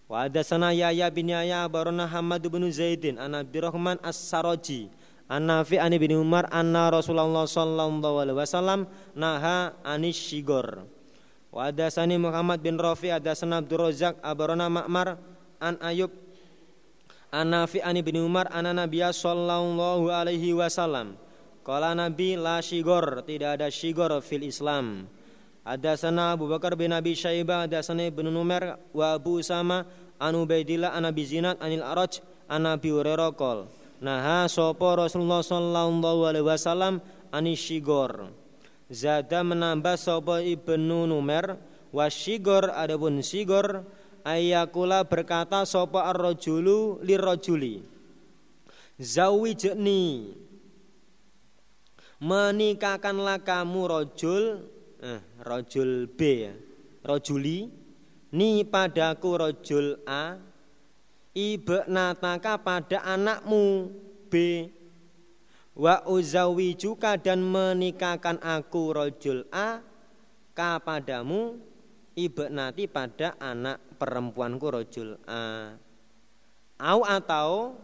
Wa 0.07 0.23
hadatsana 0.23 0.71
Yahya 0.71 1.11
bin 1.11 1.35
Yahya 1.35 1.67
barona 1.67 2.07
Hamad 2.07 2.39
bin 2.47 2.63
Zaidin 2.71 3.19
an 3.19 3.35
Abdurrahman 3.35 3.99
As-Saraji 3.99 4.87
an 5.27 5.51
Nafi 5.51 5.75
an 5.75 5.91
bin 5.99 6.15
Umar 6.15 6.47
anna 6.47 6.87
Rasulullah 6.87 7.43
sallallahu 7.43 8.23
alaihi 8.23 8.39
wasallam 8.39 8.87
naha 9.11 9.75
anis 9.83 10.15
shigor. 10.15 10.87
Wa 11.51 11.67
hadatsani 11.67 12.15
Muhammad 12.15 12.63
bin 12.63 12.79
Rafi 12.79 13.11
hadatsana 13.11 13.59
Abdul 13.59 13.91
Razzaq 13.91 14.15
abarona 14.23 14.71
Ma'mar 14.71 15.19
an 15.59 15.75
Ayub 15.83 16.15
an 17.35 17.51
Nafi 17.51 17.83
an 17.83 17.99
bin 17.99 18.15
Umar 18.23 18.47
anna 18.47 18.71
Nabiya 18.71 19.11
sallallahu 19.11 20.07
alaihi 20.07 20.55
wasallam 20.55 21.19
Kala 21.67 21.91
Nabi 21.91 22.39
la 22.39 22.63
shigor 22.63 23.27
tidak 23.27 23.59
ada 23.59 23.67
shigor 23.67 24.23
fil 24.23 24.47
Islam 24.47 25.11
ada 25.67 25.99
sana 25.99 26.31
Abu 26.31 26.47
Bakar 26.47 26.79
bin 26.79 26.95
Abi 26.95 27.11
Syaibah, 27.11 27.67
ada 27.67 27.83
sana 27.83 28.07
Ibnu 28.07 28.31
Numair 28.31 28.79
wa 28.95 29.19
Abu 29.19 29.43
Usama 29.43 29.83
an 30.15 30.33
Ubaidillah 30.39 30.95
an 30.95 31.11
Abi 31.11 31.27
Zinad 31.27 31.59
anil 31.59 31.83
Araj 31.83 32.23
an 32.47 32.63
Abi 32.71 32.95
Hurairah 32.95 33.35
qol. 33.35 33.67
Nah, 33.99 34.47
sapa 34.47 34.95
Rasulullah 34.95 35.43
sallallahu 35.43 36.23
alaihi 36.23 36.47
wasallam 36.47 37.03
anisyigor. 37.35 38.31
Zada 38.87 39.43
menambah 39.43 39.99
sapa 39.99 40.39
Ibnu 40.39 41.03
Numair 41.11 41.59
wasyigor 41.91 42.71
adapun 42.71 43.19
sigor 43.19 43.83
ayakula 44.23 45.03
berkata 45.03 45.67
sapa 45.67 46.07
ar-rajulu 46.15 47.03
lirrajuli. 47.03 47.83
Zawijni 48.95 50.31
menikahkanlah 52.23 53.43
kamu 53.43 53.81
rojul 53.85 54.65
eh, 55.01 55.21
rojul 55.43 56.09
B 56.09 56.19
ya. 56.45 56.53
Rojuli 57.05 57.69
ni 58.33 58.63
padaku 58.67 59.39
rojul 59.39 60.03
A 60.03 60.35
ibe 61.31 61.85
nataka 61.87 62.59
pada 62.59 62.99
anakmu 63.05 63.93
B 64.27 64.33
wa 65.77 66.01
uzawi 66.09 66.73
juga 66.73 67.15
dan 67.15 67.45
menikahkan 67.45 68.41
aku 68.41 68.91
rojul 68.91 69.45
A 69.53 69.79
kepadamu 70.57 71.61
ibe 72.17 72.49
nati 72.49 72.89
pada 72.89 73.37
anak 73.37 73.77
perempuanku 74.01 74.67
rojul 74.73 75.21
A 75.29 75.77
au 76.81 77.05
atau 77.05 77.77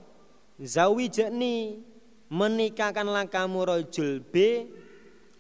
zawijani 0.58 1.86
menikahkanlah 2.34 3.30
kamu 3.30 3.60
rojul 3.62 4.26
B 4.26 4.66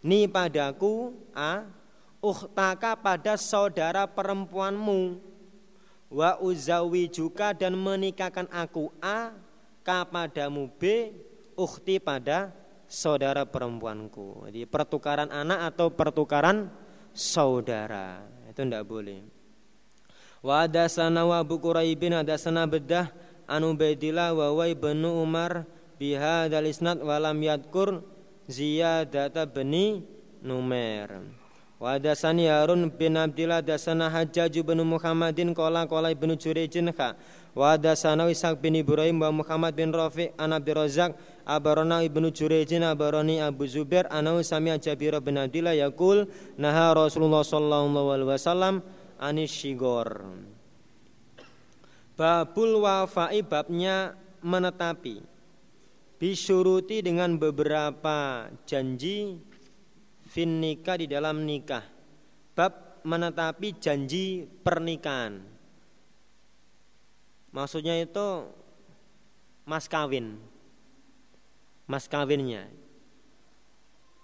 ni 0.04 0.28
padaku 0.28 1.16
a 1.32 1.64
ukhtaka 2.20 3.00
pada 3.00 3.40
saudara 3.40 4.04
perempuanmu 4.06 5.18
wa 6.14 6.38
uzawi 6.44 7.10
juga 7.10 7.56
dan 7.56 7.74
menikahkan 7.74 8.46
aku 8.52 8.92
a 9.02 9.34
kapadamu 9.82 10.70
B 10.78 11.10
ukhti 11.58 11.98
pada 11.98 12.54
saudara 12.86 13.48
perempuanku. 13.50 14.46
Jadi 14.52 14.70
pertukaran 14.70 15.34
anak 15.34 15.74
atau 15.74 15.90
pertukaran 15.90 16.70
saudara 17.16 18.22
itu 18.46 18.62
tidak 18.62 18.86
boleh. 18.86 19.26
Wa 20.44 20.68
sana 20.92 21.24
wa 21.24 21.40
Abu 21.40 21.58
Quraibin 21.58 22.14
sana 22.36 22.68
bedah 22.68 23.10
anu 23.48 23.74
Baidillah 23.74 24.36
wa 24.36 24.54
wa 24.54 24.66
ibnu 24.68 25.10
Umar 25.24 25.66
biha 25.96 26.52
dal 26.52 26.68
isnad 26.68 27.00
walam 27.00 27.40
yadkur 27.40 28.04
ziyadata 28.48 29.45
bani 29.45 30.03
Numer. 30.44 31.24
Wa 31.80 31.99
dasani 31.99 32.48
Harun 32.48 32.91
bin 32.91 33.15
Abdillah 33.15 33.64
dasana 33.64 34.07
Hajjaj 34.11 34.56
bin 34.64 34.80
Muhammadin 34.84 35.52
qala 35.56 35.88
qala 35.88 36.11
ibnu 36.11 36.36
Jurejin 36.36 36.91
kha. 36.95 37.15
Wa 37.56 37.76
dasana 37.76 38.28
bin 38.60 38.76
Ibrahim 38.80 39.20
wa 39.20 39.32
Muhammad 39.32 39.76
bin 39.76 39.91
Rafi 39.91 40.32
an 40.40 40.52
Abdul 40.52 40.80
Razak 40.80 41.15
abarana 41.48 42.03
ibnu 42.03 42.32
Jurejin 42.32 42.88
abarani 42.88 43.44
Abu 43.44 43.68
Zubair 43.68 44.07
anau 44.11 44.40
sami 44.44 44.72
Jabir 44.80 45.15
bin 45.20 45.36
Abdillah 45.36 45.76
yaqul 45.76 46.28
naha 46.56 46.95
Rasulullah 46.95 47.44
sallallahu 47.44 48.15
alaihi 48.15 48.32
wasallam 48.32 48.84
anis 49.20 49.52
shigor. 49.52 50.24
Babul 52.15 52.80
wafai 52.84 53.44
babnya 53.44 54.15
menetapi 54.40 55.32
bisyuruti 56.24 57.04
dengan 57.04 57.36
beberapa 57.36 58.48
janji 58.64 59.44
fin 60.24 60.64
nikah 60.64 60.95
di 60.95 61.12
dalam 61.12 61.44
nikah. 61.44 61.84
Bab 62.56 63.04
menetapi 63.04 63.76
janji 63.76 64.48
pernikahan. 64.64 65.44
Maksudnya 67.52 68.00
itu 68.00 68.48
mas 69.68 69.91
kawin. 69.91 70.40
Mas 71.91 72.08
kawinnya. 72.08 72.72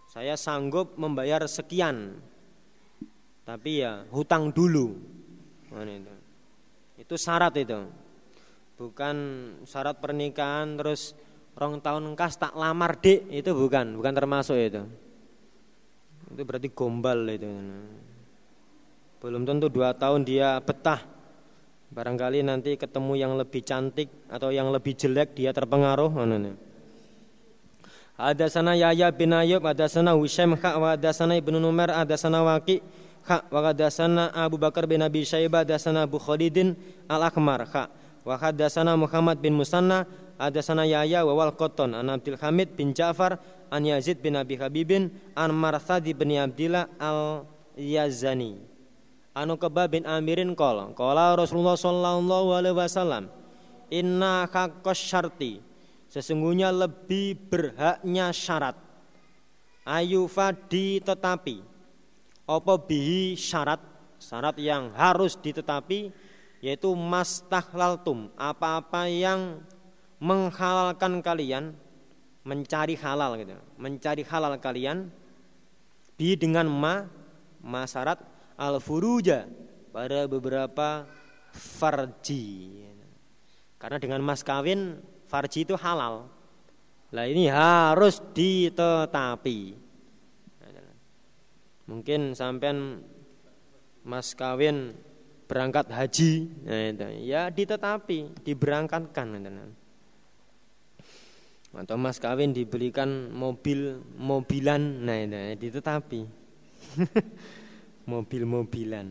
Saya 0.07 0.39
sanggup 0.39 0.95
membayar 0.95 1.43
sekian. 1.51 2.15
Tapi 3.43 3.83
ya 3.83 4.07
hutang 4.15 4.55
dulu. 4.55 4.95
Nah, 5.75 5.83
itu. 5.83 6.15
itu 6.95 7.15
syarat 7.19 7.59
itu. 7.59 7.91
Bukan 8.79 9.17
syarat 9.67 9.99
pernikahan 9.99 10.79
terus 10.79 11.11
rong 11.59 11.83
tahun 11.83 12.15
kas 12.15 12.39
tak 12.39 12.55
lamar 12.55 12.95
dik 12.95 13.27
itu 13.29 13.51
bukan, 13.51 13.99
bukan 13.99 14.13
termasuk 14.15 14.55
itu. 14.55 14.87
Itu 16.31 16.41
berarti 16.47 16.71
gombal 16.71 17.27
itu. 17.27 17.51
Belum 19.19 19.43
tentu 19.43 19.67
dua 19.67 19.91
tahun 19.91 20.23
dia 20.23 20.55
betah. 20.63 21.03
Barangkali 21.89 22.45
nanti 22.45 22.77
ketemu 22.77 23.13
yang 23.17 23.33
lebih 23.35 23.65
cantik 23.65 24.07
atau 24.29 24.53
yang 24.53 24.71
lebih 24.71 24.93
jelek 24.93 25.35
dia 25.35 25.51
terpengaruh. 25.51 26.13
Ada 28.19 28.45
sana 28.51 28.77
Yahya 28.77 29.09
bin 29.09 29.33
Ayub, 29.33 29.63
ada 29.65 29.89
sana 29.89 30.13
Husaim 30.13 30.53
kha, 30.53 30.75
ada 30.75 31.09
sana 31.15 31.39
Ibnu 31.39 31.57
Numair, 31.57 31.89
ada 31.95 32.13
sana 32.13 32.45
Waqi 32.45 32.83
kha, 33.25 33.47
ada 33.47 33.87
sana 33.89 34.29
Abu 34.35 34.59
Bakar 34.61 34.85
bin 34.85 35.01
Abi 35.01 35.25
Syaibah, 35.25 35.65
ada 35.65 35.79
sana 35.79 36.03
Abu 36.05 36.21
Khalidin 36.21 36.75
Al-Akmar 37.09 37.63
kha, 37.65 37.87
wa 38.21 38.35
ada 38.37 38.67
sana 38.69 38.93
Muhammad 38.99 39.39
bin 39.41 39.55
Musanna, 39.55 40.05
ada 40.39 40.63
sana 40.63 40.87
Yahya 40.87 41.27
wa 41.27 41.35
wal 41.35 41.51
Qattan 41.51 41.91
an 41.93 42.07
Abdul 42.07 42.39
Hamid 42.39 42.73
bin 42.79 42.95
Ja'far 42.95 43.37
an 43.67 43.83
Yazid 43.83 44.23
bin 44.23 44.39
Abi 44.39 44.55
Habibin 44.55 45.11
an 45.35 45.51
Marthadi 45.51 46.15
bin 46.15 46.31
Abdillah 46.31 46.87
al 46.95 47.43
Yazani 47.75 48.55
anu 49.35 49.59
Kebab 49.59 49.91
bin 49.91 50.07
Amirin 50.07 50.55
kol 50.55 50.95
kola 50.95 51.35
Rasulullah 51.35 51.75
sallallahu 51.75 52.55
alaihi 52.55 52.75
wasallam 52.79 53.27
inna 53.91 54.45
haqqas 54.47 54.97
syarti. 54.97 55.59
Sesungguhnya 56.09 56.73
lebih 56.73 57.37
berhaknya 57.49 58.33
syarat. 58.33 58.77
Ayufa 59.85 60.53
tetapi. 60.53 61.61
Apa 62.49 62.73
bihi 62.81 63.37
syarat? 63.37 63.81
Syarat 64.17 64.57
yang 64.57 64.89
harus 64.97 65.37
ditetapi 65.37 66.09
yaitu 66.59 66.91
mastahlaltum 66.91 68.27
apa-apa 68.35 69.07
yang 69.07 69.63
menghalalkan 70.19 71.23
kalian 71.23 71.75
mencari 72.43 72.95
halal 72.99 73.39
gitu. 73.39 73.55
Mencari 73.79 74.23
halal 74.27 74.59
kalian 74.59 75.11
bi 76.19 76.35
dengan 76.35 76.67
ma 76.67 77.07
masyarat 77.63 78.19
al 78.59 78.83
furuja 78.83 79.47
pada 79.95 80.27
beberapa 80.27 81.07
farji. 81.55 82.83
Karena 83.79 83.95
dengan 83.95 84.19
mas 84.19 84.43
kawin 84.43 84.99
farji 85.31 85.63
itu 85.63 85.79
halal. 85.79 86.27
Lah 87.09 87.25
ini 87.25 87.47
harus 87.49 88.19
ditetapi. 88.35 89.89
Mungkin 91.89 92.37
sampean 92.37 93.01
mas 94.05 94.37
kawin 94.37 94.93
berangkat 95.49 95.89
haji, 95.89 96.45
nah 96.61 97.09
ya 97.17 97.49
ditetapi, 97.49 98.45
diberangkatkan. 98.45 99.41
Nah, 101.69 101.85
atau 101.85 102.01
mas 102.01 102.17
kawin 102.17 102.49
dibelikan 102.49 103.29
mobil 103.29 104.01
mobilan. 104.17 104.81
Nah 105.05 105.53
itu 105.53 105.77
tapi 105.79 106.25
mobil-mobilan. 108.11 109.07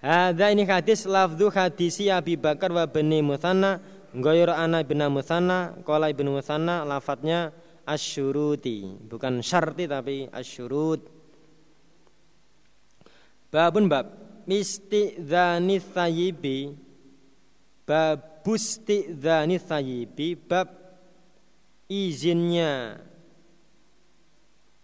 Ada 0.00 0.52
ini 0.52 0.64
hadis 0.64 1.04
lafdu 1.04 1.52
hadisi 1.52 2.08
Abi 2.08 2.36
Bakar 2.38 2.72
wa 2.72 2.84
bani 2.88 3.20
Musanna 3.24 3.80
Goyor 4.16 4.54
ana 4.54 4.80
bin 4.80 5.02
Musanna 5.12 5.76
Kola 5.84 6.08
ibn 6.08 6.28
Musanna 6.32 6.88
lafadznya 6.88 7.52
asyuruti. 7.84 8.96
Bukan 9.08 9.44
syarti 9.44 9.84
tapi 9.84 10.24
asyurut. 10.32 11.04
Babun 13.52 13.92
bab 13.92 14.08
Misti'dhani 14.46 15.82
thayibi 15.82 16.70
Bab 17.86 18.35
bustidzani 18.46 19.58
thayyibi 19.58 20.38
bab 20.38 20.70
izinnya 21.90 23.02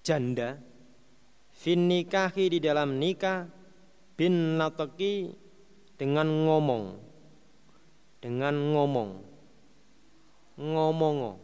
janda 0.02 0.58
fin 1.54 1.86
nikahi 1.86 2.50
di 2.50 2.58
dalam 2.58 2.98
nikah 2.98 3.46
bin 4.18 4.58
nataki 4.58 5.30
dengan 5.94 6.26
ngomong 6.26 6.98
dengan 8.18 8.54
ngomong 8.74 9.10
ngomong 10.58 11.38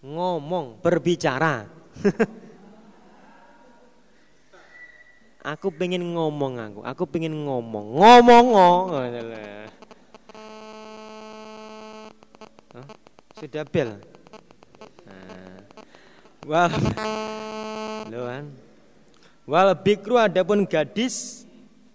ngomong 0.00 0.66
berbicara. 0.80 1.68
Aku 5.40 5.72
pengen 5.72 6.04
ngomong 6.12 6.60
aku 6.60 6.80
aku 6.84 7.08
pengen 7.08 7.32
ngomong 7.48 7.96
ngomong 7.96 8.44
ngomong 8.52 8.92
Sudah 13.34 13.66
bel. 13.66 13.98
Nah. 15.02 15.58
Wal 16.46 16.70
Loan. 18.12 18.44
Wal 19.44 19.68
bikru 19.82 20.14
adapun 20.14 20.62
gadis 20.64 21.44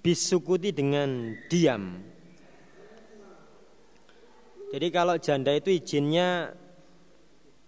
bisukuti 0.04 0.76
dengan 0.76 1.34
diam. 1.48 2.04
Jadi 4.76 4.88
kalau 4.92 5.16
janda 5.16 5.56
itu 5.56 5.72
izinnya 5.72 6.52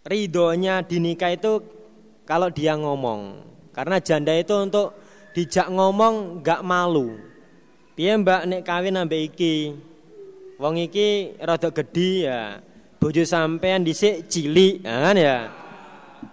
ridhonya 0.04 0.84
dinikah 0.84 1.32
itu 1.32 1.64
kalau 2.28 2.52
dia 2.52 2.76
ngomong. 2.76 3.48
Karena 3.72 4.04
janda 4.04 4.36
itu 4.36 4.52
untuk 4.60 4.92
dijak 5.32 5.72
ngomong 5.72 6.44
nggak 6.44 6.62
malu. 6.66 7.16
Piye 7.96 8.14
Mbak 8.20 8.42
nek 8.52 8.62
kawin 8.68 9.00
ambek 9.00 9.34
iki? 9.34 9.74
Wong 10.60 10.76
iki 10.82 11.38
rada 11.38 11.70
gedhi 11.70 12.26
ya 12.28 12.60
bojo 12.98 13.24
sampean 13.24 13.86
dhisik 13.86 14.28
cilik 14.30 14.84
kan 14.86 15.18
ya. 15.18 15.38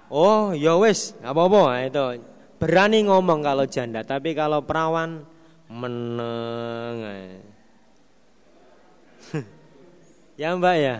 Oh, 0.08 0.54
ya 0.54 0.78
wis, 0.78 1.12
apa-apa 1.20 1.84
itu. 1.84 2.22
Berani 2.62 3.04
ngomong 3.04 3.42
kalau 3.42 3.66
janda, 3.66 4.06
tapi 4.06 4.32
kalau 4.32 4.62
perawan 4.62 5.26
meneng. 5.68 7.02
ya 10.40 10.54
Mbak 10.54 10.76
ya. 10.78 10.96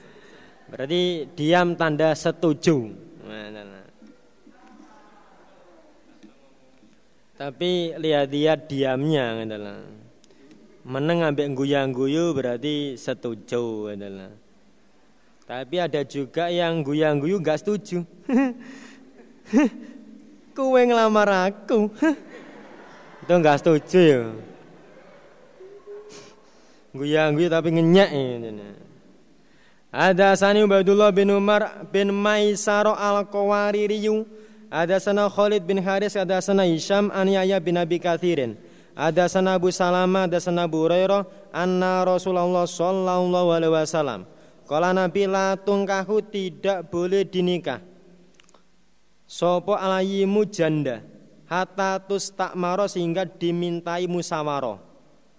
Berarti 0.70 1.28
diam 1.34 1.74
tanda 1.74 2.14
setuju. 2.14 2.94
Nah, 3.26 3.46
nah, 3.50 3.64
nah. 3.66 3.84
Tapi 7.34 7.98
lihat-lihat 7.98 8.70
diamnya 8.70 9.42
adalah 9.42 9.82
meneng 10.86 11.26
ambek 11.26 11.50
guyang-guyu 11.58 12.30
berarti 12.30 12.94
setuju 12.94 13.90
adalah. 13.98 14.43
Tapi 15.44 15.76
ada 15.76 16.00
juga 16.08 16.48
yang 16.48 16.80
guyang-guyu 16.80 17.36
gak 17.36 17.60
setuju. 17.60 18.00
Kue 20.56 20.82
ngelamar 20.88 21.52
aku. 21.52 21.92
Itu 23.20 23.34
gak 23.44 23.60
setuju 23.60 24.00
ya. 24.00 24.22
Guyang-guyu 26.96 27.52
tapi 27.52 27.76
ngenyak 27.76 28.10
ini. 28.14 28.50
Ada 29.94 30.34
sani 30.34 30.64
Ubaidullah 30.64 31.12
bin 31.12 31.30
Umar 31.30 31.86
bin 31.92 32.10
Maisaro 32.10 32.96
al-Qawaririyu. 32.96 34.24
Ada 34.72 34.98
sana 34.98 35.30
Khalid 35.30 35.62
bin 35.62 35.78
Haris, 35.78 36.18
ada 36.18 36.42
sana 36.42 36.66
Hisham 36.66 37.14
an 37.14 37.30
Yahya 37.30 37.62
bin 37.62 37.78
Abi 37.78 38.02
Kathirin. 38.02 38.58
Ada 38.98 39.30
sana 39.30 39.54
Abu 39.54 39.70
Salama, 39.70 40.26
ada 40.26 40.42
sana 40.42 40.66
Abu 40.66 40.82
Hurairah 40.82 41.22
anna 41.54 42.02
Rasulullah 42.02 42.66
sallallahu 42.66 43.54
alaihi 43.54 43.70
wasallam. 43.70 44.26
Kala 44.64 44.96
Nabi 44.96 45.28
la 45.28 45.60
tungkahu 45.60 46.24
tidak 46.32 46.88
boleh 46.88 47.28
dinikah. 47.28 47.84
Sopo 49.28 49.76
alayimu 49.76 50.48
janda 50.48 51.04
hatta 51.48 52.00
tus 52.00 52.32
tak 52.32 52.56
maro 52.56 52.88
sehingga 52.88 53.28
dimintai 53.28 54.08
musawaro. 54.08 54.80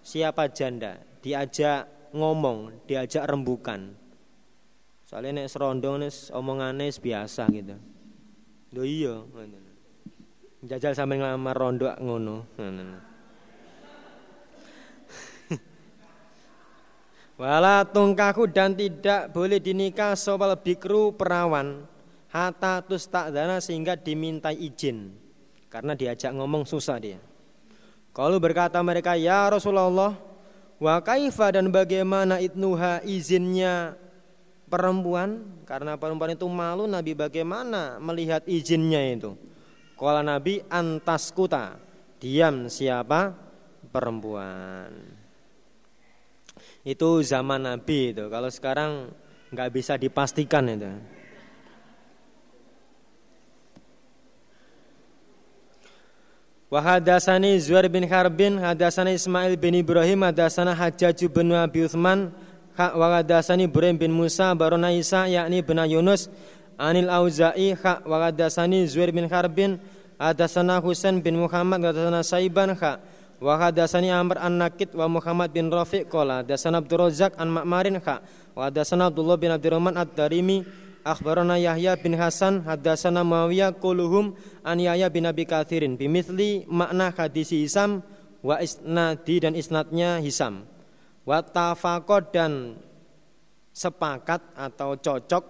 Siapa 0.06 0.46
janda? 0.54 1.02
Diajak 1.20 1.90
ngomong, 2.14 2.86
diajak 2.86 3.26
rembukan. 3.26 3.92
Soalnya 5.06 5.42
nek 5.42 5.50
serondong 5.50 6.02
nih 6.02 6.14
omongane 6.34 6.86
biasa 6.90 7.46
gitu. 7.50 7.76
Do 8.70 8.82
iya. 8.82 9.22
Jajal 10.66 10.94
sampe 10.94 11.18
ngelamar 11.18 11.54
rondo 11.54 11.90
ngono. 11.98 12.46
Wala 17.36 17.84
tungkaku 17.84 18.48
dan 18.48 18.72
tidak 18.72 19.28
boleh 19.28 19.60
dinikah 19.60 20.16
sopal 20.16 20.56
bikru 20.56 21.12
perawan 21.12 21.84
hatta 22.32 22.80
tus 22.80 23.04
tak 23.12 23.28
dana 23.32 23.60
sehingga 23.60 23.92
dimintai 23.92 24.56
izin 24.56 25.12
karena 25.68 25.92
diajak 25.92 26.32
ngomong 26.32 26.64
susah 26.64 26.96
dia. 26.96 27.20
Kalau 28.16 28.40
berkata 28.40 28.80
mereka 28.80 29.20
ya 29.20 29.52
Rasulullah 29.52 30.16
wa 30.80 30.94
kaifa 31.04 31.52
dan 31.52 31.68
bagaimana 31.68 32.40
itnuha 32.40 33.04
izinnya 33.04 34.00
perempuan 34.72 35.60
karena 35.68 36.00
perempuan 36.00 36.32
itu 36.32 36.48
malu 36.48 36.88
Nabi 36.88 37.12
bagaimana 37.12 38.00
melihat 38.00 38.48
izinnya 38.48 39.04
itu. 39.12 39.36
Kala 40.00 40.24
Nabi 40.24 40.64
antas 40.72 41.28
kuta 41.32 41.76
diam 42.16 42.72
siapa 42.72 43.36
perempuan. 43.92 45.25
Itu 46.86 47.18
zaman 47.26 47.66
Nabi 47.66 48.14
itu. 48.14 48.30
Kalau 48.30 48.46
sekarang 48.46 49.10
nggak 49.50 49.70
bisa 49.74 49.98
dipastikan 49.98 50.70
itu. 50.70 50.86
Wahadasani 56.70 57.58
Zuhair 57.58 57.90
bin 57.90 58.06
Harbin, 58.06 58.58
hadasana 58.58 59.10
Ismail 59.10 59.58
bin 59.58 59.74
Ibrahim, 59.82 60.26
hadasana 60.26 60.74
Hajjaj 60.74 61.26
bin 61.30 61.54
Abi 61.54 61.86
Uthman, 61.86 62.34
hak 62.74 62.94
wahadasani 62.98 63.70
Ibrahim 63.70 63.98
bin 63.98 64.10
Musa, 64.10 64.50
barona 64.54 64.90
Isa, 64.90 65.30
yakni 65.30 65.62
bin 65.62 65.78
Yunus, 65.86 66.26
Anil 66.74 67.06
Auza'i, 67.06 67.74
hak 67.74 68.02
Zuhair 68.90 69.14
bin 69.14 69.30
Harbin, 69.30 69.78
hadasana 70.18 70.82
Husain 70.82 71.22
bin 71.22 71.38
Muhammad, 71.38 71.82
hadasana 71.86 72.26
Saiban, 72.26 72.74
hak 73.36 73.44
wahadasani 73.44 74.08
Amr 74.08 74.40
an 74.40 74.56
Nakid 74.56 74.96
wa 74.96 75.06
Muhammad 75.08 75.52
bin 75.52 75.68
Rafiq, 75.68 76.08
kola, 76.08 76.40
hadasana 76.40 76.80
Abdul 76.80 77.04
Razak 77.04 77.36
an 77.36 77.52
Ma'marin, 77.52 78.00
hak 78.00 78.24
wahadasana 78.56 79.12
Abdullah 79.12 79.36
bin 79.36 79.52
Abdurrahman 79.52 79.96
ad-Darimi, 79.96 80.64
Akhbarana 81.06 81.54
Yahya 81.54 81.94
bin 81.94 82.18
Hasan 82.18 82.66
hadasana 82.66 83.22
Muawiyah 83.22 83.78
quluhum 83.78 84.34
an 84.66 84.82
Yahya 84.82 85.06
bin 85.06 85.22
Abi 85.22 85.46
Katsirin 85.46 85.94
bimithli 85.94 86.66
makna 86.66 87.14
hadis 87.14 87.54
Hisam 87.54 88.02
wa 88.42 88.58
isnadi 88.58 89.38
dan 89.38 89.54
isnadnya 89.54 90.18
Hisam. 90.18 90.66
Wa 91.22 91.46
tafaqad 91.46 92.34
dan 92.34 92.74
sepakat 93.70 94.42
atau 94.58 94.98
cocok 94.98 95.44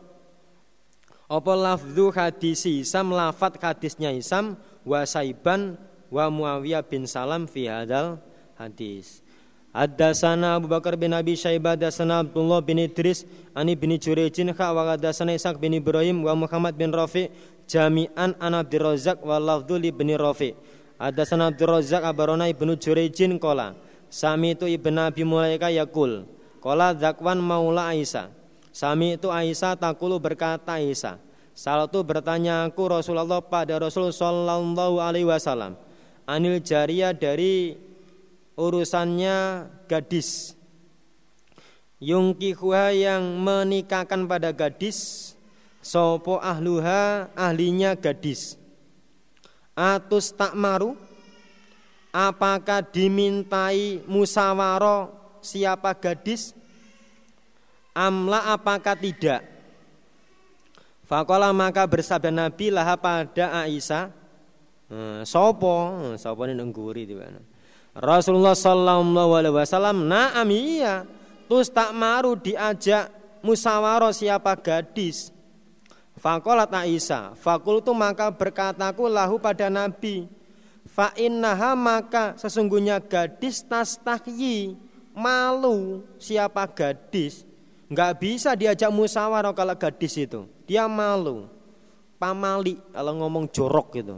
apa 1.24 1.52
lafzu 1.56 2.12
hadis 2.12 2.68
Hisam 2.68 3.16
lafat 3.16 3.56
hadisnya 3.56 4.12
Hisam 4.12 4.60
wa 4.84 5.08
Saiban 5.08 5.80
wa 6.10 6.30
Muawiyah 6.30 6.82
bin 6.86 7.06
Salam 7.06 7.46
fi 7.50 7.66
hadal 7.70 8.18
hadis. 8.56 9.26
Haddatsana 9.76 10.56
Abu 10.56 10.72
Bakar 10.72 10.96
bin 10.96 11.12
Abi 11.12 11.36
Syaibah 11.36 11.76
haddatsana 11.76 12.24
Abdullah 12.24 12.64
bin 12.64 12.80
Idris 12.80 13.28
ani 13.52 13.76
bin 13.76 13.92
Jurejin 14.00 14.56
kha 14.56 14.72
wa 14.72 14.96
haddatsana 14.96 15.36
Ishaq 15.36 15.60
bin 15.60 15.76
Ibrahim 15.76 16.24
wa 16.24 16.32
Muhammad 16.32 16.80
bin 16.80 16.88
Rafi 16.88 17.28
jami'an 17.68 18.32
an 18.40 18.56
Abdur 18.56 18.88
Razzaq 18.88 19.20
wa 19.20 19.36
lafdhu 19.36 19.76
bin 19.92 20.16
Rafi. 20.16 20.56
Haddatsana 20.96 21.52
Abdur 21.52 21.76
Razzaq 21.76 22.00
abarona 22.08 22.48
ibnu 22.48 22.72
Jurejin 22.80 23.36
qala 23.36 23.76
Sami 24.08 24.56
itu 24.56 24.64
ibn 24.64 24.96
Abi 24.96 25.28
Mulaika 25.28 25.68
yakul. 25.68 26.24
Qala 26.64 26.96
Zakwan 26.96 27.36
maula 27.36 27.92
Aisyah. 27.92 28.32
Sami 28.72 29.20
itu 29.20 29.28
Aisyah 29.28 29.76
takulu 29.76 30.16
berkata 30.16 30.80
Aisyah. 30.80 31.20
Salatu 31.52 32.00
bertanya 32.00 32.64
aku 32.64 32.84
Rasulullah 32.84 33.44
pada 33.44 33.76
Rasul 33.80 34.12
sallallahu 34.12 35.00
alaihi 35.00 35.24
wasallam 35.24 35.76
anil 36.26 36.58
jariyah 36.58 37.14
dari 37.14 37.78
urusannya 38.58 39.70
gadis. 39.86 40.52
Yungkihuha 42.02 42.92
yang 42.92 43.24
menikahkan 43.40 44.28
pada 44.28 44.52
gadis 44.52 45.32
sopo 45.80 46.36
ahluha 46.42 47.32
ahlinya 47.32 47.96
gadis. 47.96 48.58
Atus 49.72 50.34
tak 50.34 50.52
maru 50.52 50.98
apakah 52.12 52.84
dimintai 52.84 54.04
musawaro 54.04 55.14
siapa 55.40 55.94
gadis? 55.96 56.52
Amla 57.96 58.52
apakah 58.52 58.92
tidak? 58.92 59.40
Fakola 61.06 61.48
maka 61.54 61.86
bersabda 61.86 62.28
Nabi 62.28 62.68
lah 62.68 62.98
pada 62.98 63.64
Aisyah 63.64 64.25
Sopo 65.26 65.74
Sopo 66.14 66.40
ini 66.46 66.54
nengguri 66.54 67.02
di 67.02 67.18
mana? 67.18 67.42
Rasulullah 67.96 68.54
Sallallahu 68.54 69.32
Alaihi 69.34 69.54
Wasallam 69.56 70.06
naam 70.06 70.48
iya. 70.52 71.08
Terus 71.46 71.70
tak 71.72 71.94
maru 71.96 72.36
diajak 72.36 73.08
musyawarah 73.40 74.12
siapa 74.12 74.52
gadis. 74.58 75.32
Fakolat 76.16 76.72
Aisyah 76.72 77.36
Fakultu 77.36 77.92
maka 77.92 78.32
berkataku 78.32 79.04
lahu 79.04 79.36
pada 79.36 79.68
Nabi 79.68 80.24
Fa 80.86 81.12
innaha 81.18 81.74
maka 81.76 82.38
sesungguhnya 82.40 83.02
gadis 83.02 83.60
tastahyi 83.66 84.78
malu 85.12 86.06
siapa 86.16 86.64
gadis. 86.70 87.42
Nggak 87.90 88.12
bisa 88.22 88.54
diajak 88.54 88.90
musyawarah 88.94 89.52
kalau 89.52 89.74
gadis 89.74 90.14
itu. 90.16 90.46
Dia 90.64 90.86
malu. 90.86 91.50
Pamali 92.16 92.80
kalau 92.96 93.12
ngomong 93.20 93.52
jorok 93.52 94.00
gitu 94.00 94.16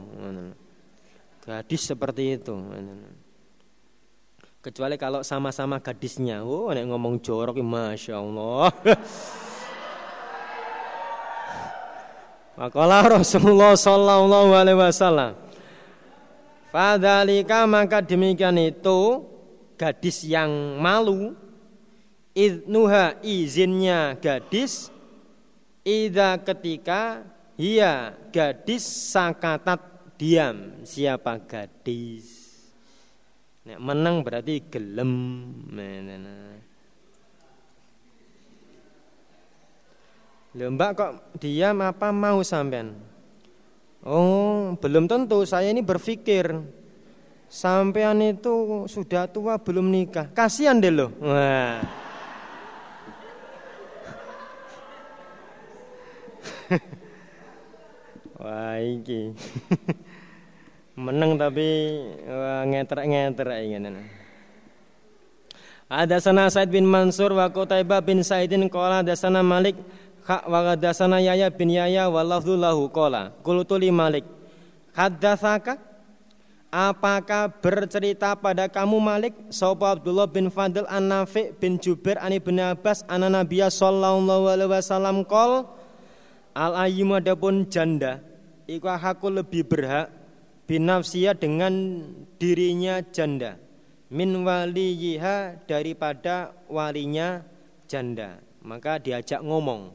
gadis 1.49 1.89
seperti 1.89 2.37
itu 2.37 2.53
Kecuali 4.59 4.99
kalau 4.99 5.23
sama-sama 5.23 5.79
gadisnya. 5.79 6.43
Oh, 6.43 6.67
nek 6.67 6.83
ngomong 6.83 7.23
jorok, 7.23 7.63
masya 7.63 8.19
Allah. 8.19 8.67
Makalah 12.59 13.23
Rasulullah 13.23 13.71
Sallallahu 13.79 14.51
Alaihi 14.51 14.75
Wasallam. 14.75 15.39
Fadalika 16.75 17.63
maka 17.63 18.03
demikian 18.03 18.59
itu 18.59 19.23
gadis 19.79 20.27
yang 20.27 20.75
malu 20.75 21.39
idnuha 22.35 23.15
izinnya 23.23 24.19
gadis 24.19 24.91
ida 25.87 26.35
ketika 26.35 27.23
ia 27.55 28.11
gadis 28.29 28.85
sakatat 28.85 29.81
diam 30.19 30.83
siapa 30.83 31.39
gadis 31.47 32.49
Nek 33.69 33.77
menang 33.85 34.25
berarti 34.25 34.65
gelem. 34.65 35.13
Lembak 40.57 40.97
kok 40.97 41.37
diam 41.37 41.77
apa 41.85 42.09
mau 42.09 42.41
sampean? 42.41 42.97
Oh, 44.01 44.73
belum 44.81 45.05
tentu. 45.05 45.45
Saya 45.45 45.69
ini 45.69 45.85
berpikir 45.85 46.49
sampean 47.45 48.25
itu 48.25 48.89
sudah 48.89 49.29
tua 49.29 49.61
belum 49.61 49.85
nikah. 49.85 50.33
Kasihan 50.33 50.81
deh 50.81 50.89
loh. 50.89 51.13
Wah. 51.21 51.85
Wah, 58.41 58.81
iki. 58.81 59.29
menang 60.99 61.39
tapi 61.39 61.95
ngeter-ngeter 62.67 63.47
ingin. 63.63 64.03
Ada 65.89 66.21
sana 66.21 66.51
Said 66.51 66.69
bin 66.69 66.85
Mansur 66.85 67.33
wa 67.33 67.49
Qutaibah 67.49 68.03
bin 68.03 68.21
Saidin 68.21 68.69
qala 68.69 69.01
ada 69.01 69.17
sana 69.17 69.41
Malik 69.41 69.73
kha 70.27 70.45
wa 70.45 70.75
sana 70.93 71.17
Yahya 71.17 71.49
bin 71.49 71.73
Yahya 71.73 72.11
wa 72.11 72.21
lafdhu 72.21 72.59
lahu 72.59 72.91
qala. 72.91 73.33
Qultu 73.41 73.79
li 73.79 73.89
Malik 73.89 74.27
haddatsaka? 74.93 75.87
Apakah 76.69 77.49
bercerita 77.49 78.37
pada 78.37 78.69
kamu 78.69 79.01
Malik? 79.01 79.33
Sopo 79.49 79.89
Abdullah 79.89 80.29
bin 80.29 80.53
Fadl 80.53 80.85
an 80.85 81.09
Nafi 81.09 81.49
bin 81.57 81.81
Jubair 81.81 82.21
an 82.21 82.29
Ibn 82.29 82.77
Abbas 82.77 83.01
an 83.09 83.25
Nabiya 83.25 83.73
sallallahu 83.73 84.45
alaihi 84.45 84.69
wasallam 84.69 85.25
kol 85.25 85.65
Al 86.53 86.85
ayyum 86.85 87.17
adapun 87.17 87.65
janda 87.65 88.21
Iku 88.69 88.85
aku 88.85 89.33
lebih 89.33 89.65
berhak 89.65 90.18
binafsia 90.69 91.33
dengan 91.33 92.05
dirinya 92.37 93.01
janda. 93.01 93.57
Min 94.13 94.45
waliyiha 94.45 95.65
daripada 95.65 96.53
walinya 96.69 97.41
janda. 97.89 98.37
Maka 98.61 99.01
diajak 99.01 99.41
ngomong. 99.41 99.89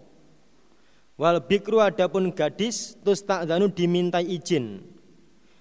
Wal 1.15 1.39
bikru 1.47 1.79
adapun 1.79 2.35
gadis 2.35 2.99
tus 3.07 3.23
tak 3.23 3.47
dimintai 3.47 4.27
izin. 4.27 4.83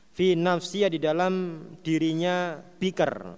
Fi 0.09 0.33
di 0.33 0.97
dalam 0.97 1.61
dirinya 1.85 2.57
bikar. 2.81 3.37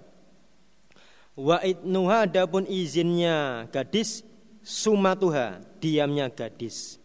Wa 1.36 1.60
itnuha 1.60 2.24
adapun 2.24 2.64
izinnya 2.64 3.68
gadis 3.68 4.24
sumatuha 4.64 5.60
diamnya 5.76 6.32
gadis. 6.32 6.96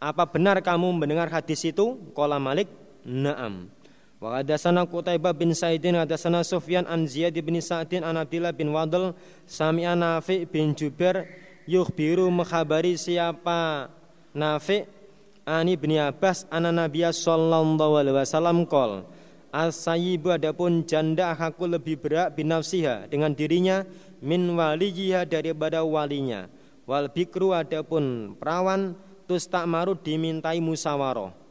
Apa 0.00 0.24
benar 0.28 0.64
kamu 0.64 1.04
mendengar 1.04 1.28
hadis 1.28 1.64
itu? 1.68 2.00
Kola 2.16 2.40
Malik 2.40 2.68
Naam 3.06 3.75
Wa 4.26 4.42
hadatsana 4.42 4.82
Qutaibah 4.90 5.30
bin 5.38 5.54
Sa'idin 5.54 5.94
hadatsana 5.94 6.42
Sufyan 6.42 6.82
an 6.90 7.06
Ziyad 7.06 7.38
bin 7.46 7.62
Sa'din 7.62 8.02
an 8.02 8.18
Abdullah 8.18 8.50
bin 8.50 8.74
Wadl 8.74 9.14
sami'a 9.46 9.94
Nafi 9.94 10.42
bin 10.50 10.74
Jubair 10.74 11.30
yukhbiru 11.62 12.26
menghabari 12.26 12.98
siapa 12.98 13.86
Nafi 14.34 14.82
ani 15.46 15.78
bin 15.78 15.94
Abbas 15.94 16.42
anna 16.50 16.74
Nabiya 16.74 17.14
sallallahu 17.14 18.02
alaihi 18.02 18.18
wasallam 18.18 18.66
qol 18.66 19.06
As-sayyibu 19.54 20.34
adapun 20.34 20.82
janda 20.82 21.30
aku 21.30 21.70
lebih 21.70 22.02
berat 22.02 22.34
binafsiha 22.34 23.06
dengan 23.06 23.30
dirinya 23.30 23.86
min 24.18 24.42
waliyiha 24.58 25.22
daripada 25.22 25.86
walinya. 25.86 26.50
Wal 26.82 27.08
bikru 27.14 27.54
adapun 27.54 28.34
perawan 28.36 28.98
tus 29.30 29.46
tak 29.46 29.64
maru 29.70 29.94
dimintai 29.96 30.58
musawaroh. 30.58 31.45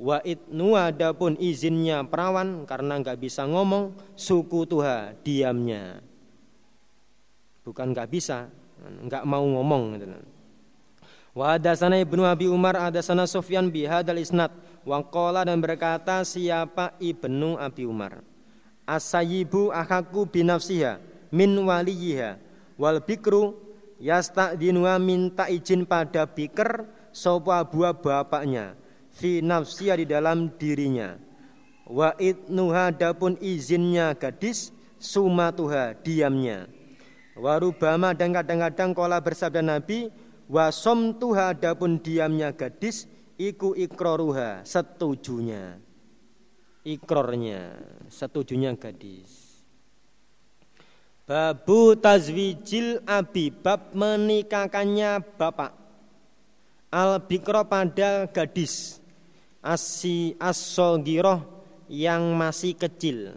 Wa 0.00 0.24
itnu 0.24 0.80
adapun 0.80 1.36
izinnya 1.36 2.00
perawan 2.08 2.64
karena 2.64 2.96
nggak 3.04 3.20
bisa 3.20 3.44
ngomong 3.44 3.92
suku 4.16 4.64
tuha 4.64 5.12
diamnya. 5.20 6.00
Bukan 7.60 7.92
nggak 7.92 8.08
bisa, 8.08 8.48
nggak 8.80 9.28
mau 9.28 9.44
ngomong. 9.44 10.00
Gitu. 10.00 10.16
Wa 11.36 11.54
hadasana 11.54 12.00
Ibnu 12.00 12.24
Abi 12.24 12.48
Umar 12.48 12.80
hadasana 12.80 13.28
Sufyan 13.28 13.68
bihadal 13.68 14.18
isnad 14.18 14.50
wa 14.88 15.04
qala 15.04 15.44
dan 15.44 15.60
berkata 15.60 16.24
siapa 16.24 16.96
Ibnu 16.98 17.60
Abi 17.60 17.86
Umar 17.86 18.24
Asayibu 18.88 19.70
akaku 19.70 20.26
binafsiha 20.26 20.98
min 21.30 21.54
waliyiha 21.54 22.34
wal 22.74 22.98
bikru 22.98 23.54
yasta'dinua 24.02 24.98
minta 24.98 25.46
izin 25.46 25.86
pada 25.86 26.26
bikr 26.26 26.88
sapa 27.14 27.62
buah 27.62 27.94
bapaknya 27.94 28.74
fi 29.14 29.42
nafsiya 29.42 29.98
di 29.98 30.06
dalam 30.06 30.54
dirinya. 30.56 31.18
Wa 31.90 32.14
idnuha 32.18 32.94
dapun 32.94 33.34
izinnya 33.42 34.14
gadis 34.14 34.70
sumatuha 35.02 35.98
diamnya. 35.98 36.70
Warubama 37.34 38.12
dan 38.12 38.36
kadang-kadang 38.36 38.92
kola 38.92 39.18
bersabda 39.18 39.64
Nabi 39.64 40.12
Wasom 40.50 41.14
tuha 41.14 41.54
adapun 41.54 42.02
diamnya 42.02 42.50
gadis 42.50 43.06
iku 43.38 43.70
ikroruha 43.78 44.66
setujunya. 44.66 45.78
Ikrornya 46.82 47.70
setujunya 48.10 48.74
gadis. 48.74 49.62
Babu 51.22 51.94
tazwijil 51.94 52.98
abi 53.06 53.54
bab 53.54 53.94
menikahkannya 53.94 55.22
bapak. 55.38 55.72
Al 56.90 57.22
bikro 57.22 57.62
pada 57.70 58.26
gadis 58.26 58.99
asi 59.60 60.34
asogiroh 60.40 61.44
yang 61.88 62.32
masih 62.36 62.74
kecil 62.74 63.36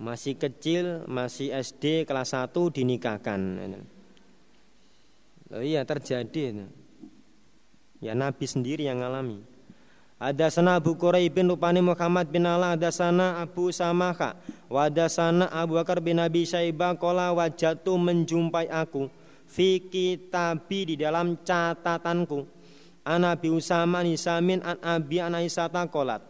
masih 0.00 0.34
kecil 0.34 1.04
masih 1.06 1.52
SD 1.52 2.08
kelas 2.08 2.32
1 2.32 2.50
dinikahkan 2.72 3.40
Oh 5.50 5.58
iya 5.58 5.82
terjadi. 5.82 6.62
Ya 7.98 8.14
Nabi 8.14 8.46
sendiri 8.46 8.86
yang 8.86 9.02
ngalami. 9.02 9.42
Ada 10.20 10.52
sana 10.52 10.76
Abu 10.76 10.94
Quraib 10.94 11.32
bin 11.32 11.48
Lupani 11.48 11.80
Muhammad 11.80 12.28
bin 12.28 12.44
Allah 12.44 12.76
Ada 12.76 12.92
sana 12.92 13.40
Abu 13.40 13.72
Samaka 13.72 14.36
Wada 14.68 15.08
sana 15.08 15.48
Abu 15.48 15.80
Bakar 15.80 15.96
bin 16.04 16.20
Nabi 16.20 16.44
Syaibah 16.44 16.92
Kola 17.00 17.32
wajatu 17.32 17.96
menjumpai 17.96 18.68
aku 18.68 19.08
Fi 19.48 19.80
kitabi 19.80 20.92
di 20.92 20.94
dalam 21.00 21.40
catatanku 21.40 22.44
Anabi 23.04 23.48
Usama 23.48 24.04
nisamin 24.04 24.60
an 24.60 24.76
abi 24.84 25.20
anaisata 25.20 25.86
kolat. 25.88 26.20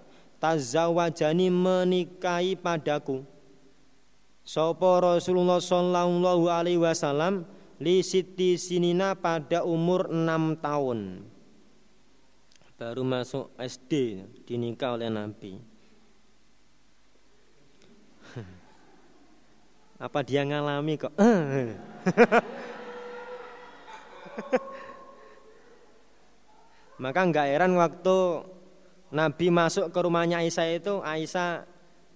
Tazawajani 0.41 1.51
menikahi 1.53 2.57
padaku. 2.57 3.27
Sopo 4.41 4.99
Rasulullah 4.99 5.61
Sallallahu 5.61 6.49
Alaihi 6.49 6.81
Wasallam 6.81 7.45
li 7.77 8.01
siti 8.01 8.57
sinina 8.57 9.13
pada 9.15 9.63
umur 9.69 10.09
6 10.09 10.65
tahun. 10.65 11.29
Baru 12.81 13.05
masuk 13.05 13.53
SD 13.61 14.25
dinikah 14.49 14.97
oleh 14.97 15.13
Nabi. 15.13 15.61
Apa 20.01 20.25
dia 20.25 20.41
ngalami 20.49 20.97
kok 20.97 21.13
maka 27.01 27.21
nggak 27.25 27.49
heran 27.49 27.73
waktu 27.81 28.45
Nabi 29.11 29.51
masuk 29.51 29.91
ke 29.91 29.99
rumahnya 30.05 30.45
Aisyah 30.45 30.69
itu 30.77 31.01
Aisyah 31.03 31.65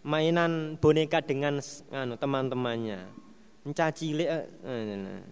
mainan 0.04 0.76
boneka 0.76 1.24
dengan 1.24 1.58
anu, 1.90 2.14
teman-temannya 2.20 3.08
mencacili 3.64 4.28
eh, 4.28 4.44
eh, 4.44 5.24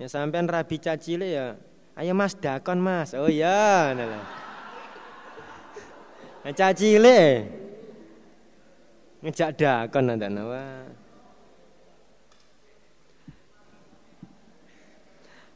Ya 0.00 0.08
sampean 0.08 0.48
rabi 0.48 0.80
cacile 0.80 1.28
ya. 1.28 1.60
Ayo 1.92 2.16
Mas 2.16 2.32
dakon 2.32 2.80
Mas. 2.80 3.12
Oh 3.12 3.28
iya, 3.28 3.92
nah. 3.92 4.24
Cacile. 6.56 7.44
Ngejak 9.20 9.60
dakon 9.60 10.08
nanti 10.08 10.32
nawa. 10.32 10.88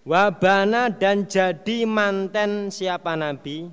Wabana 0.04 0.92
dan 0.92 1.24
jadi 1.24 1.88
manten 1.88 2.68
siapa 2.68 3.16
Nabi? 3.16 3.72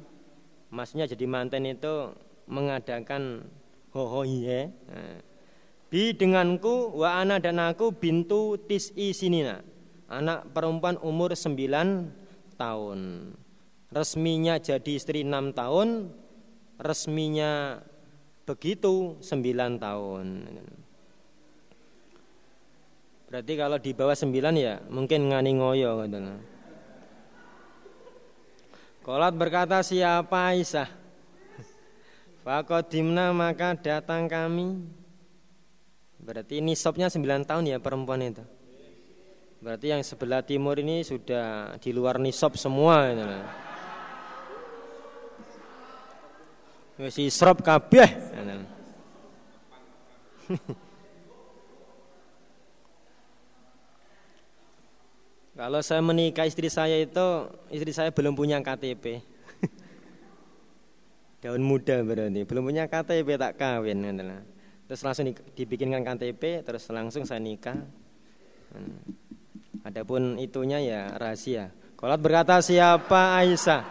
Maksudnya 0.72 1.04
jadi 1.12 1.28
manten 1.28 1.68
itu 1.68 2.16
mengadakan 2.48 3.44
ho 3.92 4.24
iye. 4.24 4.72
Nah. 4.88 5.20
Bi 5.92 6.16
denganku 6.16 6.96
wa 6.96 7.20
ana 7.20 7.36
dan 7.44 7.60
aku 7.60 7.92
bintu 7.92 8.56
tis'i 8.64 9.12
sinina 9.12 9.60
anak 10.12 10.52
perempuan 10.52 11.00
umur 11.00 11.36
9 11.36 11.56
tahun. 12.60 13.00
Resminya 13.92 14.56
jadi 14.60 14.92
istri 14.96 15.24
6 15.24 15.52
tahun, 15.56 16.12
resminya 16.80 17.84
begitu 18.48 19.20
9 19.20 19.80
tahun. 19.80 20.28
Berarti 23.32 23.54
kalau 23.56 23.80
di 23.80 23.96
bawah 23.96 24.12
9 24.12 24.28
ya 24.60 24.84
mungkin 24.92 25.32
ngani 25.32 25.52
ngoyo 25.56 26.04
gitu. 26.04 26.20
Kolat 29.08 29.34
berkata 29.40 29.80
siapa 29.80 30.52
Aisyah 30.52 30.86
Fakodimna 32.44 33.32
maka 33.32 33.74
datang 33.74 34.30
kami 34.30 34.84
Berarti 36.22 36.62
ini 36.62 36.78
sopnya 36.78 37.08
9 37.08 37.50
tahun 37.50 37.72
ya 37.72 37.80
perempuan 37.80 38.22
itu 38.22 38.44
Berarti 39.64 39.96
yang 39.96 40.04
sebelah 40.04 40.44
timur 40.44 40.76
ini 40.82 41.06
sudah 41.06 41.78
di 41.78 41.94
luar 41.94 42.18
nisab 42.18 42.58
semua. 42.58 43.14
Wis 46.98 47.22
isrop 47.22 47.62
kabeh. 47.62 48.10
Kalau 55.62 55.78
saya 55.86 56.02
menikah 56.02 56.50
istri 56.50 56.74
saya 56.74 56.98
itu 56.98 57.46
istri 57.70 57.94
saya 57.94 58.10
belum 58.10 58.34
punya 58.34 58.58
KTP. 58.66 59.22
Daun 61.46 61.62
muda 61.62 62.02
berarti 62.02 62.42
belum 62.50 62.66
punya 62.66 62.90
KTP 62.90 63.38
tak 63.38 63.62
kawin 63.62 64.02
Terus 64.90 65.06
langsung 65.06 65.30
dibikinkan 65.54 66.02
KTP 66.02 66.66
terus 66.66 66.90
langsung 66.90 67.30
saya 67.30 67.38
nikah. 67.38 67.78
Adapun 69.86 70.42
itunya 70.42 70.82
ya 70.82 71.14
rahasia. 71.14 71.70
Kolat 71.94 72.18
berkata 72.18 72.58
siapa 72.58 73.38
Aisyah? 73.38 73.86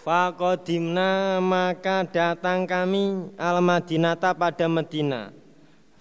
Fakodimna 0.00 1.44
maka 1.44 2.08
datang 2.08 2.64
kami 2.64 3.36
al 3.36 3.60
Madinata 3.60 4.32
pada 4.32 4.64
Medina. 4.64 5.28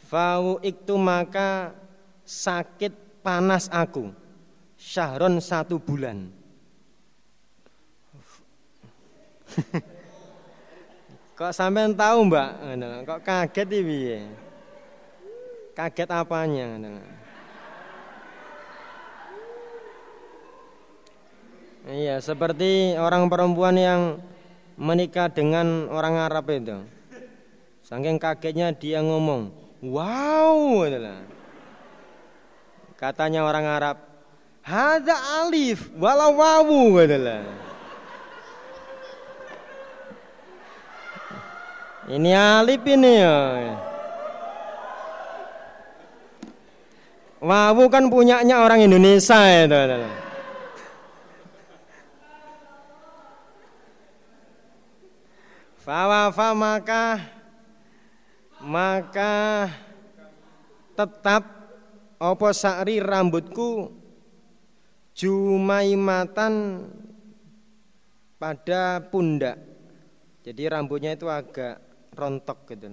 Fau 0.08 0.56
iktu 0.64 0.96
maka 0.96 1.76
sakit 2.24 2.96
panas 3.20 3.68
aku. 3.68 4.21
Syahron 4.82 5.38
satu 5.38 5.78
bulan. 5.78 6.34
Kok 11.38 11.54
sampean 11.54 11.94
tahu 11.94 12.26
mbak? 12.26 12.50
Kok 13.06 13.22
kaget 13.22 13.70
ini? 13.78 14.26
Kaget 15.78 16.10
apanya? 16.10 16.82
Iya, 21.86 22.18
seperti 22.18 22.98
orang 22.98 23.30
perempuan 23.30 23.78
yang 23.78 24.18
menikah 24.82 25.30
dengan 25.30 25.94
orang 25.94 26.18
Arab 26.18 26.50
itu. 26.50 26.82
Saking 27.86 28.18
kagetnya 28.18 28.74
dia 28.74 29.02
ngomong, 29.06 29.54
"Wow!" 29.82 30.86
Katanya 33.02 33.42
orang 33.46 33.66
Arab, 33.66 33.98
"Hada 34.62 35.46
alif 35.46 35.90
walau 35.98 36.38
wawu." 36.38 36.98
Ini 42.12 42.32
alif 42.36 42.82
ini 42.84 43.14
ya. 43.24 43.40
Wawu 47.42 47.90
kan 47.90 48.06
punyanya 48.12 48.62
orang 48.62 48.86
Indonesia 48.86 49.42
itu. 49.66 49.78
Fawafa 55.82 56.54
maka 56.54 57.06
maka 58.62 59.66
tetap 60.94 61.42
opo 62.22 62.54
sa'ri 62.54 63.02
rambutku 63.02 64.01
jumaimatan 65.16 66.86
pada 68.42 69.04
pundak. 69.12 69.62
Jadi 70.42 70.66
rambutnya 70.66 71.14
itu 71.14 71.30
agak 71.30 71.78
rontok 72.18 72.66
gitu. 72.74 72.90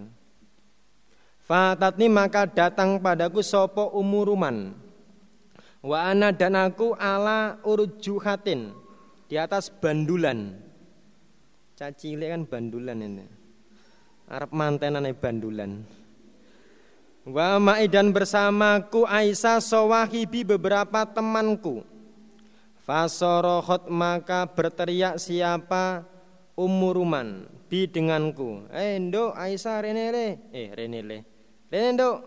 Fatatni 1.49 2.13
maka 2.13 2.45
datang 2.45 3.01
padaku 3.01 3.41
sopo 3.41 3.89
umuruman. 3.97 4.77
Wa 5.81 6.13
ana 6.13 6.29
dan 6.29 6.59
aku 6.59 6.93
ala 6.93 7.57
urjuhatin 7.65 8.77
di 9.31 9.41
atas 9.41 9.73
bandulan. 9.73 10.61
Caci 11.73 12.19
kan 12.19 12.45
bandulan 12.45 13.01
ini. 13.01 13.25
Arab 14.29 14.53
mantenan 14.53 15.09
bandulan. 15.17 15.89
Wa 17.25 17.57
ma'idan 17.57 18.13
bersamaku 18.13 19.09
Aisyah 19.09 19.65
sawahibi 19.65 20.45
beberapa 20.45 21.09
temanku. 21.09 21.81
Fasorohot 22.89 23.93
maka 23.93 24.49
berteriak 24.49 25.21
siapa 25.21 26.09
umuruman 26.57 27.45
bi 27.69 27.85
denganku. 27.85 28.65
Eh 28.73 28.97
ndo 28.97 29.37
Aisyah 29.37 29.85
renele. 29.85 30.41
Eh 30.57 30.73
renele. 30.73 31.29
Rene 31.69 31.89
ndo. 31.93 32.25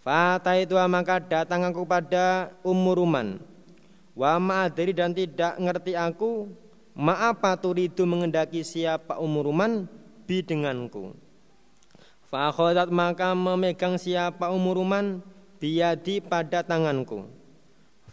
Fata 0.00 0.56
itu 0.56 0.80
maka 0.88 1.20
datang 1.20 1.68
aku 1.68 1.84
pada 1.84 2.56
umuruman. 2.64 3.36
Wa 4.16 4.40
ma'adri 4.40 4.96
dan 4.96 5.12
tidak 5.12 5.60
ngerti 5.60 5.92
aku 5.92 6.48
Ma'apa 7.00 7.54
turidu 7.54 8.02
mengendaki 8.04 8.66
siapa 8.66 9.16
umuruman 9.22 9.86
bi 10.28 10.42
denganku. 10.42 11.14
Fakhodat 12.28 12.90
maka 12.90 13.32
memegang 13.32 13.96
siapa 13.96 14.50
umuruman 14.50 15.22
biadi 15.56 16.20
pada 16.20 16.60
tanganku. 16.60 17.24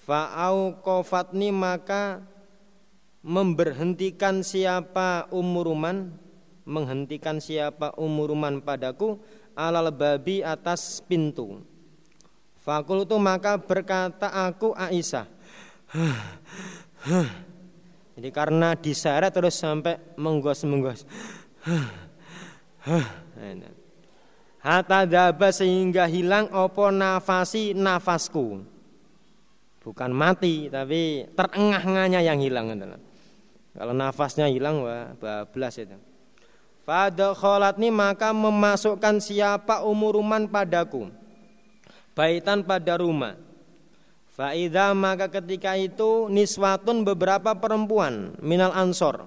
Fa'au 0.07 0.79
kofatni 0.79 1.51
maka 1.51 2.23
memberhentikan 3.27 4.39
siapa 4.39 5.27
umuruman 5.35 6.15
menghentikan 6.63 7.43
siapa 7.43 7.91
umuruman 7.99 8.63
padaku 8.63 9.19
alal 9.51 9.91
babi 9.91 10.39
atas 10.43 11.03
pintu. 11.03 11.59
Fakultu 12.55 13.19
maka 13.19 13.59
berkata 13.59 14.31
aku 14.31 14.71
Aisyah. 14.75 15.27
Jadi 18.15 18.29
karena 18.31 18.79
diseret 18.79 19.31
terus 19.35 19.59
sampai 19.59 19.99
menggos-menggos. 20.15 21.03
Hatta 24.63 25.03
daba 25.03 25.51
sehingga 25.51 26.07
hilang 26.07 26.47
opo 26.55 26.91
nafasi 26.91 27.75
nafasku. 27.75 28.76
Bukan 29.87 30.11
mati 30.11 30.67
tapi 30.67 31.31
terengah-engahnya 31.31 32.19
yang 32.19 32.43
hilang. 32.43 32.75
Kalau 33.71 33.95
nafasnya 33.95 34.51
hilang 34.51 34.83
wah 34.83 35.15
bablas 35.15 35.79
itu. 35.79 35.95
Pada 36.83 37.31
kholatni 37.31 37.87
maka 37.87 38.35
memasukkan 38.35 39.23
siapa 39.23 39.87
umuruman 39.87 40.43
padaku. 40.51 41.07
Baitan 42.11 42.67
pada 42.67 42.99
rumah 42.99 43.39
Faida 44.37 44.93
maka 44.93 45.33
ketika 45.33 45.73
itu 45.73 46.29
niswatun 46.29 47.01
beberapa 47.01 47.57
perempuan 47.57 48.37
minal 48.37 48.69
ansor. 48.69 49.25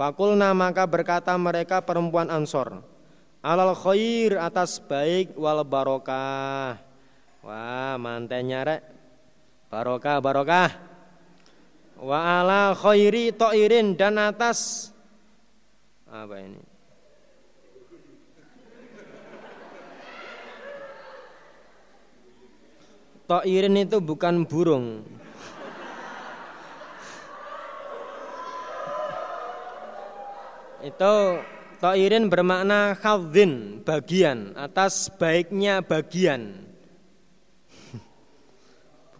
Fakulna 0.00 0.56
maka 0.56 0.88
berkata 0.88 1.36
mereka 1.36 1.84
perempuan 1.84 2.32
ansor. 2.32 2.80
Alal 3.44 3.76
khair 3.76 4.40
atas 4.40 4.80
baik 4.80 5.36
wal 5.36 5.60
barokah. 5.68 6.80
Wah 7.44 8.00
mantennya 8.00 8.64
rek. 8.64 8.80
Barokah 9.74 10.22
barokah. 10.22 10.70
Wa 11.98 12.38
ala 12.38 12.78
khairi 12.78 13.34
to'irin 13.34 13.98
dan 13.98 14.22
atas 14.22 14.94
apa 16.06 16.38
ini? 16.38 16.62
To'irin 23.26 23.74
itu 23.82 23.98
bukan 23.98 24.46
burung. 24.46 25.02
itu 30.84 31.14
to'irin 31.80 32.28
bermakna 32.28 32.92
khadzin, 32.94 33.82
bagian, 33.82 34.52
atas 34.54 35.10
baiknya 35.16 35.80
bagian. 35.80 36.63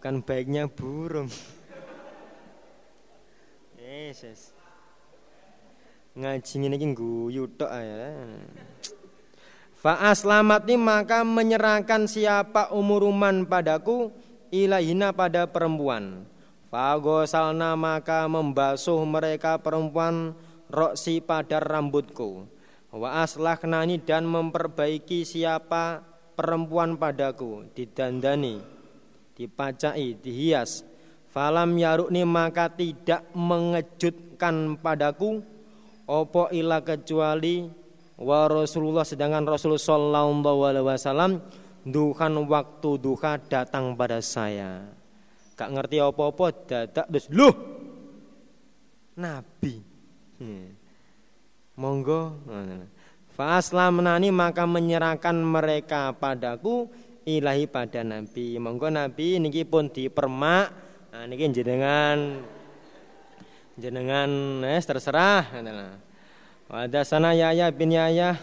Bukan 0.05 0.21
baiknya 0.21 0.69
burung. 0.69 1.25
Yesus. 3.73 4.53
Ngaji 6.13 6.55
ini 6.61 6.93
guyu 6.93 7.49
tok 7.49 7.73
ya. 7.73 8.13
Fa'aslamati 9.81 10.77
maka 10.77 11.25
menyerahkan 11.25 12.05
siapa 12.05 12.69
umuruman 12.69 13.49
padaku 13.49 14.13
ilahina 14.53 15.09
pada 15.09 15.49
perempuan. 15.49 16.29
Fagosalna 16.69 17.73
maka 17.73 18.29
membasuh 18.29 19.01
mereka 19.09 19.57
perempuan 19.57 20.37
roksi 20.69 21.17
pada 21.17 21.57
rambutku. 21.57 22.45
Wa 22.93 23.25
aslahnani 23.25 23.97
dan 24.05 24.29
memperbaiki 24.29 25.25
siapa 25.25 26.05
perempuan 26.37 26.93
padaku 26.93 27.65
didandani, 27.73 28.74
dipacai, 29.35 30.15
dihias. 30.17 30.87
Falam 31.29 31.75
yarukni 31.75 32.23
maka 32.23 32.71
tidak 32.71 33.27
mengejutkan 33.35 34.79
padaku 34.79 35.43
opo 36.07 36.47
ila 36.55 36.79
kecuali 36.79 37.67
wa 38.15 38.47
Rasulullah 38.47 39.03
sedangkan 39.03 39.43
Rasulullah 39.43 39.83
sallallahu 39.83 40.63
alaihi 40.63 40.87
wasallam 40.87 41.43
duhan 41.83 42.39
waktu 42.47 42.89
duha 43.03 43.35
datang 43.51 43.99
pada 43.99 44.23
saya. 44.23 44.87
Gak 45.59 45.71
ngerti 45.71 45.99
apa-apa 45.99 46.45
dadak 46.67 47.05
terus 47.11 47.27
loh 47.31 47.55
Nabi. 49.19 49.75
Hmm. 50.39 50.67
Monggo. 51.75 52.39
menani 53.35 54.31
maka 54.31 54.63
menyerahkan 54.63 55.35
mereka 55.35 56.15
padaku 56.15 56.87
ilahi 57.25 57.65
pada 57.65 58.05
Nabi. 58.05 58.55
Monggo 58.61 58.87
Nabi 58.93 59.41
niki 59.41 59.65
pun 59.65 59.89
dipermak. 59.89 60.71
Nah 61.11 61.25
niki 61.25 61.49
jenengan 61.51 62.45
jenengan 63.75 64.29
eh 64.63 64.79
terserah. 64.79 65.49
Wa 66.65 66.85
sana 67.05 67.33
Yahya 67.37 67.69
bin 67.69 67.93
Yahya 67.93 68.37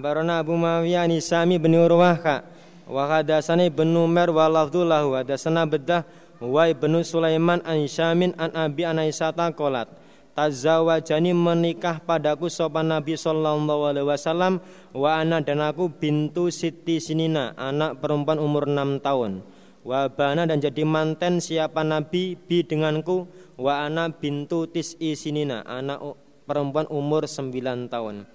Barona 0.00 0.40
Abu 0.40 0.56
Mawiyah 0.56 1.04
Nisami 1.04 1.60
bin 1.60 1.76
Urwah 1.76 2.16
ka 2.16 2.36
Wa 2.88 3.06
hadasani 3.06 3.68
bin 3.68 3.92
Umar 3.92 4.32
wa 4.32 4.48
bedah 4.48 6.02
wa 6.40 6.64
ibnu 6.64 7.04
Sulaiman 7.04 7.60
an 7.68 7.84
Syamin 7.84 8.32
an 8.40 8.50
Abi 8.56 8.88
an 8.88 8.96
Aisyata 8.96 9.52
qalat 9.52 9.92
tazawajani 10.34 11.34
menikah 11.34 12.00
padaku 12.02 12.48
sopan 12.48 12.90
Nabi 12.90 13.18
sallallahu 13.18 13.90
alaihi 13.90 14.06
wasallam 14.06 14.62
wa 14.94 15.20
ana 15.20 15.42
dan 15.42 15.60
aku 15.60 15.90
bintu 15.90 16.48
Siti 16.48 17.02
Sinina 17.02 17.52
anak 17.58 17.98
perempuan 18.00 18.38
umur 18.38 18.66
6 18.66 19.02
tahun. 19.02 19.42
Wa 19.80 20.12
bana 20.12 20.44
dan 20.44 20.60
jadi 20.60 20.84
manten 20.84 21.40
siapa 21.40 21.80
Nabi 21.80 22.36
bi 22.36 22.60
denganku 22.60 23.24
wa 23.56 23.88
ana 23.88 24.12
bintu 24.12 24.68
Tis'i 24.68 25.16
Sinina 25.16 25.64
anak 25.64 26.16
perempuan 26.44 26.84
umur 26.92 27.24
9 27.24 27.88
tahun. 27.88 28.28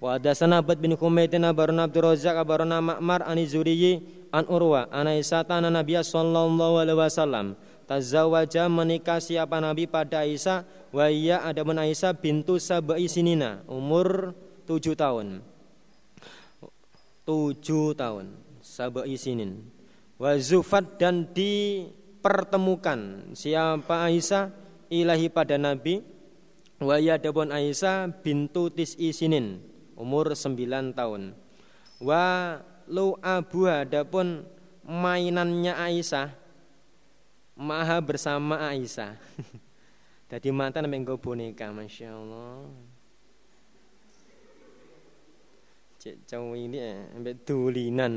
Wa 0.00 0.16
hadasana 0.16 0.64
Abad 0.64 0.80
bin 0.80 0.96
Humaydin 0.96 1.44
abaruna 1.44 1.84
Abdul 1.84 2.08
Razak 2.08 2.32
abaruna 2.32 2.80
Ma'mar 2.80 3.20
ani 3.20 3.44
Zuriyi 3.44 4.00
an 4.32 4.48
Urwa 4.48 4.88
ana 4.88 5.12
Isata 5.12 5.60
ana 5.60 5.68
Nabi 5.68 5.92
sallallahu 5.92 6.80
alaihi 6.80 6.96
wasallam 6.96 7.52
tazawaja 7.90 8.70
menikah 8.70 9.18
siapa 9.18 9.58
Nabi 9.58 9.90
pada 9.90 10.22
Aisyah? 10.22 10.62
Wa 10.94 11.10
iya 11.10 11.42
adapun 11.42 11.74
Aisyah 11.74 12.14
bintu 12.14 12.62
sabai 12.62 13.10
sinina 13.10 13.66
umur 13.66 14.30
tujuh 14.70 14.94
tahun. 14.94 15.42
Tujuh 17.26 17.98
tahun 17.98 18.30
sabai 18.62 19.18
sinin. 19.18 19.66
Wa 20.22 20.38
zufat 20.38 21.02
dan 21.02 21.34
dipertemukan. 21.34 23.34
Siapa 23.34 24.06
Aisyah? 24.06 24.54
Ilahi 24.86 25.26
pada 25.26 25.58
Nabi. 25.58 26.06
Wa 26.78 27.02
iya 27.02 27.18
adapun 27.18 27.50
Aisyah 27.50 28.22
bintu 28.22 28.70
tis'i 28.70 29.10
sinin 29.10 29.66
umur 29.98 30.30
sembilan 30.38 30.94
tahun. 30.94 31.34
Wa 31.98 32.54
lu 32.86 33.18
abu 33.18 33.66
adapun 33.66 34.46
mainannya 34.86 35.74
Aisyah 35.74 36.39
maha 37.60 38.00
bersama 38.00 38.56
Aisyah. 38.72 39.20
Jadi 40.32 40.48
mantan 40.48 40.88
menggo 40.88 41.20
boneka, 41.20 41.68
masya 41.68 42.16
Allah. 42.16 42.64
Cek 46.00 46.24
cowok 46.24 46.56
ini 46.56 46.78
eh, 46.80 47.36
tulinan. 47.44 48.16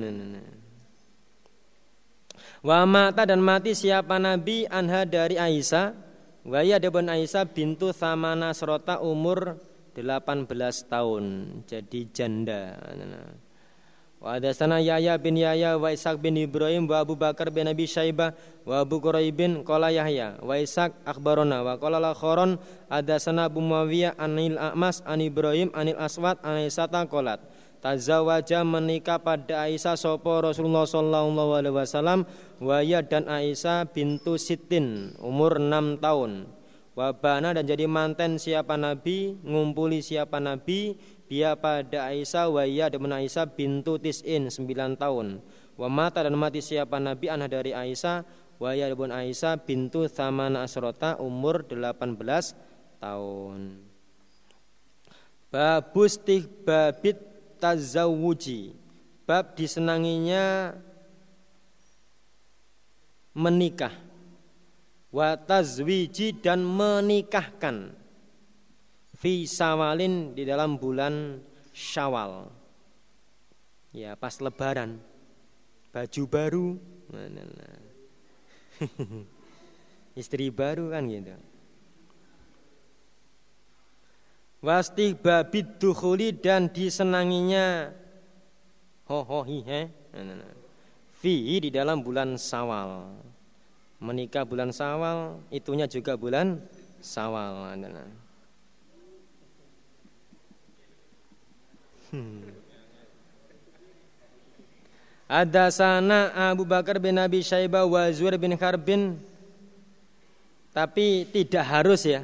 Wa 2.64 2.88
mata 2.88 3.28
dan 3.28 3.44
mati 3.44 3.76
siapa 3.76 4.16
Nabi 4.16 4.64
anha 4.72 5.04
dari 5.04 5.36
Aisyah. 5.36 5.92
Wa 6.48 6.64
ya 6.64 6.80
debon 6.80 7.12
Aisyah 7.12 7.44
bintu 7.52 7.92
Thamana 7.92 8.56
Serota 8.56 9.04
umur 9.04 9.60
18 9.92 10.48
tahun. 10.88 11.24
Jadi 11.68 12.00
janda. 12.16 12.80
Wa 14.24 14.40
hadatsana 14.40 14.80
Yahya 14.80 15.20
bin 15.20 15.36
Yahya 15.36 15.76
wa 15.76 15.92
Ishaq 15.92 16.16
bin 16.24 16.40
Ibrahim 16.40 16.88
wa 16.88 17.04
Abu 17.04 17.20
Bakar 17.20 17.52
bin 17.52 17.68
Abi 17.68 17.84
Syaibah 17.84 18.32
wa 18.64 18.80
Abu 18.80 19.04
Quraibin 19.04 19.68
qala 19.68 19.92
Yahya 19.92 20.40
wa 20.40 20.56
Ishaq 20.56 20.96
akhbarona 21.04 21.60
wa 21.60 21.76
qala 21.76 22.00
lakharon 22.00 22.56
hadatsana 22.88 23.52
Abu 23.52 23.60
Muawiyah 23.60 24.16
anil 24.16 24.56
A'mas 24.56 25.04
an 25.04 25.20
Ibrahim 25.20 25.76
anil 25.76 26.00
Aswad 26.00 26.40
an 26.40 26.56
Aisyata 26.56 27.04
qalat 27.12 27.44
tazawaja 27.84 28.64
menikah 28.64 29.20
pada 29.20 29.68
Aisyah 29.68 30.00
sopo 30.00 30.40
Rasulullah 30.40 30.88
sallallahu 30.88 31.60
alaihi 31.60 31.76
wasallam 31.76 32.24
wa 32.64 32.80
ya 32.80 33.04
dan 33.04 33.28
Aisyah 33.28 33.92
bintu 33.92 34.40
Sitin 34.40 35.20
umur 35.20 35.60
6 35.60 36.00
tahun. 36.00 36.48
Wabana 36.94 37.58
dan 37.58 37.66
jadi 37.66 37.90
manten 37.90 38.38
siapa 38.38 38.78
Nabi 38.78 39.34
ngumpuli 39.42 40.06
siapa 40.06 40.38
Nabi 40.38 40.94
dia 41.34 41.58
pada 41.58 42.14
Aisyah 42.14 42.46
wa 42.46 42.62
iya 42.62 42.94
dan 42.94 43.10
Aisyah 43.10 43.50
bintu 43.58 43.98
tis'in 43.98 44.54
9 44.54 45.02
tahun. 45.02 45.42
Wa 45.74 45.90
mata 45.90 46.22
dan 46.22 46.38
mati 46.38 46.62
siapa 46.62 47.02
Nabi 47.02 47.26
anak 47.26 47.50
dari 47.58 47.74
Aisyah 47.74 48.22
wa 48.62 48.70
iya 48.78 48.94
dan 48.94 49.10
Aisyah 49.10 49.66
bintu 49.66 50.06
Thamana 50.06 50.62
Asrota 50.62 51.18
umur 51.18 51.66
18 51.66 51.98
tahun. 53.02 53.82
Babus 55.50 56.22
babit 56.62 57.18
tazawuji. 57.58 58.78
Bab 59.26 59.58
disenanginya 59.58 60.78
menikah. 63.34 63.98
Wa 65.10 65.34
tazwiji 65.34 66.38
dan 66.38 66.62
menikahkan 66.62 68.03
fi 69.24 69.48
sawalin 69.48 70.36
di 70.36 70.44
dalam 70.44 70.76
bulan 70.76 71.40
Syawal. 71.72 72.52
Ya, 73.96 74.20
pas 74.20 74.36
lebaran. 74.44 75.00
Baju 75.96 76.24
baru. 76.28 76.68
Istri 80.20 80.52
baru 80.52 80.92
kan 80.92 81.08
gitu. 81.08 81.34
Wasti 84.60 85.16
babid 85.16 85.80
dukhuli 85.80 86.36
dan 86.36 86.68
disenanginya 86.72 87.96
ho 89.08 89.20
ho 89.24 89.40
hi 89.48 89.60
he. 89.64 89.82
Fi 91.16 91.64
di 91.64 91.72
dalam 91.72 92.04
bulan 92.04 92.36
Sawal. 92.36 93.16
Menikah 94.04 94.44
bulan 94.44 94.76
Sawal, 94.76 95.40
itunya 95.48 95.88
juga 95.88 96.20
bulan 96.20 96.60
Sawal. 97.00 97.72
Hmm. 102.14 102.46
Ada 105.26 105.74
sana 105.74 106.30
Abu 106.54 106.62
Bakar 106.62 107.02
bin 107.02 107.18
Abi 107.18 107.42
Syaibah 107.42 107.90
wa 107.90 108.06
Zuhair 108.14 108.38
bin 108.38 108.54
Kharbin 108.54 109.18
tapi 110.70 111.26
tidak 111.34 111.66
harus 111.66 112.06
ya. 112.06 112.22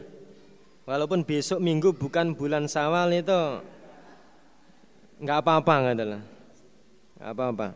Walaupun 0.86 1.26
besok 1.26 1.58
minggu 1.58 1.90
bukan 1.98 2.38
bulan 2.38 2.70
Sawal 2.70 3.18
itu 3.18 3.34
nggak 5.26 5.38
apa-apa 5.42 5.74
nggak 5.74 5.94
adalah 5.98 6.22
nggak 7.18 7.32
apa-apa. 7.34 7.68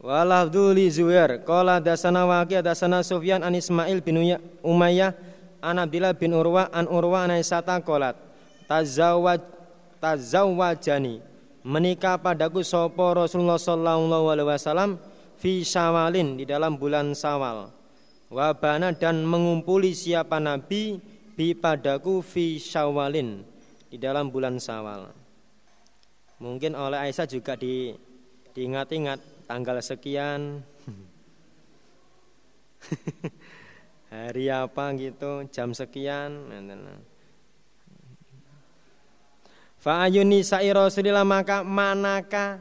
Walafdu 0.00 0.76
li 0.76 0.92
Zuhair 0.92 1.40
qala 1.48 1.80
dasana 1.80 2.28
Waqi 2.28 2.60
dasana 2.60 3.00
Sufyan 3.00 3.40
an 3.40 3.56
Ismail 3.56 4.04
bin 4.04 4.20
Umayyah 4.60 5.16
an 5.64 5.80
Abdillah 5.80 6.12
bin 6.12 6.36
Urwa 6.36 6.68
an 6.68 6.84
Urwa 6.84 7.24
an 7.24 7.40
Aisyah 7.40 7.64
qalat 7.80 8.16
tazawwaj 8.68 9.40
tazawwajani 10.04 11.29
menikah 11.64 12.16
padaku 12.20 12.64
sopo 12.64 13.12
Rasulullah 13.12 13.60
sallallahu 13.60 14.32
alaihi 14.32 14.48
wasallam 14.48 14.90
fi 15.40 15.64
Syawalin 15.64 16.36
di 16.40 16.44
dalam 16.48 16.76
bulan 16.76 17.12
Sawal. 17.16 17.72
Wabana 18.30 18.94
dan 18.94 19.26
mengumpuli 19.26 19.90
siapa 19.90 20.38
nabi 20.38 21.02
bi 21.34 21.56
padaku 21.56 22.22
fi 22.22 22.56
Syawalin 22.62 23.42
di 23.90 23.96
dalam 23.98 24.30
bulan 24.30 24.62
Sawal. 24.62 25.10
Mungkin 26.40 26.72
oleh 26.72 27.10
Aisyah 27.10 27.28
juga 27.28 27.58
di 27.58 27.92
diingat-ingat 28.56 29.44
tanggal 29.44 29.82
sekian 29.84 30.64
hari 34.14 34.48
apa 34.48 34.84
gitu, 34.96 35.44
jam 35.52 35.76
sekian. 35.76 36.48
Nah, 39.80 39.96
nah, 39.96 40.04
nah. 40.04 40.12
Fa'ayuni 40.12 40.44
sa'i 40.44 40.68
Rasulillah 40.68 41.24
maka 41.24 41.64
manakah 41.64 42.60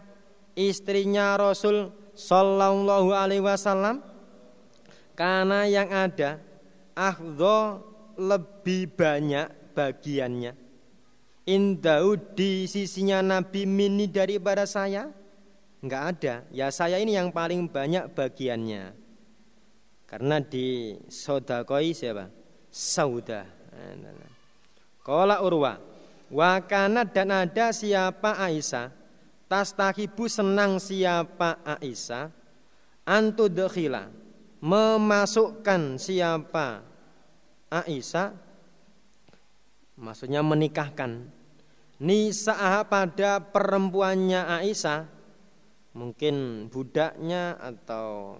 istrinya 0.56 1.35
Rasul 1.35 1.91
Sallallahu 2.15 3.11
alaihi 3.11 3.43
wasallam? 3.43 4.03
Karena 5.15 5.67
yang 5.67 5.91
ada 5.91 6.39
Akhdo 6.95 7.83
lebih 8.19 8.91
banyak 8.95 9.72
bagiannya. 9.72 10.51
Indau 11.48 12.19
di 12.19 12.67
sisinya 12.67 13.23
Nabi 13.23 13.64
mini 13.64 14.07
daripada 14.07 14.67
saya? 14.67 15.07
Enggak 15.80 16.03
ada. 16.15 16.35
Ya 16.51 16.67
saya 16.75 16.99
ini 16.99 17.15
yang 17.15 17.31
paling 17.31 17.72
banyak 17.72 18.11
bagiannya. 18.11 18.91
Karena 20.07 20.43
di 20.43 20.99
sodakoi 21.07 21.95
siapa? 21.95 22.27
Sauda 22.69 23.48
Kola 25.01 25.41
urwa 25.41 25.80
Wakana 26.30 27.06
dan 27.09 27.33
ada 27.33 27.74
siapa 27.74 28.38
Aisyah? 28.38 28.93
Tastahibu 29.49 30.30
senang 30.30 30.77
siapa 30.77 31.58
Aisyah? 31.66 32.30
Antudkhila 33.06 34.14
Memasukkan 34.61 35.98
siapa 35.98 36.85
Aisyah? 37.74 38.30
Maksudnya 39.99 40.45
menikahkan. 40.45 41.27
Nisa'ah 41.99 42.85
pada 42.88 43.43
perempuannya 43.43 44.45
Aisyah. 44.48 45.09
Mungkin 45.98 46.69
budaknya 46.69 47.58
atau 47.58 48.38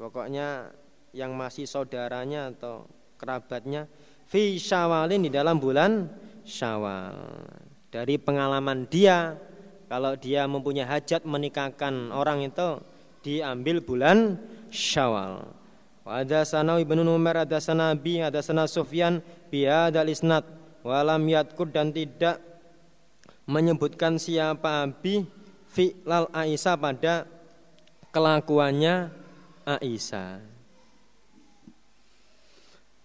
Pokoknya 0.00 0.72
yang 1.12 1.36
masih 1.36 1.68
saudaranya 1.68 2.48
atau 2.48 2.88
kerabatnya. 3.20 3.84
Fi 4.24 4.56
syawalin 4.56 5.26
di 5.26 5.28
dalam 5.28 5.60
bulan 5.60 6.08
Syawal. 6.44 7.16
Dari 7.90 8.16
pengalaman 8.16 8.86
dia, 8.86 9.34
kalau 9.90 10.14
dia 10.14 10.46
mempunyai 10.46 10.86
hajat 10.86 11.26
menikahkan 11.26 12.14
orang 12.14 12.46
itu 12.46 12.78
diambil 13.26 13.82
bulan 13.82 14.38
Syawal. 14.70 15.50
Ada 16.06 16.42
sana 16.42 16.78
Ibnu 16.78 17.06
Umar, 17.06 17.46
ada 17.46 17.62
sana 17.62 17.94
Bi, 17.94 18.18
ada 18.18 18.42
sana 18.42 18.66
Sufyan, 18.66 19.22
bi 19.46 19.62
hadzal 19.62 20.10
isnad 20.10 20.42
walam 20.82 21.22
yatkur 21.28 21.70
dan 21.70 21.94
tidak 21.94 22.42
menyebutkan 23.46 24.18
siapa 24.18 24.86
Abi 24.86 25.26
fi'lal 25.70 26.26
Aisyah 26.34 26.76
pada 26.78 27.14
kelakuannya 28.10 29.10
Aisyah. 29.66 30.42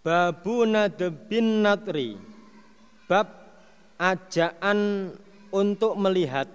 Babu 0.05 0.69
nadbin 0.69 1.65
natri 1.65 2.34
Bab 3.05 3.29
ajaan 4.01 5.11
untuk 5.53 5.93
melihat. 5.95 6.49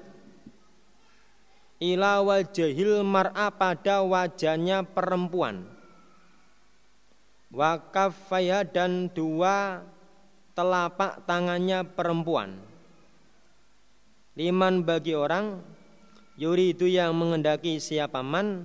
Ila 1.81 2.21
wajahil 2.21 3.01
mar'a 3.07 3.49
pada 3.55 4.05
wajahnya 4.05 4.85
perempuan. 4.85 5.65
Wakafaya 7.51 8.63
dan 8.63 9.09
dua 9.11 9.81
telapak 10.53 11.25
tangannya 11.25 11.83
perempuan. 11.87 12.61
Liman 14.37 14.85
bagi 14.85 15.17
orang 15.17 15.59
Yuri 16.41 16.73
itu 16.73 16.89
yang 16.89 17.13
mengendaki 17.13 17.77
siapa 17.77 18.25
man? 18.25 18.65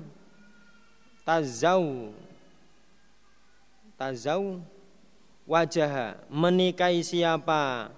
Tazau. 1.27 2.15
Tazau 3.99 4.64
wajah 5.45 6.25
menikahi 6.30 7.06
siapa 7.06 7.93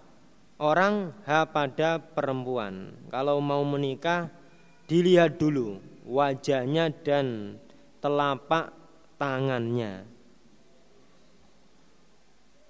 orang 0.59 1.15
ha 1.23 1.47
pada 1.47 1.99
perempuan. 1.99 2.93
Kalau 3.07 3.39
mau 3.39 3.63
menikah 3.63 4.29
dilihat 4.87 5.39
dulu 5.39 5.79
wajahnya 6.07 6.91
dan 7.03 7.59
telapak 7.99 8.71
tangannya. 9.19 10.07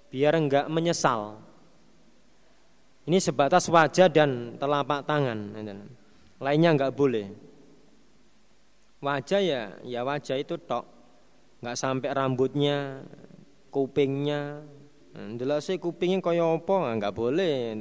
Biar 0.07 0.33
enggak 0.39 0.65
menyesal. 0.71 1.43
Ini 3.07 3.23
sebatas 3.23 3.71
wajah 3.71 4.11
dan 4.11 4.59
telapak 4.59 5.07
tangan. 5.07 5.55
Lainnya 6.43 6.69
enggak 6.75 6.95
boleh. 6.95 7.27
Wajah 8.97 9.39
ya, 9.39 9.63
ya 9.85 10.01
wajah 10.03 10.37
itu 10.41 10.57
tok. 10.57 10.83
Enggak 11.61 11.77
sampai 11.77 12.09
rambutnya, 12.11 13.03
kupingnya. 13.69 14.63
Jelas 15.37 15.65
sih 15.65 15.81
kupingnya 15.81 16.21
kaya 16.21 16.45
apa, 16.45 16.93
enggak 16.93 17.15
boleh. 17.15 17.73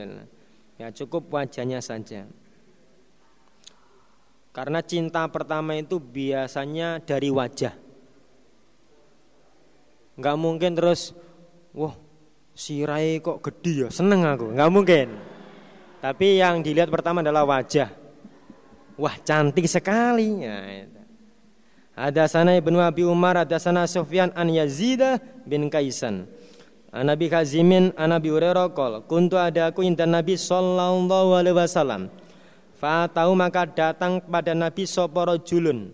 Ya 0.81 0.89
cukup 0.93 1.29
wajahnya 1.33 1.85
saja. 1.85 2.25
Karena 4.57 4.81
cinta 4.81 5.29
pertama 5.29 5.77
itu 5.77 6.01
biasanya 6.01 6.97
dari 7.05 7.29
wajah. 7.29 7.77
Enggak 10.17 10.37
mungkin 10.41 10.73
terus, 10.73 11.13
wah 11.77 11.93
si 12.57 12.81
Rai 12.89 13.21
kok 13.21 13.45
gede 13.45 13.85
ya, 13.85 13.89
seneng 13.93 14.25
aku. 14.25 14.57
Enggak 14.57 14.73
mungkin. 14.73 15.09
Tapi 16.01 16.41
yang 16.41 16.65
dilihat 16.65 16.89
pertama 16.89 17.21
adalah 17.21 17.45
wajah. 17.45 17.93
Wah 18.97 19.13
cantik 19.21 19.69
sekali. 19.69 20.41
Ya. 20.41 20.89
Ada 21.97 22.29
sana 22.29 22.53
Ibnu 22.61 22.77
Abi 22.77 23.09
Umar, 23.09 23.41
ada 23.41 23.57
sana 23.57 23.89
Sufyan 23.89 24.29
an 24.37 24.53
Yazid 24.53 25.01
bin 25.49 25.73
Kaisan. 25.73 26.29
Nabi 26.93 27.33
Kazimin, 27.33 27.97
Nabi 27.97 28.29
Hurairah 28.29 28.69
kuntu 29.09 29.41
ada 29.41 29.73
aku 29.73 29.81
intan 29.81 30.13
Nabi 30.13 30.37
sallallahu 30.37 31.33
alaihi 31.33 31.57
wasallam. 31.57 32.13
Fa 32.77 33.09
tahu 33.09 33.33
maka 33.33 33.65
datang 33.65 34.21
pada 34.21 34.53
Nabi 34.53 34.85
sapa 34.85 35.25
rajulun. 35.25 35.93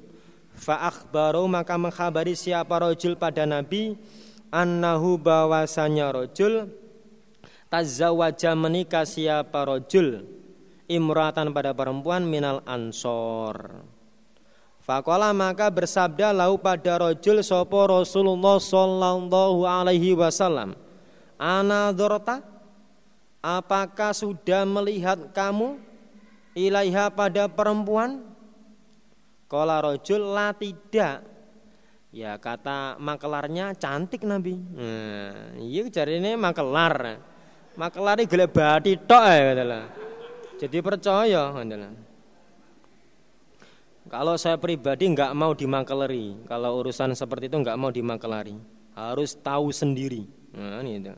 Fa 0.58 0.90
akhbaru 0.90 1.46
maka 1.46 1.78
mengkhabari 1.78 2.34
siapa 2.34 2.82
rajul 2.82 3.14
pada 3.14 3.46
Nabi 3.46 3.94
annahu 4.50 5.16
bahwasanya 5.16 6.12
rajul 6.12 6.68
tazawwaja 7.72 8.52
menikah 8.52 9.08
siapa 9.08 9.64
rajul 9.64 10.28
imratan 10.90 11.56
pada 11.56 11.72
perempuan 11.72 12.28
minal 12.28 12.60
ansor 12.68 13.86
Fakola 14.82 15.30
maka 15.30 15.70
bersabda 15.70 16.34
lau 16.34 16.58
pada 16.58 16.98
rojul 16.98 17.38
sopo 17.46 17.86
Rasulullah 17.86 18.58
Sallallahu 18.58 19.62
Alaihi 19.62 20.10
Wasallam. 20.18 20.74
Ana 21.38 21.94
dorta, 21.94 22.42
apakah 23.38 24.10
sudah 24.10 24.66
melihat 24.66 25.30
kamu 25.30 25.78
ilaiha 26.58 27.14
pada 27.14 27.46
perempuan? 27.46 28.26
Kola 29.46 29.78
rojul 29.86 30.34
lah 30.34 30.50
tidak. 30.58 31.30
Ya 32.10 32.34
kata 32.36 32.98
makelarnya 32.98 33.78
cantik 33.78 34.26
Nabi. 34.26 34.58
Nah, 34.58 35.62
iya 35.62 35.86
cari 35.94 36.18
ini 36.18 36.34
makelar. 36.34 37.22
Makelar 37.78 38.18
ini 38.18 38.28
gele 38.28 38.50
bati 38.50 38.98
tok 38.98 39.24
ya 39.30 39.80
Jadi 40.58 40.78
percaya 40.82 41.54
adalah. 41.54 42.01
Kalau 44.12 44.36
saya 44.36 44.60
pribadi 44.60 45.08
nggak 45.08 45.32
mau 45.32 45.56
dimakeleri, 45.56 46.44
kalau 46.44 46.84
urusan 46.84 47.16
seperti 47.16 47.48
itu 47.48 47.56
nggak 47.56 47.80
mau 47.80 47.88
dimakeleri, 47.88 48.60
harus 48.92 49.32
tahu 49.32 49.72
sendiri. 49.72 50.28
Nah, 50.52 50.84
ini 50.84 51.00
itu. 51.00 51.16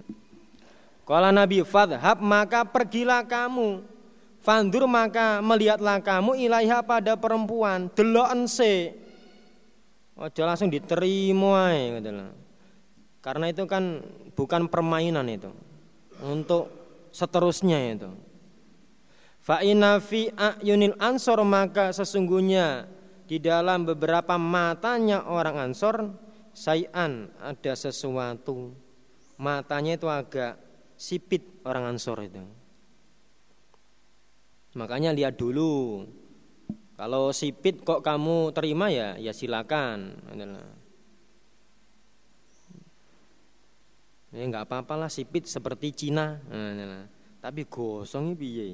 Kalau 1.03 1.35
Nabi 1.35 1.67
Fadhab 1.67 2.23
maka 2.23 2.63
pergilah 2.63 3.27
kamu, 3.27 3.83
fandur 4.39 4.87
maka 4.87 5.43
melihatlah 5.43 5.99
kamu 5.99 6.39
ilaiha 6.39 6.87
pada 6.87 7.19
perempuan, 7.19 7.91
delok 7.99 8.31
ense. 8.31 8.95
Ojo 10.15 10.43
langsung 10.47 10.71
diterima 10.71 11.75
ya, 11.75 11.99
Karena 13.19 13.51
itu 13.51 13.67
kan 13.67 14.07
bukan 14.39 14.71
permainan 14.71 15.27
itu. 15.27 15.51
Untuk 16.23 16.71
seterusnya 17.11 17.91
itu. 17.91 18.07
Fa 19.45 19.61
inna 19.61 20.01
fi 20.01 20.33
ayunil 20.33 20.97
ansor 20.97 21.45
maka 21.45 21.93
sesungguhnya 21.93 22.89
di 23.29 23.37
dalam 23.37 23.85
beberapa 23.85 24.41
matanya 24.41 25.29
orang 25.29 25.69
ansor 25.69 26.17
sayan 26.57 27.29
ada 27.45 27.77
sesuatu. 27.77 28.73
Matanya 29.37 30.01
itu 30.01 30.09
agak 30.09 30.57
sipit 30.97 31.61
orang 31.69 31.93
ansor 31.93 32.25
itu. 32.25 32.41
Makanya 34.81 35.13
lihat 35.13 35.37
dulu. 35.37 36.09
Kalau 36.97 37.29
sipit 37.35 37.85
kok 37.85 38.01
kamu 38.01 38.55
terima 38.57 38.89
ya, 38.89 39.19
ya 39.21 39.37
silakan. 39.37 40.15
Ya 44.33 44.43
nggak 44.49 44.65
apa-apalah 44.67 45.13
sipit 45.13 45.45
seperti 45.45 45.93
Cina. 45.93 46.41
Nah, 46.49 47.13
tapi 47.45 47.69
gosong 47.69 48.33
piye 48.33 48.73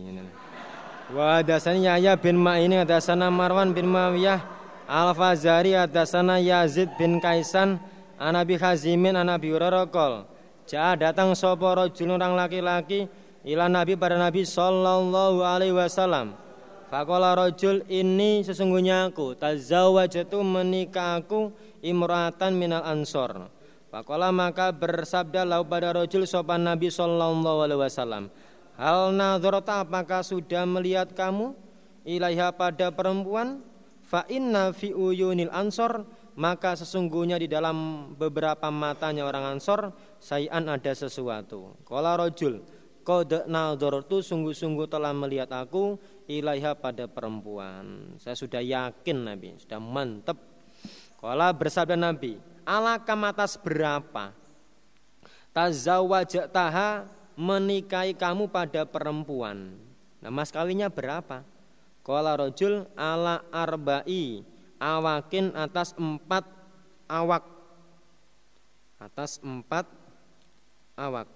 Wa 1.10 1.42
hadasani 1.42 1.90
Yahya 1.90 2.14
bin 2.14 2.38
Ma'ini 2.38 2.86
hadasana 2.86 3.26
Marwan 3.26 3.74
bin 3.74 3.90
Mawiyah 3.90 4.46
Al-Fazari 4.86 5.74
hadasana 5.74 6.38
Yazid 6.38 6.86
bin 6.94 7.18
Kaisan 7.18 7.82
Anabi 8.14 8.54
Hazimin 8.54 9.18
Anabi 9.18 9.50
Hurairah 9.50 9.90
qol 9.90 10.22
Ja'a 10.70 10.94
datang 10.94 11.34
sapa 11.34 11.66
rajul 11.74 12.14
orang 12.14 12.38
laki-laki 12.38 13.10
ila 13.42 13.66
Nabi 13.66 13.98
pada 13.98 14.14
Nabi 14.14 14.46
sallallahu 14.46 15.42
alaihi 15.42 15.74
wasallam. 15.74 16.38
Faqala 16.86 17.34
rajul 17.34 17.82
ini 17.90 18.46
sesungguhnya 18.46 19.10
aku 19.10 19.34
tazawwajatu 19.34 20.38
menikah 20.46 21.18
aku 21.18 21.50
imratan 21.82 22.54
minal 22.54 22.86
ansor. 22.86 23.50
Faqala 23.90 24.30
maka 24.30 24.70
bersabda 24.70 25.42
lau 25.42 25.66
pada 25.66 25.90
rajul 25.90 26.22
sopan 26.22 26.62
Nabi 26.62 26.86
sallallahu 26.86 27.66
alaihi 27.66 27.82
wasallam. 27.82 28.30
Hal 28.80 29.12
nadhorta 29.12 29.84
apakah 29.84 30.24
sudah 30.24 30.64
melihat 30.64 31.12
kamu 31.12 31.52
ilaiha 32.08 32.48
pada 32.56 32.88
perempuan? 32.88 33.60
Fa 34.00 34.24
inna 34.24 34.72
fi 34.72 34.96
uyunil 34.96 35.52
ansor 35.52 36.08
maka 36.40 36.72
sesungguhnya 36.72 37.36
di 37.36 37.44
dalam 37.44 38.10
beberapa 38.16 38.72
matanya 38.72 39.28
orang 39.28 39.60
ansor 39.60 39.92
sayan 40.16 40.64
ada 40.72 40.96
sesuatu. 40.96 41.76
Kala 41.84 42.16
rojul 42.16 42.64
kode 43.04 43.44
nadhortu 43.44 44.24
sungguh-sungguh 44.24 44.88
telah 44.88 45.12
melihat 45.12 45.52
aku 45.52 46.00
ilaiha 46.24 46.72
pada 46.72 47.04
perempuan. 47.04 48.16
Saya 48.16 48.32
sudah 48.32 48.64
yakin 48.64 49.28
Nabi, 49.28 49.60
sudah 49.60 49.76
mantep. 49.76 50.40
Kala 51.20 51.52
bersabda 51.52 52.00
Nabi, 52.00 52.40
alakam 52.64 53.28
atas 53.28 53.60
berapa? 53.60 54.32
Tazawwajataha 55.52 57.19
menikahi 57.40 58.12
kamu 58.12 58.52
pada 58.52 58.84
perempuan. 58.84 59.72
Nah, 60.20 60.28
mas 60.28 60.52
kalinya 60.52 60.92
berapa? 60.92 61.40
Kala 62.04 62.36
rojul 62.36 62.84
ala 62.92 63.40
arba'i 63.48 64.44
awakin 64.76 65.56
atas 65.56 65.96
empat 65.96 66.44
awak 67.08 67.44
atas 69.00 69.40
empat 69.40 69.88
awak 70.96 71.28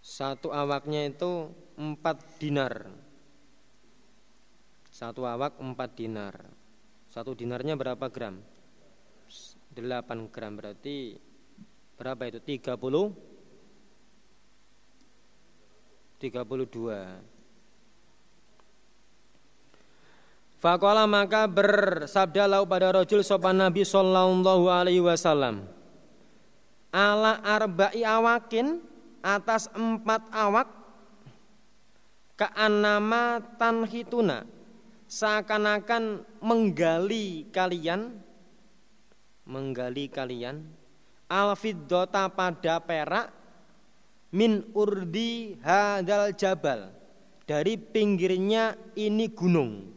satu 0.00 0.52
awaknya 0.52 1.08
itu 1.08 1.52
empat 1.76 2.20
dinar 2.40 2.88
satu 4.92 5.24
awak 5.24 5.56
empat 5.60 5.90
dinar 5.96 6.36
satu 7.12 7.36
dinarnya 7.36 7.76
berapa 7.76 8.08
gram? 8.08 8.40
Delapan 9.72 10.28
gram 10.32 10.56
berarti 10.56 11.16
Berapa 12.02 12.26
itu? 12.26 12.42
30 12.66 12.82
32 12.82 13.14
Fakola 20.58 21.06
maka 21.06 21.46
bersabda 21.46 22.50
lau 22.50 22.66
pada 22.66 22.90
rojul 22.90 23.22
sopan 23.22 23.54
Nabi 23.54 23.86
Sallallahu 23.86 24.66
Alaihi 24.66 24.98
Wasallam 24.98 25.62
ala 26.90 27.38
arba'i 27.38 28.02
awakin 28.02 28.82
atas 29.22 29.70
empat 29.70 30.26
awak 30.34 30.74
keanama 32.34 33.38
tanhituna 33.62 34.42
seakan-akan 35.06 36.26
menggali 36.42 37.46
kalian 37.54 38.18
menggali 39.46 40.10
kalian 40.10 40.81
alfiddota 41.32 42.28
pada 42.28 42.76
perak 42.84 43.32
min 44.36 44.68
urdi 44.76 45.56
hadal 45.64 46.36
jabal 46.36 46.92
dari 47.48 47.80
pinggirnya 47.80 48.76
ini 49.00 49.32
gunung 49.32 49.92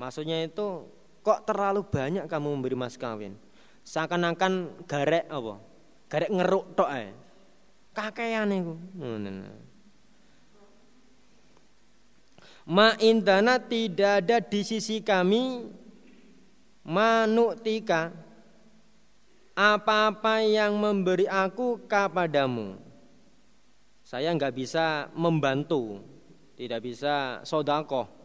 Maksudnya 0.00 0.40
itu 0.48 0.88
kok 1.20 1.44
terlalu 1.44 1.84
banyak 1.84 2.24
kamu 2.24 2.56
memberi 2.56 2.72
mas 2.72 2.96
kawin? 2.96 3.36
Seakan-akan 3.84 4.80
garek 4.88 5.28
apa? 5.28 5.60
Garek 6.08 6.32
ngeruk 6.32 6.72
tok 6.72 6.88
ae. 6.88 7.12
Kakean 7.92 8.48
iku. 8.48 8.74
Ma 12.64 12.96
indana 12.96 13.60
tidak 13.60 14.24
ada 14.24 14.40
di 14.40 14.60
sisi 14.64 15.04
kami 15.04 15.68
manuktika 16.80 18.08
apa-apa 19.54 20.42
yang 20.44 20.76
memberi 20.78 21.26
aku 21.26 21.84
kepadamu. 21.90 22.78
Saya 24.04 24.34
nggak 24.34 24.54
bisa 24.54 25.06
membantu, 25.14 26.02
tidak 26.58 26.82
bisa 26.82 27.44
sodakoh 27.46 28.20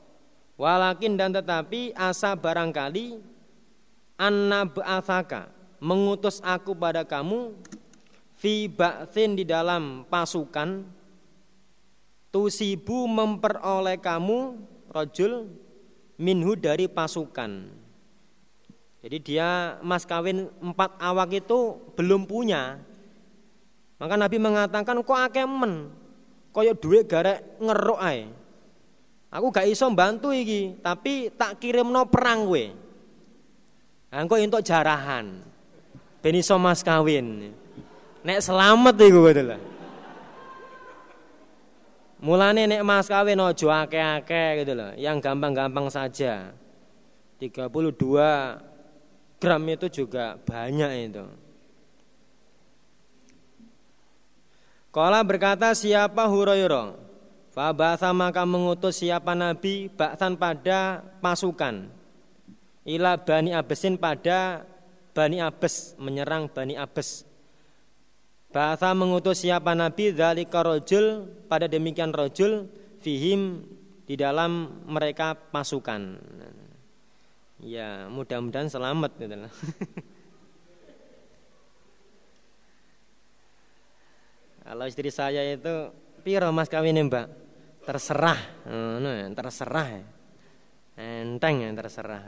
Walakin 0.56 1.20
dan 1.20 1.36
tetapi 1.36 1.92
asa 1.92 2.32
barangkali 2.32 3.20
anna 4.16 4.64
ba'athaka 4.64 5.52
mengutus 5.84 6.40
aku 6.40 6.72
pada 6.72 7.04
kamu 7.04 7.52
fi 8.40 8.72
ba'thin 8.72 9.36
di 9.36 9.44
dalam 9.44 10.08
pasukan 10.08 10.88
tusibu 12.32 13.04
memperoleh 13.04 14.00
kamu 14.00 14.56
rojul 14.96 15.52
minhu 16.16 16.56
dari 16.56 16.88
pasukan. 16.88 17.84
Jadi 19.06 19.22
dia 19.22 19.78
mas 19.86 20.02
kawin 20.02 20.50
empat 20.58 20.98
awak 20.98 21.38
itu 21.38 21.78
belum 21.94 22.26
punya. 22.26 22.82
Maka 24.02 24.18
Nabi 24.18 24.42
mengatakan 24.42 24.98
kok 25.06 25.14
akeh 25.30 25.46
men, 25.46 25.94
koyo 26.50 26.74
duit 26.74 27.06
garek 27.06 27.62
ngeruk 27.62 28.02
ae. 28.02 28.26
Aku 29.30 29.54
gak 29.54 29.70
iso 29.70 29.86
bantu 29.94 30.34
iki, 30.34 30.82
tapi 30.82 31.30
tak 31.38 31.62
kirim 31.62 31.94
no 31.94 32.10
perang 32.10 32.50
gue. 32.50 32.74
Engko 34.10 34.42
entuk 34.42 34.66
jarahan. 34.66 35.38
Ben 36.26 36.34
iso 36.34 36.58
mas 36.58 36.82
kawin. 36.82 37.54
Nek 38.26 38.42
selamat 38.42 38.96
iku 39.06 39.22
lah. 39.22 39.62
Mulane 42.26 42.66
nek 42.66 42.82
mas 42.82 43.06
kawin 43.06 43.38
ojo 43.38 43.70
akeh-akeh 43.70 44.66
gitu 44.66 44.74
loh, 44.74 44.98
yang 44.98 45.22
gampang-gampang 45.22 45.94
saja. 45.94 46.58
32 47.38 48.74
gram 49.46 49.62
itu 49.70 49.86
juga 49.94 50.42
banyak 50.42 50.92
itu. 51.06 51.26
Kala 54.90 55.22
berkata 55.22 55.70
siapa 55.78 56.26
Hurairah? 56.26 56.98
Fabasa 57.54 58.10
maka 58.10 58.42
mengutus 58.42 59.06
siapa 59.06 59.38
Nabi? 59.38 59.94
Baksan 59.94 60.34
pada 60.34 61.06
pasukan. 61.22 61.94
Ila 62.90 63.22
Bani 63.22 63.54
Abesin 63.54 64.02
pada 64.02 64.66
Bani 65.14 65.38
Abes 65.38 65.94
Menyerang 66.02 66.50
Bani 66.50 66.74
Abes. 66.74 67.22
Bahasa 68.50 68.98
mengutus 68.98 69.46
siapa 69.46 69.76
Nabi? 69.76 70.16
Zalika 70.16 70.64
rojul 70.64 71.28
Pada 71.52 71.68
demikian 71.68 72.16
rojul 72.16 72.72
Fihim 73.04 73.68
di 74.08 74.16
dalam 74.16 74.82
mereka 74.88 75.36
pasukan 75.36 76.16
Ya 77.64 78.12
mudah-mudahan 78.12 78.68
selamat 78.68 79.16
gitu 79.16 79.32
Kalau 84.66 84.86
istri 84.90 85.14
saya 85.14 85.46
itu 85.56 85.94
Piro 86.26 86.50
mas 86.50 86.68
kawin 86.68 86.98
mbak? 87.06 87.30
Terserah 87.86 88.66
no, 88.66 89.14
terserah 89.38 90.02
enteng 90.98 91.62
yang 91.62 91.78
terserah 91.78 92.26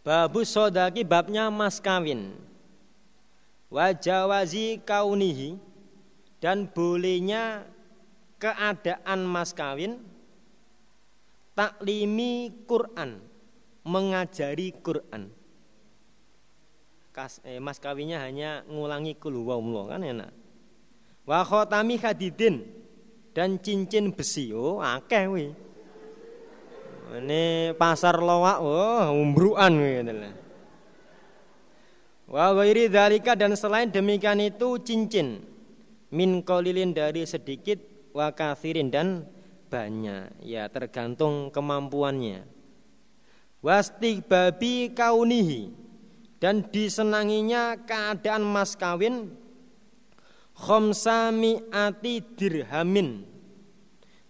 Babu 0.00 0.48
sodaki 0.48 1.04
babnya 1.04 1.52
mas 1.52 1.76
kawin. 1.80 2.32
Wajawazi 3.68 4.80
kaunihi 4.84 5.56
Dan 6.40 6.68
bolehnya 6.68 7.64
keadaan 8.36 9.24
mas 9.24 9.52
kawin 9.56 10.13
Taklimi 11.54 12.66
Quran 12.66 13.22
Mengajari 13.86 14.74
Quran 14.82 15.30
Kas, 17.14 17.38
eh, 17.46 17.62
Mas 17.62 17.78
kawinnya 17.78 18.22
hanya 18.26 18.66
ngulangi 18.66 19.14
kulhuwa 19.14 19.58
kan 19.86 20.02
enak 20.02 20.34
Wa 21.24 21.40
khotami 21.46 21.96
hadidin 21.96 22.84
dan 23.34 23.58
cincin 23.58 24.14
besi. 24.14 24.54
Oh, 24.54 24.78
akeh. 24.78 25.26
Ini 27.14 27.74
pasar 27.76 28.16
lowak, 28.18 28.58
oh, 28.62 29.12
umbruan 29.12 29.76
wi 29.76 30.00
Wa 32.24 32.56
ghairi 32.56 32.88
dzalika 32.88 33.36
dan 33.36 33.52
selain 33.54 33.92
demikian 33.92 34.40
itu 34.40 34.80
cincin 34.80 35.44
min 36.08 36.40
kolilin 36.40 36.96
dari 36.96 37.28
sedikit 37.28 37.78
wa 38.16 38.32
kathirin 38.32 38.88
dan 38.88 39.28
banyak. 39.74 40.46
Ya 40.46 40.70
tergantung 40.70 41.50
kemampuannya. 41.50 42.46
Babi 44.22 44.94
kaunihi. 44.94 45.74
Dan 46.38 46.68
disenanginya 46.68 47.80
keadaan 47.88 48.44
mas 48.44 48.76
kawin 48.76 49.32
ati 51.72 52.20
dirhamin 52.36 53.24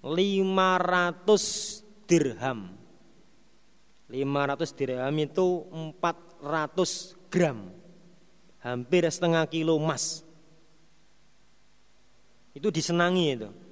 500 0.01 1.83
dirham. 2.07 2.71
500 4.07 4.79
dirham 4.79 5.15
itu 5.19 5.47
400 5.99 7.19
gram. 7.29 7.59
Hampir 8.63 9.03
setengah 9.11 9.45
kilo 9.51 9.77
emas. 9.77 10.23
Itu 12.55 12.71
disenangi 12.71 13.35
itu 13.35 13.64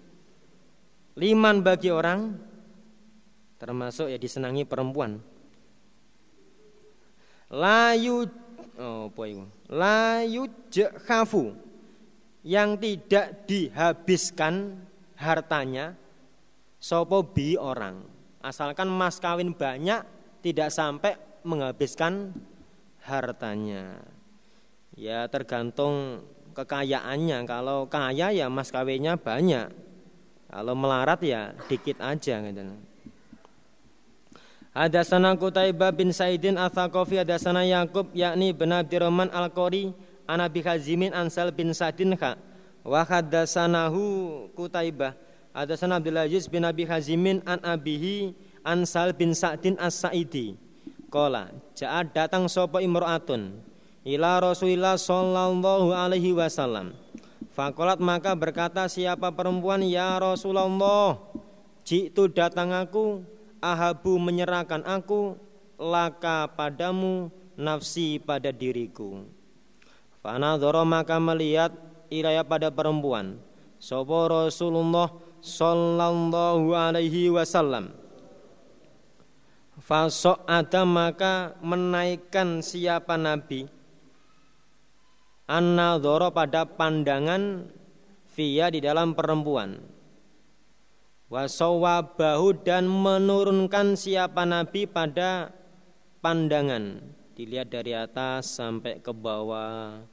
liman 1.16 1.60
bagi 1.60 1.92
orang 1.92 2.36
termasuk 3.60 4.10
ya 4.10 4.18
disenangi 4.18 4.66
perempuan. 4.66 5.20
Layu 7.52 8.26
oh 8.80 9.12
itu? 9.12 9.44
Layu 9.68 10.48
khafu 11.04 11.52
yang 12.42 12.74
tidak 12.80 13.46
dihabiskan 13.46 14.82
hartanya 15.14 15.94
sopo 16.82 17.22
bi 17.22 17.54
orang. 17.54 18.02
Asalkan 18.42 18.90
mas 18.90 19.22
kawin 19.22 19.54
banyak 19.54 20.02
tidak 20.42 20.74
sampai 20.74 21.14
menghabiskan 21.46 22.34
hartanya. 23.06 24.02
Ya 24.98 25.28
tergantung 25.30 26.26
kekayaannya. 26.56 27.46
Kalau 27.46 27.86
kaya 27.86 28.34
ya 28.34 28.50
mas 28.50 28.74
kawinnya 28.74 29.14
banyak 29.14 29.91
kalau 30.52 30.76
melarat 30.76 31.16
ya 31.24 31.56
dikit 31.64 31.96
aja 31.96 32.44
gitu. 32.44 32.60
Ada 34.72 35.04
sana 35.04 35.32
Kutaibah 35.36 35.92
bin 35.92 36.12
Saidin 36.12 36.60
Athakofi 36.60 37.20
ada 37.20 37.40
sana 37.40 37.64
Yakub 37.64 38.12
yakni 38.12 38.52
bin 38.52 38.72
Abdurrahman 38.72 39.28
Al-Qori 39.32 39.92
Anabi 40.24 40.60
Hazimin 40.64 41.12
Ansal 41.12 41.52
bin 41.52 41.72
Sadin 41.72 42.12
kha 42.16 42.36
wa 42.84 43.00
hadasanahu 43.00 44.48
Kutaibah 44.52 45.16
Hadasana 45.52 46.00
Abdul 46.00 46.16
Aziz 46.16 46.48
bin 46.48 46.64
Abi 46.64 46.88
Hazimin 46.88 47.44
an 47.44 47.60
abihi 47.60 48.32
Ansal 48.64 49.12
bin 49.12 49.36
Sa'din 49.36 49.76
As-Sa'idi. 49.76 50.56
Kola 51.12 51.52
Ja'ad 51.76 52.16
datang 52.16 52.48
sopo 52.48 52.80
imro'atun 52.80 53.60
Ila 54.08 54.40
Rasulillah 54.40 54.96
sallallahu 54.96 55.92
alaihi 55.92 56.32
wasallam 56.32 56.96
Fakolat 57.52 58.00
maka 58.00 58.32
berkata 58.32 58.88
siapa 58.88 59.28
perempuan 59.28 59.84
Ya 59.84 60.16
Rasulullah 60.16 61.20
Jitu 61.84 62.32
datang 62.32 62.72
aku 62.72 63.20
Ahabu 63.60 64.16
menyerahkan 64.16 64.82
aku 64.88 65.36
Laka 65.76 66.46
padamu 66.54 67.28
nafsi 67.58 68.22
pada 68.22 68.54
diriku. 68.54 69.26
Fanadhara 70.22 70.86
maka 70.86 71.18
melihat 71.18 71.74
ilaya 72.06 72.46
pada 72.46 72.70
perempuan. 72.70 73.42
Sopo 73.82 74.30
Rasulullah 74.30 75.10
sallallahu 75.42 76.70
alaihi 76.70 77.34
wasallam. 77.34 77.90
Fasok 79.82 80.46
ada 80.46 80.86
maka 80.86 81.58
menaikkan 81.58 82.62
siapa 82.62 83.18
Nabi 83.18 83.66
an 85.52 85.76
pada 86.32 86.64
pandangan 86.64 87.68
via 88.32 88.72
di 88.72 88.80
dalam 88.80 89.12
perempuan. 89.12 89.84
Wasawabahu 91.28 92.64
dan 92.64 92.88
menurunkan 92.88 93.96
siapa 93.96 94.48
Nabi 94.48 94.88
pada 94.88 95.52
pandangan. 96.24 97.04
Dilihat 97.36 97.72
dari 97.72 97.92
atas 97.96 98.56
sampai 98.56 99.00
ke 99.00 99.12
bawah. 99.12 100.04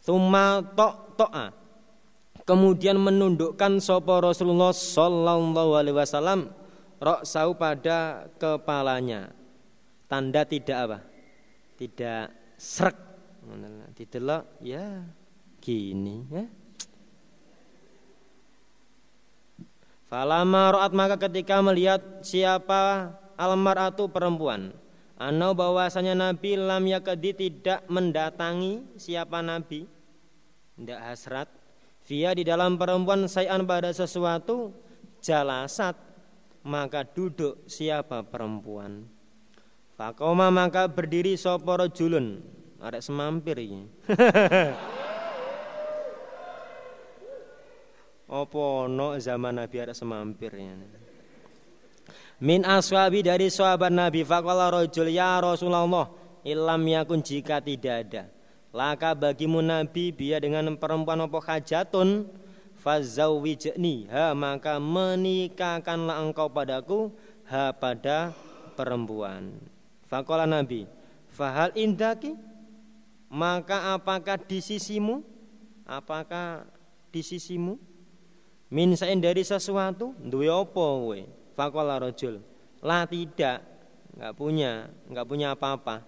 Thumma 0.00 0.64
tok 0.76 1.20
to'a. 1.20 1.46
Kemudian 2.44 2.96
menundukkan 2.96 3.80
sopo 3.80 4.20
Rasulullah 4.24 4.72
Sallallahu 4.72 5.76
Alaihi 5.76 5.96
Wasallam 5.96 6.52
Roksau 7.00 7.56
pada 7.56 8.28
kepalanya. 8.36 9.32
Tanda 10.04 10.44
tidak 10.44 10.78
apa? 10.84 10.98
Tidak 11.80 12.24
serak 12.60 13.09
Didelok 13.96 14.44
ya 14.64 15.04
gini 15.60 16.24
ya. 16.32 16.44
Falama 20.10 20.74
ro'at 20.74 20.90
maka 20.90 21.16
ketika 21.16 21.62
melihat 21.62 22.02
siapa 22.26 23.14
almaratu 23.38 24.10
perempuan 24.10 24.74
Anau 25.20 25.52
bahwasanya 25.52 26.16
Nabi 26.16 26.56
lam 26.56 26.80
yakadi 26.88 27.36
tidak 27.36 27.84
mendatangi 27.92 28.96
siapa 28.96 29.44
Nabi. 29.44 29.84
Tidak 30.80 30.96
hasrat. 30.96 31.44
Via 32.08 32.32
di 32.32 32.40
dalam 32.40 32.80
perempuan 32.80 33.28
sayan 33.28 33.68
pada 33.68 33.92
sesuatu 33.92 34.72
Jalasat 35.20 35.92
Maka 36.64 37.04
duduk 37.04 37.68
siapa 37.68 38.24
perempuan. 38.24 39.04
Fakoma 40.00 40.48
maka 40.48 40.88
berdiri 40.88 41.36
soporo 41.36 41.84
julun 41.92 42.40
Ada 42.80 43.04
semampir 43.04 43.60
ini 43.60 43.84
Opo 48.40 48.88
no 48.88 49.20
zaman 49.20 49.60
Nabi 49.60 49.76
ada 49.84 49.92
semampir 49.92 50.48
ini 50.56 50.88
Min 52.40 52.64
aswabi 52.64 53.20
dari 53.20 53.52
sahabat 53.52 53.92
Nabi 53.92 54.24
Faqala 54.24 54.72
rojul 54.72 55.12
ya 55.12 55.36
Rasulullah 55.44 56.08
Ilam 56.40 56.88
yakun 56.88 57.20
jika 57.20 57.60
tidak 57.60 57.96
ada. 58.08 58.24
Laka 58.72 59.12
bagimu 59.12 59.60
Nabi 59.60 60.08
Biya 60.08 60.40
dengan 60.40 60.72
perempuan 60.80 61.20
apa 61.20 61.36
hajatun 61.36 62.32
Fazawwijni. 62.80 64.08
Ha 64.08 64.32
maka 64.32 64.80
menikahkanlah 64.80 66.16
engkau 66.24 66.48
padaku 66.48 67.12
Ha 67.44 67.76
pada 67.76 68.32
perempuan. 68.72 69.52
Faqala 70.08 70.48
Nabi 70.48 70.88
Fahal 71.28 71.76
indaki 71.76 72.32
Maka 73.30 73.94
apakah 73.94 74.36
di 74.42 74.58
sisimu 74.58 75.22
Apakah 75.86 76.66
di 77.14 77.22
sisimu 77.22 77.78
Min 78.70 78.94
dari 78.98 79.42
sesuatu 79.46 80.14
Duwe 80.18 80.50
apa 80.50 80.86
we 81.06 81.26
Fakola 81.60 82.00
rojul. 82.00 82.40
Lah 82.80 83.04
tidak, 83.04 83.60
nggak 84.16 84.32
punya, 84.32 84.88
nggak 85.12 85.26
punya 85.28 85.52
apa-apa. 85.52 86.00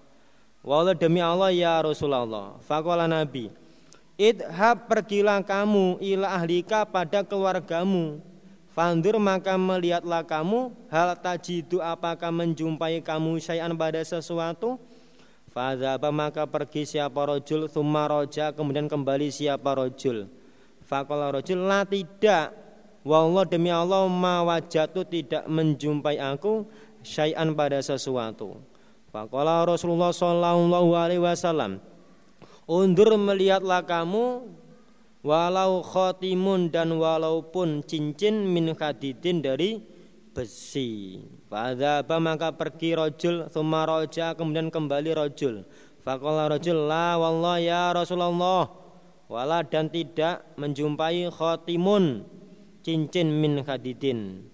Walau 0.64 0.96
demi 0.96 1.20
Allah 1.20 1.52
ya 1.52 1.76
Rasulullah. 1.84 2.56
Fakola 2.64 3.04
Nabi. 3.04 3.52
Idhab 4.16 4.88
pergilah 4.88 5.44
kamu 5.44 6.00
ila 6.00 6.40
ahlika 6.40 6.88
pada 6.88 7.20
keluargamu. 7.20 8.24
Fandur 8.72 9.20
maka 9.20 9.60
melihatlah 9.60 10.24
kamu 10.24 10.72
hal 10.88 11.12
tajidu 11.20 11.84
apakah 11.84 12.32
menjumpai 12.32 13.04
kamu 13.04 13.36
syai'an 13.36 13.76
pada 13.76 14.00
sesuatu 14.00 14.80
Fadhaba 15.52 16.08
maka 16.08 16.48
pergi 16.48 16.88
siapa 16.88 17.28
rojul 17.28 17.68
Thumma 17.68 18.08
roja 18.08 18.56
kemudian 18.56 18.88
kembali 18.88 19.28
siapa 19.28 19.76
rojul 19.76 20.24
Fakola 20.80 21.28
rojul 21.28 21.68
lah 21.68 21.84
tidak 21.84 22.62
Wallah 23.02 23.42
demi 23.42 23.66
Allah 23.66 24.06
ma 24.06 24.46
wajatu 24.46 25.02
tidak 25.02 25.42
menjumpai 25.50 26.22
aku 26.22 26.62
syai'an 27.02 27.50
pada 27.50 27.82
sesuatu. 27.82 28.62
Faqala 29.10 29.66
Rasulullah 29.66 30.14
sallallahu 30.14 30.94
alaihi 30.94 31.20
wasallam 31.20 31.82
Undur 32.64 33.18
melihatlah 33.18 33.82
kamu 33.82 34.46
walau 35.26 35.82
khotimun 35.82 36.70
dan 36.70 36.94
walaupun 36.94 37.82
cincin 37.82 38.46
min 38.46 38.70
khadidin 38.72 39.42
dari 39.42 39.82
besi. 40.30 41.18
Pada 41.52 42.00
maka 42.16 42.48
pergi 42.56 42.96
rojul, 42.96 43.52
thumma 43.52 43.84
roja 43.84 44.32
kemudian 44.32 44.72
kembali 44.72 45.12
rojul. 45.12 45.68
Faqala 46.00 46.48
rojul 46.48 46.88
la 46.88 47.20
wallah 47.20 47.60
ya 47.60 47.92
Rasulullah. 47.92 48.72
Wala 49.28 49.60
dan 49.60 49.92
tidak 49.92 50.56
menjumpai 50.56 51.28
khotimun 51.28 52.24
cincin 52.80 53.28
min 53.28 53.60
hadidin 53.64 54.48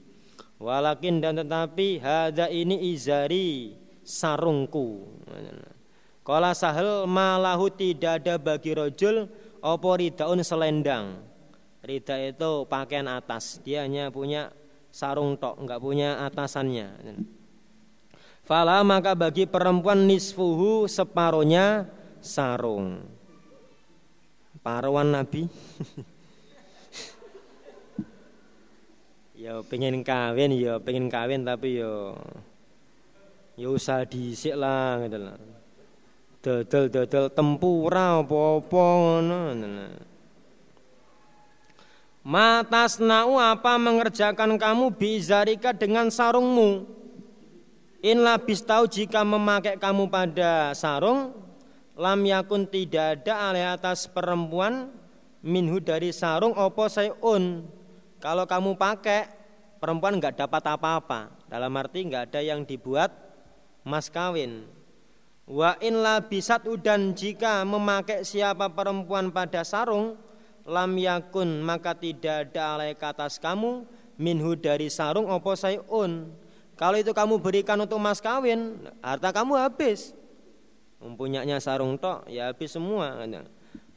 walakin 0.58 1.22
dan 1.22 1.38
tetapi 1.38 2.02
hada 2.02 2.50
ini 2.50 2.92
izari 2.92 3.78
sarungku. 4.02 5.06
Kala 6.26 6.52
sahel 6.52 7.08
malahu 7.08 7.72
tidak 7.72 8.20
ada 8.20 8.36
bagi 8.36 8.76
rojul 8.76 9.30
opo 9.64 9.90
ridaun 9.96 10.44
selendang. 10.44 11.24
Rida 11.78 12.20
itu 12.20 12.66
pakaian 12.68 13.06
atas 13.06 13.62
Dia 13.64 13.86
hanya 13.86 14.12
punya 14.12 14.52
sarung 14.98 15.38
tok 15.38 15.62
nggak 15.62 15.78
punya 15.78 16.26
atasannya. 16.26 16.90
Fala 18.42 18.82
maka 18.82 19.14
bagi 19.14 19.46
perempuan 19.46 20.10
nisfuhu 20.10 20.90
separohnya 20.90 21.86
sarung. 22.18 23.06
Paruan 24.58 25.14
Nabi. 25.14 25.46
Ya 29.38 29.62
pengen 29.62 30.02
kawin 30.02 30.50
ya 30.50 30.82
pengen 30.82 31.06
kawin 31.06 31.46
tapi 31.46 31.78
ya 31.78 32.10
ya 33.54 33.70
usah 33.70 34.02
disik 34.02 34.58
lah 34.58 34.98
gitu 35.06 35.14
lah 35.14 35.38
dodol 36.42 36.90
dodol 36.90 37.30
tempura 37.30 38.18
apa-apa 38.18 38.84
ngono 38.98 39.38
Matas 39.54 40.07
nau 42.24 43.38
apa 43.38 43.72
mengerjakan 43.78 44.58
kamu 44.58 44.94
bizarika 44.94 45.74
dengan 45.74 46.10
sarungmu 46.10 46.98
In 47.98 48.22
labis 48.22 48.62
tahu 48.62 48.86
jika 48.86 49.26
memakai 49.26 49.74
kamu 49.74 50.06
pada 50.06 50.70
sarung 50.74 51.34
Lam 51.98 52.22
yakun 52.22 52.62
tidak 52.70 53.26
ada 53.26 53.50
alih 53.50 53.66
atas 53.74 54.06
perempuan 54.06 54.94
Minhu 55.42 55.82
dari 55.82 56.14
sarung 56.14 56.54
opo 56.54 56.86
sayun 56.86 57.66
kalau 58.18 58.50
kamu 58.50 58.74
pakai 58.74 59.30
perempuan 59.78 60.18
nggak 60.18 60.42
dapat 60.42 60.62
apa-apa. 60.74 61.30
Dalam 61.46 61.70
arti 61.78 62.02
nggak 62.02 62.34
ada 62.34 62.40
yang 62.42 62.66
dibuat 62.66 63.14
mas 63.86 64.10
kawin. 64.10 64.66
Wa 65.48 65.78
in 65.80 66.02
labisat 66.04 66.68
udan 66.68 67.16
jika 67.16 67.64
memakai 67.64 68.26
siapa 68.26 68.68
perempuan 68.74 69.32
pada 69.32 69.64
sarung 69.64 70.18
lam 70.68 70.92
yakun 71.00 71.64
maka 71.64 71.96
tidak 71.96 72.52
ada 72.52 72.76
alai 72.76 72.92
atas 72.92 73.40
kamu 73.40 73.88
minhu 74.20 74.52
dari 74.52 74.92
sarung 74.92 75.26
opo 75.32 75.56
sayun. 75.56 76.28
Kalau 76.78 76.94
itu 76.94 77.10
kamu 77.10 77.42
berikan 77.42 77.80
untuk 77.80 77.98
mas 77.98 78.22
kawin, 78.22 78.78
harta 79.02 79.34
kamu 79.34 79.58
habis. 79.58 80.14
Mempunyanya 81.02 81.58
sarung 81.58 81.98
tok 81.98 82.28
ya 82.30 82.52
habis 82.52 82.70
semua. 82.70 83.18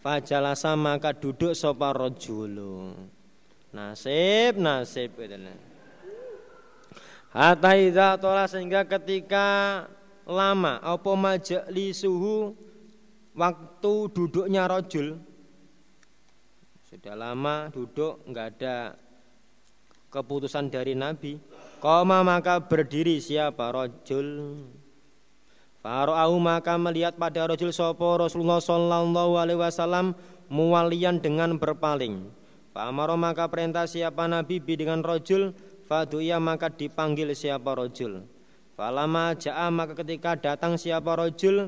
Fajalasa 0.01 0.73
maka 0.73 1.13
duduk 1.13 1.53
sopa 1.53 1.93
rojulu. 1.93 2.97
Nasib, 3.69 4.57
nasib. 4.57 5.13
Hatta 7.31 7.71
idza 7.77 8.17
tola 8.17 8.49
sehingga 8.49 8.83
ketika 8.83 9.85
lama 10.25 10.81
apa 10.81 11.37
suhu 11.93 12.57
waktu 13.37 13.93
duduknya 14.11 14.67
rojul 14.67 15.21
sudah 16.91 17.15
lama 17.15 17.71
duduk 17.71 18.19
nggak 18.27 18.47
ada 18.59 18.99
keputusan 20.11 20.67
dari 20.67 20.91
Nabi. 20.91 21.39
Koma 21.79 22.19
maka 22.19 22.59
berdiri 22.59 23.23
siapa? 23.23 23.71
Rojul 23.71 24.59
Faro'ahu 25.79 26.35
maka 26.43 26.75
melihat 26.75 27.15
pada 27.15 27.47
rojul 27.47 27.71
sopo 27.71 28.19
Rasulullah 28.19 28.59
Sallallahu 28.59 29.39
Alaihi 29.39 29.57
Wasallam 29.63 30.19
muwalian 30.51 31.23
dengan 31.23 31.55
berpaling. 31.55 32.27
Fa'amaro 32.75 33.15
maka 33.15 33.47
perintah 33.47 33.87
siapa 33.87 34.27
Nabi? 34.27 34.59
Bi 34.59 34.75
dengan 34.75 34.99
rojul 34.99 35.55
Faduya 35.87 36.43
maka 36.43 36.71
dipanggil 36.71 37.35
siapa 37.35 37.75
rojul 37.75 38.23
Falama 38.79 39.35
ja'a 39.35 39.67
maka 39.67 39.91
ketika 39.99 40.39
datang 40.39 40.79
siapa 40.79 41.19
rojul 41.19 41.67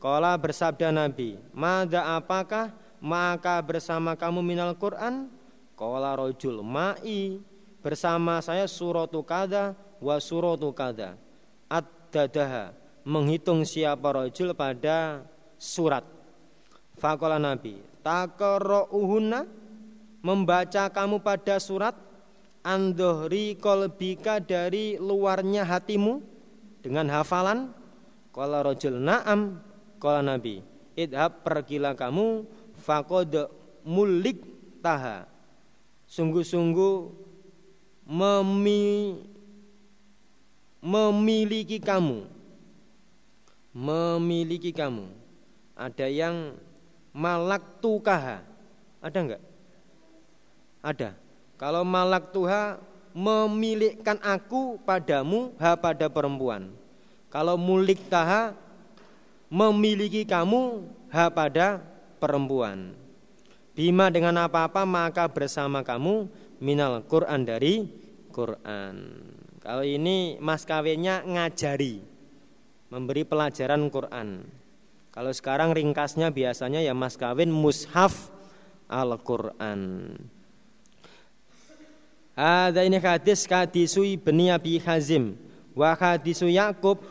Kala 0.00 0.40
bersabda 0.40 0.88
Nabi 0.88 1.36
Mada 1.52 2.16
apakah 2.16 2.72
maka 2.98 3.62
bersama 3.62 4.18
kamu 4.18 4.42
minal 4.42 4.74
Quran 4.74 5.30
Kala 5.78 6.18
rojul 6.18 6.58
ma'i. 6.66 7.38
Bersama 7.78 8.42
saya 8.42 8.66
suratu 8.66 9.22
kada 9.22 9.78
wa 10.02 10.18
suratu 10.18 10.74
kada. 10.74 11.14
Ad-dadaha 11.70 12.74
menghitung 13.06 13.62
siapa 13.62 14.10
rojul 14.10 14.50
pada 14.58 15.22
surat. 15.54 16.02
Fakola 16.98 17.38
Nabi 17.38 17.78
uhuna 18.90 19.46
membaca 20.18 20.90
kamu 20.90 21.22
pada 21.22 21.62
surat 21.62 21.94
andohri 22.66 23.54
kolbika 23.54 24.42
dari 24.42 24.98
luarnya 24.98 25.62
hatimu 25.62 26.18
dengan 26.82 27.06
hafalan. 27.14 27.70
Kala 28.34 28.66
rojul 28.66 28.98
na'am. 28.98 29.62
Kala 30.02 30.26
Nabi 30.26 30.58
Idhab 30.98 31.46
pergilah 31.46 31.94
kamu 31.94 32.42
Fakod 32.88 33.36
mulik 33.84 34.40
taha 34.80 35.28
Sungguh-sungguh 36.08 37.12
memi, 38.08 39.20
Memiliki 40.80 41.76
kamu. 41.84 42.24
Memiliki 43.76 44.72
kamu. 44.72 45.04
Ada 45.76 46.08
yang 46.08 46.56
malak 47.12 47.60
tukaha 47.84 48.40
Ada 49.04 49.18
enggak? 49.20 49.42
Ada. 50.80 51.10
Kalau 51.60 51.84
malak 51.84 52.32
tuha 52.32 52.80
Memilikkan 53.12 54.16
aku 54.24 54.80
padamu 54.80 55.52
Ha 55.60 55.76
pada 55.76 56.08
perempuan. 56.08 56.72
Kalau 57.28 57.60
mulik 57.60 58.08
taha 58.08 58.56
memiliki 59.52 60.24
kamu 60.28 60.86
ha 61.08 61.32
pada 61.32 61.80
perempuan. 62.18 62.92
Bima 63.78 64.10
dengan 64.10 64.42
apa-apa 64.42 64.82
maka 64.82 65.30
bersama 65.30 65.86
kamu 65.86 66.26
minal 66.58 67.06
Quran 67.06 67.46
dari 67.46 67.86
Quran. 68.34 68.94
Kalau 69.62 69.86
ini 69.86 70.34
mas 70.42 70.66
kawinnya 70.66 71.22
ngajari, 71.22 72.02
memberi 72.90 73.22
pelajaran 73.22 73.86
Quran. 73.86 74.42
Kalau 75.14 75.30
sekarang 75.34 75.74
ringkasnya 75.74 76.30
biasanya 76.34 76.82
ya 76.82 76.94
mas 76.94 77.18
kawin 77.18 77.50
mushaf 77.50 78.30
Al-Quran. 78.88 80.14
Ada 82.38 82.86
ini 82.86 83.02
hadis 83.02 83.50
kadisui 83.50 84.14
beni 84.14 84.46
Abi 84.46 84.78
Hazim 84.78 85.34
wa 85.74 85.90
hadisu 85.94 86.46
Yakub 86.46 87.02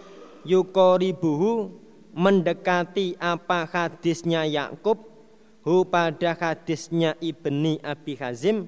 yukoribuhu 0.48 1.76
mendekati 2.18 3.14
apa 3.22 3.70
hadisnya 3.70 4.42
Yakub 4.50 4.98
hu 5.62 5.86
pada 5.86 6.34
hadisnya 6.34 7.14
Ibni 7.22 7.78
Abi 7.86 8.18
Hazim 8.18 8.66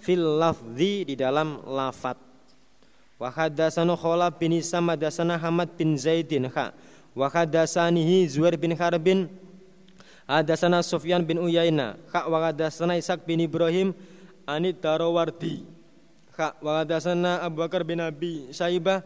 fil 0.00 0.24
lafzi 0.40 1.04
di 1.04 1.12
dalam 1.12 1.60
lafat 1.68 2.16
wa 3.20 3.28
hadatsana 3.28 3.92
Khalaf 4.00 4.40
bin 4.40 4.56
Isam 4.56 4.88
hadatsana 4.88 5.36
Hamad 5.36 5.76
bin 5.76 5.92
Zaidin 6.00 6.48
kha 6.48 6.72
wa 7.12 7.28
hadatsanihi 7.28 8.32
Zuhair 8.32 8.56
bin 8.56 8.72
Harbin 8.72 9.28
hadatsana 10.24 10.80
Sufyan 10.80 11.20
bin 11.20 11.36
Uyaina 11.36 12.00
kha 12.08 12.24
wa 12.24 12.48
hadatsana 12.48 12.96
Ishaq 12.96 13.28
bin 13.28 13.44
Ibrahim 13.44 13.92
anit 14.48 14.80
Darawardi 14.80 15.68
kha 16.32 16.56
wa 16.64 16.80
hadatsana 16.80 17.44
Abu 17.44 17.60
Bakar 17.60 17.84
bin 17.84 18.00
Abi 18.00 18.48
Saibah 18.56 19.04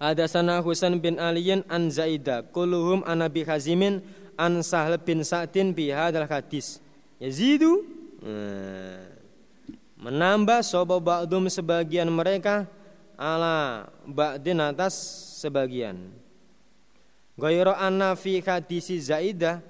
Hadasana 0.00 0.64
Husain 0.64 0.96
bin 0.96 1.20
Aliyin 1.20 1.60
an 1.68 1.92
Zaidah 1.92 2.48
Kulluhum 2.48 3.04
an 3.04 3.20
Nabi 3.20 3.44
Hazimin 3.44 4.00
an 4.40 4.64
Sahl 4.64 4.96
bin 4.96 5.20
Sa'din 5.20 5.76
bihadal 5.76 6.24
hadis. 6.24 6.80
Yazidu 7.20 7.84
nah, 8.24 9.04
Menambah 10.00 10.64
sobo 10.64 10.96
ba'dum 10.96 11.52
sebagian 11.52 12.08
mereka 12.08 12.64
Ala 13.20 13.92
ba'din 14.08 14.64
atas 14.64 14.96
sebagian. 15.44 16.16
Gairo 17.36 17.76
anna 17.76 18.16
fi 18.16 18.40
hadisi 18.40 18.96
Zaidah 18.96 19.60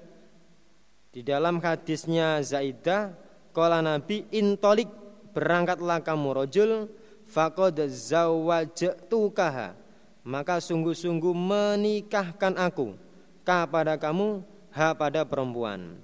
Di 1.11 1.27
dalam 1.27 1.59
hadisnya 1.59 2.39
Zaidah 2.39 3.11
Kala 3.51 3.83
Nabi 3.83 4.31
intolik 4.31 4.87
Berangkatlah 5.35 5.99
kamu 5.99 6.39
rojul 6.39 6.87
Fakod 7.27 7.75
zawajtukaha 7.83 9.80
maka 10.21 10.61
sungguh-sungguh 10.61 11.33
menikahkan 11.33 12.53
aku 12.57 12.93
kepada 13.41 13.97
kamu 13.97 14.45
ha 14.73 14.93
pada 14.93 15.25
perempuan. 15.25 15.97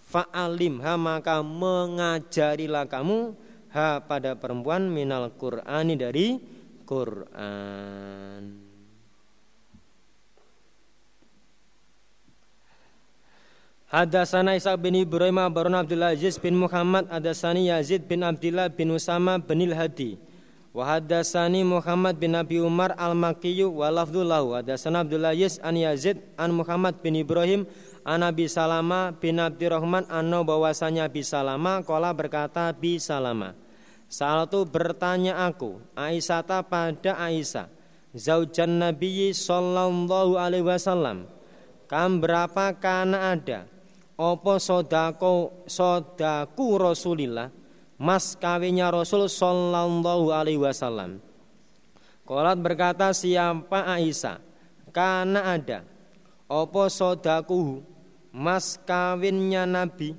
Fa'alim 0.00 0.82
ha 0.82 0.96
maka 0.98 1.44
mengajarilah 1.44 2.88
kamu 2.88 3.36
ha 3.70 4.00
pada 4.02 4.34
perempuan 4.34 4.88
minal 4.90 5.30
Qur'ani 5.36 5.94
dari 5.94 6.40
Quran. 6.88 8.70
Hadasana 13.90 14.54
Isa 14.54 14.70
bin 14.78 14.94
Ibrahim 14.94 15.42
Barun 15.50 15.74
Abdul 15.74 16.06
Aziz 16.06 16.38
bin 16.38 16.54
Muhammad 16.54 17.10
Hadasani 17.10 17.74
Yazid 17.74 18.06
bin 18.06 18.22
Abdullah 18.22 18.70
bin 18.70 18.94
Usama 18.94 19.42
bin 19.42 19.66
Hadi 19.74 20.14
Wa 20.70 20.86
hadatsani 20.96 21.66
Muhammad 21.66 22.14
bin 22.14 22.38
Abi 22.38 22.62
Umar 22.62 22.94
al-Makkiyu 22.94 23.74
wa 23.74 23.90
lafdzulahu 23.90 24.54
Abdullah 24.54 25.34
Yis 25.34 25.58
an 25.66 25.74
Yazid 25.74 26.22
an 26.38 26.54
Muhammad 26.54 27.02
bin 27.02 27.18
Ibrahim 27.18 27.66
an 28.06 28.22
Abi 28.22 28.46
Salama 28.46 29.10
bin 29.10 29.42
Abdurrahman 29.42 30.06
anno 30.06 30.46
bahwasanya 30.46 31.10
Abi 31.10 31.26
Salama 31.26 31.82
kala 31.82 32.14
berkata 32.14 32.70
Abi 32.70 33.02
Salama. 33.02 33.58
Salatu 34.10 34.66
bertanya 34.66 35.46
aku 35.46 35.78
Aisyata 35.94 36.66
pada 36.66 37.14
Aisyah? 37.18 37.70
Zaujan 38.10 38.82
Nabi 38.82 39.30
sallallahu 39.30 40.34
alaihi 40.34 40.66
wasallam 40.66 41.30
Kam 41.86 42.18
berapa 42.18 42.74
kana 42.74 43.34
ada? 43.34 43.66
Opo 44.18 44.58
sodako 44.58 45.66
sodaku 45.66 46.78
Rasulillah 46.78 47.50
mas 48.00 48.32
kawinnya 48.32 48.88
Rasul 48.88 49.28
Sallallahu 49.28 50.32
Alaihi 50.32 50.56
Wasallam. 50.56 51.20
Kolat 52.24 52.56
berkata 52.56 53.12
siapa 53.12 53.84
Aisyah? 53.84 54.40
Karena 54.88 55.52
ada. 55.52 55.84
Opo 56.48 56.88
sodaku 56.88 57.84
mas 58.32 58.80
kawinnya 58.88 59.68
Nabi. 59.68 60.16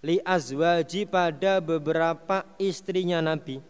Li 0.00 0.16
azwaji 0.24 1.04
pada 1.04 1.60
beberapa 1.60 2.48
istrinya 2.56 3.20
Nabi. 3.20 3.60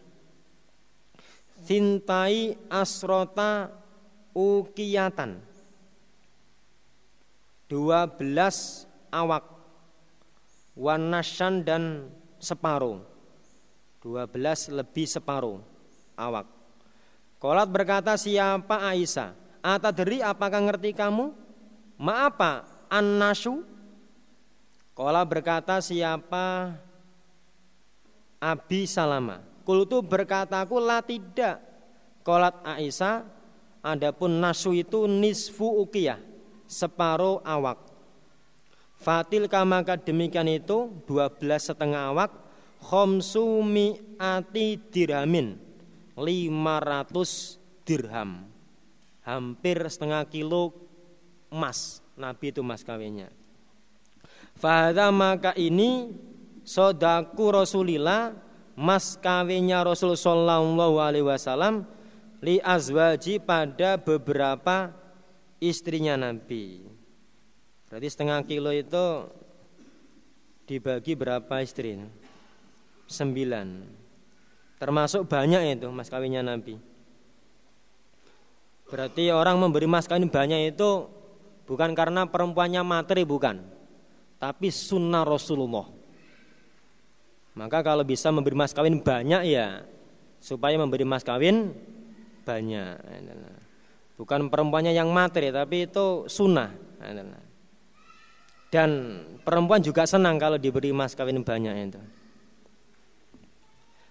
Sintai 1.67 2.55
asrota 2.71 3.75
ukiyatan. 4.31 5.43
Dua 7.67 8.07
belas 8.07 8.87
awak 9.11 9.45
wanasan 10.79 11.67
dan 11.67 12.09
separuh 12.39 13.08
12 14.03 14.79
lebih 14.79 15.07
separuh. 15.11 15.59
Awak. 16.15 16.47
Kolat 17.39 17.69
berkata 17.71 18.15
siapa 18.19 18.83
Aisyah? 18.91 19.35
Atadri 19.63 20.23
apakah 20.23 20.63
ngerti 20.71 20.95
kamu? 20.95 21.35
Maapa 21.99 22.67
An-nasu 22.87 23.67
Kolat 24.95 25.27
berkata 25.27 25.79
siapa? 25.79 26.75
Abi 28.39 28.87
Salama. 28.87 29.43
Kultu 29.67 30.03
berkataku 30.03 30.79
lah 30.79 31.03
tidak 31.03 31.63
Kolat 32.23 32.55
Aisyah 32.67 33.27
Adapun 33.83 34.43
nasu 34.43 34.75
itu 34.75 35.07
nisfu 35.07 35.87
ukiyah 35.87 36.19
Separuh 36.67 37.41
awak. 37.47 37.81
Fatil 38.99 39.47
kamaka 39.47 39.95
demikian 39.95 40.51
itu 40.51 40.91
12 41.07 41.39
setengah 41.63 42.11
awak 42.11 42.48
Khomsu 42.79 43.63
mi'ati 43.63 44.79
dirhamin 44.91 45.59
500 46.15 47.87
dirham. 47.87 48.47
Hampir 49.23 49.83
setengah 49.87 50.25
kilo 50.27 50.73
emas. 51.53 52.01
Nabi 52.19 52.51
itu 52.51 52.67
mas 52.67 52.83
kawinnya. 52.83 53.31
Fahada 54.59 55.15
maka 55.15 55.55
ini 55.55 56.11
Sodaku 56.67 57.55
Rasulillah 57.55 58.35
Mas 58.75 59.15
kawinnya 59.19 59.87
Rasul 59.87 60.19
Sallallahu 60.19 60.99
Alaihi 60.99 61.25
Wasallam 61.25 61.87
Li 62.39 62.63
azwaji 62.63 63.43
pada 63.43 63.99
beberapa 63.99 64.95
istrinya 65.59 66.15
Nabi. 66.15 66.87
Berarti 67.91 68.09
setengah 68.15 68.47
kilo 68.47 68.71
itu 68.71 69.27
dibagi 70.71 71.19
berapa 71.19 71.65
istri? 71.67 71.99
Sembilan. 73.09 73.97
Termasuk 74.79 75.27
banyak 75.27 75.81
itu 75.81 75.89
mas 75.91 76.07
kawinnya 76.13 76.45
Nabi. 76.45 76.79
Berarti 78.89 79.33
orang 79.33 79.59
memberi 79.59 79.89
mas 79.91 80.07
kawin 80.07 80.31
banyak 80.31 80.77
itu 80.77 81.09
bukan 81.69 81.93
karena 81.93 82.25
perempuannya 82.25 82.81
materi 82.87 83.27
bukan, 83.27 83.61
tapi 84.41 84.71
sunnah 84.71 85.27
Rasulullah. 85.27 85.85
Maka 87.59 87.83
kalau 87.83 88.07
bisa 88.07 88.31
memberi 88.31 88.55
mas 88.55 88.71
kawin 88.71 89.03
banyak 89.03 89.43
ya 89.51 89.83
supaya 90.39 90.79
memberi 90.79 91.03
mas 91.03 91.27
kawin 91.27 91.75
banyak. 92.47 92.97
Bukan 94.15 94.47
perempuannya 94.47 94.95
yang 94.95 95.11
materi 95.11 95.51
tapi 95.51 95.91
itu 95.91 96.25
sunnah. 96.31 96.71
Dan 98.69 98.91
perempuan 99.43 99.81
juga 99.83 100.07
senang 100.07 100.39
kalau 100.39 100.57
diberi 100.57 100.95
mas 100.95 101.19
kawin 101.19 101.43
banyak 101.43 101.75
itu. 101.93 102.01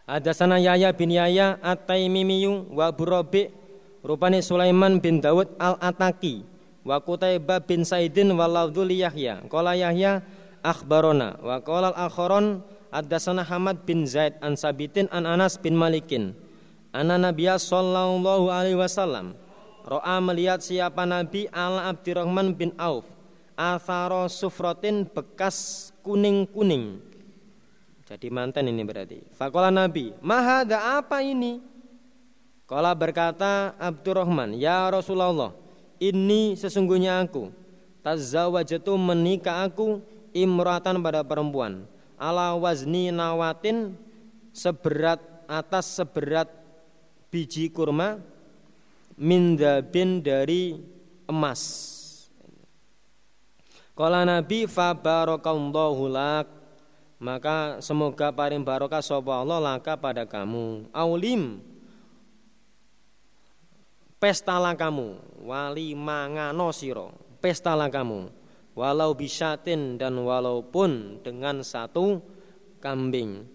Ada 0.08 0.32
sana 0.32 0.56
Yaya 0.56 0.96
bin 0.96 1.12
Yaya 1.12 1.60
At-Taimimiyu 1.60 2.72
wa 2.72 2.88
Burabi 2.96 3.52
rupane 4.00 4.40
Sulaiman 4.40 5.04
bin 5.04 5.20
Dawud 5.20 5.52
Al-Ataki 5.60 6.48
wa 6.88 6.96
Qutaibah 7.04 7.60
bin 7.68 7.84
Saidin 7.84 8.32
wa 8.32 8.48
lafdhu 8.48 8.88
Yahya. 8.88 9.44
Qala 9.52 9.76
Yahya 9.76 10.24
akhbarona. 10.64 11.36
Wa 11.44 11.60
qala 11.60 11.92
al-akharon 11.92 12.64
Ad-dasana 12.88 13.44
Hamad 13.44 13.84
bin 13.84 14.08
Zaid 14.08 14.40
an 14.40 14.56
Sabitin 14.56 15.12
an 15.12 15.28
Anas 15.28 15.60
bin 15.60 15.76
Malikin. 15.76 16.32
Anna 16.96 17.20
Nabiya 17.20 17.60
sallallahu 17.60 18.48
alaihi 18.48 18.80
wasallam 18.80 19.36
Ro'a 19.84 20.24
melihat 20.24 20.64
siapa 20.64 21.04
Nabi 21.04 21.52
ala 21.52 21.92
Abdurrahman 21.92 22.56
bin 22.56 22.72
Auf. 22.80 23.04
Atharo 23.60 24.32
sufrotin 24.32 25.04
bekas 25.04 25.92
kuning-kuning 26.00 27.04
Jadi 28.08 28.32
mantan 28.32 28.72
ini 28.72 28.88
berarti. 28.88 29.20
Fakola 29.36 29.68
Nabi 29.68 30.16
Mahada 30.24 30.96
apa 30.96 31.20
ini? 31.20 31.60
Kala 32.64 32.96
berkata 32.96 33.76
Abdurrahman 33.76 34.56
Ya 34.56 34.88
Rasulullah 34.88 35.52
Ini 36.00 36.56
sesungguhnya 36.56 37.20
aku. 37.20 37.52
Tazawajatu 38.00 38.96
menikah 38.96 39.68
aku 39.68 40.00
Imratan 40.32 41.04
pada 41.04 41.26
perempuan. 41.28 41.84
Ala 42.16 42.56
wazni 42.56 43.12
nawatin 43.12 43.98
seberat 44.56 45.20
atas 45.50 45.98
seberat 45.98 46.50
biji 47.30 47.70
kurma 47.70 48.22
mindabin 49.18 50.22
dari 50.22 50.78
emas. 51.26 51.62
Kala 53.98 54.22
Nabi 54.30 54.70
fa 54.70 54.94
barakallahu 54.94 56.06
lak 56.06 56.57
maka 57.18 57.82
semoga 57.82 58.30
paring 58.30 58.62
barokah 58.62 59.02
sapa 59.02 59.42
Allah 59.42 59.58
laka 59.58 59.98
pada 59.98 60.26
kamu. 60.26 60.90
Aulim. 60.94 61.62
Pestalah 64.18 64.74
kamu 64.74 65.22
wali 65.46 65.94
mangano 65.94 66.74
siro 66.74 67.14
pestalah 67.38 67.88
kamu 67.94 68.34
walau 68.78 69.14
bisatin 69.18 69.98
dan 69.98 70.18
walaupun 70.22 71.22
dengan 71.26 71.66
satu 71.66 72.22
kambing. 72.78 73.46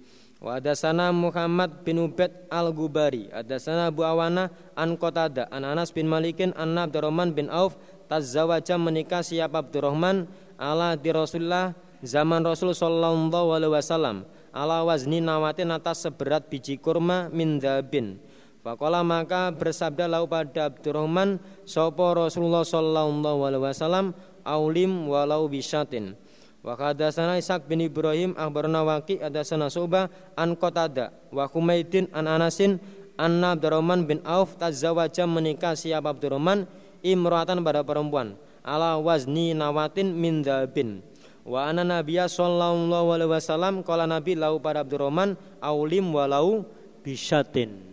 Wa 0.42 0.58
sana 0.74 1.15
Muhammad 1.15 1.86
bin 1.86 2.02
Ubaid 2.02 2.50
Al-Gubari, 2.50 3.31
sana 3.62 3.94
Abu 3.94 4.02
Awana 4.02 4.50
an 4.74 4.99
Qatada, 4.99 5.47
an 5.55 5.62
Anas 5.62 5.94
bin 5.94 6.10
Malikin 6.10 6.50
an 6.58 6.74
Abdurrahman 6.74 7.31
bin 7.31 7.47
Auf. 7.47 7.78
Tazzawaja 8.10 8.74
menikah 8.74 9.23
siapa 9.23 9.62
Abdurrahman. 9.62 10.26
Ala 10.58 10.99
di 10.99 11.15
Rasulullah 11.15 11.78
zaman 12.02 12.42
Rasul 12.42 12.74
sallallahu 12.74 13.55
alaihi 13.55 13.72
wasallam 13.72 14.26
ala 14.50 14.82
wazni 14.84 15.22
nawatin 15.22 15.70
atas 15.72 16.05
seberat 16.05 16.50
biji 16.50 16.76
kurma 16.76 17.31
min 17.31 17.62
dabin. 17.62 18.18
Fakola 18.62 19.02
maka 19.02 19.50
bersabda 19.50 20.06
lau 20.06 20.31
pada 20.31 20.70
Abdurrahman 20.70 21.42
sopo 21.66 22.14
Rasulullah 22.14 22.62
sallallahu 22.62 23.42
alaihi 23.42 23.62
wasallam 23.62 24.14
aulim 24.47 25.10
walau 25.10 25.50
bisyatin. 25.50 26.14
Wa 26.62 26.78
hadatsana 26.78 27.42
Ishaq 27.42 27.66
bin 27.66 27.82
Ibrahim 27.82 28.39
akhbarana 28.39 28.86
Waqi 28.86 29.18
hadatsana 29.18 29.66
Subah 29.66 30.06
an 30.39 30.55
Qatada 30.55 31.10
wa 31.34 31.50
Humaidin 31.50 32.06
an 32.14 32.31
Anasin 32.31 32.78
anna 33.18 33.58
Abdurrahman 33.58 34.06
bin 34.06 34.22
Auf 34.22 34.55
tazawwaja 34.55 35.26
menikah 35.26 35.74
siapa 35.74 36.14
Abdurrahman 36.14 36.70
imratan 37.02 37.66
pada 37.66 37.82
perempuan 37.82 38.39
ala 38.62 38.94
wazni 38.94 39.58
nawatin 39.58 40.14
min 40.14 40.47
dabin 40.47 41.02
wa 41.43 41.67
anna 41.67 41.83
nabiyya 41.83 42.31
sallallahu 42.31 43.11
alaihi 43.15 43.31
wasallam 43.31 43.83
qala 43.83 44.07
nabi 44.07 44.39
lau 44.39 44.62
pada 44.62 44.87
Abdurrahman 44.87 45.35
aulim 45.59 46.15
walau 46.15 46.62
bisyatin 47.03 47.93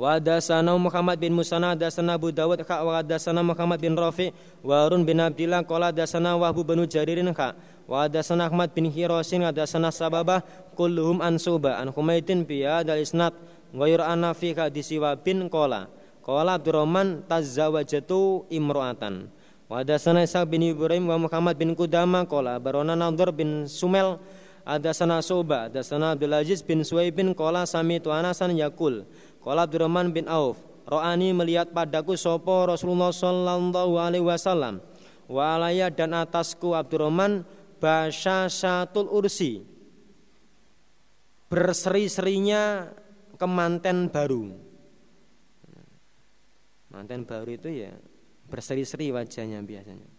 Wa 0.00 0.16
hadasana 0.16 0.72
Muhammad 0.80 1.20
bin 1.20 1.36
Musana 1.36 1.76
hadasana 1.76 2.16
Abu 2.16 2.32
Dawud 2.32 2.64
kha 2.64 2.80
wa 2.80 3.04
hadasana 3.04 3.44
Muhammad 3.44 3.84
bin 3.84 3.92
Rafi 3.92 4.32
wa 4.64 4.88
bin 4.96 5.20
Abdillah 5.20 5.60
qala 5.68 5.92
hadasana 5.92 6.40
Wahbu 6.40 6.64
bin 6.64 6.80
Jaririn 6.88 7.28
kha 7.36 7.52
wa 7.84 8.08
hadasana 8.08 8.48
Ahmad 8.48 8.72
bin 8.72 8.88
Hirasin 8.88 9.44
hadasana 9.44 9.92
Sababah 9.92 10.40
kulluhum 10.72 11.20
an 11.20 11.36
Suba 11.36 11.76
an 11.76 11.92
Humaidin 11.92 12.48
bi 12.48 12.64
hadal 12.64 12.96
isnad 12.96 13.36
ghayr 13.76 14.00
anna 14.00 14.32
fi 14.32 14.56
hadisi 14.56 14.96
wa 14.96 15.12
bin 15.20 15.52
qala 15.52 15.92
qala 16.24 16.56
Abdurrahman 16.56 17.28
tazawajatu 17.28 18.48
imra'atan 18.48 19.28
wa 19.70 19.86
hadasana 19.86 20.26
Isa 20.26 20.42
bin 20.42 20.66
Ibrahim 20.66 21.06
wa 21.06 21.30
Muhammad 21.30 21.54
bin 21.54 21.78
Kudama 21.78 22.26
qala 22.26 22.58
barona 22.58 22.98
Nadhr 22.98 23.30
bin 23.30 23.70
Sumel 23.70 24.18
hadasana 24.66 25.22
Suba 25.22 25.70
hadasana 25.70 26.18
Abdul 26.18 26.34
Aziz 26.34 26.58
bin 26.66 26.82
Suwaibin 26.82 27.30
qala 27.38 27.62
sami 27.70 28.02
tu 28.02 28.10
yakul 28.10 29.06
Qala 29.40 29.64
Abdurrahman 29.64 30.12
bin 30.12 30.28
Auf, 30.28 30.60
Ro'ani 30.84 31.32
melihat 31.32 31.72
padaku 31.72 32.12
sopo 32.12 32.68
Rasulullah 32.68 33.08
sallallahu 33.08 33.96
alaihi 33.96 34.26
wasallam 34.26 34.84
wa 35.30 35.56
alaya 35.56 35.88
dan 35.88 36.12
atasku 36.12 36.76
Abdurrahman 36.76 37.46
syatul 38.12 39.08
ursi 39.08 39.64
berseri-serinya 41.48 42.92
kemanten 43.40 44.12
baru. 44.12 44.52
Manten 46.92 47.24
baru 47.24 47.48
itu 47.54 47.70
ya 47.70 47.94
berseri-seri 48.50 49.14
wajahnya 49.14 49.62
biasanya. 49.62 50.10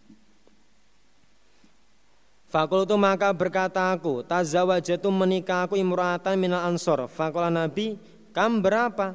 Fakultu 2.48 2.96
maka 2.96 3.32
berkata 3.32 3.92
aku, 3.92 4.24
tazawajatu 4.24 5.08
menikah 5.08 5.68
aku 5.68 5.76
imra'atan 5.76 6.36
minal 6.36 6.68
ansor. 6.68 7.08
Fakola 7.08 7.48
Nabi, 7.48 7.96
Kam 8.32 8.64
berapa? 8.64 9.14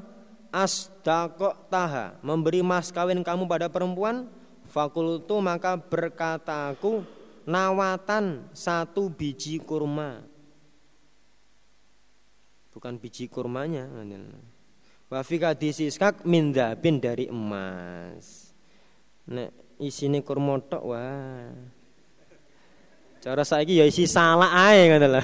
Asdaqok 0.53 1.67
taha 1.67 2.15
Memberi 2.23 2.63
mas 2.63 2.93
kawin 2.93 3.19
kamu 3.19 3.49
pada 3.49 3.67
perempuan 3.67 4.29
Fakultu 4.71 5.43
maka 5.43 5.75
berkata 5.75 6.71
aku 6.71 7.03
Nawatan 7.43 8.47
satu 8.55 9.11
biji 9.11 9.59
kurma 9.59 10.23
Bukan 12.71 12.95
biji 12.95 13.27
kurmanya 13.27 13.91
Wafika 15.11 15.51
disiskak 15.51 16.23
minda 16.23 16.71
bin 16.79 16.99
dari 16.99 17.27
emas 17.27 18.46
Nek 19.27 19.79
isini 19.83 20.23
kurma 20.23 20.57
tok 20.63 20.83
wah 20.87 21.51
Cara 23.19 23.43
saiki 23.43 23.81
ya 23.81 23.85
isi 23.85 24.07
salah 24.07 24.71
ae 24.71 24.87
ngono 24.87 25.19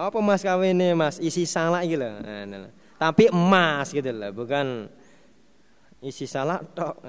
Apa 0.00 0.16
mas 0.24 0.40
kawin 0.40 0.80
ini 0.80 0.96
mas? 0.96 1.20
Isi 1.20 1.44
gitu 1.44 2.00
loh. 2.00 2.24
Nah, 2.24 2.48
nah. 2.48 2.72
Tapi 2.96 3.28
emas 3.28 3.92
gitu 3.92 4.08
loh, 4.08 4.32
bukan 4.32 4.88
isi 6.00 6.24
salah 6.24 6.64
tok. 6.64 7.04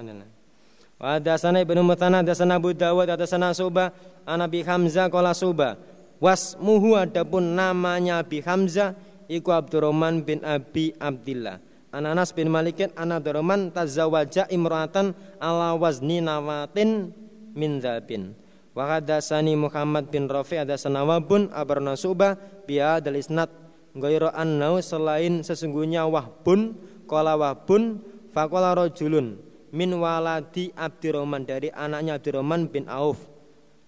Ada 0.99 1.39
sana 1.39 1.63
ibnu 1.63 1.79
Mutana, 1.87 2.19
ada 2.19 2.35
sana 2.35 2.59
Abu 2.59 2.75
Dawud, 2.75 3.07
ada 3.07 3.23
sana 3.23 3.55
Subah, 3.55 3.95
Anabi 4.27 4.67
Hamzah 4.67 5.07
kola 5.07 5.31
Subah. 5.31 5.79
Wasmuhu 6.19 6.99
adapun 6.99 7.57
namanya 7.57 8.21
Abi 8.21 8.45
Hamzah 8.45 8.93
Iku 9.25 9.49
Abdurrahman 9.55 10.21
bin 10.21 10.45
Abi 10.45 10.93
Abdillah 11.01 11.70
Ananas 11.91 12.31
bin 12.31 12.47
Malikin 12.47 12.95
An 12.95 13.11
Abdurrahman 13.11 13.75
tazawaja 13.75 14.47
imratan 14.47 15.11
ala 15.43 15.75
wazni 15.75 16.23
nawatin 16.23 17.11
min 17.51 17.83
zabin 17.83 18.31
Wa 18.71 18.97
hadatsani 18.97 19.59
Muhammad 19.59 20.07
bin 20.07 20.31
Rafi 20.31 20.55
ada 20.63 20.79
sanawabun 20.79 21.51
abarna 21.51 21.99
subah 21.99 22.39
biya 22.63 23.03
dal 23.03 23.19
isnad 23.19 23.51
ghairu 23.91 24.31
annau 24.31 24.79
selain 24.79 25.43
sesungguhnya 25.43 26.07
wahbun 26.07 26.79
qala 27.03 27.35
wahbun 27.35 27.99
faqala 28.31 28.71
rajulun 28.71 29.35
min 29.75 29.91
waladi 29.99 30.71
Abdurrahman 30.71 31.43
dari 31.43 31.67
anaknya 31.71 32.15
Abdurrahman 32.15 32.71
bin 32.71 32.87
Auf. 32.87 33.19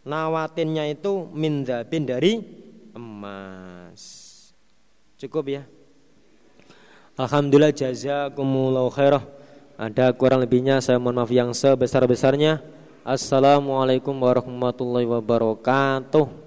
Nawatinnya 0.03 0.91
itu 0.91 1.31
min 1.31 1.63
bin 1.63 2.03
dari 2.03 2.43
emas. 2.91 4.03
Cukup 5.15 5.47
ya. 5.47 5.63
Alhamdulillah 7.13 7.69
jazakumullahu 7.69 8.89
khairah. 8.89 9.21
Ada 9.77 10.09
kurang 10.17 10.41
lebihnya 10.41 10.81
saya 10.81 10.97
mohon 10.97 11.21
maaf 11.21 11.29
yang 11.29 11.53
sebesar-besarnya. 11.53 12.57
Assalamualaikum 13.05 14.17
warahmatullahi 14.17 15.05
wabarakatuh 15.05 16.42